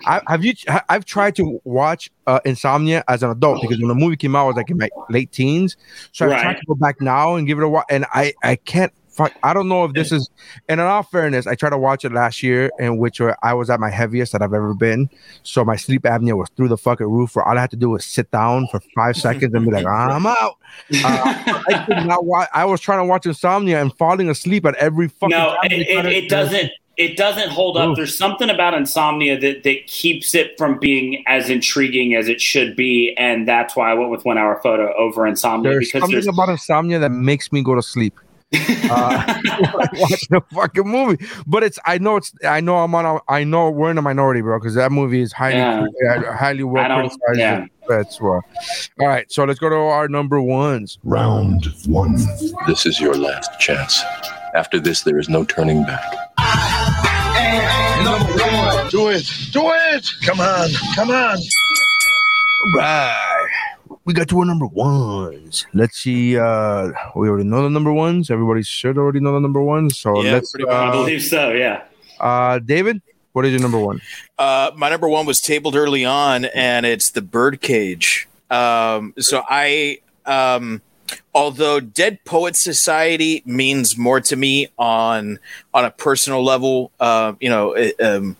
I, 0.06 0.20
have 0.28 0.44
you? 0.44 0.52
I've 0.90 1.06
tried 1.06 1.34
to 1.36 1.60
watch 1.64 2.10
uh, 2.26 2.40
Insomnia 2.44 3.02
as 3.08 3.22
an 3.22 3.30
adult 3.30 3.62
because 3.62 3.78
when 3.78 3.88
the 3.88 3.94
movie 3.94 4.16
came 4.16 4.36
out, 4.36 4.44
I 4.44 4.46
was 4.48 4.56
like 4.56 4.68
in 4.70 4.76
my 4.76 4.90
late 5.08 5.32
teens. 5.32 5.78
So 6.12 6.26
I 6.26 6.28
tried 6.28 6.44
Right. 6.44 6.58
to 6.60 6.66
go 6.66 6.74
back 6.74 7.00
now 7.00 7.36
and 7.36 7.46
give 7.46 7.56
it 7.58 7.64
a 7.64 7.68
watch, 7.68 7.86
and 7.88 8.04
I 8.12 8.34
I 8.42 8.56
can't. 8.56 8.92
Fuck, 9.10 9.34
I 9.42 9.52
don't 9.52 9.68
know 9.68 9.84
if 9.84 9.92
this 9.92 10.12
is. 10.12 10.30
And 10.68 10.80
in 10.80 10.86
all 10.86 11.02
fairness, 11.02 11.46
I 11.46 11.56
tried 11.56 11.70
to 11.70 11.78
watch 11.78 12.04
it 12.04 12.12
last 12.12 12.42
year, 12.42 12.70
in 12.78 12.98
which 12.98 13.20
I 13.20 13.54
was 13.54 13.68
at 13.68 13.80
my 13.80 13.90
heaviest 13.90 14.32
that 14.32 14.40
I've 14.40 14.54
ever 14.54 14.72
been. 14.72 15.10
So 15.42 15.64
my 15.64 15.76
sleep 15.76 16.02
apnea 16.02 16.36
was 16.36 16.48
through 16.50 16.68
the 16.68 16.76
fucking 16.76 17.06
roof. 17.06 17.34
Where 17.34 17.46
all 17.46 17.58
I 17.58 17.60
had 17.60 17.70
to 17.72 17.76
do 17.76 17.90
was 17.90 18.04
sit 18.04 18.30
down 18.30 18.68
for 18.70 18.80
five 18.94 19.16
seconds 19.16 19.52
and 19.52 19.64
be 19.64 19.72
like, 19.72 19.86
"I'm 19.86 20.26
out." 20.26 20.58
Uh, 21.04 21.34
I 21.68 21.84
could 21.86 21.96
not 22.06 22.24
watch. 22.24 22.48
I 22.54 22.64
was 22.64 22.80
trying 22.80 23.00
to 23.00 23.04
watch 23.04 23.26
Insomnia 23.26 23.80
and 23.82 23.92
falling 23.96 24.28
asleep 24.30 24.64
at 24.64 24.76
every 24.76 25.08
fucking. 25.08 25.36
no, 25.36 25.56
time 25.56 25.72
it, 25.72 25.88
it, 25.88 26.06
it 26.06 26.28
doesn't. 26.28 26.70
It 26.96 27.16
doesn't 27.16 27.48
hold 27.48 27.78
up. 27.78 27.90
Oof. 27.90 27.96
There's 27.96 28.16
something 28.16 28.50
about 28.50 28.74
Insomnia 28.74 29.40
that, 29.40 29.62
that 29.62 29.86
keeps 29.86 30.34
it 30.34 30.58
from 30.58 30.78
being 30.78 31.24
as 31.26 31.48
intriguing 31.48 32.14
as 32.14 32.28
it 32.28 32.42
should 32.42 32.76
be, 32.76 33.14
and 33.16 33.48
that's 33.48 33.74
why 33.74 33.90
I 33.90 33.94
went 33.94 34.10
with 34.10 34.24
One 34.24 34.36
Hour 34.36 34.60
Photo 34.62 34.92
over 34.98 35.26
Insomnia 35.26 35.70
There's 35.70 35.88
because 35.88 36.00
something 36.02 36.14
there's 36.14 36.26
about 36.26 36.50
Insomnia 36.50 36.98
that 36.98 37.10
makes 37.10 37.52
me 37.52 37.62
go 37.62 37.74
to 37.74 37.82
sleep. 37.82 38.20
Uh, 38.52 39.40
watching 39.94 40.28
the 40.30 40.42
fucking 40.52 40.86
movie, 40.86 41.24
but 41.46 41.62
it's 41.62 41.78
I 41.86 41.98
know 41.98 42.16
it's 42.16 42.32
I 42.44 42.60
know 42.60 42.78
I'm 42.78 42.94
on 42.94 43.04
a, 43.06 43.18
I 43.28 43.44
know 43.44 43.70
we're 43.70 43.90
in 43.90 43.98
a 43.98 44.02
minority, 44.02 44.40
bro, 44.40 44.58
because 44.58 44.74
that 44.74 44.90
movie 44.92 45.20
is 45.20 45.32
highly 45.32 45.56
Yeah. 46.02 46.36
highly 46.36 46.64
well 46.64 46.84
criticized. 46.84 47.38
yeah. 47.38 47.66
That's 47.88 48.20
well. 48.20 48.42
All 49.00 49.08
right, 49.08 49.30
so 49.32 49.44
let's 49.44 49.58
go 49.58 49.68
to 49.68 49.74
our 49.76 50.08
number 50.08 50.40
ones. 50.40 50.98
Round 51.04 51.66
one. 51.86 52.16
This 52.66 52.86
is 52.86 53.00
your 53.00 53.14
last 53.14 53.58
chance. 53.58 54.02
After 54.54 54.78
this, 54.80 55.02
there 55.02 55.18
is 55.18 55.28
no 55.28 55.44
turning 55.44 55.82
back. 55.84 56.04
Number 58.04 58.32
one. 58.32 58.88
Do 58.90 59.08
it. 59.08 59.24
Do 59.52 59.70
it. 59.72 60.06
Come 60.24 60.40
on. 60.40 60.68
Come 60.94 61.10
on. 61.10 61.36
All 62.74 62.80
right. 62.80 63.49
We 64.10 64.14
got 64.14 64.28
to 64.30 64.40
our 64.40 64.44
number 64.44 64.66
ones. 64.66 65.66
Let's 65.72 65.98
see. 66.00 66.36
Uh, 66.36 66.90
we 67.14 67.28
already 67.28 67.44
know 67.44 67.62
the 67.62 67.70
number 67.70 67.92
ones. 67.92 68.28
Everybody 68.28 68.64
should 68.64 68.98
already 68.98 69.20
know 69.20 69.32
the 69.34 69.38
number 69.38 69.62
ones. 69.62 69.98
So 69.98 70.20
Yeah, 70.24 70.32
let's. 70.32 70.50
pretty 70.50 70.64
much. 70.64 70.74
I 70.74 70.88
Uh, 70.88 70.92
believe 70.92 71.22
so. 71.22 71.52
Yeah. 71.52 71.82
uh, 72.18 72.58
David, 72.58 73.02
what 73.34 73.44
is 73.46 73.52
your 73.52 73.60
number 73.60 73.78
one? 73.78 74.00
Uh, 74.36 74.72
my 74.74 74.90
number 74.90 75.08
one 75.08 75.26
was 75.26 75.40
tabled 75.40 75.76
early 75.76 76.04
on, 76.04 76.46
and 76.46 76.84
it's 76.86 77.10
the 77.10 77.22
Birdcage. 77.22 78.26
Um, 78.50 79.14
so 79.20 79.44
I, 79.48 79.98
um, 80.26 80.82
although 81.32 81.78
Dead 81.78 82.18
Poet 82.24 82.56
Society 82.56 83.44
means 83.46 83.96
more 83.96 84.20
to 84.22 84.34
me 84.34 84.70
on 84.76 85.38
on 85.72 85.84
a 85.84 85.90
personal 85.92 86.42
level, 86.42 86.90
uh, 86.98 87.34
you 87.38 87.48
know, 87.48 87.74
it, 87.74 87.94
um, 88.00 88.36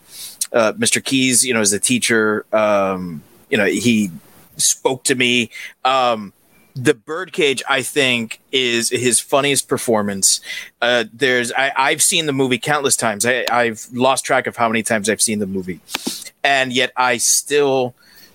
uh, 0.51 0.73
Mr. 0.73 1.01
Keys, 1.01 1.45
you 1.45 1.53
know, 1.53 1.61
as 1.61 1.71
a 1.71 1.79
teacher, 1.79 2.45
um, 2.51 3.23
you 3.49 3.57
know, 3.57 3.63
he 3.67 4.11
spoke 4.57 5.03
to 5.05 5.15
me. 5.15 5.49
Um, 5.85 6.33
the 6.75 6.93
Birdcage, 6.93 7.61
I 7.67 7.81
think, 7.81 8.39
is 8.51 8.89
his 8.89 9.19
funniest 9.19 9.67
performance. 9.67 10.41
Uh, 10.81 11.05
there's, 11.11 11.51
I, 11.51 11.71
I've 11.75 12.01
seen 12.01 12.25
the 12.25 12.33
movie 12.33 12.57
countless 12.57 12.95
times. 12.95 13.25
I, 13.25 13.45
I've 13.51 13.87
lost 13.91 14.25
track 14.25 14.47
of 14.47 14.55
how 14.55 14.69
many 14.69 14.83
times 14.83 15.09
I've 15.09 15.21
seen 15.21 15.39
the 15.39 15.47
movie, 15.47 15.81
and 16.43 16.71
yet 16.71 16.91
I 16.95 17.17
still 17.17 17.93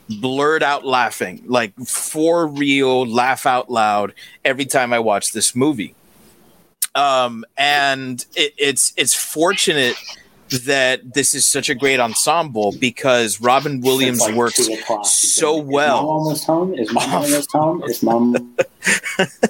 blurred 0.09 0.63
out 0.63 0.85
laughing, 0.85 1.43
like 1.47 1.75
for 1.79 2.47
real, 2.47 3.07
laugh 3.07 3.47
out 3.47 3.71
loud 3.71 4.15
every 4.45 4.67
time 4.67 4.93
I 4.93 4.99
watch 4.99 5.33
this 5.33 5.55
movie. 5.57 5.95
Um, 6.95 7.45
and 7.57 8.25
it, 8.35 8.55
it's 8.57 8.93
it's 8.97 9.15
fortunate 9.15 9.97
that 10.51 11.15
this 11.15 11.35
is 11.35 11.47
such 11.47 11.69
a 11.69 11.75
great 11.75 12.01
ensemble 12.01 12.73
because 12.79 13.41
Robin 13.41 13.81
Williams 13.81 14.21
like 14.21 14.35
works 14.35 14.57
so 15.05 15.59
Is 15.59 15.65
mom 15.65 15.67
well. 15.67 16.09
almost 16.09 16.45
home? 16.47 16.75
Is 16.75 16.93
mom 16.93 17.11
almost 17.11 17.53
home? 17.53 17.83
Is 17.85 18.03
mom? 18.03 18.57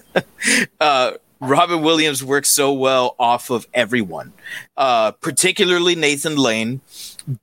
uh, 0.81 1.13
Robin 1.41 1.83
Williams 1.83 2.25
works 2.25 2.49
so 2.49 2.73
well 2.73 3.15
off 3.19 3.51
of 3.51 3.67
everyone, 3.75 4.33
uh, 4.77 5.13
particularly 5.13 5.95
Nathan 5.95 6.37
Lane, 6.37 6.81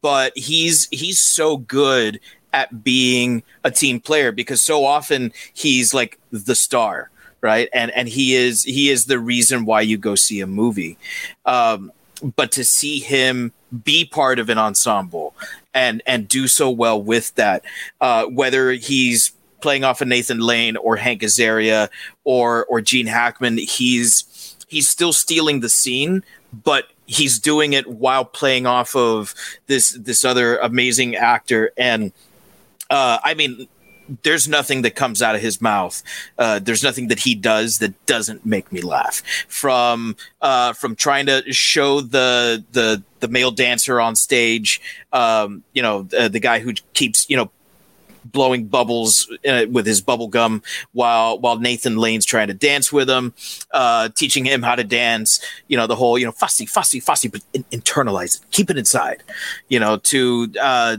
but 0.01 0.35
he's 0.35 0.87
he's 0.91 1.19
so 1.19 1.57
good 1.57 2.19
at 2.53 2.83
being 2.83 3.43
a 3.63 3.71
team 3.71 3.99
player 3.99 4.31
because 4.31 4.61
so 4.61 4.85
often 4.85 5.31
he's 5.53 5.93
like 5.93 6.19
the 6.31 6.55
star, 6.55 7.11
right? 7.41 7.69
And 7.73 7.91
and 7.91 8.07
he 8.07 8.35
is 8.35 8.63
he 8.63 8.89
is 8.89 9.05
the 9.05 9.19
reason 9.19 9.65
why 9.65 9.81
you 9.81 9.97
go 9.97 10.15
see 10.15 10.41
a 10.41 10.47
movie. 10.47 10.97
Um, 11.45 11.91
but 12.35 12.51
to 12.53 12.63
see 12.63 12.99
him 12.99 13.51
be 13.83 14.05
part 14.05 14.39
of 14.39 14.49
an 14.49 14.57
ensemble 14.57 15.35
and 15.73 16.01
and 16.05 16.27
do 16.27 16.47
so 16.47 16.69
well 16.69 17.01
with 17.01 17.33
that, 17.35 17.63
uh, 18.01 18.25
whether 18.25 18.71
he's 18.71 19.31
playing 19.61 19.83
off 19.83 20.01
of 20.01 20.07
Nathan 20.07 20.39
Lane 20.39 20.77
or 20.77 20.95
Hank 20.95 21.21
Azaria 21.21 21.89
or 22.23 22.65
or 22.65 22.81
Gene 22.81 23.07
Hackman, 23.07 23.57
he's 23.57 24.55
he's 24.67 24.87
still 24.87 25.13
stealing 25.13 25.59
the 25.59 25.69
scene, 25.69 26.23
but 26.63 26.89
he's 27.05 27.39
doing 27.39 27.73
it 27.73 27.87
while 27.87 28.25
playing 28.25 28.65
off 28.65 28.95
of 28.95 29.33
this 29.67 29.91
this 29.91 30.23
other 30.23 30.57
amazing 30.57 31.15
actor. 31.15 31.71
And 31.77 32.11
uh, 32.89 33.19
I 33.23 33.33
mean, 33.33 33.67
there's 34.23 34.47
nothing 34.47 34.81
that 34.81 34.95
comes 34.95 35.21
out 35.21 35.35
of 35.35 35.41
his 35.41 35.61
mouth. 35.61 36.03
Uh, 36.37 36.59
there's 36.59 36.83
nothing 36.83 37.07
that 37.07 37.19
he 37.19 37.35
does 37.35 37.79
that 37.79 38.05
doesn't 38.05 38.45
make 38.45 38.71
me 38.71 38.81
laugh. 38.81 39.21
From 39.47 40.15
uh, 40.41 40.73
from 40.73 40.95
trying 40.95 41.25
to 41.27 41.43
show 41.53 42.01
the 42.01 42.63
the 42.71 43.03
the 43.19 43.27
male 43.27 43.51
dancer 43.51 44.01
on 44.01 44.15
stage, 44.15 44.81
um, 45.13 45.63
you 45.73 45.81
know, 45.81 46.07
uh, 46.17 46.27
the 46.27 46.39
guy 46.39 46.59
who 46.59 46.73
keeps 46.93 47.29
you 47.29 47.37
know 47.37 47.49
blowing 48.25 48.65
bubbles 48.65 49.29
uh, 49.47 49.65
with 49.69 49.85
his 49.85 50.01
bubble 50.01 50.27
gum 50.27 50.61
while 50.93 51.37
while 51.39 51.59
Nathan 51.59 51.97
Lane's 51.97 52.25
trying 52.25 52.47
to 52.47 52.53
dance 52.53 52.91
with 52.91 53.09
him, 53.09 53.33
uh, 53.71 54.09
teaching 54.09 54.45
him 54.45 54.63
how 54.63 54.75
to 54.75 54.83
dance. 54.83 55.39
You 55.67 55.77
know 55.77 55.87
the 55.87 55.95
whole 55.95 56.17
you 56.17 56.25
know 56.25 56.31
fussy, 56.31 56.65
fussy, 56.65 56.99
fussy, 56.99 57.27
but 57.27 57.41
in- 57.53 57.65
internalize 57.65 58.41
it, 58.41 58.51
keep 58.51 58.69
it 58.69 58.77
inside. 58.77 59.23
You 59.69 59.79
know 59.79 59.97
to 59.97 60.51
uh, 60.61 60.97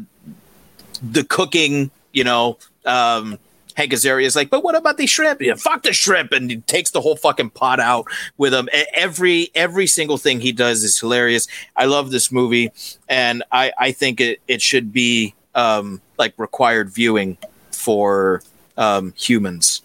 the 1.02 1.24
cooking. 1.24 1.90
You 2.12 2.24
know. 2.24 2.58
Um, 2.84 3.38
Hank 3.74 3.92
Azaria 3.92 4.24
is 4.24 4.36
like, 4.36 4.50
but 4.50 4.62
what 4.62 4.76
about 4.76 4.96
the 4.98 5.06
shrimp? 5.06 5.40
Yeah, 5.42 5.54
fuck 5.54 5.82
the 5.82 5.92
shrimp, 5.92 6.32
and 6.32 6.50
he 6.50 6.58
takes 6.58 6.90
the 6.90 7.00
whole 7.00 7.16
fucking 7.16 7.50
pot 7.50 7.80
out 7.80 8.06
with 8.36 8.54
him. 8.54 8.68
Every 8.94 9.50
every 9.54 9.86
single 9.86 10.16
thing 10.16 10.40
he 10.40 10.52
does 10.52 10.84
is 10.84 10.98
hilarious. 10.98 11.48
I 11.76 11.86
love 11.86 12.10
this 12.10 12.30
movie, 12.30 12.70
and 13.08 13.42
I 13.50 13.72
I 13.78 13.92
think 13.92 14.20
it 14.20 14.40
it 14.46 14.62
should 14.62 14.92
be 14.92 15.34
um 15.54 16.00
like 16.18 16.34
required 16.38 16.90
viewing 16.90 17.36
for 17.72 18.42
um 18.76 19.12
humans. 19.16 19.82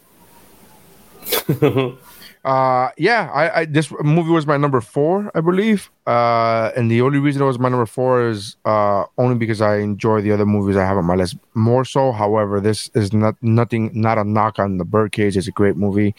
Uh, 2.46 2.90
yeah, 2.98 3.30
I, 3.34 3.60
I 3.60 3.66
this 3.66 3.92
movie 4.02 4.32
was 4.32 4.48
my 4.48 4.56
number 4.56 4.80
four, 4.80 5.30
I 5.36 5.42
believe. 5.42 5.90
Uh, 6.08 6.72
and 6.76 6.90
the 6.90 7.02
only 7.02 7.20
reason 7.20 7.42
it 7.42 7.46
was 7.46 7.60
my 7.60 7.68
number 7.68 7.86
four 7.86 8.30
is 8.30 8.56
uh 8.64 9.04
only 9.18 9.36
because 9.36 9.62
I 9.62 9.78
enjoy 9.78 10.22
the 10.22 10.32
other 10.32 10.46
movies 10.46 10.78
I 10.78 10.86
have 10.86 10.98
on 10.98 11.06
my 11.06 11.16
list 11.16 11.38
more 11.54 11.84
so. 11.84 12.14
However, 12.14 12.62
this 12.62 12.90
is 12.94 13.12
not 13.12 13.36
nothing, 13.42 13.92
not 13.94 14.18
a 14.18 14.24
knock 14.24 14.58
on 14.58 14.78
the 14.78 14.86
Birdcage. 14.86 15.36
It's 15.36 15.48
a 15.48 15.52
great 15.52 15.76
movie. 15.76 16.16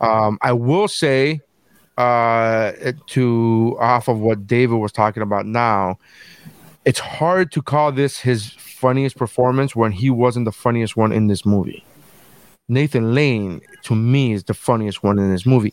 Um, 0.00 0.38
I 0.42 0.52
will 0.52 0.86
say, 0.86 1.40
uh, 1.96 2.72
to 3.08 3.76
off 3.80 4.06
of 4.06 4.20
what 4.20 4.46
David 4.46 4.76
was 4.76 4.92
talking 4.92 5.24
about 5.24 5.44
now, 5.44 5.98
it's 6.84 7.00
hard 7.00 7.50
to 7.52 7.62
call 7.62 7.90
this 7.90 8.20
his 8.20 8.52
funniest 8.52 9.16
performance 9.16 9.74
when 9.74 9.90
he 9.90 10.08
wasn't 10.08 10.44
the 10.44 10.52
funniest 10.52 10.96
one 10.96 11.10
in 11.10 11.26
this 11.26 11.44
movie. 11.44 11.84
Nathan 12.68 13.14
Lane, 13.14 13.60
to 13.84 13.94
me, 13.94 14.32
is 14.32 14.44
the 14.44 14.54
funniest 14.54 15.02
one 15.02 15.18
in 15.18 15.30
this 15.32 15.46
movie. 15.46 15.72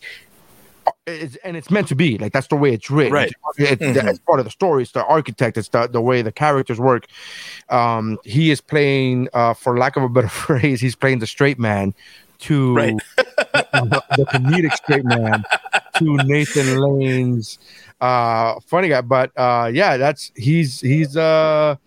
It's, 1.08 1.36
and 1.38 1.58
it's 1.58 1.72
meant 1.72 1.88
to 1.88 1.96
be 1.96 2.18
like 2.20 2.32
that's 2.32 2.48
the 2.48 2.56
way 2.56 2.72
it's 2.74 2.92
written. 2.92 3.14
Right. 3.14 3.32
It's, 3.58 3.82
it's, 3.82 3.98
Mhm. 3.98 4.08
it's 4.10 4.20
part 4.20 4.40
of 4.40 4.46
the 4.46 4.52
story. 4.52 4.84
It's 4.84 4.92
the 4.92 5.04
architect. 5.06 5.58
It's 5.58 5.68
the, 5.70 5.88
the 5.88 6.02
way 6.02 6.22
the 6.22 6.32
characters 6.32 6.80
work. 6.80 7.08
Um, 7.70 8.20
he 8.24 8.52
is 8.52 8.62
playing, 8.62 9.30
uh, 9.34 9.56
for 9.56 9.78
lack 9.78 9.96
of 9.98 10.04
a 10.04 10.10
better 10.10 10.28
phrase, 10.46 10.82
he's 10.82 10.96
playing 10.96 11.20
the 11.20 11.28
straight 11.28 11.58
man 11.60 11.94
to 12.40 12.76
Right. 12.76 12.96
the, 13.18 14.04
the 14.18 14.26
comedic 14.26 14.74
straight 14.74 15.06
man 15.06 15.44
to 15.98 16.18
Nathan 16.18 16.80
Lane's 16.80 17.58
uh, 18.02 18.60
funny 18.68 18.90
guy. 18.90 19.02
But 19.02 19.32
uh, 19.38 19.72
yeah, 19.74 19.98
that's 19.98 20.32
he's 20.36 20.82
he's 20.82 21.18
uh, 21.18 21.78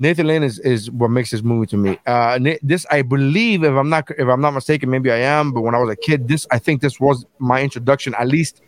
Nathan 0.00 0.26
Lane 0.28 0.42
is, 0.44 0.58
is 0.60 0.90
what 0.90 1.08
makes 1.10 1.30
this 1.30 1.42
movie 1.42 1.66
to 1.66 1.76
me. 1.76 1.98
Uh, 2.06 2.38
this 2.62 2.86
I 2.90 3.02
believe, 3.02 3.64
if 3.64 3.72
I'm 3.74 3.88
not 3.88 4.08
if 4.12 4.28
I'm 4.28 4.40
not 4.40 4.52
mistaken, 4.54 4.90
maybe 4.90 5.10
I 5.10 5.16
am. 5.18 5.52
But 5.52 5.62
when 5.62 5.74
I 5.74 5.78
was 5.78 5.90
a 5.90 5.96
kid, 5.96 6.28
this 6.28 6.46
I 6.50 6.58
think 6.58 6.80
this 6.82 7.00
was 7.00 7.26
my 7.38 7.62
introduction, 7.62 8.14
at 8.14 8.28
least 8.28 8.60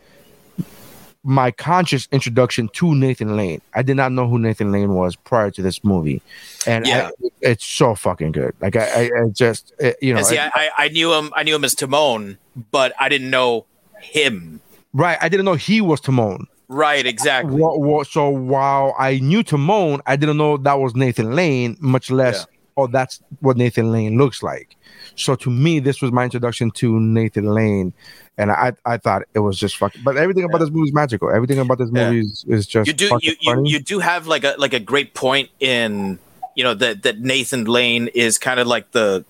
my 1.23 1.51
conscious 1.51 2.09
introduction 2.13 2.69
to 2.73 2.95
Nathan 2.95 3.37
Lane. 3.37 3.61
I 3.75 3.83
did 3.83 3.97
not 3.97 4.11
know 4.11 4.27
who 4.27 4.39
Nathan 4.39 4.73
Lane 4.73 4.95
was 4.95 5.17
prior 5.17 5.51
to 5.51 5.63
this 5.63 5.85
movie, 5.85 6.23
and 6.67 6.87
Yeah. 6.87 7.11
I, 7.23 7.29
it's 7.43 7.65
so 7.65 7.95
fucking 7.95 8.33
good. 8.33 8.55
Like 8.61 8.75
I, 8.77 8.87
I, 8.87 9.03
I 9.25 9.29
just 9.33 9.73
it- 9.79 9.99
you 10.03 10.15
know, 10.15 10.23
see, 10.23 10.39
I, 10.39 10.51
I 10.55 10.71
I 10.79 10.89
knew 10.89 11.13
him. 11.13 11.31
I 11.37 11.43
knew 11.43 11.55
him 11.55 11.65
as 11.65 11.75
Timon, 11.75 12.39
but 12.71 12.93
I 12.99 13.09
didn't 13.09 13.31
know 13.31 13.67
him. 14.01 14.61
right. 14.95 15.19
I 15.21 15.29
didn't 15.29 15.45
know 15.45 15.55
he 15.55 15.81
was 15.83 16.01
Timon. 16.01 16.47
Right, 16.73 17.05
exactly. 17.05 17.61
Wha- 17.61 17.77
wha- 17.77 18.05
so 18.05 18.29
while 18.29 18.95
I 18.97 19.19
knew 19.19 19.43
Timon, 19.43 20.01
I 20.07 20.15
didn't 20.15 20.37
know 20.37 20.57
that 20.57 20.75
was 20.79 20.95
Nathan 20.95 21.35
Lane, 21.35 21.77
much 21.81 22.13
less, 22.13 22.47
oh, 22.77 22.87
that's 22.87 23.21
what 23.41 23.57
Nathan 23.57 23.91
Lane 23.91 24.17
looks 24.17 24.41
like. 24.41 24.77
So 25.17 25.35
to 25.35 25.51
me, 25.51 25.81
this 25.81 26.01
was 26.01 26.13
my 26.13 26.23
introduction 26.23 26.71
to 26.73 27.01
Nathan 27.01 27.47
Lane, 27.47 27.93
and 28.39 28.53
I 28.53 28.73
I 28.87 28.99
thought 28.99 29.23
it 29.35 29.41
was 29.41 29.59
just 29.59 29.79
fucking. 29.79 30.03
But 30.05 30.17
everything 30.17 30.45
about 30.45 30.59
this 30.59 30.71
movie 30.71 30.89
is 30.91 30.95
magical. 30.95 31.29
Everything 31.29 31.59
about 31.59 31.79
this 31.79 31.91
Yeah. 31.93 32.09
movie 32.13 32.21
is, 32.21 32.45
is 32.47 32.67
just 32.69 32.87
You 32.87 32.93
do 32.93 33.19
you, 33.21 33.35
you, 33.41 33.63
you 33.67 33.81
do 33.81 33.99
have 33.99 34.29
like 34.29 34.45
a 34.45 34.55
like 34.57 34.73
a 34.73 34.79
great 34.81 35.13
point 35.15 35.51
in 35.59 36.21
you 36.55 36.63
know 36.63 36.75
that 36.75 37.03
that 37.03 37.19
Nathan 37.19 37.65
Lane 37.65 38.07
is 38.15 38.39
kind 38.39 38.61
of 38.61 38.69
like 38.69 38.93
the 38.93 39.25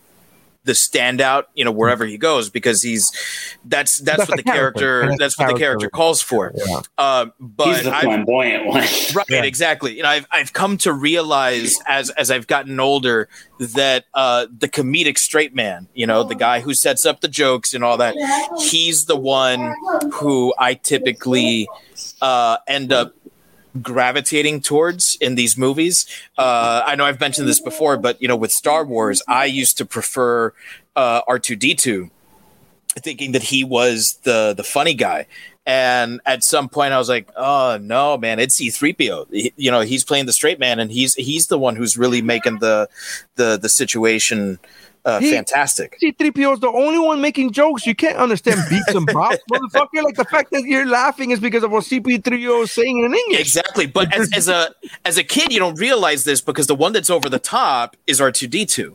the 0.65 0.73
standout 0.73 1.45
you 1.55 1.65
know 1.65 1.71
wherever 1.73 2.05
he 2.05 2.19
goes 2.19 2.51
because 2.51 2.83
he's 2.83 3.11
that's 3.65 3.99
that's, 3.99 4.19
That's 4.19 4.29
what 4.29 4.37
the 4.37 4.43
the 4.43 4.51
character. 4.51 4.81
character, 5.01 5.09
that's 5.19 5.37
that's 5.37 5.39
what 5.39 5.47
the 5.55 5.59
character. 5.59 5.89
character 5.89 5.91
calls 5.91 6.21
for. 6.23 6.53
Yeah. 6.55 6.81
Um, 6.99 7.33
but 7.41 7.69
He's 7.69 7.85
the 7.85 7.95
I've- 7.95 8.07
flamboyant 8.07 8.67
one. 8.67 8.85
right 9.15 9.45
exactly 9.45 9.97
you 9.97 10.03
know 10.03 10.09
I've, 10.11 10.27
I've 10.31 10.53
come 10.53 10.77
to 10.79 10.93
realize 10.93 11.79
as 11.87 12.11
as 12.11 12.31
i've 12.31 12.47
gotten 12.47 12.79
older 12.79 13.29
that 13.59 14.05
uh 14.15 14.47
the 14.57 14.69
comedic 14.69 15.19
straight 15.19 15.55
man 15.55 15.89
you 15.95 16.07
know 16.07 16.23
the 16.25 16.35
guy 16.35 16.61
who 16.61 16.75
sets 16.75 17.05
up 17.07 17.21
the 17.21 17.29
jokes 17.29 17.73
and 17.75 17.83
all 17.83 17.97
that 17.97 18.15
he's 18.61 19.07
the 19.07 19.17
one 19.17 19.75
who 20.13 20.53
i 20.59 20.75
typically 20.75 21.69
uh 22.21 22.59
end 22.69 22.93
up 22.93 23.15
gravitating 23.83 24.61
towards 24.61 25.17
in 25.21 25.35
these 25.35 25.57
movies. 25.57 26.07
Uh 26.37 26.83
i 26.87 26.95
know 26.95 27.05
i've 27.05 27.21
mentioned 27.21 27.47
this 27.49 27.61
before 27.61 27.97
but 27.97 28.21
you 28.21 28.29
know 28.29 28.37
with 28.37 28.53
star 28.53 28.85
wars 28.85 29.23
i 29.29 29.45
used 29.45 29.77
to 29.79 29.85
prefer 29.85 30.53
uh 30.97 31.23
r2d2 31.23 32.11
thinking 32.99 33.33
that 33.33 33.45
he 33.45 33.63
was 33.63 34.19
the 34.25 34.55
the 34.57 34.65
funny 34.65 34.95
guy 34.95 35.27
and 35.67 36.21
at 36.25 36.43
some 36.43 36.69
point 36.69 36.93
i 36.93 36.99
was 36.99 37.09
like 37.09 37.29
oh 37.37 37.79
no 37.83 38.17
man 38.17 38.39
it's 38.39 38.59
c3po 38.59 39.27
you 39.57 39.71
know 39.71 39.81
he's 39.81 40.05
playing 40.05 40.27
the 40.27 40.33
straight 40.33 40.59
man 40.59 40.79
and 40.79 40.91
he's 40.91 41.15
he's 41.15 41.49
the 41.49 41.59
one 41.59 41.77
who's 41.77 41.99
really 41.99 42.23
making 42.23 42.59
the 42.61 42.89
the 43.37 43.59
the 43.59 43.69
situation 43.69 44.59
uh, 45.07 45.19
He- 45.19 45.33
fantastic 45.33 45.97
C3PO 46.03 46.53
is 46.55 46.61
the 46.61 46.69
only 46.69 46.99
one 46.99 47.23
making 47.23 47.53
jokes. 47.53 47.87
You 47.87 47.95
can't 47.95 48.19
understand 48.19 48.61
beats 48.69 48.89
and 48.89 49.09
bops, 49.17 49.39
motherfucker. 49.51 50.03
Like 50.05 50.15
the 50.17 50.27
fact 50.27 50.51
that 50.51 50.65
you're 50.65 50.85
laughing 50.85 51.31
is 51.31 51.41
because 51.41 51.63
of 51.63 51.71
what 51.71 51.85
C3PO 51.85 52.65
is 52.65 52.71
saying 52.73 52.99
in 52.99 53.15
English. 53.15 53.41
exactly 53.41 53.87
but 53.87 54.15
as, 54.15 54.31
as 54.35 54.49
a 54.49 54.75
as 55.07 55.17
a 55.17 55.25
kid 55.25 55.55
you 55.55 55.59
don't 55.59 55.79
realize 55.81 56.25
this 56.25 56.43
because 56.43 56.67
the 56.67 56.75
one 56.75 56.93
that's 56.93 57.09
over 57.09 57.31
the 57.31 57.39
top 57.39 57.97
is 58.07 58.21
r2d2 58.21 58.95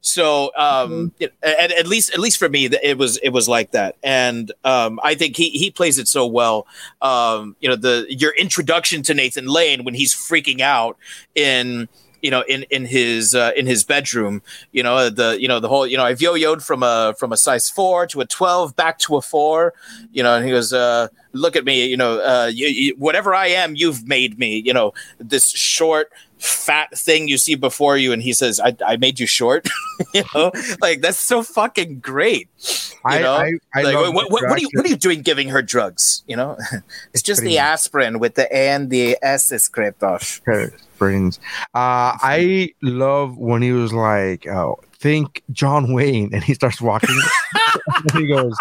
so 0.00 0.50
um 0.56 1.12
it- 1.18 1.34
at, 1.42 1.72
at 1.72 1.86
least 1.86 2.12
at 2.12 2.18
least 2.18 2.38
for 2.38 2.48
me 2.48 2.66
it 2.66 2.98
was 2.98 3.16
it 3.18 3.30
was 3.30 3.48
like 3.48 3.72
that. 3.72 3.96
And 4.02 4.52
um 4.64 5.00
i 5.02 5.14
think 5.14 5.36
he 5.36 5.50
he 5.50 5.70
plays 5.70 5.98
it 5.98 6.08
so 6.08 6.26
well. 6.26 6.66
Um 7.02 7.56
you 7.60 7.68
know 7.68 7.76
the 7.76 8.06
your 8.08 8.34
introduction 8.36 9.02
to 9.02 9.14
nathan 9.14 9.46
lane 9.46 9.84
when 9.84 9.94
he's 9.94 10.14
freaking 10.14 10.60
out 10.60 10.96
in 11.34 11.88
you 12.22 12.30
know 12.32 12.42
in 12.48 12.64
in 12.70 12.84
his 12.84 13.34
uh, 13.34 13.52
in 13.56 13.64
his 13.66 13.84
bedroom 13.84 14.42
you 14.72 14.82
know 14.82 15.08
the 15.08 15.40
you 15.40 15.46
know 15.46 15.60
the 15.60 15.68
whole 15.68 15.86
you 15.86 15.96
know 15.96 16.04
i've 16.04 16.20
yo-yoed 16.20 16.60
from 16.64 16.82
a 16.82 17.14
from 17.16 17.32
a 17.32 17.36
size 17.36 17.70
4 17.70 18.08
to 18.08 18.20
a 18.20 18.26
12 18.26 18.74
back 18.74 18.98
to 18.98 19.16
a 19.16 19.22
4 19.22 19.72
you 20.12 20.22
know 20.24 20.34
and 20.34 20.44
he 20.44 20.50
goes 20.50 20.72
uh 20.72 21.06
look 21.32 21.54
at 21.54 21.64
me 21.64 21.86
you 21.86 21.96
know 21.96 22.18
uh 22.18 22.50
you, 22.52 22.66
you, 22.66 22.94
whatever 22.98 23.34
i 23.36 23.46
am 23.46 23.76
you've 23.76 24.08
made 24.08 24.36
me 24.36 24.60
you 24.64 24.72
know 24.74 24.92
this 25.18 25.50
short 25.50 26.10
fat 26.38 26.96
thing 26.96 27.28
you 27.28 27.36
see 27.38 27.54
before 27.54 27.96
you 27.96 28.12
and 28.12 28.22
he 28.22 28.32
says 28.32 28.60
i, 28.60 28.74
I 28.86 28.96
made 28.96 29.18
you 29.18 29.26
short 29.26 29.68
you 30.14 30.22
know 30.34 30.52
like 30.80 31.00
that's 31.00 31.18
so 31.18 31.42
fucking 31.42 32.00
great 32.00 32.48
you 32.58 32.94
I- 33.04 33.18
know 33.20 33.34
I- 33.34 33.52
I 33.74 33.82
like, 33.82 33.94
what, 33.96 34.14
what, 34.14 34.30
what, 34.30 34.44
are 34.44 34.58
you, 34.58 34.68
what 34.74 34.86
are 34.86 34.88
you 34.88 34.96
doing 34.96 35.22
giving 35.22 35.48
her 35.48 35.62
drugs 35.62 36.22
you 36.26 36.36
know 36.36 36.56
it's 37.12 37.22
just 37.22 37.40
Pretty 37.40 37.54
the 37.54 37.58
aspirin 37.58 38.18
with 38.18 38.34
the 38.34 38.44
a 38.54 38.68
and 38.70 38.90
the 38.90 39.16
s 39.22 39.48
script 39.62 40.02
off 40.02 40.40
Okay, 40.48 40.74
brains. 40.98 41.38
Uh, 41.74 42.14
I 42.20 42.70
love 42.82 43.36
when 43.38 43.62
he 43.62 43.72
was 43.72 43.92
like, 43.92 44.46
"Oh, 44.46 44.80
think 44.94 45.42
John 45.52 45.92
Wayne," 45.92 46.30
and 46.32 46.42
he 46.42 46.54
starts 46.54 46.80
walking. 46.80 47.16
he 48.14 48.26
goes, 48.26 48.54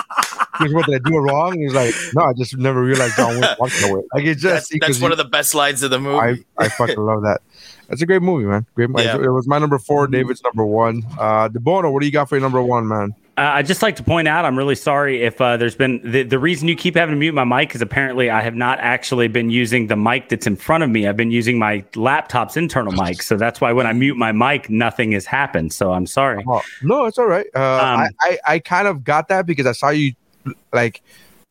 he 0.59 0.73
"What 0.73 0.85
did 0.85 0.95
I 1.05 1.09
do 1.09 1.17
wrong?" 1.17 1.53
And 1.53 1.61
he's 1.61 1.73
like, 1.73 1.93
"No, 2.13 2.23
I 2.23 2.33
just 2.33 2.57
never 2.57 2.81
realized 2.81 3.15
John 3.15 3.39
Wayne 3.39 3.55
walked 3.59 3.73
that 3.81 3.91
way." 3.93 4.01
Like 4.13 4.25
it's 4.25 4.43
that's, 4.43 4.69
just 4.69 4.81
that's 4.81 5.01
one 5.01 5.11
of 5.11 5.17
the 5.17 5.25
best 5.25 5.55
lines 5.55 5.83
of 5.83 5.91
the 5.91 5.99
movie 5.99 6.17
I 6.17 6.63
I 6.65 6.69
fucking 6.69 6.97
love 6.97 7.23
that. 7.23 7.41
That's 7.87 8.01
a 8.01 8.05
great 8.05 8.21
movie, 8.21 8.45
man. 8.45 8.65
Great. 8.75 8.89
movie. 8.89 9.03
Yeah. 9.03 9.15
It 9.15 9.29
was 9.31 9.47
my 9.47 9.59
number 9.59 9.79
four. 9.79 10.07
David's 10.07 10.43
number 10.43 10.65
one. 10.65 11.03
Uh, 11.17 11.49
DeBono, 11.49 11.91
what 11.91 12.01
do 12.01 12.05
you 12.05 12.11
got 12.11 12.27
for 12.29 12.35
your 12.35 12.41
number 12.41 12.61
one, 12.61 12.87
man? 12.87 13.15
Uh, 13.37 13.51
I'd 13.53 13.67
just 13.67 13.83
like 13.83 13.95
to 13.97 14.03
point 14.03 14.27
out, 14.27 14.45
I'm 14.45 14.57
really 14.57 14.73
sorry 14.73 15.21
if 15.21 15.39
uh, 15.39 15.57
there's 15.57 15.75
been 15.75 16.01
the, 16.03 16.23
the 16.23 16.39
reason 16.39 16.67
you 16.67 16.75
keep 16.75 16.95
having 16.95 17.13
to 17.13 17.19
mute 17.19 17.33
my 17.33 17.43
mic 17.43 17.75
is 17.75 17.83
apparently 17.83 18.31
I 18.31 18.41
have 18.41 18.55
not 18.55 18.79
actually 18.79 19.27
been 19.27 19.51
using 19.51 19.85
the 19.87 19.95
mic 19.95 20.29
that's 20.29 20.47
in 20.47 20.55
front 20.55 20.83
of 20.83 20.89
me. 20.89 21.07
I've 21.07 21.17
been 21.17 21.29
using 21.29 21.59
my 21.59 21.85
laptop's 21.95 22.57
internal 22.57 22.93
mic. 22.93 23.21
So 23.21 23.37
that's 23.37 23.61
why 23.61 23.71
when 23.73 23.85
I 23.85 23.93
mute 23.93 24.17
my 24.17 24.31
mic, 24.31 24.71
nothing 24.71 25.11
has 25.11 25.27
happened. 25.27 25.71
So 25.71 25.93
I'm 25.93 26.07
sorry. 26.07 26.43
Oh, 26.47 26.63
no, 26.81 27.05
it's 27.05 27.19
all 27.19 27.27
right. 27.27 27.45
Uh, 27.55 27.59
Um, 27.59 27.99
I, 27.99 28.09
I 28.21 28.37
I 28.47 28.59
kind 28.59 28.87
of 28.87 29.03
got 29.03 29.27
that 29.27 29.45
because 29.45 29.67
I 29.67 29.71
saw 29.73 29.89
you 29.89 30.13
like 30.73 31.03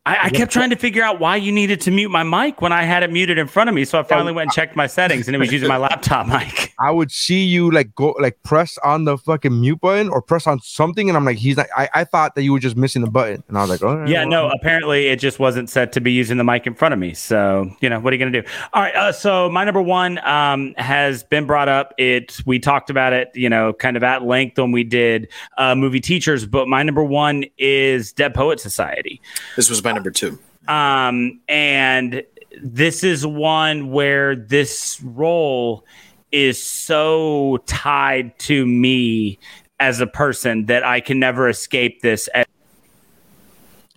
I, 0.06 0.26
I 0.26 0.30
kept 0.30 0.52
trying 0.52 0.70
to 0.70 0.76
figure 0.76 1.02
out 1.02 1.18
why 1.18 1.34
you 1.34 1.50
needed 1.50 1.80
to 1.80 1.90
mute 1.90 2.10
my 2.10 2.22
mic 2.22 2.62
when 2.62 2.70
I 2.70 2.84
had 2.84 3.02
it 3.02 3.10
muted 3.10 3.38
in 3.38 3.48
front 3.48 3.68
of 3.68 3.74
me. 3.74 3.84
So 3.84 3.98
I 3.98 4.04
finally 4.04 4.32
went 4.32 4.46
and 4.46 4.52
checked 4.52 4.76
my 4.76 4.86
settings 4.86 5.26
and 5.26 5.34
it 5.34 5.38
was 5.40 5.50
using 5.50 5.68
my 5.68 5.78
laptop 5.78 6.26
mic. 6.28 6.72
I 6.78 6.92
would 6.92 7.10
see 7.10 7.42
you 7.42 7.72
like 7.72 7.92
go 7.96 8.14
like 8.20 8.40
press 8.44 8.78
on 8.84 9.04
the 9.04 9.18
fucking 9.18 9.60
mute 9.60 9.80
button 9.80 10.08
or 10.08 10.22
press 10.22 10.46
on 10.46 10.60
something, 10.60 11.08
and 11.08 11.16
I'm 11.16 11.24
like, 11.24 11.38
he's 11.38 11.56
not. 11.56 11.66
I, 11.76 11.88
I 11.92 12.04
thought 12.04 12.36
that 12.36 12.44
you 12.44 12.52
were 12.52 12.60
just 12.60 12.76
missing 12.76 13.02
the 13.02 13.10
button, 13.10 13.42
and 13.48 13.58
I 13.58 13.62
was 13.62 13.70
like, 13.70 13.82
oh 13.82 14.04
Yeah, 14.06 14.24
no, 14.24 14.48
apparently 14.48 15.08
it 15.08 15.18
just 15.18 15.40
wasn't 15.40 15.68
set 15.68 15.90
to 15.92 16.00
be 16.00 16.12
using 16.12 16.36
the 16.36 16.44
mic 16.44 16.68
in 16.68 16.74
front 16.74 16.94
of 16.94 17.00
me. 17.00 17.12
So, 17.12 17.68
you 17.80 17.90
know, 17.90 17.98
what 17.98 18.12
are 18.12 18.16
you 18.16 18.20
going 18.20 18.32
to 18.32 18.42
do? 18.42 18.48
All 18.74 18.82
right. 18.82 18.94
Uh, 18.94 19.10
so, 19.10 19.50
my 19.50 19.64
number 19.64 19.82
one 19.82 20.18
um, 20.24 20.72
has 20.76 21.24
been 21.24 21.46
brought 21.46 21.68
up. 21.68 21.94
It 21.98 22.40
We 22.46 22.60
talked 22.60 22.90
about 22.90 23.12
it, 23.12 23.30
you 23.34 23.48
know, 23.48 23.72
kind 23.72 23.96
of 23.96 24.04
at 24.04 24.22
length 24.22 24.58
when 24.58 24.70
we 24.70 24.84
did 24.84 25.28
uh, 25.58 25.74
movie 25.74 26.00
teachers, 26.00 26.46
but 26.46 26.68
my 26.68 26.84
number 26.84 27.02
one 27.02 27.44
is 27.58 28.12
Dead 28.12 28.34
Poet 28.34 28.60
Society. 28.60 29.20
this 29.56 29.68
was 29.68 29.82
my 29.82 29.95
number 29.96 30.10
two 30.10 30.38
Um, 30.68 31.40
and 31.48 32.22
this 32.62 33.02
is 33.04 33.26
one 33.26 33.90
where 33.90 34.34
this 34.36 35.00
role 35.02 35.84
is 36.32 36.62
so 36.62 37.58
tied 37.66 38.38
to 38.40 38.66
me 38.66 39.38
as 39.80 40.00
a 40.00 40.06
person 40.06 40.66
that 40.66 40.82
I 40.84 41.00
can 41.00 41.18
never 41.18 41.48
escape 41.48 42.02
this. 42.02 42.28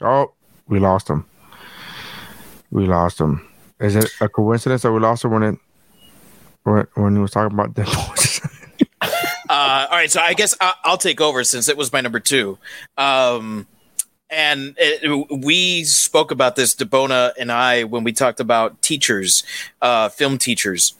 Oh, 0.01 0.31
we 0.67 0.79
lost 0.79 1.09
him. 1.09 1.25
We 2.71 2.85
lost 2.85 3.19
him. 3.19 3.45
Is 3.79 3.95
it 3.95 4.09
a 4.21 4.29
coincidence 4.29 4.81
that 4.83 4.91
we 4.91 4.99
lost 4.99 5.23
him 5.25 5.31
when 5.31 5.43
it 5.43 5.55
when, 6.63 6.85
when 6.95 7.15
he 7.15 7.21
was 7.21 7.31
talking 7.31 7.57
about 7.57 7.73
dead 7.73 7.85
boys? 7.87 8.41
Uh, 9.49 9.87
all 9.89 9.97
right, 9.97 10.11
so 10.11 10.21
I 10.21 10.35
guess 10.35 10.53
I- 10.61 10.75
I'll 10.83 10.97
take 10.99 11.19
over 11.19 11.43
since 11.43 11.69
it 11.69 11.75
was 11.75 11.91
my 11.91 12.01
number 12.01 12.19
two. 12.19 12.59
Um, 12.99 13.65
and 14.29 14.75
it, 14.77 15.27
we 15.29 15.83
spoke 15.83 16.31
about 16.31 16.55
this, 16.55 16.75
Debona 16.75 17.31
and 17.39 17.51
I, 17.51 17.83
when 17.83 18.03
we 18.03 18.13
talked 18.13 18.39
about 18.39 18.81
teachers, 18.81 19.43
uh, 19.81 20.09
film 20.09 20.37
teachers, 20.37 20.95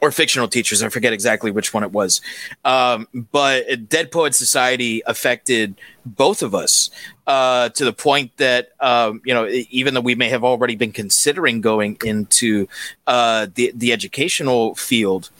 or 0.00 0.10
fictional 0.10 0.48
teachers. 0.48 0.82
I 0.82 0.88
forget 0.90 1.12
exactly 1.12 1.50
which 1.50 1.72
one 1.72 1.82
it 1.82 1.92
was. 1.92 2.20
Um, 2.64 3.08
but 3.32 3.88
Dead 3.88 4.12
Poet 4.12 4.34
Society 4.34 5.02
affected 5.06 5.76
both 6.04 6.42
of 6.42 6.54
us 6.54 6.90
uh, 7.26 7.70
to 7.70 7.84
the 7.84 7.92
point 7.92 8.36
that, 8.36 8.70
um, 8.80 9.22
you 9.24 9.32
know, 9.32 9.48
even 9.48 9.94
though 9.94 10.02
we 10.02 10.14
may 10.14 10.28
have 10.28 10.44
already 10.44 10.76
been 10.76 10.92
considering 10.92 11.60
going 11.60 11.96
into 12.04 12.68
uh, 13.06 13.46
the, 13.54 13.72
the 13.74 13.92
educational 13.92 14.74
field, 14.74 15.30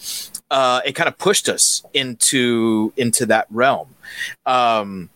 uh, 0.51 0.81
it 0.85 0.93
kind 0.93 1.09
of 1.09 1.19
pushed 1.19 1.49
us 1.49 1.85
into 1.93 2.93
into 2.97 3.27
that 3.27 3.47
realm. 3.51 3.95
Um, 4.47 5.11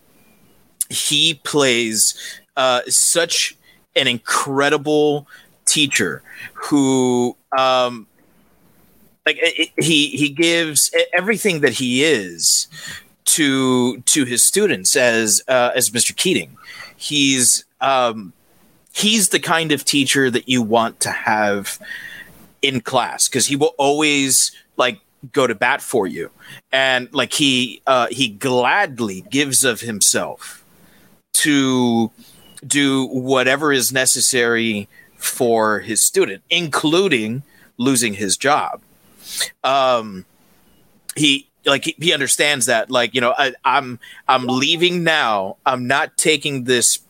he 0.88 1.34
plays 1.34 2.14
uh, 2.56 2.82
such 2.88 3.56
an 3.96 4.06
incredible 4.06 5.26
teacher 5.66 6.22
who 6.54 7.36
um, 7.56 8.06
like 9.26 9.38
it, 9.40 9.70
he 9.78 10.08
he 10.08 10.28
gives 10.30 10.90
everything 11.12 11.60
that 11.60 11.74
he 11.74 12.02
is 12.02 12.66
to 13.24 13.98
to 14.02 14.24
his 14.24 14.42
students 14.42 14.96
as 14.96 15.42
uh, 15.48 15.70
as 15.74 15.90
Mr. 15.90 16.16
Keating. 16.16 16.56
He's 16.96 17.64
um, 17.80 18.32
he's 18.92 19.28
the 19.28 19.38
kind 19.38 19.72
of 19.72 19.84
teacher 19.84 20.30
that 20.30 20.48
you 20.48 20.62
want 20.62 21.00
to 21.00 21.10
have 21.10 21.78
in 22.62 22.80
class 22.80 23.28
because 23.28 23.46
he 23.46 23.56
will 23.56 23.74
always 23.78 24.50
like 24.76 25.00
go 25.32 25.46
to 25.46 25.54
bat 25.54 25.80
for 25.80 26.06
you 26.06 26.30
and 26.72 27.12
like 27.12 27.32
he 27.32 27.82
uh, 27.86 28.06
he 28.10 28.28
gladly 28.28 29.22
gives 29.30 29.64
of 29.64 29.80
himself 29.80 30.57
to 31.32 32.10
do 32.66 33.06
whatever 33.06 33.72
is 33.72 33.92
necessary 33.92 34.88
for 35.16 35.80
his 35.80 36.04
student 36.04 36.42
including 36.50 37.42
losing 37.76 38.14
his 38.14 38.36
job. 38.36 38.80
Um 39.62 40.24
he 41.16 41.48
like 41.64 41.84
he, 41.84 41.94
he 41.98 42.12
understands 42.12 42.66
that 42.66 42.90
like 42.90 43.14
you 43.14 43.20
know 43.20 43.34
I, 43.36 43.52
i'm 43.64 43.98
i'm 44.26 44.46
leaving 44.46 45.04
now. 45.04 45.56
I'm 45.66 45.86
not 45.86 46.16
taking 46.16 46.64
this 46.64 47.00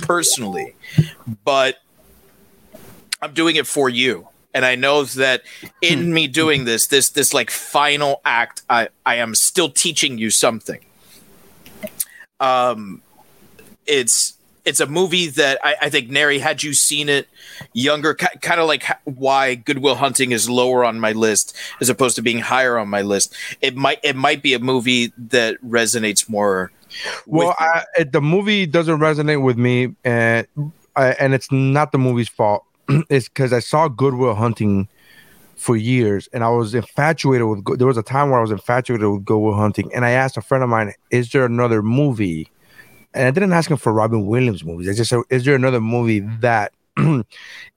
personally 0.00 0.74
but 1.44 1.78
i'm 3.22 3.34
doing 3.34 3.56
it 3.56 3.66
for 3.66 3.88
you. 3.88 4.28
And 4.54 4.64
i 4.64 4.74
know 4.74 5.04
that 5.04 5.42
in 5.80 6.12
me 6.12 6.26
doing 6.26 6.64
this 6.64 6.86
this 6.86 7.10
this 7.10 7.32
like 7.32 7.50
final 7.50 8.20
act 8.24 8.62
i 8.68 8.88
i 9.06 9.16
am 9.16 9.34
still 9.34 9.70
teaching 9.70 10.18
you 10.18 10.30
something. 10.30 10.80
Um 12.40 13.02
it's 13.88 14.34
it's 14.64 14.80
a 14.80 14.86
movie 14.86 15.28
that 15.28 15.58
I, 15.64 15.76
I 15.82 15.90
think 15.90 16.10
Neri, 16.10 16.38
had 16.38 16.62
you 16.62 16.74
seen 16.74 17.08
it 17.08 17.26
younger, 17.72 18.14
ca- 18.14 18.36
kind 18.42 18.60
of 18.60 18.66
like 18.68 18.82
ha- 18.82 18.98
why 19.04 19.54
Good 19.54 19.78
Will 19.78 19.94
Hunting 19.94 20.32
is 20.32 20.48
lower 20.50 20.84
on 20.84 21.00
my 21.00 21.12
list 21.12 21.56
as 21.80 21.88
opposed 21.88 22.16
to 22.16 22.22
being 22.22 22.40
higher 22.40 22.76
on 22.78 22.88
my 22.88 23.00
list. 23.02 23.34
It 23.62 23.76
might 23.76 23.98
it 24.02 24.14
might 24.14 24.42
be 24.42 24.54
a 24.54 24.58
movie 24.58 25.12
that 25.16 25.60
resonates 25.62 26.28
more. 26.28 26.70
Well, 27.26 27.54
I, 27.58 27.84
the 28.04 28.20
movie 28.20 28.66
doesn't 28.66 28.98
resonate 28.98 29.42
with 29.42 29.56
me, 29.56 29.94
and 30.04 30.46
I, 30.96 31.08
and 31.12 31.34
it's 31.34 31.50
not 31.50 31.92
the 31.92 31.98
movie's 31.98 32.28
fault. 32.28 32.64
it's 32.88 33.28
because 33.28 33.52
I 33.52 33.60
saw 33.60 33.88
Good 33.88 34.14
Will 34.14 34.34
Hunting 34.34 34.88
for 35.56 35.76
years, 35.76 36.28
and 36.32 36.44
I 36.44 36.50
was 36.50 36.74
infatuated 36.74 37.46
with. 37.46 37.78
There 37.78 37.86
was 37.86 37.98
a 37.98 38.02
time 38.02 38.30
where 38.30 38.38
I 38.38 38.42
was 38.42 38.50
infatuated 38.50 39.08
with 39.08 39.24
Good 39.24 39.38
Will 39.38 39.54
Hunting, 39.54 39.90
and 39.94 40.04
I 40.04 40.10
asked 40.10 40.36
a 40.36 40.42
friend 40.42 40.62
of 40.62 40.70
mine, 40.70 40.92
"Is 41.10 41.30
there 41.30 41.44
another 41.44 41.82
movie?" 41.82 42.50
And 43.14 43.26
I 43.26 43.30
didn't 43.30 43.52
ask 43.52 43.70
him 43.70 43.76
for 43.76 43.92
Robin 43.92 44.26
Williams 44.26 44.64
movies. 44.64 44.88
I 44.88 44.92
just 44.94 45.10
said, 45.10 45.20
"Is 45.30 45.44
there 45.44 45.54
another 45.54 45.80
movie 45.80 46.20
that 46.40 46.72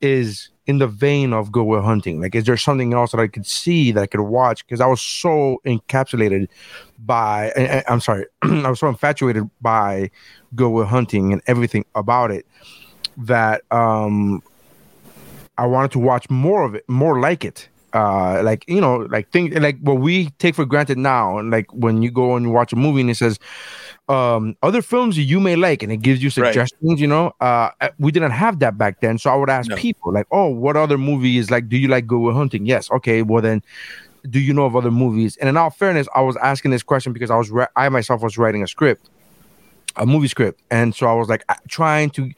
is 0.01 0.49
in 0.67 0.77
the 0.77 0.87
vein 0.87 1.33
of 1.33 1.51
Good 1.51 1.63
Will 1.63 1.81
Hunting? 1.81 2.21
Like, 2.21 2.35
is 2.35 2.45
there 2.45 2.57
something 2.57 2.93
else 2.93 3.11
that 3.11 3.19
I 3.19 3.27
could 3.27 3.45
see 3.45 3.91
that 3.91 4.01
I 4.01 4.07
could 4.07 4.21
watch?" 4.21 4.65
Because 4.65 4.81
I 4.81 4.87
was 4.87 5.01
so 5.01 5.57
encapsulated 5.65 6.47
by, 6.99 7.51
I- 7.55 7.77
I- 7.79 7.83
I'm 7.87 8.01
sorry, 8.01 8.25
I 8.41 8.69
was 8.69 8.79
so 8.79 8.87
infatuated 8.89 9.49
by 9.61 10.11
Good 10.55 10.69
Will 10.69 10.85
Hunting 10.85 11.31
and 11.33 11.41
everything 11.47 11.85
about 11.95 12.31
it 12.31 12.45
that 13.17 13.61
um 13.71 14.41
I 15.57 15.65
wanted 15.67 15.91
to 15.91 15.99
watch 15.99 16.29
more 16.29 16.63
of 16.63 16.75
it, 16.75 16.87
more 16.87 17.19
like 17.19 17.45
it. 17.45 17.67
Uh, 17.93 18.41
like 18.41 18.63
you 18.69 18.79
know, 18.79 18.97
like 19.09 19.29
things 19.31 19.53
like 19.59 19.77
what 19.81 19.99
we 19.99 20.29
take 20.39 20.55
for 20.55 20.65
granted 20.65 20.97
now, 20.97 21.37
and 21.37 21.51
like 21.51 21.65
when 21.73 22.01
you 22.01 22.09
go 22.09 22.37
and 22.37 22.45
you 22.45 22.51
watch 22.51 22.71
a 22.71 22.77
movie 22.77 23.01
and 23.01 23.09
it 23.09 23.15
says 23.15 23.37
um 24.09 24.57
other 24.61 24.81
films 24.81 25.17
you 25.17 25.39
may 25.39 25.55
like, 25.55 25.83
and 25.83 25.91
it 25.91 25.97
gives 25.97 26.21
you 26.23 26.29
suggestions. 26.29 26.99
You 26.99 27.07
know, 27.07 27.33
uh, 27.39 27.69
we 27.99 28.11
didn't 28.11 28.31
have 28.31 28.59
that 28.59 28.77
back 28.77 29.01
then, 29.01 29.17
so 29.17 29.31
I 29.31 29.35
would 29.35 29.49
ask 29.49 29.69
people 29.77 30.13
like, 30.13 30.27
"Oh, 30.31 30.47
what 30.47 30.75
other 30.75 30.97
movies? 30.97 31.51
Like, 31.51 31.69
do 31.69 31.77
you 31.77 31.87
like 31.87 32.07
Good 32.07 32.19
Will 32.19 32.33
Hunting?" 32.33 32.65
Yes, 32.65 32.91
okay. 32.91 33.21
Well 33.21 33.41
then, 33.41 33.61
do 34.29 34.39
you 34.39 34.53
know 34.53 34.65
of 34.65 34.75
other 34.75 34.91
movies? 34.91 35.37
And 35.37 35.49
in 35.49 35.57
all 35.57 35.69
fairness, 35.69 36.07
I 36.15 36.21
was 36.21 36.37
asking 36.37 36.71
this 36.71 36.83
question 36.83 37.13
because 37.13 37.31
I 37.31 37.37
was 37.37 37.49
ri- 37.51 37.67
I 37.75 37.89
myself 37.89 38.21
was 38.21 38.37
writing 38.37 38.63
a 38.63 38.67
script, 38.67 39.09
a 39.95 40.05
movie 40.05 40.27
script, 40.27 40.61
and 40.69 40.93
so 40.93 41.07
I 41.07 41.13
was 41.13 41.29
like 41.29 41.43
trying 41.67 42.09
to 42.11 42.31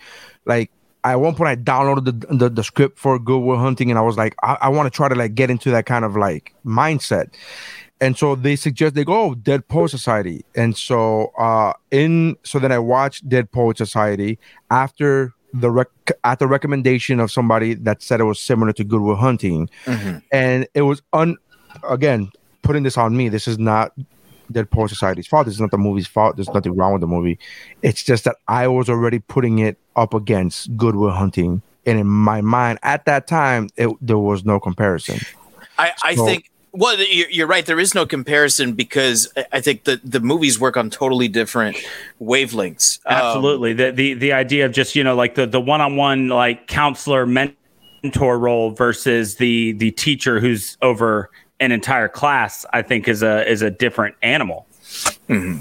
like 0.46 0.70
at 1.04 1.16
one 1.16 1.36
point 1.36 1.50
I 1.50 1.56
downloaded 1.56 2.06
the 2.06 2.36
the, 2.36 2.50
the 2.50 2.64
script 2.64 2.98
for 2.98 3.20
Good 3.20 3.40
Will 3.40 3.58
Hunting, 3.58 3.90
and 3.90 4.00
I 4.00 4.02
was 4.02 4.18
like, 4.18 4.36
I, 4.44 4.58
I 4.62 4.70
want 4.70 4.92
to 4.92 4.96
try 4.96 5.10
to 5.10 5.16
like 5.16 5.36
get 5.36 5.50
into 5.50 5.72
that 5.72 5.86
kind 5.86 6.06
of 6.06 6.16
like 6.16 6.54
mindset. 6.66 7.34
And 8.02 8.18
so 8.18 8.36
they 8.36 8.56
suggest 8.58 8.96
they 8.96 9.06
go 9.06 9.14
oh, 9.32 9.36
Dead 9.36 9.68
Poet 9.68 9.90
Society, 9.90 10.44
and 10.56 10.76
so 10.76 11.28
uh 11.38 11.74
in 11.92 12.36
so 12.44 12.60
then 12.60 12.72
I 12.72 12.80
watched 12.80 13.28
Dead 13.30 13.52
Poet 13.52 13.78
Society 13.78 14.38
after 14.70 15.32
the 15.54 15.70
rec- 15.70 16.12
at 16.24 16.40
the 16.40 16.48
recommendation 16.48 17.20
of 17.20 17.32
somebody 17.32 17.76
that 17.76 18.02
said 18.02 18.20
it 18.20 18.24
was 18.26 18.40
similar 18.40 18.74
to 18.74 18.84
Good 18.84 19.00
Will 19.02 19.16
Hunting, 19.16 19.70
and 20.32 20.68
it 20.74 20.82
was 20.82 21.02
un 21.14 21.38
again 21.90 22.30
putting 22.62 22.84
this 22.84 22.98
on 22.98 23.16
me. 23.16 23.30
This 23.30 23.48
is 23.48 23.58
not 23.58 23.94
Dead 24.52 24.70
Poet 24.70 24.90
Society's 24.90 25.28
fault. 25.28 25.46
This 25.46 25.56
is 25.56 25.62
not 25.62 25.72
the 25.72 25.78
movie's 25.78 26.08
fault. 26.08 26.36
There's 26.36 26.50
nothing 26.54 26.76
wrong 26.76 26.92
with 26.94 27.02
the 27.02 27.08
movie. 27.08 27.40
It's 27.84 28.04
just 28.04 28.26
that 28.26 28.36
I 28.50 28.68
was 28.68 28.90
already 28.90 29.20
putting 29.20 29.60
it 29.60 29.78
up 29.96 30.14
against 30.14 30.76
Good 30.76 30.96
Will 30.96 31.12
Hunting, 31.12 31.62
and 31.86 32.00
in 32.00 32.08
my 32.08 32.42
mind 32.42 32.80
at 32.84 33.06
that 33.06 33.28
time, 33.28 33.70
it, 33.78 33.90
there 34.02 34.18
was 34.18 34.44
no 34.44 34.60
comparison. 34.60 35.20
I, 35.78 35.92
I 36.04 36.16
So- 36.16 36.26
think 36.26 36.50
well 36.74 37.00
you're, 37.00 37.30
you're 37.30 37.48
right 37.48 37.66
there 37.66 37.80
is 37.80 37.94
no 37.96 38.06
comparison 38.06 38.74
because 38.74 39.32
I- 39.38 39.46
I 39.54 39.62
think 39.62 39.84
that 39.86 40.00
the 40.04 40.20
movies 40.20 40.60
work 40.60 40.76
on 40.76 40.90
totally 40.90 41.28
different 41.28 41.78
wavelengths. 42.22 43.00
Um, 43.06 43.16
Absolutely. 43.16 43.74
the 43.74 43.92
the 43.92 44.14
the 44.16 44.34
idea 44.34 44.66
of 44.66 44.72
just, 44.74 44.96
you 44.96 45.04
know, 45.04 45.16
like 45.16 45.36
the 45.36 45.46
the 45.48 45.62
one-on-one 45.62 46.28
like 46.30 46.68
counselor 46.68 47.26
mentor 47.26 48.38
role 48.40 48.72
versus 48.72 49.36
the 49.36 49.74
the 49.74 49.92
teacher 49.92 50.40
who's 50.40 50.78
over 50.82 51.30
an 51.60 51.72
entire 51.72 52.10
class, 52.10 52.66
I 52.74 52.82
think 52.82 53.08
is 53.08 53.22
a 53.24 53.48
is 53.50 53.62
a 53.62 53.70
different 53.72 54.16
animal. 54.22 54.66
I- 55.30 55.60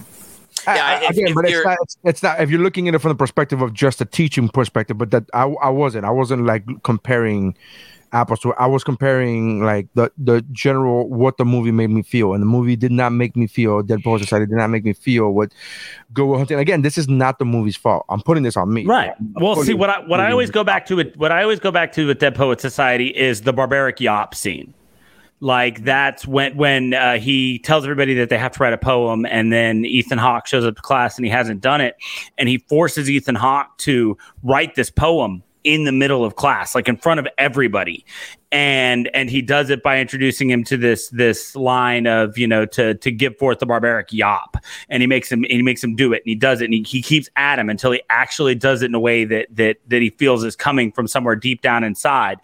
I- 0.67 1.07
again, 1.11 1.35
but 1.35 1.45
it's 1.45 1.65
not, 1.65 1.77
it's, 1.83 1.97
it's 2.05 2.23
not. 2.23 2.41
If 2.41 2.51
you're 2.51 2.61
looking 2.61 2.89
at 2.89 2.95
it 2.95 2.99
from 3.01 3.11
the 3.11 3.15
perspective 3.17 3.61
of 3.63 3.73
just 3.75 4.01
a 4.01 4.05
teaching 4.05 4.49
perspective, 4.49 4.97
but 4.97 5.11
that 5.11 5.25
I, 5.35 5.45
I 5.45 5.69
wasn't. 5.71 6.05
I 6.05 6.11
wasn't 6.11 6.45
like 6.47 6.65
comparing 6.85 7.57
apples 8.13 8.41
to. 8.41 8.53
I 8.55 8.67
was 8.67 8.85
comparing 8.85 9.65
like 9.65 9.89
the 9.95 10.11
the 10.19 10.43
general 10.53 11.09
what 11.09 11.37
the 11.37 11.45
movie 11.45 11.73
made 11.73 11.91
me 11.91 12.03
feel, 12.03 12.35
and 12.35 12.43
the 12.43 12.47
movie 12.47 12.77
did 12.77 12.93
not 12.93 13.11
make 13.11 13.37
me 13.37 13.47
feel. 13.47 13.83
Dead 13.83 14.03
Poet 14.03 14.21
Society 14.21 14.47
did 14.47 14.57
not 14.57 14.69
make 14.69 14.85
me 14.85 14.93
feel 14.93 15.33
what 15.33 15.53
Good 16.13 16.27
Will 16.27 16.39
Hunting. 16.39 16.59
Again, 16.59 16.83
this 16.83 16.99
is 16.99 17.09
not 17.09 17.39
the 17.39 17.45
movie's 17.45 17.77
fault. 17.77 18.05
I'm 18.09 18.21
putting 18.21 18.43
this 18.43 18.57
on 18.57 18.73
me. 18.73 18.85
Right. 18.85 19.13
I'm 19.19 19.35
Well, 19.35 19.57
see 19.57 19.75
what 19.75 19.91
I 19.91 20.01
what 20.01 20.21
I 20.21 20.31
always 20.31 20.51
go 20.51 20.65
back 20.65 20.87
to 20.87 21.01
it. 21.01 21.17
What 21.17 21.33
I 21.33 21.43
always 21.43 21.61
go 21.61 21.71
back 21.71 21.93
to 21.93 22.07
with 22.07 22.19
Dead 22.19 22.35
Poet 22.35 22.61
Society 22.61 23.09
is 23.09 23.43
the 23.43 23.53
barbaric 23.53 24.01
yawp 24.01 24.35
scene. 24.35 24.75
Like 25.41 25.83
that's 25.83 26.25
when 26.25 26.57
when 26.57 26.95
uh, 26.95 27.19
he 27.19 27.59
tells 27.59 27.85
everybody 27.85 28.15
that 28.15 28.29
they 28.29 28.39
have 28.39 28.53
to 28.53 28.63
write 28.63 28.73
a 28.73 28.79
poem, 28.79 29.27
and 29.27 29.53
then 29.53 29.85
Ethan 29.85 30.19
Hawke 30.19 30.47
shows 30.47 30.65
up 30.65 30.77
to 30.77 30.83
class 30.83 31.17
and 31.17 31.25
he 31.25 31.33
hasn't 31.33 31.61
done 31.61 31.81
it, 31.81 31.97
and 32.39 32.49
he 32.49 32.59
forces 32.59 33.11
Ethan 33.11 33.35
Hawke 33.35 33.77
to 33.79 34.17
write 34.45 34.77
this 34.77 34.89
poem 34.89 35.43
in 35.65 35.85
the 35.85 35.93
middle 35.93 36.25
of 36.25 36.37
class, 36.37 36.75
like 36.75 36.89
in 36.89 36.97
front 36.97 37.21
of 37.21 37.29
everybody, 37.39 38.05
and 38.51 39.09
and 39.15 39.31
he 39.31 39.43
does 39.43 39.71
it 39.71 39.83
by 39.83 39.99
introducing 39.99 40.51
him 40.51 40.65
to 40.65 40.77
this 40.77 41.09
this 41.11 41.55
line 41.57 42.07
of 42.07 42.37
you 42.37 42.47
know 42.47 42.67
to 42.67 42.95
to 42.95 43.11
give 43.11 43.37
forth 43.39 43.59
the 43.59 43.67
barbaric 43.67 44.13
yawp, 44.13 44.57
and 44.89 45.03
he 45.03 45.07
makes 45.07 45.31
him 45.31 45.45
he 45.45 45.63
makes 45.63 45.83
him 45.83 45.95
do 45.97 46.13
it, 46.13 46.23
and 46.25 46.31
he 46.31 46.35
does 46.35 46.61
it, 46.61 46.67
and 46.67 46.75
he, 46.75 46.83
he 46.83 47.03
keeps 47.03 47.29
at 47.37 47.59
him 47.59 47.69
until 47.69 47.93
he 47.93 48.03
actually 48.11 48.55
does 48.55 48.83
it 48.83 48.87
in 48.87 48.95
a 48.95 49.01
way 49.01 49.25
that 49.25 49.47
that 49.51 49.77
that 49.89 50.03
he 50.03 50.11
feels 50.11 50.45
is 50.45 50.57
coming 50.57 50.93
from 50.93 51.07
somewhere 51.07 51.37
deep 51.37 51.63
down 51.63 51.85
inside. 51.85 52.39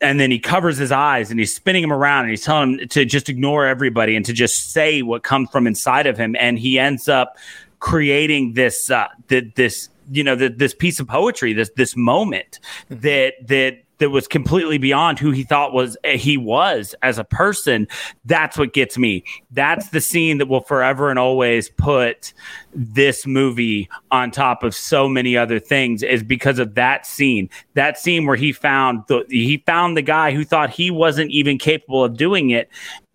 And 0.00 0.20
then 0.20 0.30
he 0.30 0.38
covers 0.38 0.78
his 0.78 0.92
eyes 0.92 1.32
and 1.32 1.40
he's 1.40 1.52
spinning 1.52 1.82
him 1.82 1.92
around 1.92 2.20
and 2.20 2.30
he's 2.30 2.44
telling 2.44 2.78
him 2.78 2.88
to 2.88 3.04
just 3.04 3.28
ignore 3.28 3.66
everybody 3.66 4.14
and 4.14 4.24
to 4.26 4.32
just 4.32 4.70
say 4.70 5.02
what 5.02 5.24
comes 5.24 5.50
from 5.50 5.66
inside 5.66 6.06
of 6.06 6.16
him. 6.16 6.36
And 6.38 6.56
he 6.56 6.78
ends 6.78 7.08
up 7.08 7.36
creating 7.80 8.52
this 8.54 8.90
uh 8.90 9.08
th- 9.28 9.54
this 9.56 9.88
you 10.10 10.24
know 10.24 10.36
th- 10.36 10.56
this 10.56 10.74
piece 10.74 11.00
of 11.00 11.08
poetry 11.08 11.52
this 11.52 11.70
this 11.76 11.96
moment 11.96 12.60
that 12.88 13.34
that 13.46 13.78
that 13.98 14.10
was 14.10 14.28
completely 14.28 14.78
beyond 14.78 15.18
who 15.18 15.30
he 15.30 15.42
thought 15.42 15.72
was 15.72 15.96
eh, 16.04 16.16
he 16.16 16.36
was 16.36 16.94
as 17.02 17.18
a 17.18 17.24
person. 17.24 17.86
That's 18.24 18.56
what 18.56 18.72
gets 18.72 18.96
me. 18.96 19.24
That's 19.50 19.90
the 19.90 20.00
scene 20.00 20.38
that 20.38 20.46
will 20.46 20.60
forever 20.60 21.10
and 21.10 21.18
always 21.18 21.68
put 21.68 22.32
this 22.72 23.26
movie 23.26 23.88
on 24.10 24.30
top 24.30 24.62
of 24.62 24.74
so 24.74 25.08
many 25.08 25.36
other 25.36 25.58
things 25.58 26.02
is 26.02 26.22
because 26.22 26.58
of 26.58 26.74
that 26.74 27.06
scene. 27.06 27.50
That 27.74 27.98
scene 27.98 28.26
where 28.26 28.36
he 28.36 28.52
found 28.52 29.02
the 29.08 29.24
he 29.28 29.58
found 29.66 29.96
the 29.96 30.02
guy 30.02 30.32
who 30.32 30.44
thought 30.44 30.70
he 30.70 30.90
wasn't 30.90 31.30
even 31.30 31.58
capable 31.58 32.04
of 32.04 32.16
doing 32.16 32.50
it 32.50 32.68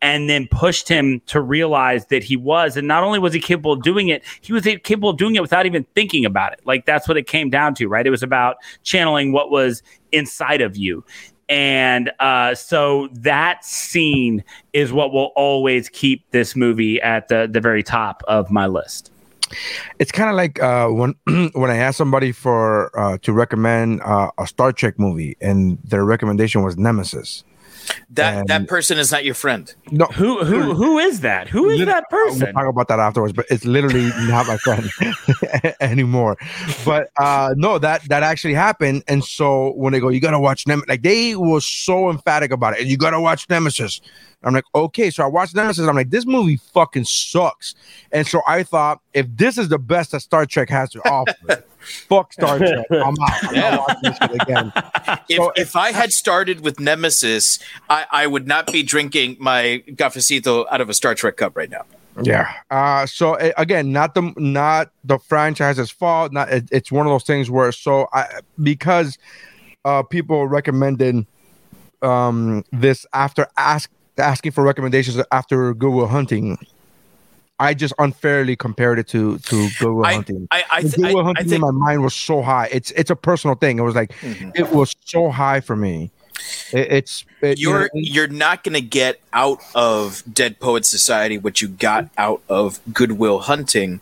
and 0.04 0.30
then 0.30 0.48
pushed 0.50 0.90
him 0.90 1.22
to 1.28 1.40
realize 1.40 2.08
that 2.08 2.26
he 2.26 2.36
was. 2.36 2.76
And 2.76 2.86
not 2.88 3.04
only 3.04 3.20
was 3.20 3.34
he 3.34 3.40
capable 3.40 3.72
of 3.72 3.82
doing 3.84 4.10
it, 4.10 4.22
he 4.42 4.52
was 4.52 4.64
capable 4.84 5.10
of 5.10 5.18
doing 5.18 5.36
it 5.36 5.42
without 5.42 5.66
even 5.66 5.86
thinking 5.96 6.26
about 6.26 6.52
it. 6.52 6.60
Like 6.66 6.86
that's 6.86 7.08
what 7.08 7.16
it 7.16 7.26
came 7.26 7.50
down 7.50 7.74
to, 7.76 7.88
right? 7.88 8.06
It 8.06 8.10
was 8.10 8.22
about 8.22 8.58
channeling 8.84 9.32
what 9.32 9.50
was 9.50 9.82
inside 10.12 10.60
of 10.60 10.76
you. 10.76 11.06
And 11.48 12.12
uh, 12.20 12.54
so 12.54 13.08
that 13.14 13.64
scene 13.64 14.44
is 14.74 14.92
what 14.92 15.14
will 15.14 15.32
always 15.38 15.88
keep 15.88 16.30
this 16.32 16.54
movie 16.54 17.02
at 17.02 17.30
the, 17.30 17.48
the 17.50 17.62
very 17.62 17.82
top 17.82 18.24
of 18.28 18.52
my 18.52 18.68
list. 18.68 19.10
It's 20.00 20.12
kind 20.12 20.30
of 20.30 20.36
like 20.36 20.62
uh, 20.62 20.90
when 20.90 21.16
when 21.54 21.70
I 21.70 21.78
asked 21.78 21.98
somebody 21.98 22.34
for 22.34 22.98
uh, 23.00 23.20
to 23.20 23.32
recommend 23.32 24.02
uh, 24.02 24.32
a 24.38 24.48
Star 24.48 24.74
Trek 24.74 24.98
movie, 24.98 25.38
and 25.40 25.78
their 25.84 26.04
recommendation 26.04 26.64
was 26.64 26.76
Nemesis. 26.76 27.44
That 28.12 28.38
And- 28.40 28.48
that 28.48 28.68
person 28.68 28.98
is 28.98 29.12
not 29.12 29.26
your 29.26 29.34
friend. 29.36 29.74
No, 29.92 30.06
Who 30.06 30.44
who 30.44 30.74
who 30.74 31.00
is 31.00 31.22
that? 31.22 31.48
Who 31.50 31.70
is 31.70 31.86
that 31.86 32.10
person? 32.10 32.40
We'll 32.40 32.40
person? 32.42 32.54
talk 32.54 32.68
about 32.68 32.88
that 32.90 33.00
afterwards, 33.00 33.34
but 33.34 33.46
it's 33.50 33.66
literally 33.66 34.10
not 34.28 34.48
my 34.48 34.58
friend 34.58 34.90
anymore. 35.82 36.38
But 36.86 37.10
uh 37.18 37.54
no, 37.58 37.78
that 37.80 38.08
that 38.10 38.24
actually 38.24 38.54
happened. 38.54 39.04
And 39.08 39.24
so 39.24 39.74
when 39.76 39.94
they 39.94 40.00
go, 40.00 40.10
you 40.10 40.20
gotta 40.20 40.40
watch 40.40 40.68
Nemesis, 40.68 40.88
like 40.90 41.02
they 41.04 41.36
were 41.36 41.62
so 41.62 42.10
emphatic 42.10 42.52
about 42.52 42.74
it. 42.76 42.82
And 42.82 42.90
you 42.90 42.98
gotta 42.98 43.20
watch 43.22 43.48
Nemesis. 43.50 44.02
I'm 44.44 44.54
like, 44.54 44.66
okay. 44.76 45.10
So 45.10 45.24
I 45.24 45.28
watched 45.28 45.56
Nemesis. 45.56 45.88
I'm 45.88 45.96
like, 45.96 46.10
this 46.10 46.26
movie 46.26 46.58
fucking 46.74 47.06
sucks. 47.06 47.76
And 48.12 48.28
so 48.28 48.42
I 48.48 48.64
thought, 48.64 49.02
if 49.14 49.26
this 49.36 49.58
is 49.58 49.70
the 49.70 49.80
best 49.80 50.12
that 50.12 50.20
Star 50.22 50.46
Trek 50.46 50.70
has 50.70 50.90
to 50.92 51.00
offer, 51.10 51.64
fuck 52.08 52.34
Star 52.34 52.58
Trek. 52.60 52.86
I'm 52.92 53.16
out. 53.22 53.44
I'm 53.44 53.56
Yeah. 53.56 53.70
not 53.72 53.80
watching 53.88 54.02
this 54.04 54.18
shit 54.18 54.42
again. 54.42 54.74
If, 55.30 55.52
if 55.56 55.76
I 55.76 55.92
had 55.92 56.12
started 56.12 56.62
with 56.62 56.80
Nemesis, 56.80 57.60
I, 57.90 58.06
I 58.12 58.28
would 58.28 58.48
not 58.48 58.72
be 58.72 58.84
drinking 58.84 59.38
my 59.40 59.84
cafecito 59.92 60.66
out 60.70 60.82
of 60.82 60.90
a 60.90 60.94
Star 60.94 61.16
Trek 61.16 61.38
cup 61.38 61.56
right 61.58 61.70
now. 61.70 61.84
Yeah. 62.22 62.52
Uh, 62.70 63.06
so 63.06 63.36
again, 63.58 63.92
not 63.92 64.14
the 64.16 64.34
not 64.38 64.92
the 65.04 65.18
franchise's 65.18 65.90
fault. 65.90 66.32
Not 66.32 66.50
it, 66.50 66.70
it's 66.72 66.92
one 66.92 67.08
of 67.08 67.12
those 67.12 67.24
things 67.24 67.50
where 67.50 67.72
so 67.72 68.08
I 68.14 68.28
because 68.62 69.18
uh, 69.86 70.04
people 70.04 70.46
recommended 70.48 71.26
um, 72.02 72.64
this 72.72 73.06
after 73.14 73.48
ask 73.58 73.90
asking 74.18 74.52
for 74.52 74.64
recommendations 74.64 75.22
after 75.32 75.74
Good 75.74 75.92
Will 75.92 76.08
Hunting. 76.08 76.58
I 77.60 77.74
just 77.74 77.94
unfairly 78.00 78.56
compared 78.56 79.00
it 79.00 79.08
to 79.10 79.38
to 79.38 79.70
Google 79.80 80.06
I- 80.06 80.14
Hunting. 80.16 80.48
I- 80.52 80.64
I 80.72 80.82
th- 80.82 80.96
Google 80.96 81.20
I 81.22 81.24
Hunting 81.26 81.44
in 81.46 81.50
think- 81.50 81.62
my 81.62 81.72
mind 81.72 82.04
was 82.04 82.14
so 82.16 82.42
high. 82.42 82.68
It's 82.72 82.92
it's 82.92 83.12
a 83.12 83.16
personal 83.16 83.56
thing. 83.56 83.80
It 83.80 83.84
was 83.84 83.96
like 83.96 84.12
Mm-hmm. 84.22 84.50
it 84.56 84.72
was 84.72 84.96
so 85.06 85.30
high 85.30 85.62
for 85.62 85.76
me. 85.76 86.12
It, 86.74 86.92
it's 86.92 87.26
it, 87.42 87.60
you 87.60 87.72
know, 87.72 87.80
You're 87.80 87.90
you're 87.94 88.28
not 88.28 88.64
going 88.64 88.74
to 88.74 88.82
get 88.82 89.22
out 89.32 89.60
of 89.76 90.24
Dead 90.32 90.60
Poet 90.60 90.84
Society 90.86 91.38
what 91.38 91.62
you 91.62 91.68
got 91.68 92.10
out 92.18 92.42
of 92.50 92.80
Good 92.92 93.14
Will 93.14 93.40
Hunting 93.40 94.02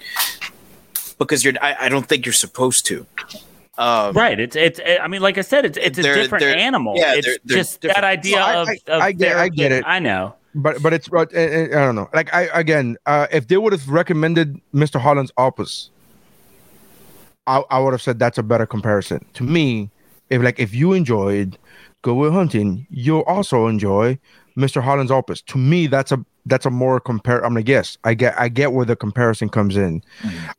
because 1.20 1.44
you're. 1.44 1.54
I, 1.62 1.76
I 1.82 1.90
don't 1.90 2.08
think 2.08 2.26
you're 2.26 2.34
supposed 2.34 2.86
to. 2.88 3.06
Um, 3.82 4.14
Right. 4.16 4.40
It's 4.40 4.56
it's. 4.56 4.80
I 5.02 5.08
mean, 5.08 5.22
like 5.22 5.38
I 5.38 5.42
said, 5.42 5.66
it's 5.66 5.78
it's 5.78 5.98
a 5.98 6.02
They're- 6.02 6.16
different 6.16 6.44
they're- 6.44 6.56
animal. 6.58 6.94
yeah, 6.98 7.16
it's 7.16 7.26
they're- 7.26 7.38
they're 7.46 7.58
just 7.58 7.82
that 7.82 8.04
idea 8.04 8.38
No, 8.38 8.42
I- 8.46 8.56
of, 8.62 8.68
I- 8.70 8.92
of 8.94 9.02
I 9.02 9.12
get- 9.12 9.38
I 9.38 9.50
get 9.50 9.72
it. 9.72 9.84
I 9.88 10.00
know. 10.00 10.36
but 10.54 10.82
but 10.84 10.94
it's 10.94 11.08
but 11.08 11.34
uh, 11.36 11.40
uh, 11.40 11.64
I 11.66 11.86
don't 11.86 11.96
know. 11.96 12.10
Like 12.14 12.34
I 12.34 12.44
again, 12.54 12.98
uh, 13.06 13.28
if 13.32 13.48
they 13.48 13.58
would 13.58 13.74
have 13.74 13.88
recommended 13.90 14.60
Mr. 14.74 15.00
Holland's 15.00 15.32
Opus, 15.38 15.90
I, 17.48 17.64
I 17.70 17.80
would 17.80 17.94
have 17.94 18.02
said 18.02 18.20
that's 18.20 18.38
a 18.38 18.44
better 18.44 18.66
comparison 18.66 19.26
to 19.34 19.44
me. 19.44 19.90
If 20.30 20.42
like 20.42 20.60
if 20.60 20.74
you 20.74 20.94
enjoyed 20.94 21.58
Good 22.04 22.16
Will 22.16 22.32
Hunting, 22.32 22.88
you'll 22.90 23.22
also 23.24 23.68
enjoy 23.68 24.18
Mr. 24.58 24.82
Holland's 24.82 25.12
Opus. 25.12 25.42
To 25.44 25.58
me, 25.58 25.88
that's 25.88 26.12
a 26.12 26.24
that's 26.46 26.66
a 26.66 26.70
more 26.70 27.00
compare. 27.00 27.44
I'm 27.46 27.52
gonna 27.54 27.64
guess. 27.64 27.98
I 28.04 28.14
get 28.14 28.40
I 28.40 28.50
get 28.50 28.74
where 28.74 28.86
the 28.86 28.96
comparison 28.96 29.50
comes 29.50 29.78
in, 29.78 30.04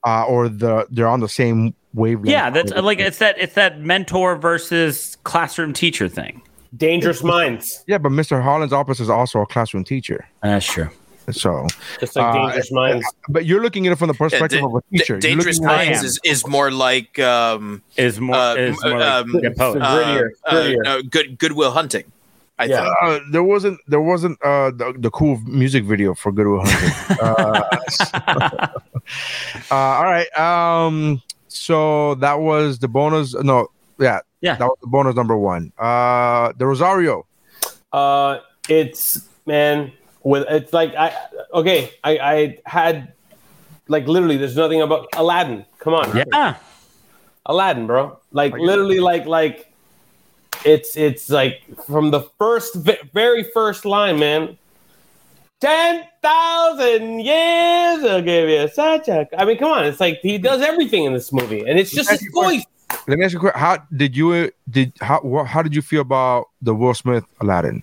uh, 0.06 0.24
or 0.26 0.48
the 0.48 0.86
they're 0.90 1.09
on 1.09 1.20
the 1.20 1.28
same 1.28 1.74
wavelength. 1.94 2.30
Yeah, 2.30 2.50
that's 2.50 2.72
like 2.72 2.98
it's 2.98 3.18
that 3.18 3.36
it's 3.38 3.54
that 3.54 3.80
mentor 3.80 4.36
versus 4.36 5.16
classroom 5.24 5.72
teacher 5.72 6.09
thing. 6.09 6.42
Dangerous 6.76 7.22
Minds. 7.22 7.84
yeah, 7.86 7.98
but 7.98 8.12
Mr. 8.12 8.42
Holland's 8.42 8.72
Opus 8.72 8.98
is 9.00 9.10
also 9.10 9.40
a 9.42 9.46
classroom 9.46 9.84
teacher. 9.84 10.26
That's 10.42 10.64
true. 10.64 10.88
So 11.30 11.66
Just 12.00 12.16
like 12.16 12.34
Uh, 12.34 12.60
Minds. 12.72 13.06
but 13.28 13.44
you're 13.46 13.62
looking 13.62 13.86
at 13.86 13.92
it 13.92 13.96
from 13.96 14.09
the 14.09 14.14
Yeah, 14.14 14.18
perspective 14.28 14.60
Da- 14.60 14.66
of 14.66 14.74
a 14.74 14.82
teacher. 14.96 15.18
Da- 15.18 15.28
Dangerous 15.28 15.59
looking 15.60 15.70
at 15.78 15.82
it- 15.82 15.90
Minds 15.90 16.02
is, 16.04 16.20
is 16.24 16.46
more 16.48 16.70
like 16.72 17.18
um, 17.20 17.82
Is 17.96 18.18
more 18.20 18.34
uh, 18.34 18.54
is 18.56 18.82
more 18.82 19.00
um, 19.02 19.30
like 19.32 19.42
yeah, 19.44 19.48
poet. 19.56 19.82
uh, 19.82 19.96
Grittier, 19.96 20.28
uh, 20.46 20.52
grittier. 20.54 20.86
uh, 20.86 21.02
good 21.09 21.38
Goodwill 21.38 21.70
Hunting. 21.70 22.04
I 22.62 22.66
Yeah. 22.66 22.82
think. 22.84 22.94
Uh, 23.02 23.18
there 23.30 23.43
wasn't 23.43 23.80
there 23.86 24.01
wasn't 24.01 24.39
uh 24.43 24.70
the, 24.70 24.94
the 24.98 25.10
cool 25.10 25.39
music 25.47 25.84
video 25.84 26.14
for 26.14 26.30
Good 26.32 26.47
Will 26.47 26.62
Hunting. 26.64 27.16
uh, 27.20 28.68
uh, 29.70 29.74
all 29.74 30.05
right. 30.05 30.30
Um. 30.39 31.22
So 31.48 32.14
that 32.16 32.40
was 32.40 32.78
the 32.78 32.89
bonus. 32.89 33.34
No. 33.34 33.68
Yeah. 33.98 34.20
Yeah. 34.40 34.56
That 34.56 34.66
was 34.66 34.78
the 34.80 34.86
bonus 34.89 35.14
number 35.14 35.36
one. 35.36 35.72
Uh, 35.78 36.52
Del 36.52 36.68
Rosario. 36.68 37.26
Uh, 37.93 38.39
it's 38.68 39.28
man 39.47 39.93
with 40.22 40.47
it's 40.48 40.72
like 40.72 40.94
I 40.94 41.14
okay. 41.55 41.90
I 42.05 42.18
I 42.18 42.59
had 42.64 43.12
like 43.89 44.06
literally. 44.06 44.36
There's 44.36 44.56
nothing 44.56 44.80
about 44.80 45.09
Aladdin. 45.14 45.66
Come 45.78 45.94
on, 45.94 46.16
yeah. 46.16 46.56
Aladdin, 47.47 47.86
bro. 47.86 48.18
Like 48.30 48.55
literally, 48.55 49.01
like 49.01 49.26
like 49.26 49.72
it's 50.65 50.97
it's 50.97 51.29
like 51.31 51.62
from 51.87 52.11
the 52.11 52.23
first 52.39 52.77
very 53.12 53.45
first 53.45 53.85
line, 53.85 54.19
man. 54.19 54.59
Ten 55.61 56.05
thousand 56.23 57.20
years 57.20 58.03
will 58.03 58.23
give 58.23 58.49
you 58.49 58.69
such 58.69 59.09
a. 59.09 59.29
I 59.39 59.45
mean, 59.45 59.59
come 59.59 59.70
on. 59.70 59.85
It's 59.85 60.01
like 60.01 60.20
he 60.20 60.39
does 60.39 60.61
everything 60.61 61.05
in 61.05 61.12
this 61.12 61.33
movie, 61.33 61.61
and 61.61 61.79
it's 61.79 61.91
just 61.91 62.11
his 62.11 62.29
voice. 62.33 62.65
Let 63.07 63.19
me 63.19 63.24
ask 63.24 63.33
you 63.33 63.39
a 63.39 63.41
question. 63.41 63.61
How 63.61 63.79
did 63.97 64.16
you 64.16 64.51
did 64.69 64.93
how 65.01 65.45
how 65.45 65.62
did 65.62 65.74
you 65.74 65.83
feel 65.83 66.01
about 66.01 66.49
the 66.61 66.74
Will 66.74 66.95
Smith 66.95 67.24
Aladdin? 67.41 67.83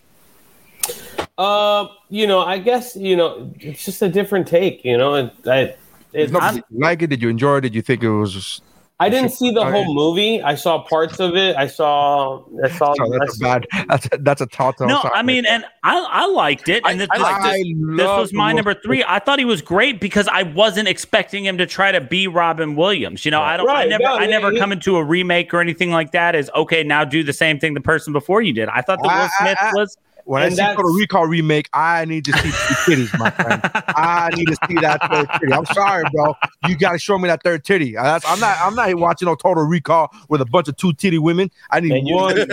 Uh, 1.38 1.88
you 2.10 2.28
know, 2.28 2.41
I 2.41 2.60
guess 2.60 2.96
you 2.96 3.16
know 3.16 3.52
it's 3.60 3.86
just 3.86 4.02
a 4.02 4.10
different 4.10 4.48
take. 4.48 4.84
You 4.84 4.98
know, 4.98 5.16
it, 5.16 5.34
I, 5.46 5.76
it, 6.12 6.32
you 6.32 6.64
like 6.72 7.02
it? 7.02 7.08
Did 7.08 7.22
you 7.22 7.30
enjoy 7.30 7.58
it? 7.58 7.62
Did 7.62 7.76
you 7.76 7.82
think 7.82 8.04
it 8.04 8.10
was? 8.10 8.62
Just, 9.01 9.07
I 9.07 9.09
didn't 9.09 9.31
see 9.31 9.51
the 9.51 9.63
whole 9.63 9.93
movie. 9.93 10.41
I 10.41 10.55
saw 10.55 10.84
parts 10.84 11.21
of 11.21 11.38
it. 11.38 11.55
I 11.55 11.67
saw. 11.67 12.43
I 12.61 12.67
saw. 12.69 12.93
Oh, 12.99 13.17
that's 13.17 13.38
a 13.38 13.39
bad. 13.39 13.67
That's 13.88 14.05
a, 14.11 14.17
that's 14.17 14.41
a 14.41 14.45
telltale. 14.45 14.88
No. 14.88 15.09
I 15.15 15.23
mean, 15.23 15.45
and 15.45 15.63
I, 15.84 16.05
I 16.09 16.26
liked 16.27 16.67
it, 16.67 16.84
and 16.85 17.01
I- 17.01 17.05
this, 17.05 17.07
I 17.11 17.17
liked 17.17 17.43
this, 17.43 17.61
it. 17.65 17.97
this 17.97 18.07
was 18.07 18.34
my 18.34 18.51
number 18.51 18.73
three. 18.73 19.01
I 19.07 19.19
thought 19.19 19.39
he 19.39 19.45
was 19.45 19.61
great 19.61 20.01
because 20.01 20.27
I 20.27 20.43
wasn't 20.43 20.89
expecting 20.89 21.45
him 21.45 21.57
to 21.59 21.65
try 21.65 21.93
to 21.93 22.01
be 22.01 22.27
Robin 22.27 22.76
Williams. 22.76 23.23
You 23.23 23.31
know, 23.31 23.41
I 23.41 23.55
don't, 23.55 23.69
I 23.69 23.85
never, 23.85 24.03
no, 24.03 24.15
I 24.17 24.26
never 24.26 24.51
he- 24.51 24.59
come 24.59 24.73
into 24.73 24.97
a 24.97 25.03
remake 25.03 25.53
or 25.53 25.61
anything 25.61 25.91
like 25.91 26.11
that. 26.11 26.35
Is 26.35 26.51
okay, 26.53 26.84
now 26.84 27.05
do 27.05 27.23
the 27.23 27.31
same 27.31 27.57
thing 27.57 27.76
the 27.76 27.81
person 27.81 28.11
before 28.11 28.41
you 28.41 28.51
did. 28.51 28.67
I 28.67 28.81
thought 28.81 28.97
the 29.01 29.03
Will 29.07 29.11
I- 29.11 29.30
I- 29.39 29.43
Smith 29.45 29.57
I- 29.61 29.71
was. 29.76 29.97
When 30.30 30.43
And 30.43 30.47
I 30.47 30.49
see 30.51 30.56
that's- 30.57 30.76
Total 30.76 30.93
Recall 30.93 31.26
remake, 31.26 31.69
I 31.73 32.06
need 32.06 32.23
to 32.26 32.34
see 32.34 32.51
two 32.51 32.76
titties, 33.07 33.18
my 33.18 33.31
friend. 33.31 33.61
I 33.73 34.30
need 34.35 34.45
to 34.45 34.56
see 34.68 34.76
that 34.76 35.01
third 35.11 35.27
titty. 35.39 35.51
I'm 35.51 35.65
sorry, 35.65 36.03
bro. 36.14 36.35
You 36.68 36.77
got 36.77 36.91
to 36.91 36.99
show 36.99 37.18
me 37.18 37.27
that 37.30 37.41
third 37.41 37.65
titty. 37.65 37.97
Uh, 37.97 38.03
That's, 38.03 38.26
I'm 38.27 38.39
not. 38.39 38.56
I'm 38.61 38.76
not 38.76 38.93
watching 38.95 39.26
no 39.26 39.34
Total 39.34 39.64
Recall 39.64 40.11
with 40.27 40.39
a 40.41 40.45
bunch 40.45 40.68
of 40.68 40.77
two 40.77 40.93
titty 40.93 41.18
women. 41.18 41.49
I 41.72 41.80
need 41.80 42.07
you- 42.07 42.14
one 42.15 42.35
three 42.35 42.45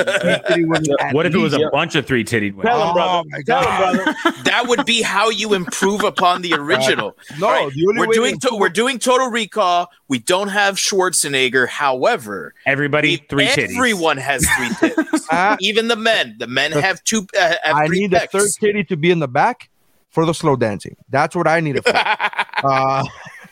titty 0.48 0.64
women. 0.64 0.86
What 1.12 1.26
if 1.26 1.34
it 1.34 1.38
was 1.38 1.52
a 1.52 1.60
Yeah. 1.60 1.66
bunch 1.70 1.94
of 1.96 2.06
three 2.06 2.24
titted 2.24 2.54
women? 2.54 2.72
Tell 2.72 2.86
him, 2.88 2.94
brother. 2.94 3.10
Oh, 3.12 3.24
my 3.28 3.42
Tell 3.42 3.62
God. 3.62 3.94
him, 3.96 4.04
brother. 4.04 4.42
that 4.44 4.64
would 4.68 4.86
be 4.86 5.02
how 5.02 5.28
you 5.28 5.52
improve 5.52 6.02
upon 6.02 6.40
the 6.40 6.54
original. 6.54 7.14
No, 7.38 7.46
All 7.46 7.52
right, 7.66 7.72
the 7.74 7.86
only 7.88 8.00
we're 8.00 8.06
way 8.08 8.14
doing 8.14 8.38
to 8.40 8.48
to, 8.48 8.56
we're 8.56 8.70
doing 8.70 8.98
Total 8.98 9.28
Recall. 9.28 9.90
We 10.08 10.18
don't 10.20 10.48
have 10.48 10.76
Schwarzenegger. 10.76 11.68
However, 11.68 12.54
Everybody 12.64 13.18
three 13.28 13.46
titties. 13.48 13.76
everyone 13.76 14.16
has 14.16 14.46
three 14.56 14.68
titties. 14.68 15.24
Uh, 15.30 15.56
Even 15.60 15.88
the 15.88 15.96
men. 15.96 16.36
The 16.38 16.46
men 16.46 16.72
have 16.86 17.02
two. 17.04 17.26
Uh, 17.38 17.54
have 17.64 17.65
I 17.74 17.86
three 17.86 18.00
need 18.00 18.10
the 18.12 18.28
third 18.30 18.48
titty 18.60 18.84
to 18.84 18.96
be 18.96 19.10
in 19.10 19.18
the 19.18 19.28
back 19.28 19.70
for 20.10 20.24
the 20.24 20.34
slow 20.34 20.56
dancing. 20.56 20.96
That's 21.10 21.34
what 21.36 21.46
I 21.46 21.60
need 21.60 21.76
it 21.76 21.84
for. 21.84 21.92
uh, 22.66 23.04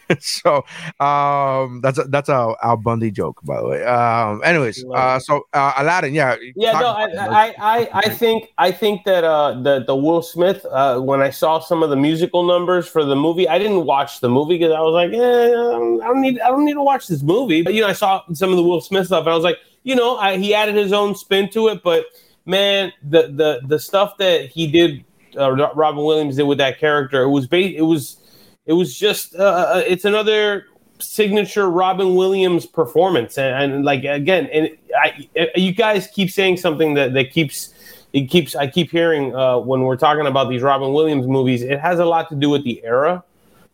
so 0.21 0.57
um, 1.01 1.81
that's 1.81 1.99
a, 1.99 2.05
that's 2.05 2.29
a 2.29 2.55
Al 2.63 2.77
Bundy 2.77 3.11
joke, 3.11 3.41
by 3.45 3.61
the 3.61 3.69
way. 3.69 3.85
Um, 3.85 4.43
anyways, 4.45 4.85
uh, 4.93 5.19
so 5.19 5.47
uh, 5.53 5.73
Aladdin, 5.79 6.15
yeah, 6.15 6.37
Yeah, 6.57 6.73
no. 6.73 6.89
I, 6.89 7.05
I, 7.15 7.55
I, 7.59 7.89
I 7.95 8.09
think, 8.11 8.51
I 8.59 8.71
think 8.71 9.05
that 9.05 9.25
uh, 9.25 9.61
the 9.63 9.85
the 9.87 9.97
Will 9.97 10.23
Smith. 10.23 10.65
Uh, 10.71 11.01
when 11.01 11.21
I 11.23 11.31
saw 11.31 11.59
some 11.59 11.83
of 11.83 11.91
the 11.91 11.97
musical 11.97 12.43
numbers 12.45 12.87
for 12.87 13.05
the 13.05 13.17
movie, 13.17 13.49
I 13.49 13.59
didn't 13.59 13.85
watch 13.87 14.21
the 14.21 14.29
movie 14.29 14.59
because 14.59 14.73
I 14.73 14.81
was 14.81 14.93
like, 14.93 15.13
eh, 15.13 15.49
I 15.49 15.51
don't- 15.51 16.03
I 16.03 16.07
don't 16.09 16.21
need, 16.21 16.39
I 16.41 16.49
don't 16.49 16.65
need 16.65 16.75
to 16.75 16.83
watch 16.83 17.07
this 17.07 17.23
movie. 17.23 17.63
But 17.63 17.73
you 17.75 17.81
know, 17.81 17.89
I 17.89 17.95
saw 17.95 18.23
some 18.35 18.51
of 18.51 18.57
the 18.57 18.63
Will 18.63 18.81
Smith 18.83 19.07
stuff, 19.07 19.21
and 19.21 19.31
I 19.31 19.35
was 19.35 19.45
like, 19.45 19.59
you 19.85 19.95
know, 19.95 20.17
I, 20.17 20.37
he 20.37 20.55
added 20.55 20.75
his 20.75 20.93
own 20.93 21.15
spin 21.15 21.49
to 21.51 21.69
it. 21.69 21.83
But 21.83 22.05
man, 22.47 22.93
the 23.03 23.29
the 23.29 23.61
the 23.67 23.79
stuff 23.79 24.17
that 24.19 24.51
he 24.51 24.67
did, 24.67 25.05
uh, 25.39 25.53
Robin 25.75 26.05
Williams 26.05 26.37
did 26.37 26.45
with 26.45 26.59
that 26.59 26.79
character, 26.79 27.23
it 27.23 27.31
was 27.31 27.47
ba- 27.47 27.77
it 27.77 27.83
was 27.83 28.19
it 28.67 28.73
was 28.73 28.97
just 28.97 29.35
uh, 29.35 29.83
it's 29.87 30.05
another 30.05 30.67
signature 30.99 31.69
Robin 31.71 32.15
Williams 32.15 32.67
performance, 32.67 33.39
and, 33.39 33.75
and 33.75 33.85
like 33.85 34.05
again, 34.05 34.47
and 34.53 34.71
I, 34.99 35.29
you 35.57 35.73
guys 35.73 36.07
keep 36.07 36.31
saying 36.31 36.59
something 36.59 36.95
that 36.95 37.15
that 37.15 37.33
keeps 37.33 37.75
it 38.13 38.31
keeps 38.31 38.55
I 38.55 38.69
keep 38.69 38.91
hearing 38.91 39.35
uh, 39.35 39.59
when 39.59 39.83
we're 39.83 39.97
talking 39.97 40.27
about 40.27 40.49
these 40.49 40.63
Robin 40.63 40.93
Williams 40.93 41.27
movies. 41.27 41.63
It 41.63 41.81
has 41.81 41.99
a 41.99 42.05
lot 42.05 42.29
to 42.31 42.37
do 42.37 42.49
with 42.49 42.65
the 42.65 42.83
era 42.85 43.25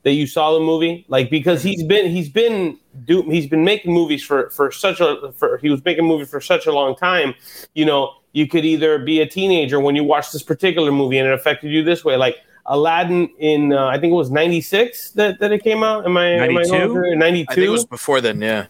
that 0.02 0.12
you 0.12 0.26
saw 0.26 0.54
the 0.54 0.60
movie, 0.60 1.04
like 1.08 1.30
because 1.30 1.62
he's 1.62 1.82
been 1.82 2.10
he's 2.10 2.30
been 2.30 2.78
do 3.04 3.22
he's 3.22 3.46
been 3.46 3.64
making 3.64 3.92
movies 3.92 4.24
for 4.24 4.48
for 4.50 4.72
such 4.72 5.00
a 5.00 5.32
for 5.36 5.58
he 5.58 5.68
was 5.68 5.84
making 5.84 6.06
movies 6.06 6.30
for 6.30 6.40
such 6.40 6.66
a 6.66 6.72
long 6.72 6.96
time. 6.96 7.34
You 7.74 7.84
know, 7.84 8.14
you 8.32 8.46
could 8.46 8.64
either 8.64 8.98
be 8.98 9.20
a 9.20 9.26
teenager 9.26 9.80
when 9.80 9.96
you 9.96 10.04
watch 10.04 10.32
this 10.32 10.42
particular 10.42 10.92
movie 10.92 11.18
and 11.18 11.28
it 11.28 11.34
affected 11.34 11.70
you 11.70 11.82
this 11.82 12.04
way, 12.04 12.16
like. 12.16 12.36
Aladdin 12.66 13.28
in 13.38 13.72
uh, 13.72 13.86
I 13.86 13.98
think 13.98 14.12
it 14.12 14.16
was 14.16 14.30
'96 14.30 15.12
that, 15.12 15.40
that 15.40 15.50
it 15.50 15.64
came 15.64 15.82
out. 15.82 16.04
Am 16.04 16.16
I 16.16 16.36
'92? 16.36 17.16
'92. 17.16 17.46
I 17.50 17.54
think 17.54 17.66
it 17.66 17.70
was 17.70 17.86
before 17.86 18.20
then. 18.20 18.40
Yeah. 18.40 18.66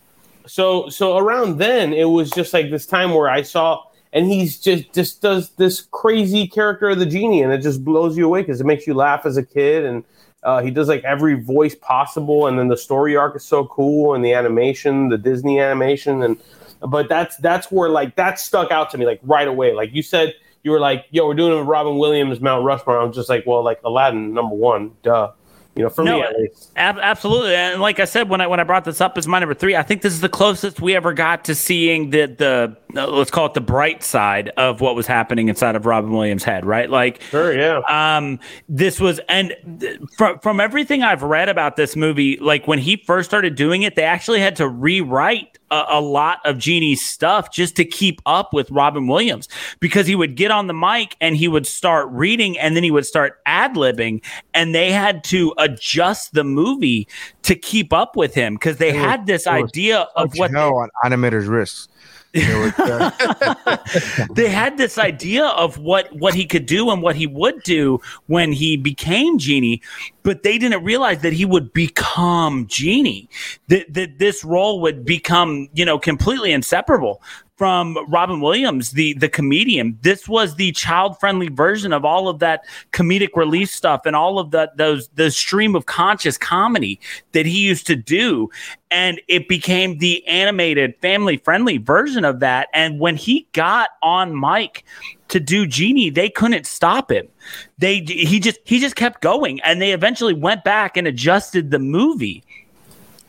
So 0.47 0.89
so 0.89 1.19
around 1.19 1.59
then 1.59 1.93
it 1.93 2.05
was 2.05 2.31
just 2.31 2.55
like 2.55 2.71
this 2.71 2.87
time 2.87 3.13
where 3.13 3.29
I 3.29 3.43
saw 3.43 3.83
and 4.13 4.27
he's 4.27 4.59
just 4.59 4.93
just 4.93 5.23
does 5.23 5.51
this 5.51 5.83
crazy 5.91 6.47
character 6.47 6.91
of 6.91 6.99
the 6.99 7.07
genie 7.07 7.43
and 7.43 7.53
it 7.53 7.59
just 7.59 7.85
blows 7.85 8.17
you 8.17 8.27
away 8.27 8.43
because 8.43 8.61
it 8.61 8.67
makes 8.67 8.87
you 8.87 8.95
laugh 8.95 9.27
as 9.27 9.37
a 9.37 9.43
kid 9.43 9.85
and 9.85 10.05
uh, 10.43 10.63
he 10.63 10.71
does 10.71 10.89
like 10.89 11.05
every 11.05 11.35
voice 11.35 11.75
possible 11.75 12.47
and 12.47 12.59
then 12.59 12.69
the 12.69 12.77
story 12.77 13.17
arc 13.17 13.37
is 13.37 13.45
so 13.45 13.67
cool 13.67 14.15
and 14.15 14.25
the 14.25 14.33
animation 14.33 15.09
the 15.09 15.19
disney 15.19 15.61
animation 15.61 16.23
and 16.23 16.39
but 16.81 17.09
that's 17.09 17.37
that's 17.39 17.71
where 17.71 17.89
like 17.89 18.17
that 18.17 18.39
stuck 18.39 18.71
out 18.71 18.91
to 18.91 18.99
me 18.99 19.07
like 19.07 19.21
right 19.23 19.49
away. 19.49 19.73
Like 19.73 19.93
you 19.93 20.03
said 20.03 20.35
you 20.63 20.71
were 20.71 20.81
like 20.81 21.07
yo 21.11 21.27
we're 21.27 21.35
doing 21.35 21.59
with 21.59 21.67
robin 21.67 21.97
williams 21.99 22.41
mount 22.41 22.65
rushmore. 22.65 22.99
I'm 22.99 23.13
just 23.13 23.29
like 23.29 23.47
well 23.47 23.63
like 23.63 23.81
aladdin 23.85 24.35
number 24.35 24.55
one 24.55 24.93
duh. 25.03 25.33
You 25.77 25.85
know, 25.85 25.89
for 25.89 26.03
no, 26.03 26.17
me 26.17 26.23
at 26.23 26.37
least. 26.37 26.73
Ab- 26.75 26.99
absolutely, 26.99 27.55
and 27.55 27.81
like 27.81 28.01
I 28.01 28.05
said 28.05 28.29
when 28.29 28.41
I 28.41 28.49
when 28.49 28.59
I 28.59 28.65
brought 28.65 28.85
this 28.85 29.01
up 29.01 29.17
as 29.17 29.29
my 29.29 29.39
number 29.39 29.55
three, 29.55 29.77
I 29.77 29.85
think 29.85 30.03
this 30.03 30.13
is 30.13 30.21
the 30.21 30.29
closest 30.29 30.81
we 30.81 30.97
ever 30.97 31.15
got 31.15 31.45
to 31.45 31.55
seeing 31.55 32.11
the 32.11 32.27
the 32.27 32.77
let's 32.95 33.31
call 33.31 33.47
it 33.47 33.55
the 33.55 33.61
bright 33.61 34.03
side 34.03 34.51
of 34.57 34.81
what 34.81 34.95
was 34.95 35.07
happening 35.07 35.49
inside 35.49 35.77
of 35.77 35.87
Robin 35.87 36.11
Williams' 36.11 36.45
head, 36.45 36.65
right? 36.65 36.89
Like, 36.89 37.23
sure, 37.23 37.53
yeah. 37.53 37.81
Um, 37.89 38.39
this 38.69 39.01
was, 39.01 39.21
and 39.29 39.55
th- 39.81 40.01
from 40.17 40.39
from 40.41 40.61
everything 40.61 41.03
I've 41.03 41.23
read 41.23 41.49
about 41.49 41.77
this 41.77 41.97
movie, 41.97 42.37
like 42.39 42.67
when 42.67 42.79
he 42.79 42.97
first 42.97 43.29
started 43.29 43.55
doing 43.55 43.83
it, 43.83 43.97
they 43.97 44.05
actually 44.05 44.41
had 44.41 44.57
to 44.57 44.69
rewrite 44.69 45.59
a, 45.71 45.85
a, 45.91 46.01
lot 46.01 46.41
of 46.45 46.59
Genie's 46.59 47.05
stuff 47.05 47.53
just 47.53 47.77
to 47.77 47.85
keep 47.85 48.21
up 48.27 48.53
with 48.53 48.71
Robin 48.71 49.07
Williams 49.07 49.49
because 49.79 50.07
he 50.07 50.15
would 50.15 50.35
get 50.35 50.51
on 50.51 50.67
the 50.67 50.75
mic 50.75 51.17
and 51.21 51.37
he 51.37 51.49
would 51.49 51.67
start 51.67 52.09
reading 52.11 52.59
and 52.59 52.75
then 52.75 52.83
he 52.83 52.91
would 52.91 53.07
start 53.07 53.41
ad 53.47 53.75
libbing, 53.75 54.23
and 54.55 54.75
they 54.75 54.91
had 54.91 55.23
to 55.25 55.55
adjust 55.59 56.35
the 56.35 56.45
movie 56.45 57.07
to 57.43 57.55
keep 57.55 57.93
up 57.93 58.17
with 58.17 58.35
him 58.35 58.55
because 58.55 58.79
they 58.79 58.93
had 58.93 59.27
this 59.27 59.47
idea 59.47 60.09
of 60.17 60.33
what 60.37 60.51
hell 60.51 60.77
on 60.77 60.91
animators' 61.05 61.49
wrists. 61.49 61.89
they 64.35 64.49
had 64.49 64.77
this 64.77 64.99
idea 64.99 65.47
of 65.47 65.79
what 65.79 66.13
what 66.13 66.33
he 66.33 66.47
could 66.47 66.65
do 66.65 66.89
and 66.91 67.03
what 67.03 67.17
he 67.17 67.27
would 67.27 67.61
do 67.65 68.01
when 68.27 68.53
he 68.53 68.77
became 68.77 69.37
genie 69.37 69.83
but 70.23 70.43
they 70.43 70.59
didn't 70.59 70.85
realize 70.85 71.23
that 71.23 71.33
he 71.33 71.45
would 71.45 71.73
become 71.73 72.67
genie. 72.67 73.29
That, 73.69 73.93
that 73.95 74.19
this 74.19 74.45
role 74.45 74.81
would 74.81 75.05
become 75.05 75.69
you 75.75 75.85
know 75.85 75.99
completely 75.99 76.53
inseparable 76.53 77.23
from 77.61 77.99
Robin 78.09 78.41
Williams, 78.41 78.93
the 78.93 79.13
the 79.13 79.29
comedian. 79.29 79.99
This 80.01 80.27
was 80.27 80.55
the 80.55 80.73
child 80.73 81.21
friendly 81.21 81.49
version 81.49 81.93
of 81.93 82.07
all 82.07 82.27
of 82.27 82.39
that 82.39 82.65
comedic 82.93 83.37
relief 83.37 83.69
stuff 83.69 84.07
and 84.07 84.17
all 84.17 84.39
of 84.39 84.51
that 84.53 84.79
those 84.79 85.09
the 85.09 85.31
stream 85.31 85.77
of 85.77 85.85
conscious 85.85 86.39
comedy 86.39 86.99
that 87.33 87.45
he 87.45 87.59
used 87.59 87.87
to 87.89 87.97
do, 87.97 88.49
and 88.91 89.21
it 89.29 89.47
became 89.47 89.99
the 89.99 90.27
animated 90.27 90.95
family 91.03 91.37
friendly 91.37 91.77
version 91.77 92.25
of 92.25 92.41
that. 92.41 92.69
And 92.73 92.99
when 92.99 93.15
he 93.15 93.47
got 93.53 93.91
on 94.03 94.41
mic 94.41 94.83
to 95.29 95.39
do 95.39 95.67
Genie, 95.67 96.09
they 96.09 96.31
couldn't 96.31 96.67
stop 96.67 97.13
him. 97.13 97.29
They 97.77 98.01
he 98.01 98.41
just 98.41 98.59
he 98.65 98.81
just 98.81 98.97
kept 98.97 99.21
going, 99.21 99.61
and 99.61 99.83
they 99.83 99.93
eventually 99.93 100.33
went 100.33 100.65
back 100.65 100.97
and 100.97 101.07
adjusted 101.07 101.71
the 101.71 101.79
movie 101.79 102.43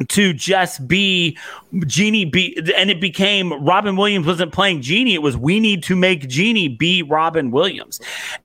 to 0.10 0.34
just 0.34 0.88
be 0.88 1.38
Genie 1.86 2.26
be 2.26 2.58
and 2.76 2.90
it 2.90 3.00
became 3.00 3.54
Robin 3.64 3.96
Williams 3.96 4.28
wasn't 4.28 4.52
playing 4.52 4.82
Genie 4.82 5.16
it 5.16 5.22
was 5.22 5.38
we 5.38 5.60
need 5.60 5.84
to 5.84 5.96
make 5.96 6.28
Genie 6.28 6.68
be 6.68 7.04
Robin 7.04 7.52
Williams. 7.52 8.00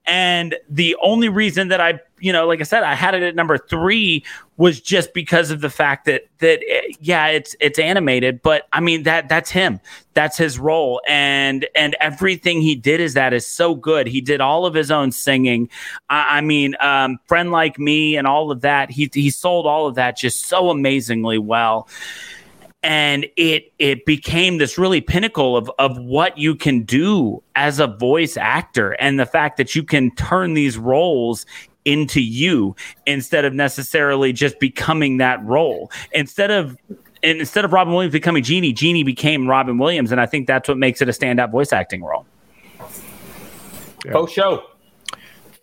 And 0.07 0.57
the 0.69 0.97
only 1.03 1.29
reason 1.29 1.69
that 1.69 1.81
I 1.81 2.01
you 2.19 2.33
know 2.33 2.47
like 2.47 2.61
I 2.61 2.65
said 2.65 2.83
I 2.83 2.95
had 2.95 3.15
it 3.15 3.23
at 3.23 3.35
number 3.35 3.59
3 3.59 4.25
was 4.57 4.81
just 4.81 5.13
because 5.13 5.51
of 5.51 5.61
the 5.61 5.71
fact 5.71 6.07
that 6.07 6.27
that 6.39 6.61
eh, 6.69 6.93
yeah 7.01 7.27
it's 7.27 7.55
it's 7.61 7.79
animated 7.79 8.41
but 8.43 8.67
I 8.73 8.81
mean 8.81 9.03
that 9.05 9.29
that's 9.29 9.51
him. 9.51 9.81
That's 10.15 10.37
his 10.37 10.59
role. 10.59 11.01
And 11.09 11.67
and 11.75 11.97
everything 12.01 12.61
he 12.61 12.75
did 12.75 13.01
is 13.01 13.15
that 13.15 13.33
is 13.33 13.47
so 13.47 13.75
good. 13.75 14.07
He 14.07 14.21
did 14.21 14.41
all 14.41 14.67
of 14.67 14.75
his 14.75 14.91
own 14.91 15.13
singing. 15.13 15.69
I, 16.09 16.39
I 16.39 16.41
mean 16.43 16.77
um, 16.81 17.19
friend 17.27 17.51
like 17.51 17.79
me 17.79 18.17
and 18.17 18.27
all 18.27 18.51
of 18.51 18.61
that 18.61 18.91
he 18.91 19.11
he 19.13 19.31
sold 19.31 19.67
all 19.67 19.87
of 19.87 19.95
that 19.97 20.17
just 20.17 20.47
so 20.47 20.71
amazingly 20.71 21.39
well. 21.39 21.89
And 22.83 23.27
it 23.37 23.73
it 23.79 24.07
became 24.07 24.59
this 24.59 24.79
really 24.79 25.01
pinnacle 25.01 25.57
of 25.57 25.71
of 25.79 25.99
what 25.99 26.39
you 26.39 26.55
can 26.55 26.85
do 26.85 27.43
as 27.57 27.81
a 27.81 27.87
voice 27.87 28.37
actor. 28.37 28.93
And 28.93 29.19
the 29.19 29.27
fact 29.27 29.57
that 29.57 29.75
you 29.75 29.83
can 29.83 30.15
turn 30.15 30.55
these 30.55 30.79
roles 30.79 31.47
into 31.87 32.21
you 32.21 32.77
instead 33.07 33.47
of 33.47 33.55
necessarily 33.55 34.33
just 34.33 34.61
becoming 34.61 35.17
that 35.17 35.43
role 35.45 35.91
instead 36.13 36.51
of 36.51 36.77
and 37.23 37.41
instead 37.41 37.65
of 37.65 37.73
Robin 37.73 37.93
Williams 37.95 38.13
becoming 38.13 38.43
Genie, 38.43 38.73
Genie 38.73 39.03
became 39.03 39.49
Robin 39.49 39.79
Williams, 39.79 40.13
and 40.13 40.21
I 40.21 40.27
think 40.27 40.47
that's 40.47 40.69
what 40.69 40.79
makes 40.79 41.01
it 41.01 41.09
a 41.09 41.13
standout 41.13 41.51
voice 41.51 41.73
acting 41.73 42.05
role. 42.05 42.27
Yeah. 44.05 44.13
Faux 44.13 44.33
show. 44.33 44.65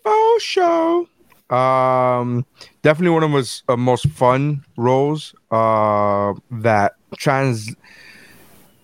Faux 0.02 0.42
show. 0.42 1.08
Um, 1.48 2.44
definitely 2.82 3.14
one 3.14 3.22
of 3.22 3.30
his 3.32 3.62
uh, 3.68 3.76
most 3.76 4.08
fun 4.08 4.64
roles. 4.76 5.34
Uh, 5.50 6.34
that 6.50 6.96
trans 7.16 7.74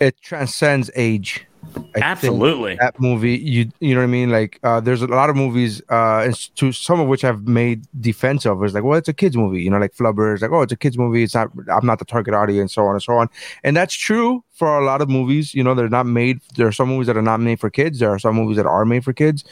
it 0.01 0.21
transcends 0.23 0.91
age. 0.95 1.47
I 1.95 2.01
Absolutely, 2.01 2.77
that 2.77 3.01
movie. 3.01 3.37
You 3.37 3.71
you 3.81 3.95
know 3.95 4.01
what 4.01 4.05
I 4.05 4.09
mean? 4.09 4.31
Like, 4.31 4.61
uh, 4.63 4.81
there's 4.81 5.03
a 5.03 5.07
lot 5.07 5.29
of 5.29 5.37
movies, 5.37 5.83
uh, 5.89 6.33
to 6.57 6.73
some 6.73 7.01
of 7.01 7.09
which 7.09 7.25
I've 7.25 7.49
made 7.49 7.87
defense 8.01 8.47
of. 8.47 8.63
It's 8.63 8.75
like, 8.75 8.85
well, 8.85 8.99
it's 8.99 9.09
a 9.09 9.13
kids 9.13 9.37
movie. 9.37 9.63
You 9.63 9.71
know, 9.71 9.79
like 9.79 9.95
Flubber. 9.95 10.41
like, 10.41 10.51
oh, 10.53 10.63
it's 10.63 10.73
a 10.73 10.77
kids 10.77 10.97
movie. 10.97 11.23
It's 11.23 11.35
not. 11.35 11.51
I'm 11.71 11.87
not 11.87 11.99
the 11.99 12.05
target 12.05 12.35
audience. 12.35 12.75
So 12.75 12.87
on 12.87 12.95
and 12.95 13.03
so 13.03 13.15
on. 13.15 13.29
And 13.65 13.77
that's 13.77 13.95
true 13.95 14.45
for 14.53 14.79
a 14.79 14.85
lot 14.85 15.03
of 15.03 15.09
movies. 15.09 15.55
You 15.55 15.65
know, 15.65 15.75
they're 15.75 15.89
not 15.89 16.07
made. 16.07 16.41
There 16.57 16.67
are 16.67 16.73
some 16.73 16.89
movies 16.89 17.09
that 17.09 17.17
are 17.17 17.23
not 17.23 17.41
made 17.41 17.59
for 17.59 17.71
kids. 17.71 17.99
There 17.99 18.11
are 18.11 18.19
some 18.19 18.37
movies 18.37 18.57
that 18.57 18.67
are 18.67 18.85
made 18.85 19.05
for 19.05 19.13
kids. 19.13 19.45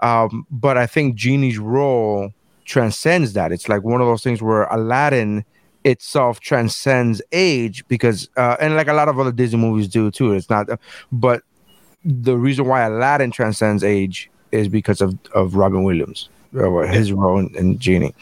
Um, 0.00 0.46
but 0.50 0.76
I 0.76 0.86
think 0.86 1.16
Genie's 1.16 1.58
role 1.58 2.32
transcends 2.64 3.32
that. 3.32 3.52
It's 3.52 3.68
like 3.68 3.82
one 3.82 4.00
of 4.00 4.06
those 4.06 4.22
things 4.22 4.40
where 4.40 4.64
Aladdin 4.64 5.44
itself 5.84 6.40
transcends 6.40 7.20
age 7.32 7.84
because 7.88 8.28
uh, 8.36 8.56
and 8.60 8.76
like 8.76 8.88
a 8.88 8.92
lot 8.92 9.08
of 9.08 9.18
other 9.18 9.32
Disney 9.32 9.58
movies 9.58 9.88
do 9.88 10.10
too. 10.10 10.32
It's 10.32 10.48
not, 10.48 10.68
but 11.10 11.42
the 12.04 12.36
reason 12.36 12.66
why 12.66 12.82
Aladdin 12.82 13.30
transcends 13.30 13.84
age 13.84 14.30
is 14.50 14.68
because 14.68 15.00
of 15.00 15.18
of 15.34 15.54
Robin 15.54 15.82
Williams, 15.82 16.28
his 16.52 17.12
role 17.12 17.38
in, 17.38 17.54
in 17.56 17.78
Genie. 17.78 18.14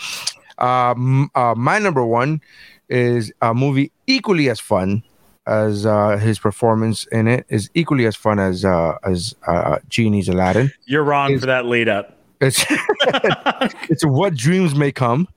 Um, 0.59 1.31
uh, 1.35 1.55
my 1.57 1.79
number 1.79 2.05
one 2.05 2.41
is 2.89 3.33
a 3.41 3.55
movie 3.55 3.91
equally 4.07 4.51
as 4.51 4.61
fun 4.61 5.03
as 5.47 5.87
uh, 5.87 6.17
his 6.17 6.39
performance 6.39 7.07
in 7.07 7.27
it 7.27 7.47
is 7.49 7.71
equally 7.75 8.07
as 8.07 8.15
fun 8.15 8.39
as 8.39 8.65
uh, 8.65 8.97
as 9.05 9.35
uh, 9.47 9.79
Genie's 9.89 10.29
Aladdin. 10.29 10.71
You're 10.85 11.03
wrong 11.03 11.33
it's, 11.33 11.41
for 11.41 11.47
that 11.47 11.67
lead 11.67 11.89
up. 11.89 12.19
It's 12.41 12.65
it's 13.89 14.05
what 14.05 14.35
dreams 14.35 14.75
may 14.75 14.93
come. 14.93 15.29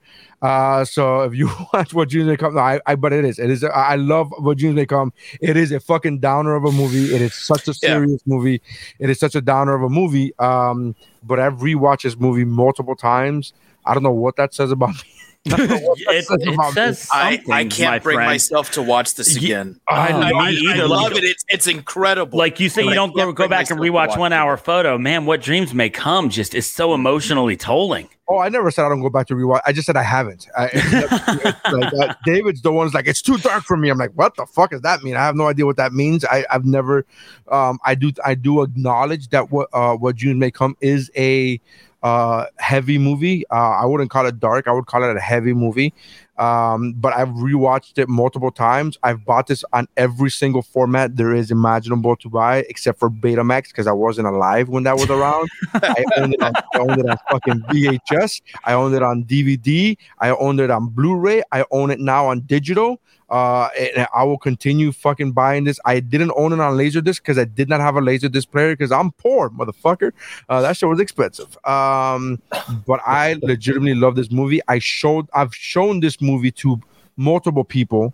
Uh, 0.43 0.83
so 0.83 1.21
if 1.21 1.33
you 1.33 1.49
watch 1.73 1.93
What 1.93 2.09
Dreams 2.09 2.27
May 2.27 2.35
Come, 2.35 2.55
no, 2.55 2.59
I, 2.59 2.79
I, 2.85 2.95
but 2.95 3.13
it 3.13 3.23
is, 3.23 3.39
it 3.39 3.49
is. 3.49 3.63
I 3.63 3.95
love 3.95 4.31
What 4.37 4.57
Dreams 4.57 4.75
May 4.75 4.85
Come. 4.85 5.13
It 5.39 5.55
is 5.55 5.71
a 5.71 5.79
fucking 5.79 6.19
downer 6.19 6.55
of 6.55 6.65
a 6.65 6.71
movie. 6.71 7.15
It 7.15 7.21
is 7.21 7.33
such 7.33 7.67
a 7.69 7.73
serious 7.73 8.21
yeah. 8.25 8.33
movie. 8.35 8.61
It 8.99 9.09
is 9.09 9.19
such 9.19 9.35
a 9.35 9.41
downer 9.41 9.73
of 9.73 9.83
a 9.83 9.89
movie. 9.89 10.37
Um, 10.39 10.95
but 11.23 11.39
I've 11.39 11.59
rewatched 11.59 12.03
this 12.03 12.17
movie 12.17 12.43
multiple 12.43 12.95
times. 12.95 13.53
I 13.85 13.93
don't 13.93 14.03
know 14.03 14.11
what 14.11 14.35
that 14.35 14.53
says 14.53 14.71
about 14.71 14.95
me. 14.95 15.01
it, 15.45 16.25
it 16.29 16.73
says 16.73 17.09
I, 17.11 17.43
I 17.51 17.65
can't 17.65 18.01
bring 18.01 18.15
friend. 18.15 18.29
myself 18.29 18.71
to 18.71 18.81
watch 18.81 19.15
this 19.15 19.35
again. 19.35 19.77
Oh, 19.89 19.93
I, 19.93 20.07
I, 20.07 20.29
I, 20.29 20.55
I 20.75 20.83
love 20.83 21.11
it. 21.11 21.25
It's, 21.25 21.43
it's 21.49 21.67
incredible. 21.67 22.37
Like 22.37 22.61
you 22.61 22.69
say, 22.69 22.83
you 22.83 22.93
don't 22.93 23.13
go, 23.13 23.31
go 23.33 23.49
back 23.49 23.69
and 23.69 23.77
rewatch 23.77 24.17
one 24.17 24.31
hour 24.31 24.55
photo. 24.55 24.97
Man, 24.97 25.25
what 25.25 25.41
dreams 25.41 25.73
may 25.73 25.89
come 25.89 26.29
just 26.29 26.55
is 26.55 26.65
so 26.65 26.93
emotionally 26.93 27.57
tolling. 27.57 28.07
Oh, 28.33 28.39
I 28.39 28.49
never 28.49 28.71
said 28.71 28.83
I 28.83 28.89
don't 28.89 29.01
go 29.01 29.11
back 29.11 29.27
to 29.27 29.35
rewatch. 29.35 29.61
I 29.63 29.73
just 29.73 29.85
said 29.85 29.95
I 29.95 30.01
haven't. 30.01 30.47
I, 30.57 30.63
like, 31.71 31.93
uh, 31.93 32.15
David's 32.25 32.63
the 32.63 32.71
one's 32.71 32.95
like, 32.95 33.05
it's 33.05 33.21
too 33.21 33.37
dark 33.37 33.63
for 33.63 33.77
me. 33.77 33.89
I'm 33.89 33.99
like, 33.99 34.09
what 34.15 34.35
the 34.37 34.47
fuck 34.47 34.71
does 34.71 34.81
that 34.81 35.03
mean? 35.03 35.15
I 35.15 35.19
have 35.19 35.35
no 35.35 35.47
idea 35.47 35.67
what 35.67 35.77
that 35.77 35.93
means. 35.93 36.25
I, 36.25 36.43
I've 36.49 36.65
never. 36.65 37.05
Um, 37.49 37.77
I 37.85 37.93
do. 37.93 38.11
I 38.25 38.33
do 38.33 38.63
acknowledge 38.63 39.27
that 39.29 39.51
what 39.51 39.69
uh, 39.71 39.93
what 39.95 40.15
June 40.15 40.39
may 40.39 40.49
come 40.49 40.75
is 40.81 41.11
a 41.15 41.61
uh 42.01 42.47
heavy 42.57 42.97
movie. 42.97 43.45
Uh, 43.51 43.77
I 43.79 43.85
wouldn't 43.85 44.09
call 44.09 44.25
it 44.25 44.39
dark. 44.39 44.67
I 44.67 44.71
would 44.71 44.87
call 44.87 45.03
it 45.03 45.15
a 45.15 45.19
heavy 45.19 45.53
movie. 45.53 45.93
Um, 46.37 46.93
but 46.93 47.13
I've 47.13 47.29
rewatched 47.29 47.99
it 47.99 48.09
multiple 48.09 48.51
times. 48.51 48.97
I've 49.03 49.23
bought 49.23 49.47
this 49.47 49.63
on 49.71 49.87
every 49.97 50.31
single 50.31 50.63
format 50.63 51.15
there 51.15 51.33
is 51.33 51.51
imaginable 51.51 52.15
to 52.17 52.29
buy, 52.29 52.65
except 52.69 52.99
for 52.99 53.09
Betamax 53.09 53.67
because 53.67 53.85
I 53.85 53.91
wasn't 53.91 54.27
alive 54.27 54.69
when 54.69 54.83
that 54.83 54.95
was 54.95 55.09
around. 55.09 55.49
I 55.73 56.03
owned 56.17 56.33
it 56.33 56.41
on, 56.41 56.53
I 56.55 56.77
owned 56.79 56.99
it 56.99 57.09
on 57.09 57.17
fucking 57.29 57.61
VHS. 57.63 58.41
I 58.63 58.73
owned 58.73 58.95
it 58.95 59.03
on 59.03 59.25
DVD. 59.25 59.95
I 60.19 60.31
owned 60.31 60.59
it 60.59 60.71
on 60.71 60.87
Blu-ray. 60.87 61.43
I 61.51 61.65
own 61.71 61.91
it 61.91 61.99
now 61.99 62.25
on 62.27 62.41
digital. 62.41 62.99
Uh, 63.33 63.69
and 63.79 64.07
I 64.13 64.23
will 64.25 64.37
continue 64.37 64.91
fucking 64.91 65.31
buying 65.31 65.63
this. 65.63 65.79
I 65.85 66.01
didn't 66.01 66.33
own 66.35 66.53
it 66.53 66.59
on 66.59 66.77
Laserdisc 66.77 67.17
because 67.17 67.39
I 67.39 67.45
did 67.45 67.67
not 67.67 67.81
have 67.81 67.95
a 67.95 67.99
Laserdisc 67.99 68.51
player 68.51 68.73
because 68.73 68.91
I'm 68.91 69.09
poor, 69.11 69.49
motherfucker. 69.49 70.11
Uh, 70.49 70.61
that 70.61 70.77
shit 70.77 70.87
was 70.87 70.99
expensive. 70.99 71.57
Um, 71.65 72.39
but 72.85 73.01
I 73.03 73.39
legitimately 73.41 73.95
love 73.95 74.15
this 74.15 74.29
movie. 74.29 74.61
I 74.67 74.77
showed, 74.77 75.27
I've 75.33 75.55
shown 75.55 75.99
this 75.99 76.21
movie 76.21 76.51
to 76.51 76.79
multiple 77.17 77.63
people 77.63 78.13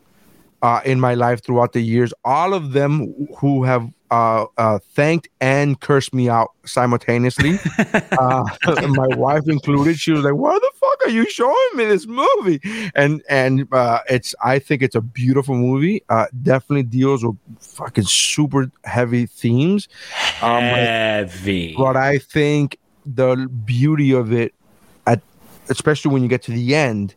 uh, 0.61 0.79
in 0.85 1.01
my 1.01 1.15
life 1.15 1.43
throughout 1.43 1.73
the 1.73 1.81
years. 1.81 2.13
All 2.23 2.53
of 2.53 2.71
them 2.71 3.27
who 3.39 3.65
have 3.65 3.91
uh, 4.11 4.45
uh, 4.57 4.79
thanked 4.93 5.29
and 5.39 5.79
cursed 5.79 6.13
me 6.13 6.29
out 6.29 6.51
simultaneously. 6.65 7.59
uh, 8.19 8.43
my 8.89 9.07
wife 9.15 9.47
included. 9.47 9.99
She 9.99 10.11
was 10.11 10.23
like, 10.23 10.35
"Why 10.35 10.53
the 10.57 10.71
fuck 10.75 11.05
are 11.05 11.09
you 11.09 11.29
showing 11.29 11.69
me 11.75 11.85
this 11.85 12.07
movie?" 12.07 12.59
And 12.95 13.21
and 13.29 13.67
uh, 13.71 13.99
it's 14.09 14.33
I 14.43 14.59
think 14.59 14.81
it's 14.81 14.95
a 14.95 15.01
beautiful 15.01 15.55
movie. 15.55 16.03
Uh, 16.09 16.25
definitely 16.41 16.83
deals 16.83 17.23
with 17.23 17.37
fucking 17.59 18.05
super 18.05 18.71
heavy 18.83 19.25
themes. 19.25 19.87
Um, 20.41 20.63
Heavy. 20.63 21.75
but 21.77 21.95
I 21.95 22.17
think 22.17 22.77
the 23.05 23.47
beauty 23.65 24.11
of 24.11 24.31
it, 24.31 24.53
at 25.05 25.21
especially 25.69 26.11
when 26.11 26.23
you 26.23 26.29
get 26.29 26.43
to 26.43 26.51
the 26.51 26.75
end, 26.75 27.15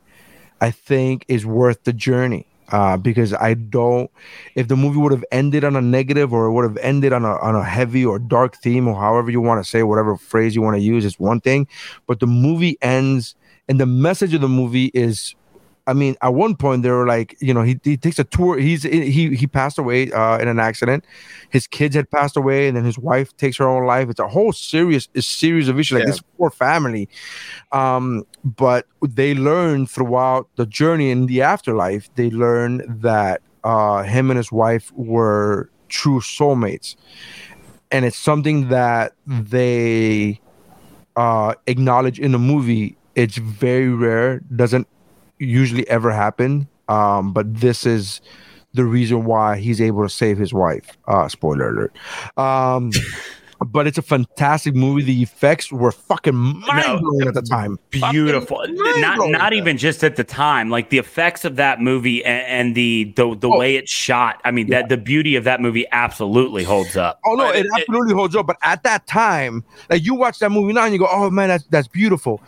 I 0.60 0.70
think 0.70 1.24
is 1.28 1.47
worth 1.47 1.85
the 1.85 1.93
journey. 1.93 2.47
Uh, 2.73 2.97
because 2.97 3.35
I 3.35 3.53
don't, 3.53 4.11
if 4.55 4.66
the 4.66 4.77
movie 4.77 4.97
would 4.99 5.12
have 5.12 5.24
ended 5.31 5.62
on 5.62 5.77
a 5.77 5.82
negative 5.82 6.32
or 6.32 6.47
it 6.47 6.53
would 6.53 6.65
have 6.65 6.78
ended 6.78 7.12
on 7.12 7.23
a 7.23 7.36
on 7.36 7.55
a 7.55 7.62
heavy 7.62 8.03
or 8.03 8.19
dark 8.19 8.57
theme 8.57 8.89
or 8.89 8.99
however 8.99 9.31
you 9.31 9.43
want 9.43 9.62
to 9.62 9.69
say, 9.69 9.82
whatever 9.82 10.16
phrase 10.16 10.55
you 10.55 10.62
want 10.62 10.77
to 10.77 10.82
use, 10.82 11.05
is 11.05 11.19
one 11.20 11.39
thing. 11.40 11.69
But 12.07 12.20
the 12.20 12.27
movie 12.27 12.78
ends, 12.81 13.35
and 13.69 13.78
the 13.78 13.85
message 13.85 14.32
of 14.32 14.40
the 14.40 14.49
movie 14.49 14.90
is 14.94 15.35
I 15.86 15.94
mean, 15.94 16.14
at 16.22 16.34
one 16.34 16.54
point 16.54 16.82
they 16.84 16.90
were 16.90 17.06
like, 17.06 17.36
you 17.40 17.52
know, 17.52 17.62
he, 17.62 17.78
he 17.82 17.96
takes 17.96 18.18
a 18.18 18.24
tour. 18.24 18.56
He's 18.59 18.84
he 18.84 19.34
he 19.34 19.46
passed 19.46 19.78
away 19.78 20.12
uh, 20.12 20.38
in 20.38 20.46
an 20.46 20.60
accident. 20.60 21.04
His 21.50 21.66
kids 21.66 21.96
had 21.96 22.09
passed 22.10 22.36
away, 22.36 22.68
and 22.68 22.76
then 22.76 22.84
his 22.84 22.98
wife 22.98 23.36
takes 23.36 23.56
her 23.56 23.68
own 23.68 23.84
life. 23.84 24.09
It's 24.09 24.20
a 24.20 24.28
whole 24.28 24.52
serious 24.52 25.09
a 25.16 25.22
series 25.22 25.68
of 25.68 25.78
issues 25.80 25.96
like 25.96 26.04
Yeah. 26.06 26.12
this 26.12 26.22
poor 26.38 26.50
family. 26.50 27.09
Um, 27.72 28.24
but 28.44 28.86
they 29.06 29.34
learn 29.34 29.86
throughout 29.86 30.48
the 30.56 30.66
journey 30.66 31.10
in 31.10 31.26
the 31.26 31.42
afterlife. 31.42 32.09
They 32.14 32.30
learn 32.30 32.82
that 33.00 33.40
uh, 33.64 34.04
him 34.04 34.30
and 34.30 34.36
his 34.38 34.52
wife 34.52 34.92
were 34.94 35.68
true 35.88 36.20
soulmates, 36.20 36.94
and 37.90 38.04
it's 38.04 38.16
something 38.18 38.68
that 38.68 39.14
they 39.26 40.40
uh, 41.16 41.54
acknowledge 41.66 42.20
in 42.20 42.30
the 42.32 42.38
movie. 42.38 42.96
It's 43.14 43.36
very 43.36 43.90
rare. 43.90 44.40
Doesn't 44.54 44.86
usually 45.38 45.88
ever 45.88 46.10
happen. 46.10 46.68
Um, 46.88 47.32
but 47.32 47.52
this 47.54 47.86
is 47.86 48.20
the 48.74 48.84
reason 48.84 49.24
why 49.24 49.59
he's 49.59 49.80
able 49.80 50.02
to 50.02 50.09
save 50.09 50.38
his 50.38 50.52
wife. 50.52 50.96
Uh, 51.06 51.28
spoiler 51.28 51.68
alert. 51.70 51.96
Um, 52.36 52.90
but 53.66 53.86
it's 53.86 53.98
a 53.98 54.02
fantastic 54.02 54.74
movie. 54.74 55.02
The 55.04 55.22
effects 55.22 55.70
were 55.70 55.92
fucking 55.92 56.34
mind 56.34 57.00
blowing 57.00 57.28
at 57.28 57.34
the 57.34 57.42
time. 57.42 57.78
beautiful 57.90 58.64
not 58.68 59.30
not 59.30 59.52
even 59.52 59.78
just 59.78 60.02
at 60.02 60.16
the 60.16 60.24
time 60.24 60.68
like 60.68 60.90
the 60.90 60.98
effects 60.98 61.44
of 61.44 61.54
that 61.56 61.80
movie 61.80 62.24
and, 62.24 62.46
and 62.46 62.74
the 62.74 63.12
the, 63.16 63.22
Oh. 63.22 63.34
the 63.36 63.48
way 63.48 63.76
it's 63.76 63.90
shot 63.92 64.40
i 64.44 64.50
mean 64.50 64.68
that 64.70 64.88
the 64.88 64.96
beauty 64.96 65.36
of 65.36 65.44
that 65.44 65.60
movie 65.60 65.86
absolutely 65.92 66.64
holds 66.64 66.96
up 66.96 67.20
Oh 67.24 67.34
no, 67.36 67.50
it 67.50 67.66
absolutely 67.76 68.14
holds 68.14 68.34
up. 68.34 68.46
But 68.48 68.56
at 68.64 68.82
that 68.82 69.06
time, 69.06 69.62
like 69.90 70.04
you 70.04 70.14
watch 70.16 70.40
that 70.40 70.50
movie 70.50 70.72
now 70.72 70.84
and 70.84 70.92
you 70.92 70.98
go, 70.98 71.09
"Oh 71.09 71.30
man, 71.30 71.48
that's 71.50 71.64
that's 71.66 71.86
beautiful." 71.88 72.42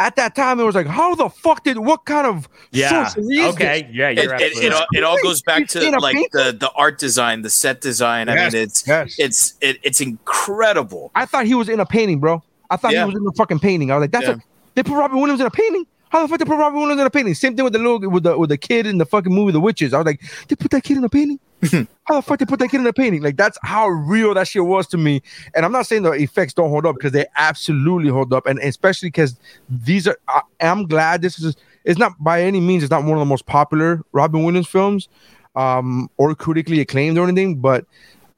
At 0.00 0.16
that 0.16 0.34
time, 0.34 0.58
it 0.58 0.64
was 0.64 0.74
like, 0.74 0.86
"How 0.86 1.14
the 1.14 1.28
fuck 1.28 1.62
did? 1.62 1.78
What 1.78 2.06
kind 2.06 2.26
of 2.26 2.48
Yeah. 2.72 2.88
sorcery 3.08 3.36
is 3.36 3.54
Okay. 3.54 3.82
this?" 3.82 3.90
Yeah, 3.94 4.08
It, 4.08 4.16
you're 4.24 4.34
it, 4.34 4.40
it, 4.40 4.44
absolutely 4.46 4.70
all, 4.70 4.78
right. 4.80 4.86
it 4.94 5.04
all 5.04 5.22
goes 5.22 5.42
back 5.42 5.68
to 5.68 5.90
like 5.98 6.16
the, 6.32 6.56
the 6.58 6.70
art 6.74 6.98
design, 6.98 7.42
the 7.42 7.50
set 7.50 7.80
design. 7.82 8.28
I 8.30 8.34
mean, 8.34 8.54
it's 8.54 8.86
yes. 8.88 9.14
it's 9.18 9.54
it, 9.60 9.78
it's 9.82 10.00
incredible. 10.00 11.10
I 11.14 11.26
thought 11.26 11.44
he 11.44 11.54
was 11.54 11.68
in 11.68 11.80
a 11.80 11.86
painting, 11.86 12.18
bro. 12.18 12.42
I 12.70 12.76
thought 12.76 12.92
Yeah. 12.92 13.04
he 13.04 13.12
was 13.12 13.20
in 13.20 13.26
a 13.28 13.32
fucking 13.32 13.58
painting. 13.58 13.90
I 13.90 13.96
was 13.96 14.02
like, 14.04 14.10
"That's 14.12 14.26
Yeah. 14.26 14.34
a 14.34 14.74
they 14.74 14.82
put 14.82 14.96
Robin 14.96 15.18
Williams 15.20 15.40
in 15.40 15.46
a 15.46 15.50
painting." 15.50 15.86
How 16.08 16.22
the 16.22 16.28
fuck 16.28 16.38
they 16.40 16.44
put 16.44 16.56
Robin 16.56 16.80
Williams 16.80 17.00
in 17.00 17.06
a 17.06 17.10
painting? 17.10 17.34
Same 17.34 17.54
thing 17.54 17.62
with 17.64 17.72
the 17.74 17.78
little 17.78 18.00
with 18.10 18.22
the 18.24 18.36
with 18.38 18.48
the 18.50 18.56
kid 18.58 18.86
in 18.86 18.98
the 18.98 19.06
fucking 19.06 19.32
movie 19.32 19.52
The 19.52 19.60
Witches. 19.60 19.92
I 19.94 19.98
was 19.98 20.06
like, 20.06 20.20
they 20.48 20.56
put 20.56 20.70
that 20.72 20.82
kid 20.82 20.96
in 20.96 21.04
a 21.04 21.08
painting. 21.08 21.38
how 22.04 22.16
the 22.16 22.22
fuck 22.22 22.38
they 22.38 22.46
put 22.46 22.58
that 22.58 22.68
kid 22.68 22.80
in 22.80 22.86
a 22.86 22.92
painting? 22.92 23.22
Like 23.22 23.36
that's 23.36 23.58
how 23.62 23.88
real 23.88 24.34
that 24.34 24.48
shit 24.48 24.64
was 24.64 24.86
to 24.88 24.98
me. 24.98 25.22
And 25.54 25.64
I'm 25.64 25.72
not 25.72 25.86
saying 25.86 26.02
the 26.02 26.12
effects 26.12 26.54
don't 26.54 26.70
hold 26.70 26.86
up 26.86 26.96
because 26.96 27.12
they 27.12 27.26
absolutely 27.36 28.10
hold 28.10 28.32
up, 28.32 28.46
and 28.46 28.58
especially 28.60 29.08
because 29.08 29.38
these 29.68 30.06
are. 30.06 30.18
I, 30.28 30.42
I'm 30.60 30.86
glad 30.86 31.22
this 31.22 31.38
is. 31.38 31.56
It's 31.84 31.98
not 31.98 32.12
by 32.22 32.42
any 32.42 32.60
means. 32.60 32.82
It's 32.82 32.90
not 32.90 33.04
one 33.04 33.12
of 33.14 33.18
the 33.18 33.26
most 33.26 33.46
popular 33.46 34.02
Robin 34.12 34.42
Williams 34.44 34.68
films, 34.68 35.08
um, 35.56 36.10
or 36.16 36.34
critically 36.34 36.80
acclaimed 36.80 37.18
or 37.18 37.24
anything. 37.24 37.56
But 37.56 37.84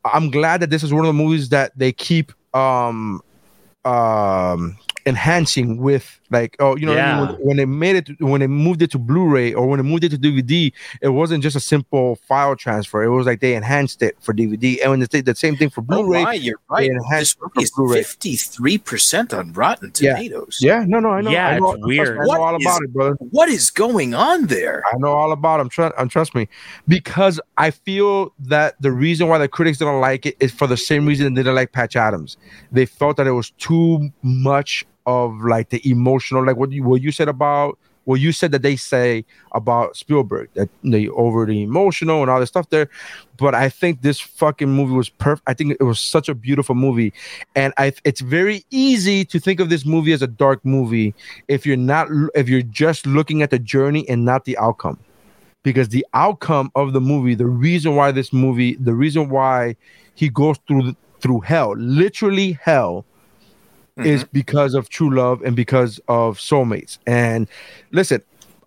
I'm 0.05 0.31
glad 0.31 0.61
that 0.61 0.71
this 0.71 0.83
is 0.83 0.93
one 0.93 1.05
of 1.05 1.09
the 1.09 1.23
movies 1.23 1.49
that 1.51 1.73
they 1.77 1.93
keep 1.93 2.33
um 2.55 3.23
um 3.85 4.77
enhancing 5.07 5.79
with 5.79 6.21
like 6.33 6.57
oh 6.61 6.77
you 6.77 6.87
know 6.87 6.93
what 6.95 7.01
I 7.01 7.19
mean? 7.21 7.27
When, 7.29 7.47
when 7.47 7.57
they 7.59 7.65
made 7.67 7.97
it 7.97 8.21
when 8.21 8.41
they 8.41 8.47
moved 8.47 8.83
it 8.83 8.91
to 8.93 8.99
blu-ray 8.99 9.55
or 9.55 9.67
when 9.69 9.79
they 9.79 9.85
moved 9.89 10.05
it 10.05 10.09
to 10.11 10.19
dvd 10.19 10.73
it 11.01 11.09
wasn't 11.09 11.43
just 11.43 11.55
a 11.57 11.61
simple 11.61 12.17
file 12.17 12.57
transfer 12.57 13.03
it 13.03 13.11
was 13.11 13.27
like 13.27 13.41
they 13.41 13.55
enhanced 13.55 14.03
it 14.03 14.17
for 14.21 14.33
dvd 14.35 14.81
and 14.83 14.91
when 14.91 15.01
they 15.01 15.07
did 15.07 15.25
the 15.27 15.35
same 15.35 15.57
thing 15.57 15.71
for 15.71 15.81
Oh 15.83 16.03
blu-ray 16.03 16.25
my, 16.25 16.33
you're 16.35 16.59
they 16.71 16.89
right. 16.89 16.91
enhanced 16.91 17.39
This 17.57 17.69
it 17.71 17.75
for 17.75 17.85
blu-ray 17.85 18.03
fifty 18.03 18.37
three 18.37 18.79
percent 18.79 19.33
on 19.35 19.53
Rotten 19.53 19.93
Yeah. 20.01 20.15
Tomatoes. 20.17 20.59
yeah 20.61 20.85
no 20.87 20.99
no 21.01 21.11
i 21.11 21.21
know 21.21 21.31
Yeah, 21.31 21.49
I 21.49 21.59
know, 21.59 21.73
it's 21.75 21.85
weird. 21.87 22.19
I 22.19 22.23
know 22.23 22.29
What 22.29 22.41
all 22.41 22.57
is- 22.57 22.63
about 22.65 22.83
it 22.83 22.93
brother 22.93 23.17
What 23.31 23.49
is 23.49 23.71
going 23.71 24.15
on 24.15 24.47
there? 24.47 24.83
I 24.93 24.97
know 24.99 25.13
all 25.13 25.33
about 25.33 25.59
them. 25.59 25.69
Trust, 25.69 25.95
and 25.97 26.03
um, 26.03 26.09
trust 26.09 26.35
me, 26.35 26.49
because 26.89 27.41
I 27.59 27.71
feel 27.71 28.33
that 28.41 28.81
the 28.81 28.91
reason 28.93 29.29
why 29.29 29.39
the 29.39 29.49
critics 29.49 29.79
didn't 29.79 30.01
like 30.01 30.27
it 30.27 30.37
is 30.41 30.53
for 30.53 30.67
the 30.67 30.77
same 30.77 31.07
reason 31.07 31.35
they 31.35 31.41
didn't 31.43 31.55
like 31.55 31.73
Patch 31.73 31.97
Adams. 31.97 32.37
They 32.71 32.87
felt 32.87 33.17
that 33.17 33.27
it 33.27 33.33
was 33.33 33.51
too 33.59 34.11
much 34.23 34.85
of 35.07 35.41
like 35.43 35.71
the 35.71 35.89
emotional, 35.89 36.45
like 36.45 36.57
what 36.57 36.73
you 36.73 36.83
what 36.83 37.03
you 37.03 37.13
said 37.13 37.29
about 37.29 37.79
what 38.05 38.21
you 38.21 38.33
said 38.33 38.53
that 38.53 38.63
they 38.63 38.77
say 38.77 39.25
about 39.53 39.97
Spielberg 39.97 40.49
that 40.55 40.69
they 40.83 41.09
over 41.09 41.47
the 41.47 41.63
emotional 41.63 42.23
and 42.23 42.31
all 42.31 42.41
this 42.41 42.49
stuff 42.49 42.69
there. 42.71 42.89
But 43.37 43.55
I 43.55 43.69
think 43.69 44.03
this 44.03 44.21
fucking 44.21 44.69
movie 44.69 44.95
was 44.95 45.09
perfect. 45.09 45.49
I 45.49 45.55
think 45.55 45.77
it 45.79 45.85
was 45.85 46.01
such 46.01 46.29
a 46.29 46.35
beautiful 46.35 46.75
movie, 46.75 47.13
and 47.55 47.73
I 47.77 47.93
it's 48.05 48.21
very 48.21 48.65
easy 48.71 49.25
to 49.27 49.39
think 49.39 49.61
of 49.61 49.69
this 49.69 49.85
movie 49.85 50.13
as 50.13 50.23
a 50.23 50.27
dark 50.27 50.65
movie 50.65 51.15
if 51.49 51.67
you're 51.67 51.77
not 51.77 52.09
if 52.35 52.49
you're 52.49 52.63
just 52.63 53.07
looking 53.07 53.43
at 53.43 53.51
the 53.51 53.59
journey 53.59 54.09
and 54.09 54.25
not 54.25 54.45
the 54.45 54.57
outcome 54.59 54.99
because 55.63 55.89
the 55.89 56.07
outcome 56.15 56.71
of 56.75 56.93
the 56.93 57.01
movie 57.01 57.35
the 57.35 57.47
reason 57.47 57.95
why 57.97 58.11
this 58.11 58.33
movie 58.33 58.75
the 58.77 58.95
reason 58.95 59.29
why 59.29 59.77
he 60.15 60.29
goes 60.29 60.59
through 60.67 60.95
through 61.21 61.41
hell 61.41 61.75
literally 61.77 62.53
hell 62.61 63.05
is 63.99 64.23
mm-hmm. 64.23 64.31
because 64.33 64.75
of 64.75 64.89
true 64.89 65.15
love 65.15 65.43
and 65.43 65.55
because 65.55 66.01
of 66.09 66.39
soulmates 66.39 66.99
and 67.07 67.49
listen 67.91 68.23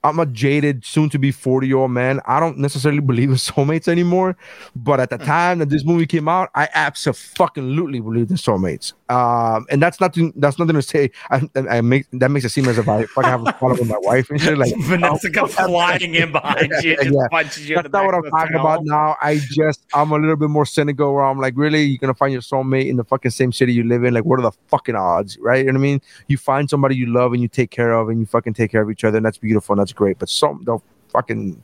I'm 0.06 0.20
a 0.20 0.26
jaded, 0.28 0.86
soon 0.86 1.10
to 1.10 1.18
be 1.18 1.32
40 1.32 1.66
year 1.66 1.78
old 1.78 1.90
man. 1.90 2.22
I 2.28 2.40
don't 2.40 2.60
necessarily 2.60 3.02
believe 3.02 3.30
in 3.30 3.36
soulmates 3.36 3.88
anymore. 3.88 4.38
But 4.76 5.00
at 5.00 5.10
the 5.10 5.18
mm. 5.18 5.26
time 5.26 5.60
that 5.60 5.70
this 5.70 5.84
movie 5.84 6.06
came 6.06 6.28
out, 6.28 6.52
I 6.54 6.70
absolutely 6.76 8.00
believed 8.00 8.30
in 8.30 8.38
soulmates. 8.38 8.94
Um, 9.08 9.68
and 9.70 9.82
that's 9.82 10.02
nothing. 10.02 10.34
That's 10.36 10.58
nothing 10.58 10.76
to 10.76 10.82
say. 10.82 11.12
I, 11.30 11.48
I 11.56 11.82
make 11.82 12.08
that 12.14 12.32
makes 12.32 12.46
it 12.46 12.50
seem 12.50 12.68
as 12.68 12.78
if 12.80 12.90
I 12.90 13.06
fucking 13.06 13.30
have 13.30 13.46
a 13.46 13.54
problem 13.54 13.80
with 13.82 13.90
my 13.90 14.00
wife 14.00 14.30
and 14.32 14.42
shit. 14.42 14.58
Like 14.58 14.74
vanessa 14.80 15.30
comes 15.30 15.54
flying 15.54 16.16
in 16.16 16.32
behind 16.32 16.72
you 16.82 16.98
and 17.00 17.14
just 17.14 17.30
punches 17.30 17.70
you 17.70 17.76
That's 17.76 17.92
not 17.92 18.06
what 18.06 18.16
I'm 18.16 18.24
talking 18.32 18.56
about 18.56 18.84
now. 18.84 19.16
I 19.22 19.40
just 19.52 19.86
I'm 19.94 20.12
a 20.12 20.18
little 20.18 20.36
bit 20.36 20.50
more 20.50 20.66
cynical 20.66 21.14
where 21.14 21.24
I'm 21.24 21.40
like, 21.40 21.54
really, 21.56 21.84
you're 21.84 22.00
gonna 22.00 22.16
find 22.16 22.34
your 22.34 22.42
soulmate 22.42 22.88
in 22.88 22.96
the 22.96 23.04
fucking 23.04 23.32
same 23.32 23.52
city 23.52 23.74
you 23.74 23.84
live 23.84 24.04
in? 24.04 24.14
Like, 24.14 24.26
what 24.26 24.40
are 24.40 24.44
the 24.44 24.52
fucking 24.70 24.96
odds, 24.96 25.38
right? 25.38 25.60
You 25.60 25.72
know 25.72 25.80
what 25.80 25.86
I 25.86 25.90
mean? 25.90 26.02
You 26.28 26.38
find 26.38 26.68
somebody 26.68 26.96
you 26.96 27.06
love 27.06 27.34
and 27.34 27.42
you 27.42 27.48
take 27.48 27.70
care 27.70 27.94
of, 27.94 28.10
and 28.10 28.20
you 28.20 28.26
fucking 28.26 28.56
take 28.56 28.72
care 28.72 28.82
of 28.82 28.90
each 28.90 29.04
other, 29.04 29.18
and 29.18 29.26
that's 29.26 29.38
beautiful 29.38 29.74
and 29.74 29.80
that's 29.80 29.94
great. 29.94 30.18
But 30.18 30.30
some 30.30 30.64
the 30.64 30.80
fucking. 31.16 31.64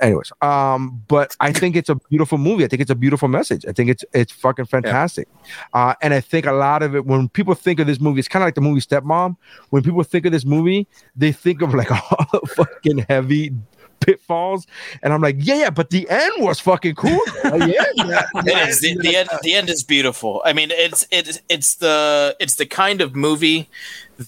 Anyways, 0.00 0.32
um, 0.42 1.02
but 1.06 1.36
I 1.38 1.52
think 1.52 1.76
it's 1.76 1.88
a 1.88 1.94
beautiful 1.94 2.36
movie. 2.36 2.64
I 2.64 2.68
think 2.68 2.82
it's 2.82 2.90
a 2.90 2.96
beautiful 2.96 3.28
message. 3.28 3.64
I 3.66 3.72
think 3.72 3.88
it's 3.90 4.04
it's 4.12 4.32
fucking 4.32 4.66
fantastic. 4.66 5.28
Uh, 5.72 5.94
and 6.02 6.12
I 6.12 6.20
think 6.20 6.46
a 6.46 6.52
lot 6.52 6.82
of 6.82 6.96
it 6.96 7.06
when 7.06 7.28
people 7.28 7.54
think 7.54 7.78
of 7.80 7.86
this 7.86 8.00
movie, 8.00 8.18
it's 8.18 8.28
kind 8.28 8.42
of 8.42 8.46
like 8.46 8.56
the 8.56 8.60
movie 8.60 8.80
Stepmom. 8.80 9.36
When 9.70 9.82
people 9.82 10.02
think 10.02 10.26
of 10.26 10.32
this 10.32 10.44
movie, 10.44 10.88
they 11.14 11.32
think 11.32 11.62
of 11.62 11.74
like 11.74 11.90
all 12.12 12.26
the 12.32 12.46
fucking 12.46 13.06
heavy 13.08 13.52
pitfalls, 14.00 14.66
and 15.02 15.12
I'm 15.12 15.20
like, 15.20 15.36
yeah, 15.38 15.54
yeah, 15.54 15.70
but 15.70 15.90
the 15.90 16.08
end 16.10 16.32
was 16.38 16.60
fucking 16.60 16.96
cool. 16.96 17.20
Like, 17.44 17.74
yeah, 17.74 17.84
yeah, 17.96 18.22
It 18.36 18.68
is 18.68 18.80
the, 18.80 18.96
the 18.96 19.16
end. 19.16 19.28
The 19.42 19.54
end 19.54 19.68
is 19.68 19.82
beautiful. 19.82 20.42
I 20.44 20.52
mean, 20.52 20.70
it's 20.70 21.06
it's 21.10 21.40
it's 21.48 21.74
the 21.76 22.36
it's 22.40 22.54
the 22.54 22.66
kind 22.66 23.00
of 23.00 23.14
movie 23.14 23.68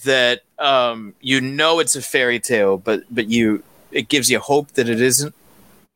that 0.05 0.43
um 0.59 1.15
you 1.21 1.41
know 1.41 1.79
it's 1.79 1.97
a 1.97 2.03
fairy 2.03 2.39
tale, 2.41 2.77
but 2.77 3.03
but 3.11 3.29
you 3.29 3.63
it 3.95 4.09
gives 4.09 4.31
you 4.31 4.39
hope 4.39 4.73
that 4.73 4.89
it 4.89 5.01
isn't. 5.01 5.35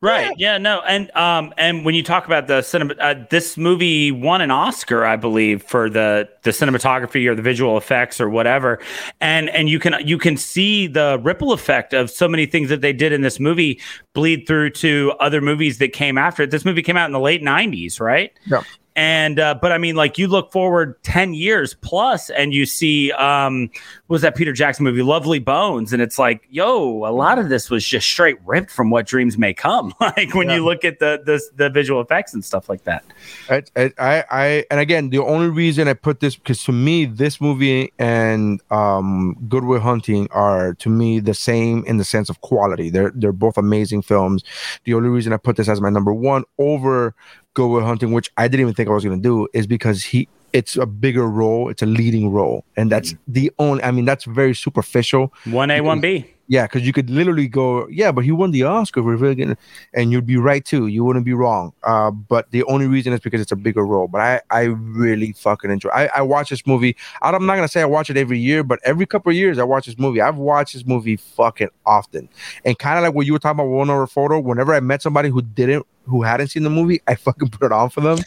Right. 0.00 0.32
Yeah. 0.38 0.58
No. 0.58 0.80
And 0.82 1.10
um 1.16 1.52
and 1.58 1.84
when 1.84 1.96
you 1.96 2.04
talk 2.04 2.24
about 2.26 2.46
the 2.46 2.62
cinema, 2.62 2.94
uh, 3.00 3.14
this 3.30 3.56
movie 3.56 4.12
won 4.12 4.40
an 4.40 4.52
Oscar, 4.52 5.04
I 5.04 5.16
believe, 5.16 5.60
for 5.64 5.90
the 5.90 6.28
the 6.44 6.50
cinematography 6.50 7.26
or 7.26 7.34
the 7.34 7.42
visual 7.42 7.76
effects 7.76 8.20
or 8.20 8.30
whatever. 8.30 8.78
And 9.20 9.50
and 9.50 9.68
you 9.68 9.80
can 9.80 9.96
you 10.06 10.16
can 10.16 10.36
see 10.36 10.86
the 10.86 11.18
ripple 11.24 11.52
effect 11.52 11.94
of 11.94 12.10
so 12.10 12.28
many 12.28 12.46
things 12.46 12.68
that 12.68 12.80
they 12.80 12.92
did 12.92 13.12
in 13.12 13.22
this 13.22 13.40
movie 13.40 13.80
bleed 14.14 14.46
through 14.46 14.70
to 14.70 15.14
other 15.18 15.40
movies 15.40 15.78
that 15.78 15.92
came 15.92 16.16
after 16.16 16.44
it. 16.44 16.52
This 16.52 16.64
movie 16.64 16.82
came 16.82 16.96
out 16.96 17.06
in 17.06 17.12
the 17.12 17.18
late 17.18 17.42
'90s, 17.42 18.00
right? 18.00 18.32
Yeah. 18.46 18.62
And 18.98 19.38
uh, 19.38 19.54
but 19.54 19.70
I 19.70 19.78
mean, 19.78 19.94
like 19.94 20.18
you 20.18 20.26
look 20.26 20.50
forward 20.50 21.00
ten 21.04 21.32
years 21.32 21.72
plus, 21.72 22.30
and 22.30 22.52
you 22.52 22.66
see 22.66 23.12
um, 23.12 23.70
what 24.08 24.14
was 24.16 24.22
that 24.22 24.34
Peter 24.34 24.52
Jackson 24.52 24.82
movie, 24.84 25.02
Lovely 25.02 25.38
Bones, 25.38 25.92
and 25.92 26.02
it's 26.02 26.18
like, 26.18 26.42
yo, 26.50 27.06
a 27.06 27.12
lot 27.14 27.38
of 27.38 27.48
this 27.48 27.70
was 27.70 27.86
just 27.86 28.08
straight 28.08 28.38
ripped 28.44 28.72
from 28.72 28.90
What 28.90 29.06
Dreams 29.06 29.38
May 29.38 29.54
Come. 29.54 29.94
like 30.00 30.34
when 30.34 30.50
you 30.50 30.64
look 30.64 30.84
at 30.84 30.98
the, 30.98 31.22
the 31.24 31.40
the 31.54 31.70
visual 31.70 32.00
effects 32.00 32.34
and 32.34 32.44
stuff 32.44 32.68
like 32.68 32.82
that. 32.84 33.04
I, 33.48 33.62
I, 33.76 33.92
I, 34.00 34.24
I- 34.32 34.64
and 34.68 34.80
again, 34.80 35.10
the 35.10 35.18
only 35.20 35.48
reason 35.48 35.86
I 35.86 35.94
put 35.94 36.18
this 36.18 36.34
because 36.34 36.64
to 36.64 36.72
me, 36.72 37.04
this 37.04 37.40
movie 37.40 37.92
and 38.00 38.60
um, 38.72 39.36
Good 39.48 39.62
Will 39.62 39.78
Hunting 39.78 40.26
are 40.32 40.74
to 40.74 40.88
me 40.88 41.20
the 41.20 41.34
same 41.34 41.84
in 41.84 41.98
the 41.98 42.04
sense 42.04 42.28
of 42.28 42.40
quality. 42.40 42.90
They're 42.90 43.12
they're 43.14 43.30
both 43.30 43.58
amazing 43.58 44.02
films. 44.02 44.42
The 44.82 44.94
only 44.94 45.08
reason 45.08 45.32
I 45.32 45.36
put 45.36 45.54
this 45.54 45.68
as 45.68 45.80
my 45.80 45.88
number 45.88 46.12
one 46.12 46.42
over 46.58 47.14
Good 47.58 47.66
Will 47.66 47.84
Hunting, 47.84 48.12
which 48.12 48.30
I 48.36 48.46
didn't 48.46 48.60
even 48.60 48.74
think 48.74 48.88
I 48.88 48.92
was 48.92 49.04
going 49.04 49.20
to 49.20 49.22
do, 49.22 49.48
is 49.52 49.66
because 49.66 50.04
he 50.04 50.28
it's 50.52 50.76
a 50.76 50.86
bigger 50.86 51.26
role. 51.26 51.68
It's 51.70 51.82
a 51.82 51.86
leading 51.86 52.30
role, 52.30 52.64
and 52.76 52.88
that's 52.88 53.14
mm. 53.14 53.18
the 53.26 53.50
only. 53.58 53.82
I 53.82 53.90
mean, 53.90 54.04
that's 54.04 54.24
very 54.26 54.54
superficial. 54.54 55.34
One 55.44 55.72
A, 55.72 55.80
one 55.80 56.00
B. 56.00 56.24
Yeah, 56.50 56.66
because 56.66 56.86
you 56.86 56.94
could 56.94 57.10
literally 57.10 57.46
go, 57.46 57.86
yeah, 57.88 58.10
but 58.10 58.24
he 58.24 58.32
won 58.32 58.52
the 58.52 58.62
Oscar 58.62 59.02
for 59.02 59.34
getting, 59.34 59.54
and 59.92 60.10
you'd 60.10 60.26
be 60.26 60.38
right 60.38 60.64
too. 60.64 60.86
You 60.86 61.04
wouldn't 61.04 61.26
be 61.26 61.34
wrong. 61.34 61.74
Uh, 61.82 62.10
but 62.10 62.50
the 62.52 62.64
only 62.64 62.86
reason 62.86 63.12
is 63.12 63.20
because 63.20 63.42
it's 63.42 63.52
a 63.52 63.56
bigger 63.56 63.84
role. 63.84 64.08
But 64.08 64.22
I, 64.22 64.40
I 64.50 64.62
really 64.62 65.32
fucking 65.32 65.70
enjoy. 65.70 65.90
I, 65.90 66.06
I 66.06 66.22
watch 66.22 66.48
this 66.48 66.66
movie. 66.66 66.96
I'm 67.20 67.44
not 67.44 67.56
gonna 67.56 67.68
say 67.68 67.82
I 67.82 67.84
watch 67.84 68.08
it 68.08 68.16
every 68.16 68.38
year, 68.38 68.62
but 68.62 68.80
every 68.82 69.04
couple 69.04 69.28
of 69.28 69.36
years 69.36 69.58
I 69.58 69.64
watch 69.64 69.86
this 69.86 69.98
movie. 69.98 70.22
I've 70.22 70.36
watched 70.36 70.72
this 70.72 70.86
movie 70.86 71.16
fucking 71.16 71.68
often, 71.84 72.30
and 72.64 72.78
kind 72.78 72.98
of 72.98 73.04
like 73.04 73.14
what 73.14 73.26
you 73.26 73.34
were 73.34 73.38
talking 73.38 73.60
about 73.60 73.68
One 73.70 73.90
Hour 73.90 74.06
Photo. 74.06 74.40
Whenever 74.40 74.72
I 74.72 74.80
met 74.80 75.02
somebody 75.02 75.28
who 75.28 75.42
didn't, 75.42 75.86
who 76.06 76.22
hadn't 76.22 76.48
seen 76.48 76.62
the 76.62 76.70
movie, 76.70 77.00
I 77.06 77.14
fucking 77.14 77.48
put 77.50 77.66
it 77.66 77.72
on 77.72 77.90
for 77.90 78.00
them, 78.00 78.18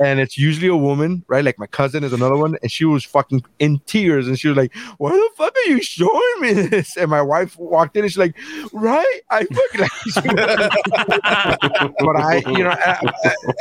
and 0.00 0.18
it's 0.18 0.36
usually 0.36 0.68
a 0.68 0.76
woman, 0.76 1.24
right? 1.28 1.44
Like 1.44 1.58
my 1.58 1.66
cousin 1.66 2.02
is 2.02 2.12
another 2.12 2.36
one, 2.36 2.56
and 2.62 2.70
she 2.70 2.84
was 2.84 3.04
fucking 3.04 3.44
in 3.58 3.78
tears, 3.86 4.26
and 4.26 4.38
she 4.38 4.48
was 4.48 4.56
like, 4.56 4.74
"Why 4.98 5.10
the 5.10 5.30
fuck 5.36 5.54
are 5.56 5.70
you 5.70 5.80
showing 5.82 6.40
me 6.40 6.52
this?" 6.52 6.96
And 6.96 7.10
my 7.10 7.22
wife 7.22 7.56
walked 7.60 7.96
in, 7.96 8.04
and 8.04 8.10
she's 8.10 8.18
like, 8.18 8.36
"Right, 8.72 9.20
I 9.30 9.44
fucking 9.44 9.80
like." 9.80 9.90
but 11.98 12.16
I, 12.16 12.42
you 12.46 12.64
know, 12.64 12.74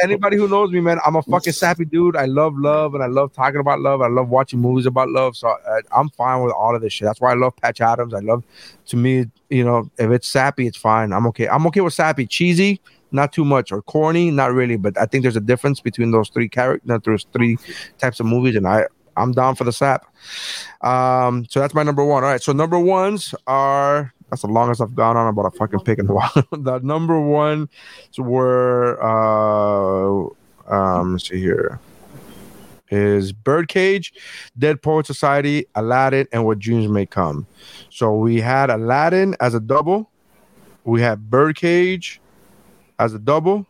anybody 0.01 0.37
who 0.37 0.47
knows 0.47 0.71
me, 0.71 0.79
man, 0.79 0.99
I'm 1.05 1.15
a 1.15 1.21
fucking 1.23 1.53
sappy 1.53 1.85
dude. 1.85 2.15
I 2.15 2.25
love 2.25 2.57
love, 2.57 2.95
and 2.95 3.03
I 3.03 3.07
love 3.07 3.33
talking 3.33 3.59
about 3.59 3.79
love. 3.79 4.01
I 4.01 4.07
love 4.07 4.29
watching 4.29 4.59
movies 4.59 4.85
about 4.85 5.09
love. 5.09 5.35
So 5.35 5.47
I, 5.47 5.81
I'm 5.95 6.09
fine 6.09 6.43
with 6.43 6.53
all 6.53 6.75
of 6.75 6.81
this 6.81 6.93
shit. 6.93 7.05
That's 7.05 7.21
why 7.21 7.31
I 7.31 7.35
love 7.35 7.55
Patch 7.57 7.81
Adams. 7.81 8.13
I 8.13 8.19
love, 8.19 8.43
to 8.87 8.97
me, 8.97 9.25
you 9.49 9.63
know, 9.63 9.89
if 9.97 10.09
it's 10.11 10.27
sappy, 10.27 10.67
it's 10.67 10.77
fine. 10.77 11.13
I'm 11.13 11.27
okay. 11.27 11.47
I'm 11.47 11.67
okay 11.67 11.81
with 11.81 11.93
sappy, 11.93 12.25
cheesy, 12.25 12.81
not 13.11 13.33
too 13.33 13.45
much, 13.45 13.71
or 13.71 13.81
corny, 13.81 14.31
not 14.31 14.53
really. 14.53 14.77
But 14.77 14.97
I 14.97 15.05
think 15.05 15.23
there's 15.23 15.35
a 15.35 15.41
difference 15.41 15.79
between 15.81 16.11
those 16.11 16.29
three 16.29 16.49
characters, 16.49 17.01
those 17.03 17.25
three 17.33 17.57
types 17.97 18.19
of 18.19 18.25
movies, 18.25 18.55
and 18.55 18.67
I. 18.67 18.85
I'm 19.19 19.31
down 19.31 19.55
for 19.55 19.63
the 19.63 19.71
sap. 19.71 20.05
Um, 20.81 21.45
so 21.49 21.59
that's 21.59 21.73
my 21.73 21.83
number 21.83 22.03
one. 22.03 22.23
All 22.23 22.29
right. 22.29 22.41
So 22.41 22.51
number 22.51 22.79
ones 22.79 23.35
are 23.47 24.13
that's 24.29 24.43
the 24.43 24.47
longest 24.47 24.81
I've 24.81 24.95
gone 24.95 25.17
on 25.17 25.27
about 25.27 25.45
a 25.45 25.51
fucking 25.51 25.81
pick 25.81 25.99
in 25.99 26.09
a 26.09 26.13
while. 26.13 26.31
the 26.51 26.79
number 26.79 27.19
one 27.19 27.69
were 28.17 28.97
uh 29.01 30.27
um 30.67 31.13
let's 31.13 31.27
see 31.29 31.39
here 31.39 31.79
is 32.91 33.31
Birdcage, 33.31 34.13
Dead 34.57 34.81
Poet 34.81 35.05
Society, 35.05 35.65
Aladdin, 35.75 36.27
and 36.31 36.45
What 36.45 36.57
Dreams 36.57 36.87
May 36.89 37.05
Come. 37.05 37.45
So 37.91 38.15
we 38.15 38.41
had 38.41 38.71
Aladdin 38.71 39.35
as 39.39 39.53
a 39.53 39.59
double. 39.59 40.09
We 40.85 41.01
had 41.01 41.29
Birdcage 41.29 42.19
as 42.97 43.13
a 43.13 43.19
double. 43.19 43.67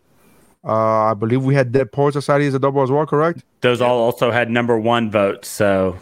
Uh, 0.64 1.12
I 1.12 1.14
believe 1.14 1.44
we 1.44 1.56
had 1.56 1.72
Dead 1.72 1.92
Poet 1.92 2.14
Society 2.14 2.46
as 2.46 2.54
a 2.54 2.60
double 2.60 2.82
as 2.82 2.92
well, 2.92 3.06
correct? 3.06 3.44
Those 3.62 3.82
all 3.82 4.00
also 4.00 4.30
had 4.32 4.50
number 4.50 4.78
one 4.78 5.10
votes. 5.10 5.48
So 5.48 5.98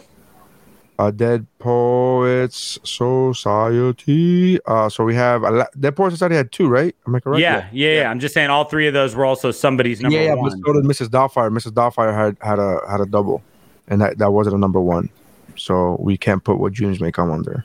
uh, 0.98 1.12
Dead 1.12 1.46
Poets 1.60 2.78
Society. 2.82 4.58
Uh, 4.66 4.88
so 4.88 5.04
we 5.04 5.14
have 5.14 5.44
a 5.44 5.68
Dead 5.78 5.94
Poets 5.94 6.14
Society 6.14 6.34
had 6.34 6.50
two, 6.50 6.68
right? 6.68 6.94
Am 7.06 7.14
I 7.14 7.20
correct? 7.20 7.40
yeah, 7.40 7.68
yeah, 7.72 8.00
yeah, 8.00 8.10
I'm 8.10 8.18
just 8.18 8.34
saying 8.34 8.50
all 8.50 8.64
three 8.64 8.88
of 8.88 8.94
those 8.94 9.14
were 9.14 9.24
also 9.24 9.52
somebody's 9.52 10.00
number 10.00 10.18
yeah, 10.18 10.24
yeah, 10.24 10.34
one. 10.34 10.50
but 10.50 10.58
so 10.66 10.72
did 10.72 10.84
Mrs. 10.84 11.08
Doubtfire. 11.08 11.50
Mrs. 11.52 11.70
Doubtfire 11.72 12.12
had 12.12 12.36
had 12.40 12.58
a 12.58 12.80
had 12.90 13.00
a 13.00 13.06
double, 13.06 13.42
and 13.86 14.00
that, 14.00 14.18
that 14.18 14.32
wasn't 14.32 14.56
a 14.56 14.58
number 14.58 14.80
one. 14.80 15.08
So 15.56 15.96
we 16.00 16.16
can't 16.16 16.42
put 16.42 16.58
what 16.58 16.72
Dreams 16.72 17.00
may 17.00 17.12
come 17.12 17.30
under. 17.30 17.64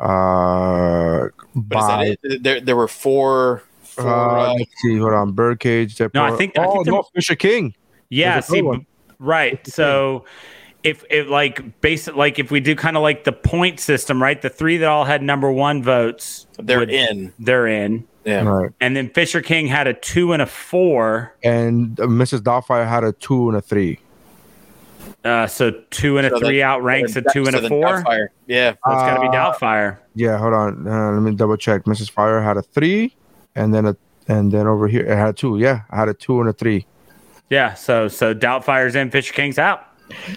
Uh, 0.00 1.28
But 1.54 1.78
by. 1.78 2.16
There 2.22 2.60
there 2.60 2.76
were 2.76 2.88
four. 2.88 3.62
Four 4.02 4.10
uh, 4.10 4.50
uh, 4.50 4.54
let's 4.54 4.70
see. 4.82 4.96
Hold 4.98 5.12
on, 5.14 5.32
Birdcage. 5.32 5.96
Dead 5.96 6.10
No, 6.14 6.24
I 6.24 6.28
Poet- 6.30 6.38
think- 6.38 6.58
I 6.58 6.64
oh 6.66 6.72
think 6.72 6.84
there- 6.86 6.94
no, 6.94 7.02
Fisher 7.14 7.34
King. 7.36 7.74
Yeah, 8.10 8.40
see, 8.40 8.62
b- 8.62 8.86
right. 9.18 9.64
So 9.66 10.24
if 10.84 11.04
if 11.10 11.28
like 11.28 11.80
basic 11.80 12.14
like 12.16 12.38
if 12.38 12.50
we 12.50 12.60
do 12.60 12.74
kind 12.76 12.96
of 12.96 13.02
like 13.02 13.24
the 13.24 13.32
point 13.32 13.80
system, 13.80 14.22
right? 14.22 14.40
The 14.40 14.48
three 14.50 14.76
that 14.78 14.88
all 14.88 15.04
had 15.04 15.22
number 15.22 15.50
one 15.52 15.82
votes, 15.82 16.46
They're 16.58 16.78
would- 16.78 16.90
in. 16.90 17.32
They're 17.38 17.66
in. 17.66 18.04
Yeah. 18.24 18.42
Right. 18.44 18.70
And 18.80 18.94
then 18.94 19.08
Fisher 19.10 19.40
King 19.40 19.66
had 19.68 19.86
a 19.86 19.94
two 19.94 20.32
and 20.34 20.42
a 20.42 20.46
four. 20.46 21.34
And 21.42 21.98
uh, 21.98 22.04
Mrs. 22.04 22.40
Doubtfire 22.40 22.86
had 22.86 23.02
a 23.02 23.12
two 23.12 23.48
and 23.48 23.56
a 23.56 23.62
three. 23.62 24.00
Uh, 25.24 25.46
so 25.46 25.70
two 25.90 26.18
and 26.18 26.26
a 26.26 26.30
So 26.30 26.38
three 26.40 26.62
outranks 26.62 27.16
a 27.16 27.22
two 27.32 27.46
and 27.46 27.56
a 27.56 27.68
four. 27.68 27.84
Doubtfire. 28.02 28.28
Yeah. 28.46 28.72
So 28.72 28.92
it's 28.92 29.02
got 29.02 29.14
to 29.14 29.20
be 29.22 29.28
Uh, 29.28 29.32
Doubtfire. 29.32 29.98
Yeah, 30.14 30.36
hold 30.38 30.52
on. 30.52 30.86
Uh, 30.86 31.12
let 31.12 31.22
me 31.22 31.34
double 31.34 31.56
check. 31.56 31.84
Mrs. 31.84 32.10
Fire 32.10 32.40
had 32.42 32.56
a 32.58 32.62
three, 32.62 33.14
and 33.58 33.74
then 33.74 33.86
a 33.86 33.96
and 34.28 34.52
then 34.52 34.66
over 34.66 34.88
here 34.88 35.04
it 35.04 35.16
had 35.16 35.28
a 35.28 35.32
two. 35.32 35.58
Yeah, 35.58 35.82
I 35.90 35.96
had 35.96 36.08
a 36.08 36.14
two 36.14 36.40
and 36.40 36.48
a 36.48 36.52
three. 36.52 36.86
Yeah. 37.50 37.74
So 37.74 38.08
so 38.08 38.34
Doubtfire's 38.34 38.94
in. 38.94 39.10
Fisher 39.10 39.34
King's 39.34 39.58
out. 39.58 39.84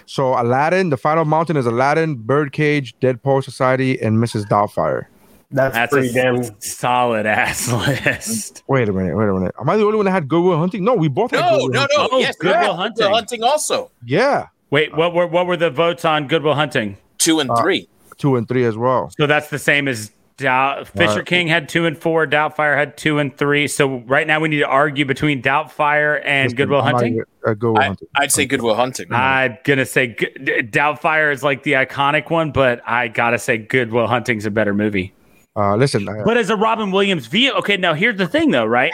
So 0.06 0.38
Aladdin, 0.40 0.90
the 0.90 0.96
final 0.98 1.24
mountain 1.24 1.56
is 1.56 1.64
Aladdin, 1.66 2.16
Birdcage, 2.16 2.94
Dead 3.00 3.22
Poet 3.22 3.44
Society, 3.44 3.98
and 4.02 4.18
Mrs. 4.18 4.44
Doubtfire. 4.44 5.06
That's, 5.50 5.74
That's 5.74 5.92
pretty 5.92 6.08
a 6.08 6.12
damn. 6.12 6.60
solid 6.60 7.26
ass 7.26 7.70
list. 8.06 8.62
Wait 8.68 8.88
a 8.88 8.92
minute, 8.92 9.14
wait 9.16 9.28
a 9.28 9.32
minute. 9.34 9.54
Am 9.60 9.68
I 9.68 9.76
the 9.76 9.84
only 9.84 9.96
one 9.96 10.06
that 10.06 10.12
had 10.12 10.26
Good 10.28 10.42
Will 10.42 10.58
Hunting? 10.58 10.82
No, 10.84 10.94
we 10.94 11.08
both 11.08 11.30
had 11.30 11.40
No, 11.40 11.58
Goodwill 11.58 11.68
no, 11.70 11.80
Hunting. 11.80 11.98
no. 11.98 12.08
Oh, 12.12 12.18
yes, 12.20 12.36
Goodwill 12.36 12.62
yeah, 12.62 12.74
Hunting. 12.74 13.10
Hunting 13.10 13.42
also. 13.42 13.90
Yeah, 14.04 14.46
Wait, 14.70 14.96
what 14.96 15.12
were 15.14 15.26
what 15.26 15.46
were 15.46 15.56
the 15.58 15.68
votes 15.70 16.04
on 16.06 16.26
Good 16.26 16.42
Will 16.42 16.54
Hunting? 16.54 16.96
Two 17.18 17.40
and 17.40 17.50
Uh, 17.50 17.56
three. 17.62 17.86
two 18.16 18.36
and 18.36 18.48
three 18.48 18.64
as 18.64 18.76
well. 18.78 19.10
So 19.18 19.26
that's 19.26 19.48
the 19.50 19.58
same 19.58 19.88
as 19.88 20.10
Doubt. 20.38 20.88
Fisher 20.88 21.16
Right. 21.16 21.26
King 21.26 21.46
had 21.48 21.68
two 21.68 21.86
and 21.86 21.96
four. 21.96 22.26
Doubtfire 22.26 22.76
had 22.76 22.96
two 22.96 23.18
and 23.18 23.36
three. 23.36 23.68
So 23.68 23.98
right 24.06 24.26
now 24.26 24.40
we 24.40 24.48
need 24.48 24.58
to 24.60 24.66
argue 24.66 25.04
between 25.04 25.42
Doubtfire 25.42 26.20
and 26.24 26.46
Listen, 26.46 26.56
Good 26.56 26.70
Will 26.70 26.82
Hunting. 26.82 27.12
even- 27.14 27.24
uh, 27.46 27.54
Goodwill 27.54 27.78
I, 27.82 27.86
Hunting. 27.86 28.08
I'd 28.16 28.32
say 28.32 28.46
Good 28.46 28.62
Will 28.62 28.74
Hunting. 28.74 29.06
I'm 29.12 29.58
gonna 29.64 29.84
say 29.86 30.08
G- 30.08 30.28
D- 30.42 30.62
Doubtfire 30.62 31.32
is 31.32 31.42
like 31.42 31.62
the 31.64 31.72
iconic 31.72 32.30
one, 32.30 32.50
but 32.50 32.80
I 32.86 33.08
gotta 33.08 33.38
say 33.38 33.58
Good 33.58 33.92
Will 33.92 34.06
Hunting's 34.06 34.46
a 34.46 34.50
better 34.50 34.72
movie. 34.74 35.12
Uh, 35.54 35.76
listen, 35.76 36.08
I- 36.08 36.22
But 36.24 36.36
as 36.38 36.48
a 36.50 36.56
Robin 36.56 36.90
Williams 36.92 37.26
vehicle, 37.26 37.58
okay. 37.58 37.76
Now 37.76 37.92
here's 37.94 38.16
the 38.16 38.26
thing, 38.26 38.50
though, 38.52 38.64
right? 38.64 38.92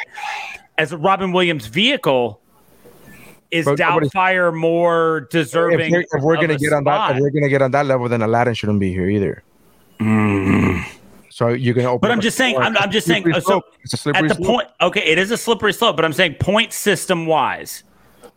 As 0.77 0.93
a 0.93 0.99
Robin 0.99 1.33
Williams 1.33 1.67
vehicle, 1.67 2.41
is 3.51 3.65
But 3.65 3.79
nobody- 3.79 4.09
Doubtfire 4.09 4.55
more 4.55 5.29
deserving? 5.31 5.93
we're, 5.93 6.01
if 6.01 6.23
we're 6.23 6.35
of 6.35 6.41
gonna 6.41 6.55
a 6.55 6.59
get 6.59 6.73
on 6.73 6.85
that, 6.85 7.17
if 7.17 7.21
we're 7.23 7.31
gonna 7.31 7.49
get 7.49 7.63
on 7.63 7.71
that 7.71 7.87
level, 7.87 8.09
then 8.09 8.23
Aladdin 8.23 8.55
shouldn't 8.55 8.81
be 8.81 8.93
here 8.93 9.09
either. 9.09 9.43
So 11.39 11.51
you're 11.51 11.73
gonna 11.73 11.87
open. 11.89 12.01
But 12.01 12.11
I'm 12.11 12.21
just 12.21 12.37
saying. 12.37 12.57
I'm, 12.57 12.77
I'm 12.79 12.91
just 12.91 13.07
saying. 13.07 13.23
Slippery 13.23 13.39
uh, 13.39 13.41
So 13.43 13.63
it's 13.85 13.95
a 13.95 13.97
slippery 13.97 14.23
at 14.25 14.29
the 14.29 14.35
slope. 14.35 14.47
point, 14.49 14.69
okay, 14.81 15.03
it 15.05 15.19
is 15.19 15.31
a 15.31 15.37
slippery 15.37 15.73
slope. 15.73 15.95
But 15.95 16.05
I'm 16.05 16.13
saying 16.13 16.35
point 16.41 16.73
system 16.73 17.27
wise, 17.27 17.85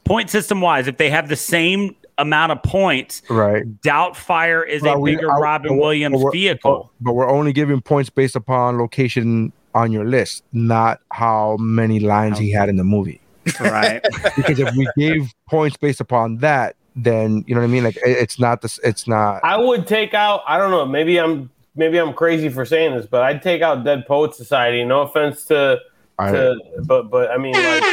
point 0.03 0.29
system 0.29 0.61
wise, 0.61 0.85
if 0.85 0.97
they 0.97 1.09
have 1.09 1.27
the 1.27 1.35
same 1.35 1.95
amount 2.19 2.51
of 2.51 2.61
points, 2.61 3.23
right? 3.27 3.63
Doubtfire 3.81 4.67
is 4.67 4.83
But 4.83 4.97
a 4.97 4.99
we- 4.99 5.15
bigger 5.15 5.31
I- 5.31 5.39
Robin 5.39 5.69
but 5.77 5.81
Williams 5.83 6.13
but 6.13 6.25
we're- 6.25 6.31
vehicle. 6.39 6.91
But 7.01 7.13
we're 7.13 7.27
only 7.27 7.53
giving 7.53 7.81
points 7.81 8.11
based 8.11 8.35
upon 8.35 8.77
location 8.77 9.51
on 9.73 9.91
your 9.91 10.05
list, 10.05 10.43
not 10.53 10.99
how 11.11 11.57
many 11.59 11.99
lines 12.01 12.37
he 12.37 12.51
had 12.51 12.69
in 12.69 12.75
the 12.75 12.83
movie. 12.83 13.19
Right. 13.59 13.99
because 14.35 14.59
if 14.59 14.75
we 14.75 14.87
gave 14.95 15.33
points 15.49 15.75
based 15.75 16.01
upon 16.01 16.37
that, 16.37 16.75
then 16.95 17.43
you 17.47 17.55
know 17.55 17.61
what 17.61 17.67
I 17.67 17.71
mean. 17.71 17.83
Like 17.83 17.97
it- 17.97 18.17
it's 18.19 18.37
not 18.37 18.61
this. 18.61 18.79
It's 18.83 19.07
not. 19.07 19.43
I 19.43 19.57
would 19.57 19.87
take 19.87 20.13
out. 20.13 20.41
I 20.47 20.59
don't 20.59 20.69
know. 20.69 20.85
Maybe 20.85 21.17
I'm 21.19 21.49
maybe 21.75 21.97
I'm 21.97 22.13
crazy 22.13 22.49
for 22.49 22.65
saying 22.65 22.95
this, 22.95 23.05
but 23.05 23.23
I'd 23.23 23.41
take 23.41 23.61
out 23.61 23.83
Dead 23.83 24.05
Poet 24.07 24.33
Society. 24.35 24.83
No 24.83 25.01
offense 25.01 25.45
to, 25.45 25.79
I- 26.19 26.31
to 26.31 26.55
but 26.85 27.09
but 27.09 27.31
I 27.31 27.37
mean 27.37 27.53
like 27.53 27.83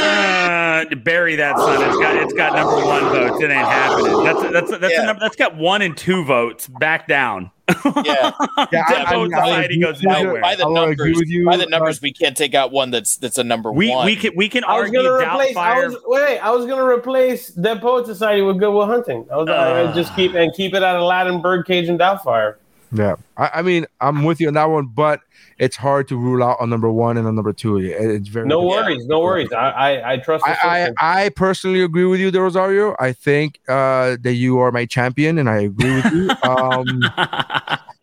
Uh, 0.00 0.84
bury 1.02 1.34
that 1.36 1.56
son. 1.58 1.82
It's 1.88 1.96
got 1.98 2.16
it's 2.16 2.32
got 2.34 2.54
number 2.54 2.76
one 2.86 3.02
votes. 3.10 3.40
It 3.42 3.50
ain't 3.50 3.66
happening. 3.66 4.24
That's 4.24 4.42
that's 4.52 4.78
that's 4.80 4.94
a 4.98 5.04
number, 5.06 5.20
that's 5.20 5.36
got 5.36 5.56
one 5.56 5.82
and 5.82 5.96
two 5.96 6.24
votes. 6.24 6.68
Back 6.68 7.08
down. 7.08 7.50
Yeah, 7.68 7.74
Yeah, 8.04 8.32
Dead 8.70 8.84
I- 8.84 9.04
I 9.08 9.12
Poet 9.12 9.24
mean, 9.30 9.34
I 9.34 9.40
Society 9.46 9.74
agree 9.74 9.82
goes 9.84 9.94
with 9.96 10.04
by, 10.06 10.22
nowhere. 10.22 10.40
by 10.40 10.54
the 10.54 10.62
I 10.64 10.66
will 10.66 10.74
numbers, 10.74 11.20
you, 11.26 11.44
by 11.44 11.56
the 11.58 11.66
numbers, 11.66 12.00
we 12.00 12.12
can't 12.12 12.36
take 12.36 12.54
out 12.54 12.70
one 12.72 12.90
that's 12.90 13.16
that's 13.16 13.36
a 13.38 13.44
number 13.44 13.70
We 13.72 13.90
one. 13.90 14.06
we 14.06 14.16
can 14.16 14.32
we 14.36 14.48
can 14.48 14.64
I 14.64 14.80
was 14.80 14.90
gonna 14.90 15.12
replace. 15.12 15.56
I 15.56 15.84
was, 15.84 15.96
wait, 16.06 16.38
I 16.38 16.50
was 16.50 16.64
gonna 16.66 16.86
replace 16.86 17.48
Dead 17.48 17.80
Poet 17.82 18.06
Society 18.06 18.40
with 18.42 18.58
Good 18.58 18.72
Will 18.72 18.86
Hunting. 18.86 19.26
I 19.32 19.36
was 19.36 19.48
I 19.48 19.92
just 19.92 20.14
keep 20.16 20.34
and 20.34 20.52
keep 20.54 20.74
it 20.74 20.82
at 20.82 20.96
Aladdin, 20.96 21.42
Birdcage, 21.42 21.88
and 21.88 21.98
Doubtfire. 21.98 22.54
Yeah, 22.92 23.16
I, 23.36 23.50
I 23.56 23.62
mean, 23.62 23.86
I'm 24.00 24.24
with 24.24 24.40
you 24.40 24.48
on 24.48 24.54
that 24.54 24.66
one, 24.70 24.86
but 24.86 25.20
it's 25.58 25.76
hard 25.76 26.08
to 26.08 26.16
rule 26.16 26.42
out 26.42 26.56
on 26.60 26.70
number 26.70 26.90
one 26.90 27.16
and 27.18 27.26
on 27.26 27.34
number 27.34 27.52
two. 27.52 27.76
It- 27.78 27.90
It's 28.00 28.28
very 28.28 28.46
No 28.46 28.60
difficult. 28.62 28.84
worries, 28.86 29.06
no 29.06 29.20
worries. 29.20 29.52
I 29.52 29.68
I, 29.70 30.12
I 30.12 30.16
trust. 30.18 30.44
I, 30.46 30.90
I. 30.98 31.24
I 31.24 31.28
personally 31.30 31.82
agree 31.82 32.04
with 32.06 32.20
you, 32.20 32.30
Del 32.30 32.42
Rosario. 32.42 32.96
I 32.98 33.12
think 33.12 33.60
uh, 33.68 34.16
that 34.22 34.34
you 34.34 34.58
are 34.58 34.72
my 34.72 34.86
champion, 34.86 35.36
and 35.38 35.50
I 35.50 35.58
agree 35.60 35.94
with 35.96 36.12
you. 36.12 36.30
Um, 36.48 37.02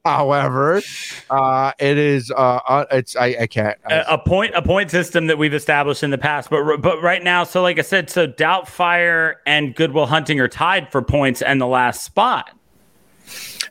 however, 0.06 0.82
uh, 1.30 1.72
it 1.80 1.98
is 1.98 2.32
uh, 2.32 2.60
uh, 2.68 2.86
it's 2.92 3.16
I, 3.16 3.36
I 3.42 3.48
can't. 3.48 3.78
I, 3.88 3.96
a, 3.96 4.06
a 4.14 4.18
point 4.18 4.54
a 4.56 4.62
point 4.62 4.92
system 4.92 5.28
that 5.28 5.38
we've 5.38 5.54
established 5.54 6.04
in 6.04 6.12
the 6.12 6.18
past, 6.18 6.50
but 6.50 6.78
but 6.82 7.02
right 7.02 7.24
now, 7.24 7.44
so 7.44 7.62
like 7.62 7.80
I 7.80 7.82
said, 7.82 8.10
so 8.10 8.28
Doubtfire 8.28 9.36
and 9.46 9.76
Good 9.76 9.94
Will 9.94 10.06
Hunting 10.06 10.40
are 10.40 10.48
tied 10.48 10.92
for 10.92 11.02
points 11.02 11.42
and 11.42 11.60
the 11.60 11.68
last 11.68 12.04
spot. 12.04 12.52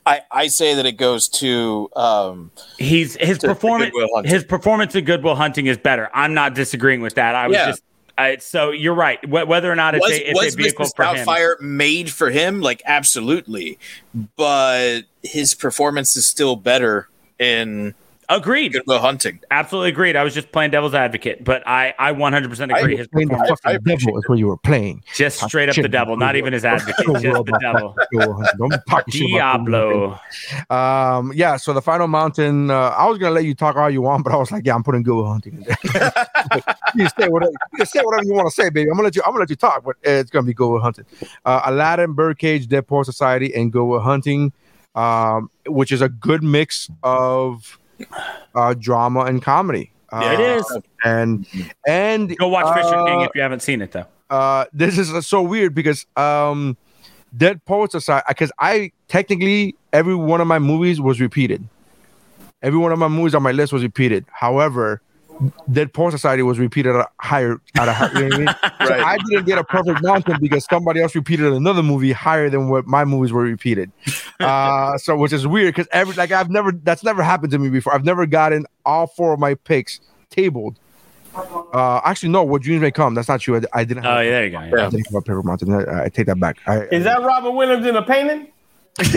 I, 0.06 0.20
I 0.30 0.46
say 0.48 0.74
that 0.74 0.84
it 0.86 0.98
goes 0.98 1.28
to 1.28 1.88
um, 1.96 2.50
He's 2.78 3.16
his 3.16 3.38
To- 3.38 3.48
performance 3.48 3.94
his 4.24 4.44
performance 4.44 4.94
in 4.94 5.04
Good 5.04 5.22
Will 5.24 5.34
Hunting 5.34 5.66
is 5.66 5.78
better. 5.78 6.10
I'm 6.12 6.34
not 6.34 6.54
disagreeing 6.54 7.00
with 7.00 7.14
that. 7.14 7.34
I 7.34 7.48
was 7.48 7.54
Yeah. 7.56 7.66
just 7.68 7.82
I, 8.16 8.36
so 8.36 8.70
you're 8.70 8.94
right. 8.94 9.18
Wh- 9.24 9.48
whether 9.48 9.72
or 9.72 9.74
not 9.74 9.94
it's 9.96 10.02
was, 10.02 10.12
a, 10.12 10.30
it's 10.30 10.40
was 10.44 10.54
a 10.54 10.56
vehicle 10.56 10.84
Mr. 10.86 11.24
for 11.24 11.56
him. 11.58 11.76
Made 11.76 12.10
for 12.10 12.30
him? 12.30 12.60
Like 12.60 12.80
absolutely, 12.86 13.78
but 14.36 15.02
his 15.22 15.54
performance 15.54 16.16
is 16.16 16.26
still 16.26 16.54
better 16.56 17.08
in 17.38 17.94
Agreed. 18.34 18.72
Good 18.72 18.82
Will 18.86 18.98
Hunting. 18.98 19.40
Absolutely 19.50 19.90
agreed. 19.90 20.16
I 20.16 20.24
was 20.24 20.34
just 20.34 20.50
playing 20.50 20.72
devil's 20.72 20.94
advocate, 20.94 21.44
but 21.44 21.66
I 21.66 21.94
I 21.98 22.12
100% 22.12 22.76
agree. 22.76 22.96
His 22.96 23.06
playing 23.08 23.28
the 23.28 23.36
performance 23.36 23.60
fucking 23.60 23.82
devil 23.84 24.18
is 24.18 24.28
what 24.28 24.38
you 24.38 24.48
were 24.48 24.56
playing. 24.56 25.04
just 25.14 25.40
straight 25.40 25.68
up 25.68 25.76
the 25.76 25.88
devil, 25.88 26.16
not 26.16 26.36
even 26.36 26.52
his 26.52 26.64
advocate, 26.64 27.06
just 27.20 27.22
the 27.22 27.58
devil. 27.60 27.94
Don't 28.58 28.70
be 28.70 28.76
talking 28.88 29.12
shit 29.12 29.34
about 29.36 29.64
the 29.64 29.70
Diablo. 29.70 30.18
Um, 30.68 31.32
yeah. 31.34 31.56
So 31.56 31.72
the 31.72 31.82
final 31.82 32.08
mountain. 32.08 32.70
Uh, 32.70 32.88
I 32.90 33.06
was 33.06 33.18
gonna 33.18 33.34
let 33.34 33.44
you 33.44 33.54
talk 33.54 33.76
all 33.76 33.88
you 33.88 34.02
want, 34.02 34.24
but 34.24 34.32
I 34.32 34.36
was 34.36 34.50
like, 34.50 34.66
yeah, 34.66 34.74
I'm 34.74 34.82
putting 34.82 35.02
Good 35.02 35.14
Will 35.14 35.26
Hunting. 35.26 35.54
In 35.54 35.60
there. 35.62 35.76
you 36.94 37.08
say 37.18 37.28
whatever. 37.28 37.52
You 37.78 37.84
say 37.84 38.00
whatever 38.02 38.24
you 38.24 38.34
want 38.34 38.48
to 38.48 38.54
say, 38.54 38.70
baby. 38.70 38.88
I'm 38.90 38.96
gonna 38.96 39.04
let 39.04 39.16
you. 39.16 39.22
I'm 39.24 39.30
gonna 39.30 39.40
let 39.40 39.50
you 39.50 39.56
talk, 39.56 39.84
but 39.84 39.96
it's 40.02 40.30
gonna 40.30 40.46
be 40.46 40.54
Good 40.54 40.68
Will 40.68 40.80
Hunting. 40.80 41.04
Uh, 41.44 41.62
Aladdin, 41.66 42.14
Birdcage, 42.14 42.66
Dead 42.66 42.86
Poor 42.86 43.04
Society, 43.04 43.54
and 43.54 43.72
Good 43.72 43.84
Will 43.84 44.00
Hunting, 44.00 44.52
um, 44.94 45.50
which 45.66 45.92
is 45.92 46.02
a 46.02 46.08
good 46.08 46.42
mix 46.42 46.90
of 47.02 47.78
uh, 48.54 48.74
drama 48.74 49.20
and 49.20 49.42
comedy. 49.42 49.90
Uh, 50.12 50.20
Yeah, 50.22 50.32
it 50.32 50.40
is. 50.40 50.78
And 51.04 51.46
and 51.86 52.36
Go 52.38 52.48
watch 52.48 52.74
Fisher 52.76 52.96
King 53.06 53.20
uh, 53.20 53.24
if 53.24 53.30
you 53.34 53.42
haven't 53.42 53.60
seen 53.60 53.82
it 53.82 53.92
though. 53.92 54.06
uh 54.30 54.64
this 54.72 54.96
is 54.98 55.26
so 55.26 55.42
weird 55.42 55.74
because 55.74 56.06
um 56.16 56.76
dead 57.36 57.62
poets 57.66 57.94
aside 57.94 58.22
because 58.28 58.50
i 58.58 58.90
technically 59.08 59.74
every 59.92 60.14
one 60.14 60.40
of 60.40 60.46
my 60.46 60.58
movies 60.58 61.00
was 61.00 61.20
repeated 61.20 61.62
every 62.62 62.78
one 62.78 62.90
of 62.92 62.98
my 62.98 63.08
movies 63.08 63.34
on 63.34 63.42
my 63.42 63.52
list 63.52 63.72
was 63.72 63.82
repeated 63.82 64.24
however 64.30 65.02
dead 65.72 65.92
poet 65.92 66.12
society 66.12 66.42
was 66.42 66.58
repeated 66.58 66.94
at 66.94 67.00
a 67.00 67.08
higher 67.18 67.60
at 67.76 67.88
a 67.88 67.92
higher 67.92 68.14
you 68.14 68.28
know 68.28 68.44
what 68.44 68.56
i 68.62 68.78
mean 68.78 68.88
so 68.88 68.94
i 68.94 69.18
didn't 69.28 69.46
get 69.46 69.58
a 69.58 69.64
perfect 69.64 70.02
mountain 70.02 70.36
because 70.40 70.64
somebody 70.70 71.00
else 71.00 71.14
repeated 71.14 71.52
another 71.52 71.82
movie 71.82 72.12
higher 72.12 72.48
than 72.48 72.68
what 72.68 72.86
my 72.86 73.04
movies 73.04 73.32
were 73.32 73.42
repeated 73.42 73.90
uh 74.40 74.96
so 74.96 75.16
which 75.16 75.32
is 75.32 75.46
weird 75.46 75.74
because 75.74 75.88
every 75.92 76.14
like 76.14 76.30
i've 76.30 76.50
never 76.50 76.72
that's 76.72 77.02
never 77.02 77.22
happened 77.22 77.50
to 77.50 77.58
me 77.58 77.68
before 77.68 77.94
i've 77.94 78.04
never 78.04 78.26
gotten 78.26 78.64
all 78.84 79.06
four 79.06 79.32
of 79.32 79.40
my 79.40 79.54
picks 79.54 80.00
tabled 80.30 80.78
uh, 81.72 82.00
actually, 82.04 82.28
no. 82.28 82.44
What 82.44 82.62
dreams 82.62 82.80
may 82.80 82.92
come. 82.92 83.14
That's 83.14 83.26
not 83.26 83.40
true. 83.40 83.56
I, 83.56 83.80
I 83.80 83.84
didn't. 83.84 84.06
Oh, 84.06 84.16
Have 84.16 84.24
yeah, 84.24 84.30
there 84.30 84.44
you 84.44 84.50
go. 84.52 84.58
I 84.58 84.88
didn't 84.88 85.06
have 85.06 85.14
a 85.14 85.20
paper 85.20 85.42
mountain. 85.42 85.72
I, 85.74 86.04
I 86.04 86.08
take 86.08 86.26
that 86.26 86.38
back. 86.38 86.58
I, 86.66 86.82
Is 86.92 87.02
that 87.02 87.22
Robin 87.22 87.56
Williams 87.56 87.84
in 87.84 87.96
a 87.96 88.02
painting? 88.02 88.52
he's 89.02 89.14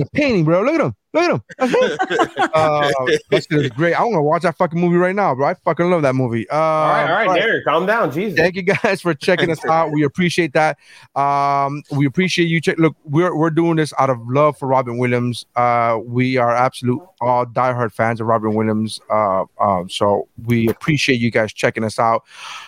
a 0.00 0.06
painting, 0.12 0.44
bro. 0.44 0.62
Look 0.62 0.74
at 0.74 0.80
him. 0.80 0.94
Look 1.16 1.24
at 1.24 1.30
him. 1.30 1.42
That's 1.58 1.72
him. 1.72 2.48
uh, 2.54 2.90
that 3.30 3.46
shit 3.50 3.60
is 3.64 3.70
great. 3.70 3.94
I 3.94 4.02
want 4.02 4.14
to 4.16 4.22
watch 4.22 4.42
that 4.42 4.56
fucking 4.56 4.78
movie 4.80 4.96
right 4.96 5.14
now, 5.14 5.34
bro. 5.34 5.48
I 5.48 5.54
fucking 5.54 5.90
love 5.90 6.02
that 6.02 6.14
movie. 6.14 6.48
Uh, 6.50 6.54
All 6.56 6.88
right, 6.88 7.10
all 7.10 7.26
right, 7.28 7.40
Derek, 7.40 7.64
calm 7.64 7.86
down, 7.86 8.12
Jesus. 8.12 8.38
Thank 8.38 8.54
you 8.56 8.62
guys 8.62 9.00
for 9.00 9.14
checking 9.14 9.50
us 9.50 9.64
out. 9.64 9.90
We 9.92 10.04
appreciate 10.04 10.52
that. 10.52 10.78
Um, 11.14 11.82
we 11.90 12.06
appreciate 12.06 12.46
you. 12.46 12.60
Check. 12.60 12.78
Look, 12.78 12.94
we're 13.04 13.34
we're 13.36 13.50
doing 13.50 13.76
this 13.76 13.92
out 13.98 14.10
of 14.10 14.18
love 14.28 14.58
for 14.58 14.68
Robin 14.68 14.98
Williams. 14.98 15.46
Uh, 15.56 15.98
we 16.04 16.36
are 16.36 16.54
absolute 16.54 17.00
all 17.20 17.46
diehard 17.46 17.92
fans 17.92 18.20
of 18.20 18.26
Robin 18.26 18.54
Williams. 18.54 19.00
Uh, 19.10 19.44
um, 19.60 19.88
so 19.88 20.28
we 20.44 20.68
appreciate 20.68 21.20
you 21.20 21.30
guys 21.30 21.52
checking 21.52 21.84
us 21.84 21.98
out. 21.98 22.24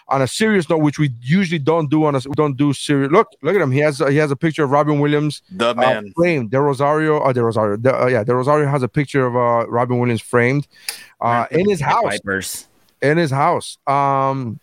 On 0.08 0.22
a 0.22 0.26
serious 0.26 0.68
note, 0.70 0.78
which 0.78 0.98
we 0.98 1.10
usually 1.20 1.58
don't 1.58 1.90
do 1.90 2.04
on 2.04 2.14
us, 2.14 2.26
we 2.26 2.32
don't 2.34 2.56
do 2.56 2.72
serious. 2.72 3.10
Look, 3.12 3.28
look 3.42 3.54
at 3.54 3.60
him. 3.60 3.70
He 3.70 3.80
has 3.80 3.98
he 3.98 4.16
has 4.16 4.30
a 4.30 4.36
picture 4.36 4.64
of 4.64 4.70
Robin 4.70 5.00
Williams, 5.00 5.42
The 5.50 5.70
uh, 5.70 5.74
man. 5.74 6.12
framed. 6.16 6.50
Del 6.50 6.62
Rosario, 6.62 7.18
uh, 7.20 7.32
Del 7.32 7.44
Rosario, 7.44 7.76
De, 7.76 7.94
uh, 8.02 8.06
yeah, 8.06 8.24
De 8.24 8.34
Rosario 8.38 8.68
has 8.68 8.82
a 8.82 8.88
picture 8.88 9.26
of 9.26 9.36
uh, 9.36 9.68
Robin 9.68 9.98
Williams 9.98 10.22
framed 10.22 10.66
uh, 11.20 11.46
in 11.50 11.68
his 11.68 11.80
house 11.80 12.14
Vipers. 12.14 12.68
in 13.02 13.18
his 13.18 13.30
house. 13.30 13.78
Um, 13.86 14.60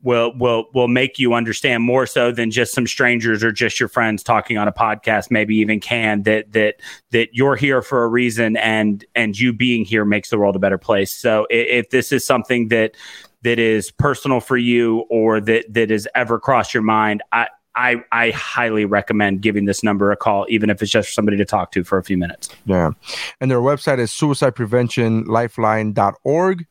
will 0.04 0.32
will 0.36 0.66
will 0.74 0.86
make 0.86 1.18
you 1.18 1.34
understand 1.34 1.82
more 1.82 2.06
so 2.06 2.30
than 2.30 2.50
just 2.50 2.72
some 2.74 2.86
strangers 2.86 3.42
or 3.42 3.50
just 3.50 3.80
your 3.80 3.88
friends 3.88 4.22
talking 4.22 4.58
on 4.58 4.68
a 4.68 4.72
podcast 4.72 5.30
maybe 5.30 5.56
even 5.56 5.80
can 5.80 6.22
that 6.22 6.52
that 6.52 6.76
that 7.10 7.30
you're 7.32 7.56
here 7.56 7.82
for 7.82 8.04
a 8.04 8.08
reason 8.08 8.56
and 8.58 9.04
and 9.14 9.38
you 9.38 9.52
being 9.52 9.84
here 9.84 10.04
makes 10.04 10.28
the 10.30 10.38
world 10.38 10.54
a 10.54 10.58
better 10.60 10.78
place. 10.78 11.12
So 11.12 11.46
i- 11.50 11.54
if 11.54 11.90
this 11.90 12.12
is 12.12 12.24
something 12.24 12.68
that 12.68 12.94
that 13.42 13.58
is 13.58 13.90
personal 13.90 14.40
for 14.40 14.56
you 14.56 15.00
or 15.10 15.40
that 15.40 15.64
that 15.72 15.90
has 15.90 16.06
ever 16.14 16.38
crossed 16.38 16.72
your 16.74 16.82
mind 16.82 17.22
i 17.32 17.48
I 17.76 18.02
I 18.12 18.30
highly 18.30 18.84
recommend 18.84 19.40
giving 19.40 19.64
this 19.64 19.82
number 19.82 20.12
a 20.12 20.16
call, 20.16 20.46
even 20.48 20.70
if 20.70 20.80
it's 20.82 20.90
just 20.90 21.14
somebody 21.14 21.36
to 21.36 21.44
talk 21.44 21.70
to 21.72 21.84
for 21.84 21.98
a 21.98 22.04
few 22.04 22.16
minutes. 22.16 22.48
Yeah. 22.66 22.92
And 23.40 23.50
their 23.50 23.58
website 23.58 23.98
is 23.98 24.10
suicidepreventionlifeline.org. 24.10 26.66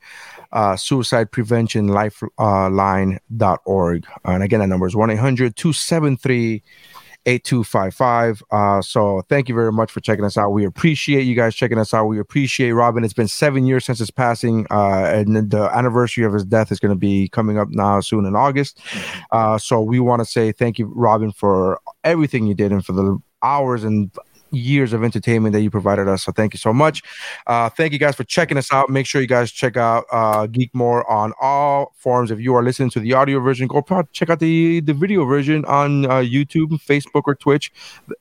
Uh, 0.51 0.75
suicide 0.75 1.31
prevention 1.31 1.87
lifeline.org. 1.87 4.05
and 4.25 4.43
again, 4.43 4.59
that 4.59 4.67
number 4.67 4.85
is 4.85 4.95
1 4.95 5.09
800 5.09 5.55
273 5.55 6.61
8255. 7.25 8.43
Uh, 8.51 8.81
so 8.81 9.21
thank 9.29 9.49
you 9.49 9.55
very 9.55 9.71
much 9.71 9.91
for 9.91 9.99
checking 9.99 10.25
us 10.25 10.37
out. 10.37 10.49
We 10.49 10.65
appreciate 10.65 11.23
you 11.23 11.35
guys 11.35 11.55
checking 11.55 11.77
us 11.77 11.93
out. 11.93 12.05
We 12.05 12.19
appreciate 12.19 12.71
Robin. 12.71 13.03
It's 13.03 13.13
been 13.13 13.27
seven 13.27 13.65
years 13.65 13.85
since 13.85 13.99
his 13.99 14.11
passing, 14.11 14.65
uh, 14.71 15.05
and 15.05 15.49
the 15.49 15.69
anniversary 15.73 16.23
of 16.25 16.33
his 16.33 16.45
death 16.45 16.71
is 16.71 16.79
going 16.79 16.93
to 16.93 16.99
be 16.99 17.29
coming 17.29 17.57
up 17.57 17.69
now 17.69 17.99
soon 17.99 18.25
in 18.25 18.35
August. 18.35 18.79
Uh, 19.31 19.57
so 19.57 19.81
we 19.81 19.99
want 19.99 20.19
to 20.19 20.25
say 20.25 20.51
thank 20.51 20.79
you, 20.79 20.91
Robin, 20.95 21.31
for 21.31 21.79
everything 22.03 22.45
you 22.45 22.53
did 22.53 22.71
and 22.71 22.85
for 22.85 22.93
the 22.93 23.17
hours 23.41 23.83
and 23.83 24.11
years 24.53 24.93
of 24.93 25.03
entertainment 25.03 25.53
that 25.53 25.61
you 25.61 25.69
provided 25.69 26.07
us. 26.07 26.23
So 26.23 26.31
thank 26.31 26.53
you 26.53 26.57
so 26.59 26.73
much. 26.73 27.01
Uh, 27.47 27.69
thank 27.69 27.93
you 27.93 27.99
guys 27.99 28.15
for 28.15 28.23
checking 28.23 28.57
us 28.57 28.71
out. 28.71 28.89
Make 28.89 29.05
sure 29.05 29.21
you 29.21 29.27
guys 29.27 29.51
check 29.51 29.77
out 29.77 30.05
uh, 30.11 30.47
Geekmore 30.47 31.09
on 31.09 31.33
all 31.41 31.93
forms. 31.97 32.31
If 32.31 32.39
you 32.39 32.55
are 32.55 32.63
listening 32.63 32.89
to 32.91 32.99
the 32.99 33.13
audio 33.13 33.39
version, 33.39 33.67
go 33.67 33.83
check 34.11 34.29
out 34.29 34.39
the 34.39 34.79
the 34.81 34.93
video 34.93 35.25
version 35.25 35.65
on 35.65 36.05
uh, 36.05 36.19
YouTube, 36.19 36.81
Facebook, 36.83 37.23
or 37.25 37.35
Twitch. 37.35 37.71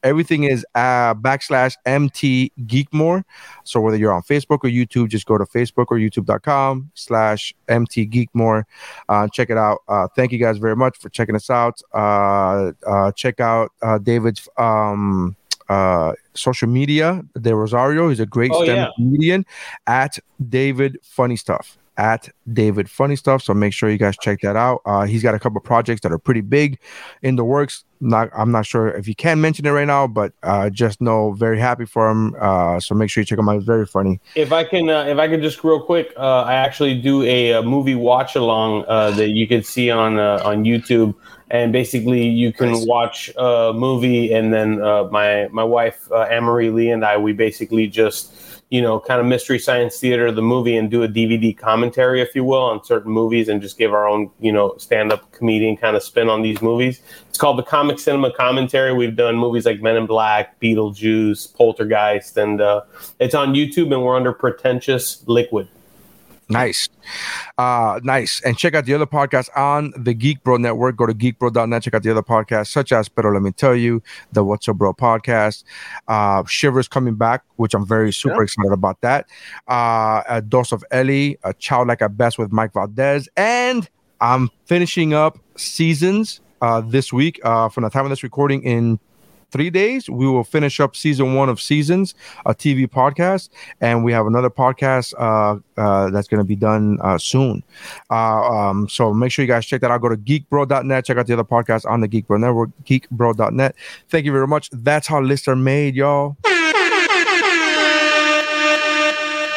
Everything 0.03 0.45
is 0.45 0.65
uh, 0.75 1.15
backslash 1.15 1.75
MT 1.87 2.53
Geekmore. 2.67 3.25
So 3.65 3.81
whether 3.81 3.97
you're 3.97 4.13
on 4.13 4.23
Facebook 4.23 4.59
or 4.65 4.71
YouTube, 4.71 5.09
just 5.09 5.27
go 5.27 5.39
to 5.39 5.45
Facebook 5.45 5.87
or 5.89 5.99
YouTube.com 5.99 6.91
slash 6.95 7.55
MT 7.69 8.07
Geekmore. 8.09 8.65
Uh, 9.09 9.29
check 9.29 9.51
it 9.51 9.57
out. 9.57 9.81
Uh, 9.89 10.09
thank 10.17 10.33
you 10.33 10.39
guys 10.39 10.59
very 10.59 10.77
much 10.77 10.99
for 10.99 11.09
checking 11.09 11.35
us 11.35 11.51
out. 11.51 11.81
Uh, 11.95 12.73
uh, 12.87 13.13
check 13.13 13.41
out 13.41 13.73
uh, 13.83 13.99
David's 13.99 14.49
um, 14.57 15.37
uh, 15.69 16.13
social 16.35 16.69
media, 16.69 17.23
Del 17.41 17.55
Rosario. 17.55 18.09
He's 18.09 18.21
a 18.21 18.27
great 18.27 18.51
Oh, 18.53 18.65
stand 18.65 18.79
yeah. 18.79 18.89
comedian 18.97 19.47
at 19.87 20.19
David 20.49 20.99
Funny 21.03 21.37
Stuff. 21.37 21.79
At 21.99 22.31
David 22.51 22.89
Funny 22.89 23.17
Stuff. 23.17 23.43
So 23.43 23.53
make 23.53 23.75
sure 23.75 23.91
you 23.91 23.99
guys 23.99 24.17
check 24.17 24.41
that 24.41 24.57
out. 24.57 24.81
Uh, 24.87 25.05
he's 25.05 25.23
got 25.23 25.35
a 25.35 25.39
couple 25.39 25.61
projects 25.61 26.01
that 26.01 26.11
are 26.11 26.19
pretty 26.19 26.41
big 26.41 26.79
in 27.21 27.37
the 27.37 27.45
works. 27.45 27.85
Not, 28.01 28.31
I'm 28.37 28.51
not 28.51 28.65
sure 28.67 28.89
if 28.89 29.07
you 29.07 29.15
can 29.15 29.41
mention 29.43 29.67
it 29.67 29.71
right 29.71 29.87
now, 29.87 30.07
but 30.07 30.33
uh, 30.43 30.71
just 30.71 31.03
know 31.03 31.33
very 31.33 31.59
happy 31.61 31.85
for 31.85 32.11
him. 32.11 32.35
Uh, 32.41 32.81
so 32.81 32.95
make 32.95 33.11
sure 33.11 33.21
you 33.21 33.27
check 33.27 33.39
him 33.39 33.49
out. 33.49 33.57
He's 33.57 33.65
very 33.65 33.85
funny. 33.87 34.21
If 34.35 34.53
I 34.53 34.65
can, 34.65 34.89
uh, 34.89 35.05
if 35.05 35.19
I 35.19 35.29
can 35.29 35.43
just 35.43 35.63
real 35.63 35.81
quick, 35.81 36.13
uh, 36.17 36.41
I 36.43 36.55
actually 36.55 37.01
do 37.01 37.23
a, 37.25 37.53
uh 37.53 37.63
movie 37.63 37.95
watch 37.95 38.35
along 38.37 38.87
uh, 38.89 39.11
that 39.13 39.29
you 39.29 39.47
can 39.47 39.63
see 39.63 39.91
on 39.91 40.19
uh, 40.19 40.41
on 40.45 40.65
YouTube, 40.65 41.15
and 41.53 41.70
basically 41.70 42.27
you 42.27 42.51
can 42.51 42.87
watch 42.87 43.31
a 43.37 43.73
movie, 43.77 44.33
and 44.33 44.53
then 44.53 44.83
uh, 44.83 45.05
my 45.12 45.49
my 45.53 45.62
wife 45.62 46.11
uh, 46.11 46.27
Lee 46.41 46.91
and 46.91 47.05
I, 47.05 47.19
we 47.19 47.35
basically 47.35 47.87
just 47.87 48.35
you 48.70 48.81
know 48.81 48.99
kind 48.99 49.20
of 49.20 49.27
mystery 49.27 49.59
science 49.59 49.99
theater 50.01 50.33
the 50.33 50.41
movie 50.41 50.77
and 50.79 50.91
do 50.91 51.03
a 51.03 51.09
DVD 51.09 51.57
commentary, 51.57 52.23
if 52.23 52.35
you 52.35 52.43
will, 52.43 52.62
on 52.62 52.83
certain 52.83 53.12
movies, 53.12 53.49
and 53.49 53.61
just 53.61 53.77
give 53.77 53.93
our 53.93 54.09
own 54.09 54.31
you 54.41 54.51
know 54.51 54.74
stand 54.79 55.12
up 55.12 55.31
comedian 55.33 55.77
kind 55.77 55.95
of 55.95 56.03
spin 56.03 56.31
on 56.31 56.41
these 56.41 56.62
movies. 56.62 57.03
It's 57.29 57.39
called 57.39 57.59
the 57.59 57.65
Comic 57.65 57.99
Cinema 57.99 58.33
Commentary. 58.33 58.95
We've 58.95 59.15
done 59.15 59.37
movies 59.37 59.66
like 59.66 59.83
Men 59.83 59.97
in 59.97 60.07
Black, 60.07 60.59
Beetlejuice, 60.59 61.55
Poltergeist, 61.55 62.39
and 62.39 62.62
uh, 62.62 62.81
it's 63.20 63.35
on 63.35 63.53
YouTube, 63.53 63.93
and 63.93 64.03
we're 64.03 64.16
under 64.16 64.33
Pretentious 64.33 65.23
Liquid. 65.29 65.69
Nice. 66.53 66.89
Uh, 67.59 68.01
nice. 68.03 68.41
And 68.45 68.57
check 68.57 68.74
out 68.74 68.85
the 68.85 68.95
other 68.95 69.07
podcasts 69.07 69.49
on 69.57 69.93
the 69.97 70.15
Geek 70.15 70.43
Bro 70.43 70.59
Network. 70.59 70.97
Go 70.97 71.07
to 71.07 71.15
geekbro.net. 71.15 71.83
Check 71.83 71.95
out 71.95 72.03
the 72.03 72.11
other 72.11 72.23
podcasts, 72.23 72.69
such 72.69 72.93
as 72.93 73.09
Pero 73.09 73.33
Let 73.33 73.43
Me 73.43 73.53
Tell 73.53 73.74
You, 73.74 74.03
the 74.33 74.45
What's 74.45 74.69
Up 74.69 74.77
Bro 74.77 74.95
podcast, 74.95 75.65
uh, 76.09 76.45
Shivers 76.47 76.89
coming 76.89 77.15
back, 77.15 77.45
which 77.57 77.74
I'm 77.74 77.87
very 77.87 78.12
super 78.12 78.43
excited 78.43 78.73
about 78.73 79.01
that. 79.01 79.27
Uh, 79.69 80.23
a 80.29 80.43
Dose 80.43 80.73
of 80.73 80.85
Ellie, 80.91 81.39
a 81.45 81.53
Child 81.55 81.89
Like 81.89 82.01
a 82.01 82.09
Best 82.09 82.39
with 82.39 82.53
Mike 82.53 82.73
Valdez. 82.73 83.29
And 83.37 83.89
I'm 84.20 84.51
finishing 84.66 85.15
up 85.15 85.39
seasons 85.57 86.41
uh, 86.61 86.81
this 86.81 87.12
week. 87.12 87.41
Uh, 87.45 87.69
from 87.69 87.83
the 87.85 87.91
time 87.91 88.05
of 88.05 88.11
this 88.11 88.23
recording 88.23 88.62
in 88.62 88.99
three 89.53 89.70
days. 89.70 90.11
We 90.11 90.27
will 90.27 90.45
finish 90.45 90.81
up 90.81 90.97
season 90.97 91.35
one 91.35 91.49
of 91.49 91.61
seasons 91.61 92.15
a 92.47 92.55
tv 92.55 92.89
podcast 92.89 93.51
and 93.81 94.05
we 94.05 94.12
have 94.12 94.27
another 94.27 94.51
podcast 94.51 95.15
uh, 95.19 95.59
uh, 95.81 96.11
that's 96.11 96.29
going 96.29 96.39
to 96.39 96.45
be 96.45 96.57
done 96.57 96.99
uh, 97.03 97.19
soon. 97.19 97.62
Uh, 98.11 98.43
um, 98.43 98.89
so 98.89 99.12
make 99.12 99.31
sure 99.31 99.45
you 99.45 99.49
guys 99.49 99.66
check 99.66 99.81
that 99.83 99.91
out. 99.91 100.01
Go 100.01 100.09
to 100.09 100.16
geekbro.net 100.16 101.05
check 101.05 101.16
out 101.16 101.27
the 101.27 101.35
other 101.35 101.45
podcast 101.45 101.89
on 101.89 102.01
the 102.01 102.09
geekbro 102.09 102.41
network 102.41 102.70
geekbro.net 102.85 103.74
thank 104.09 104.24
you 104.24 104.33
very 104.33 104.49
much. 104.49 104.70
That's 104.70 105.07
how 105.07 105.20
lists 105.20 105.47
are 105.49 105.57
made 105.57 105.95
y'all 105.95 106.37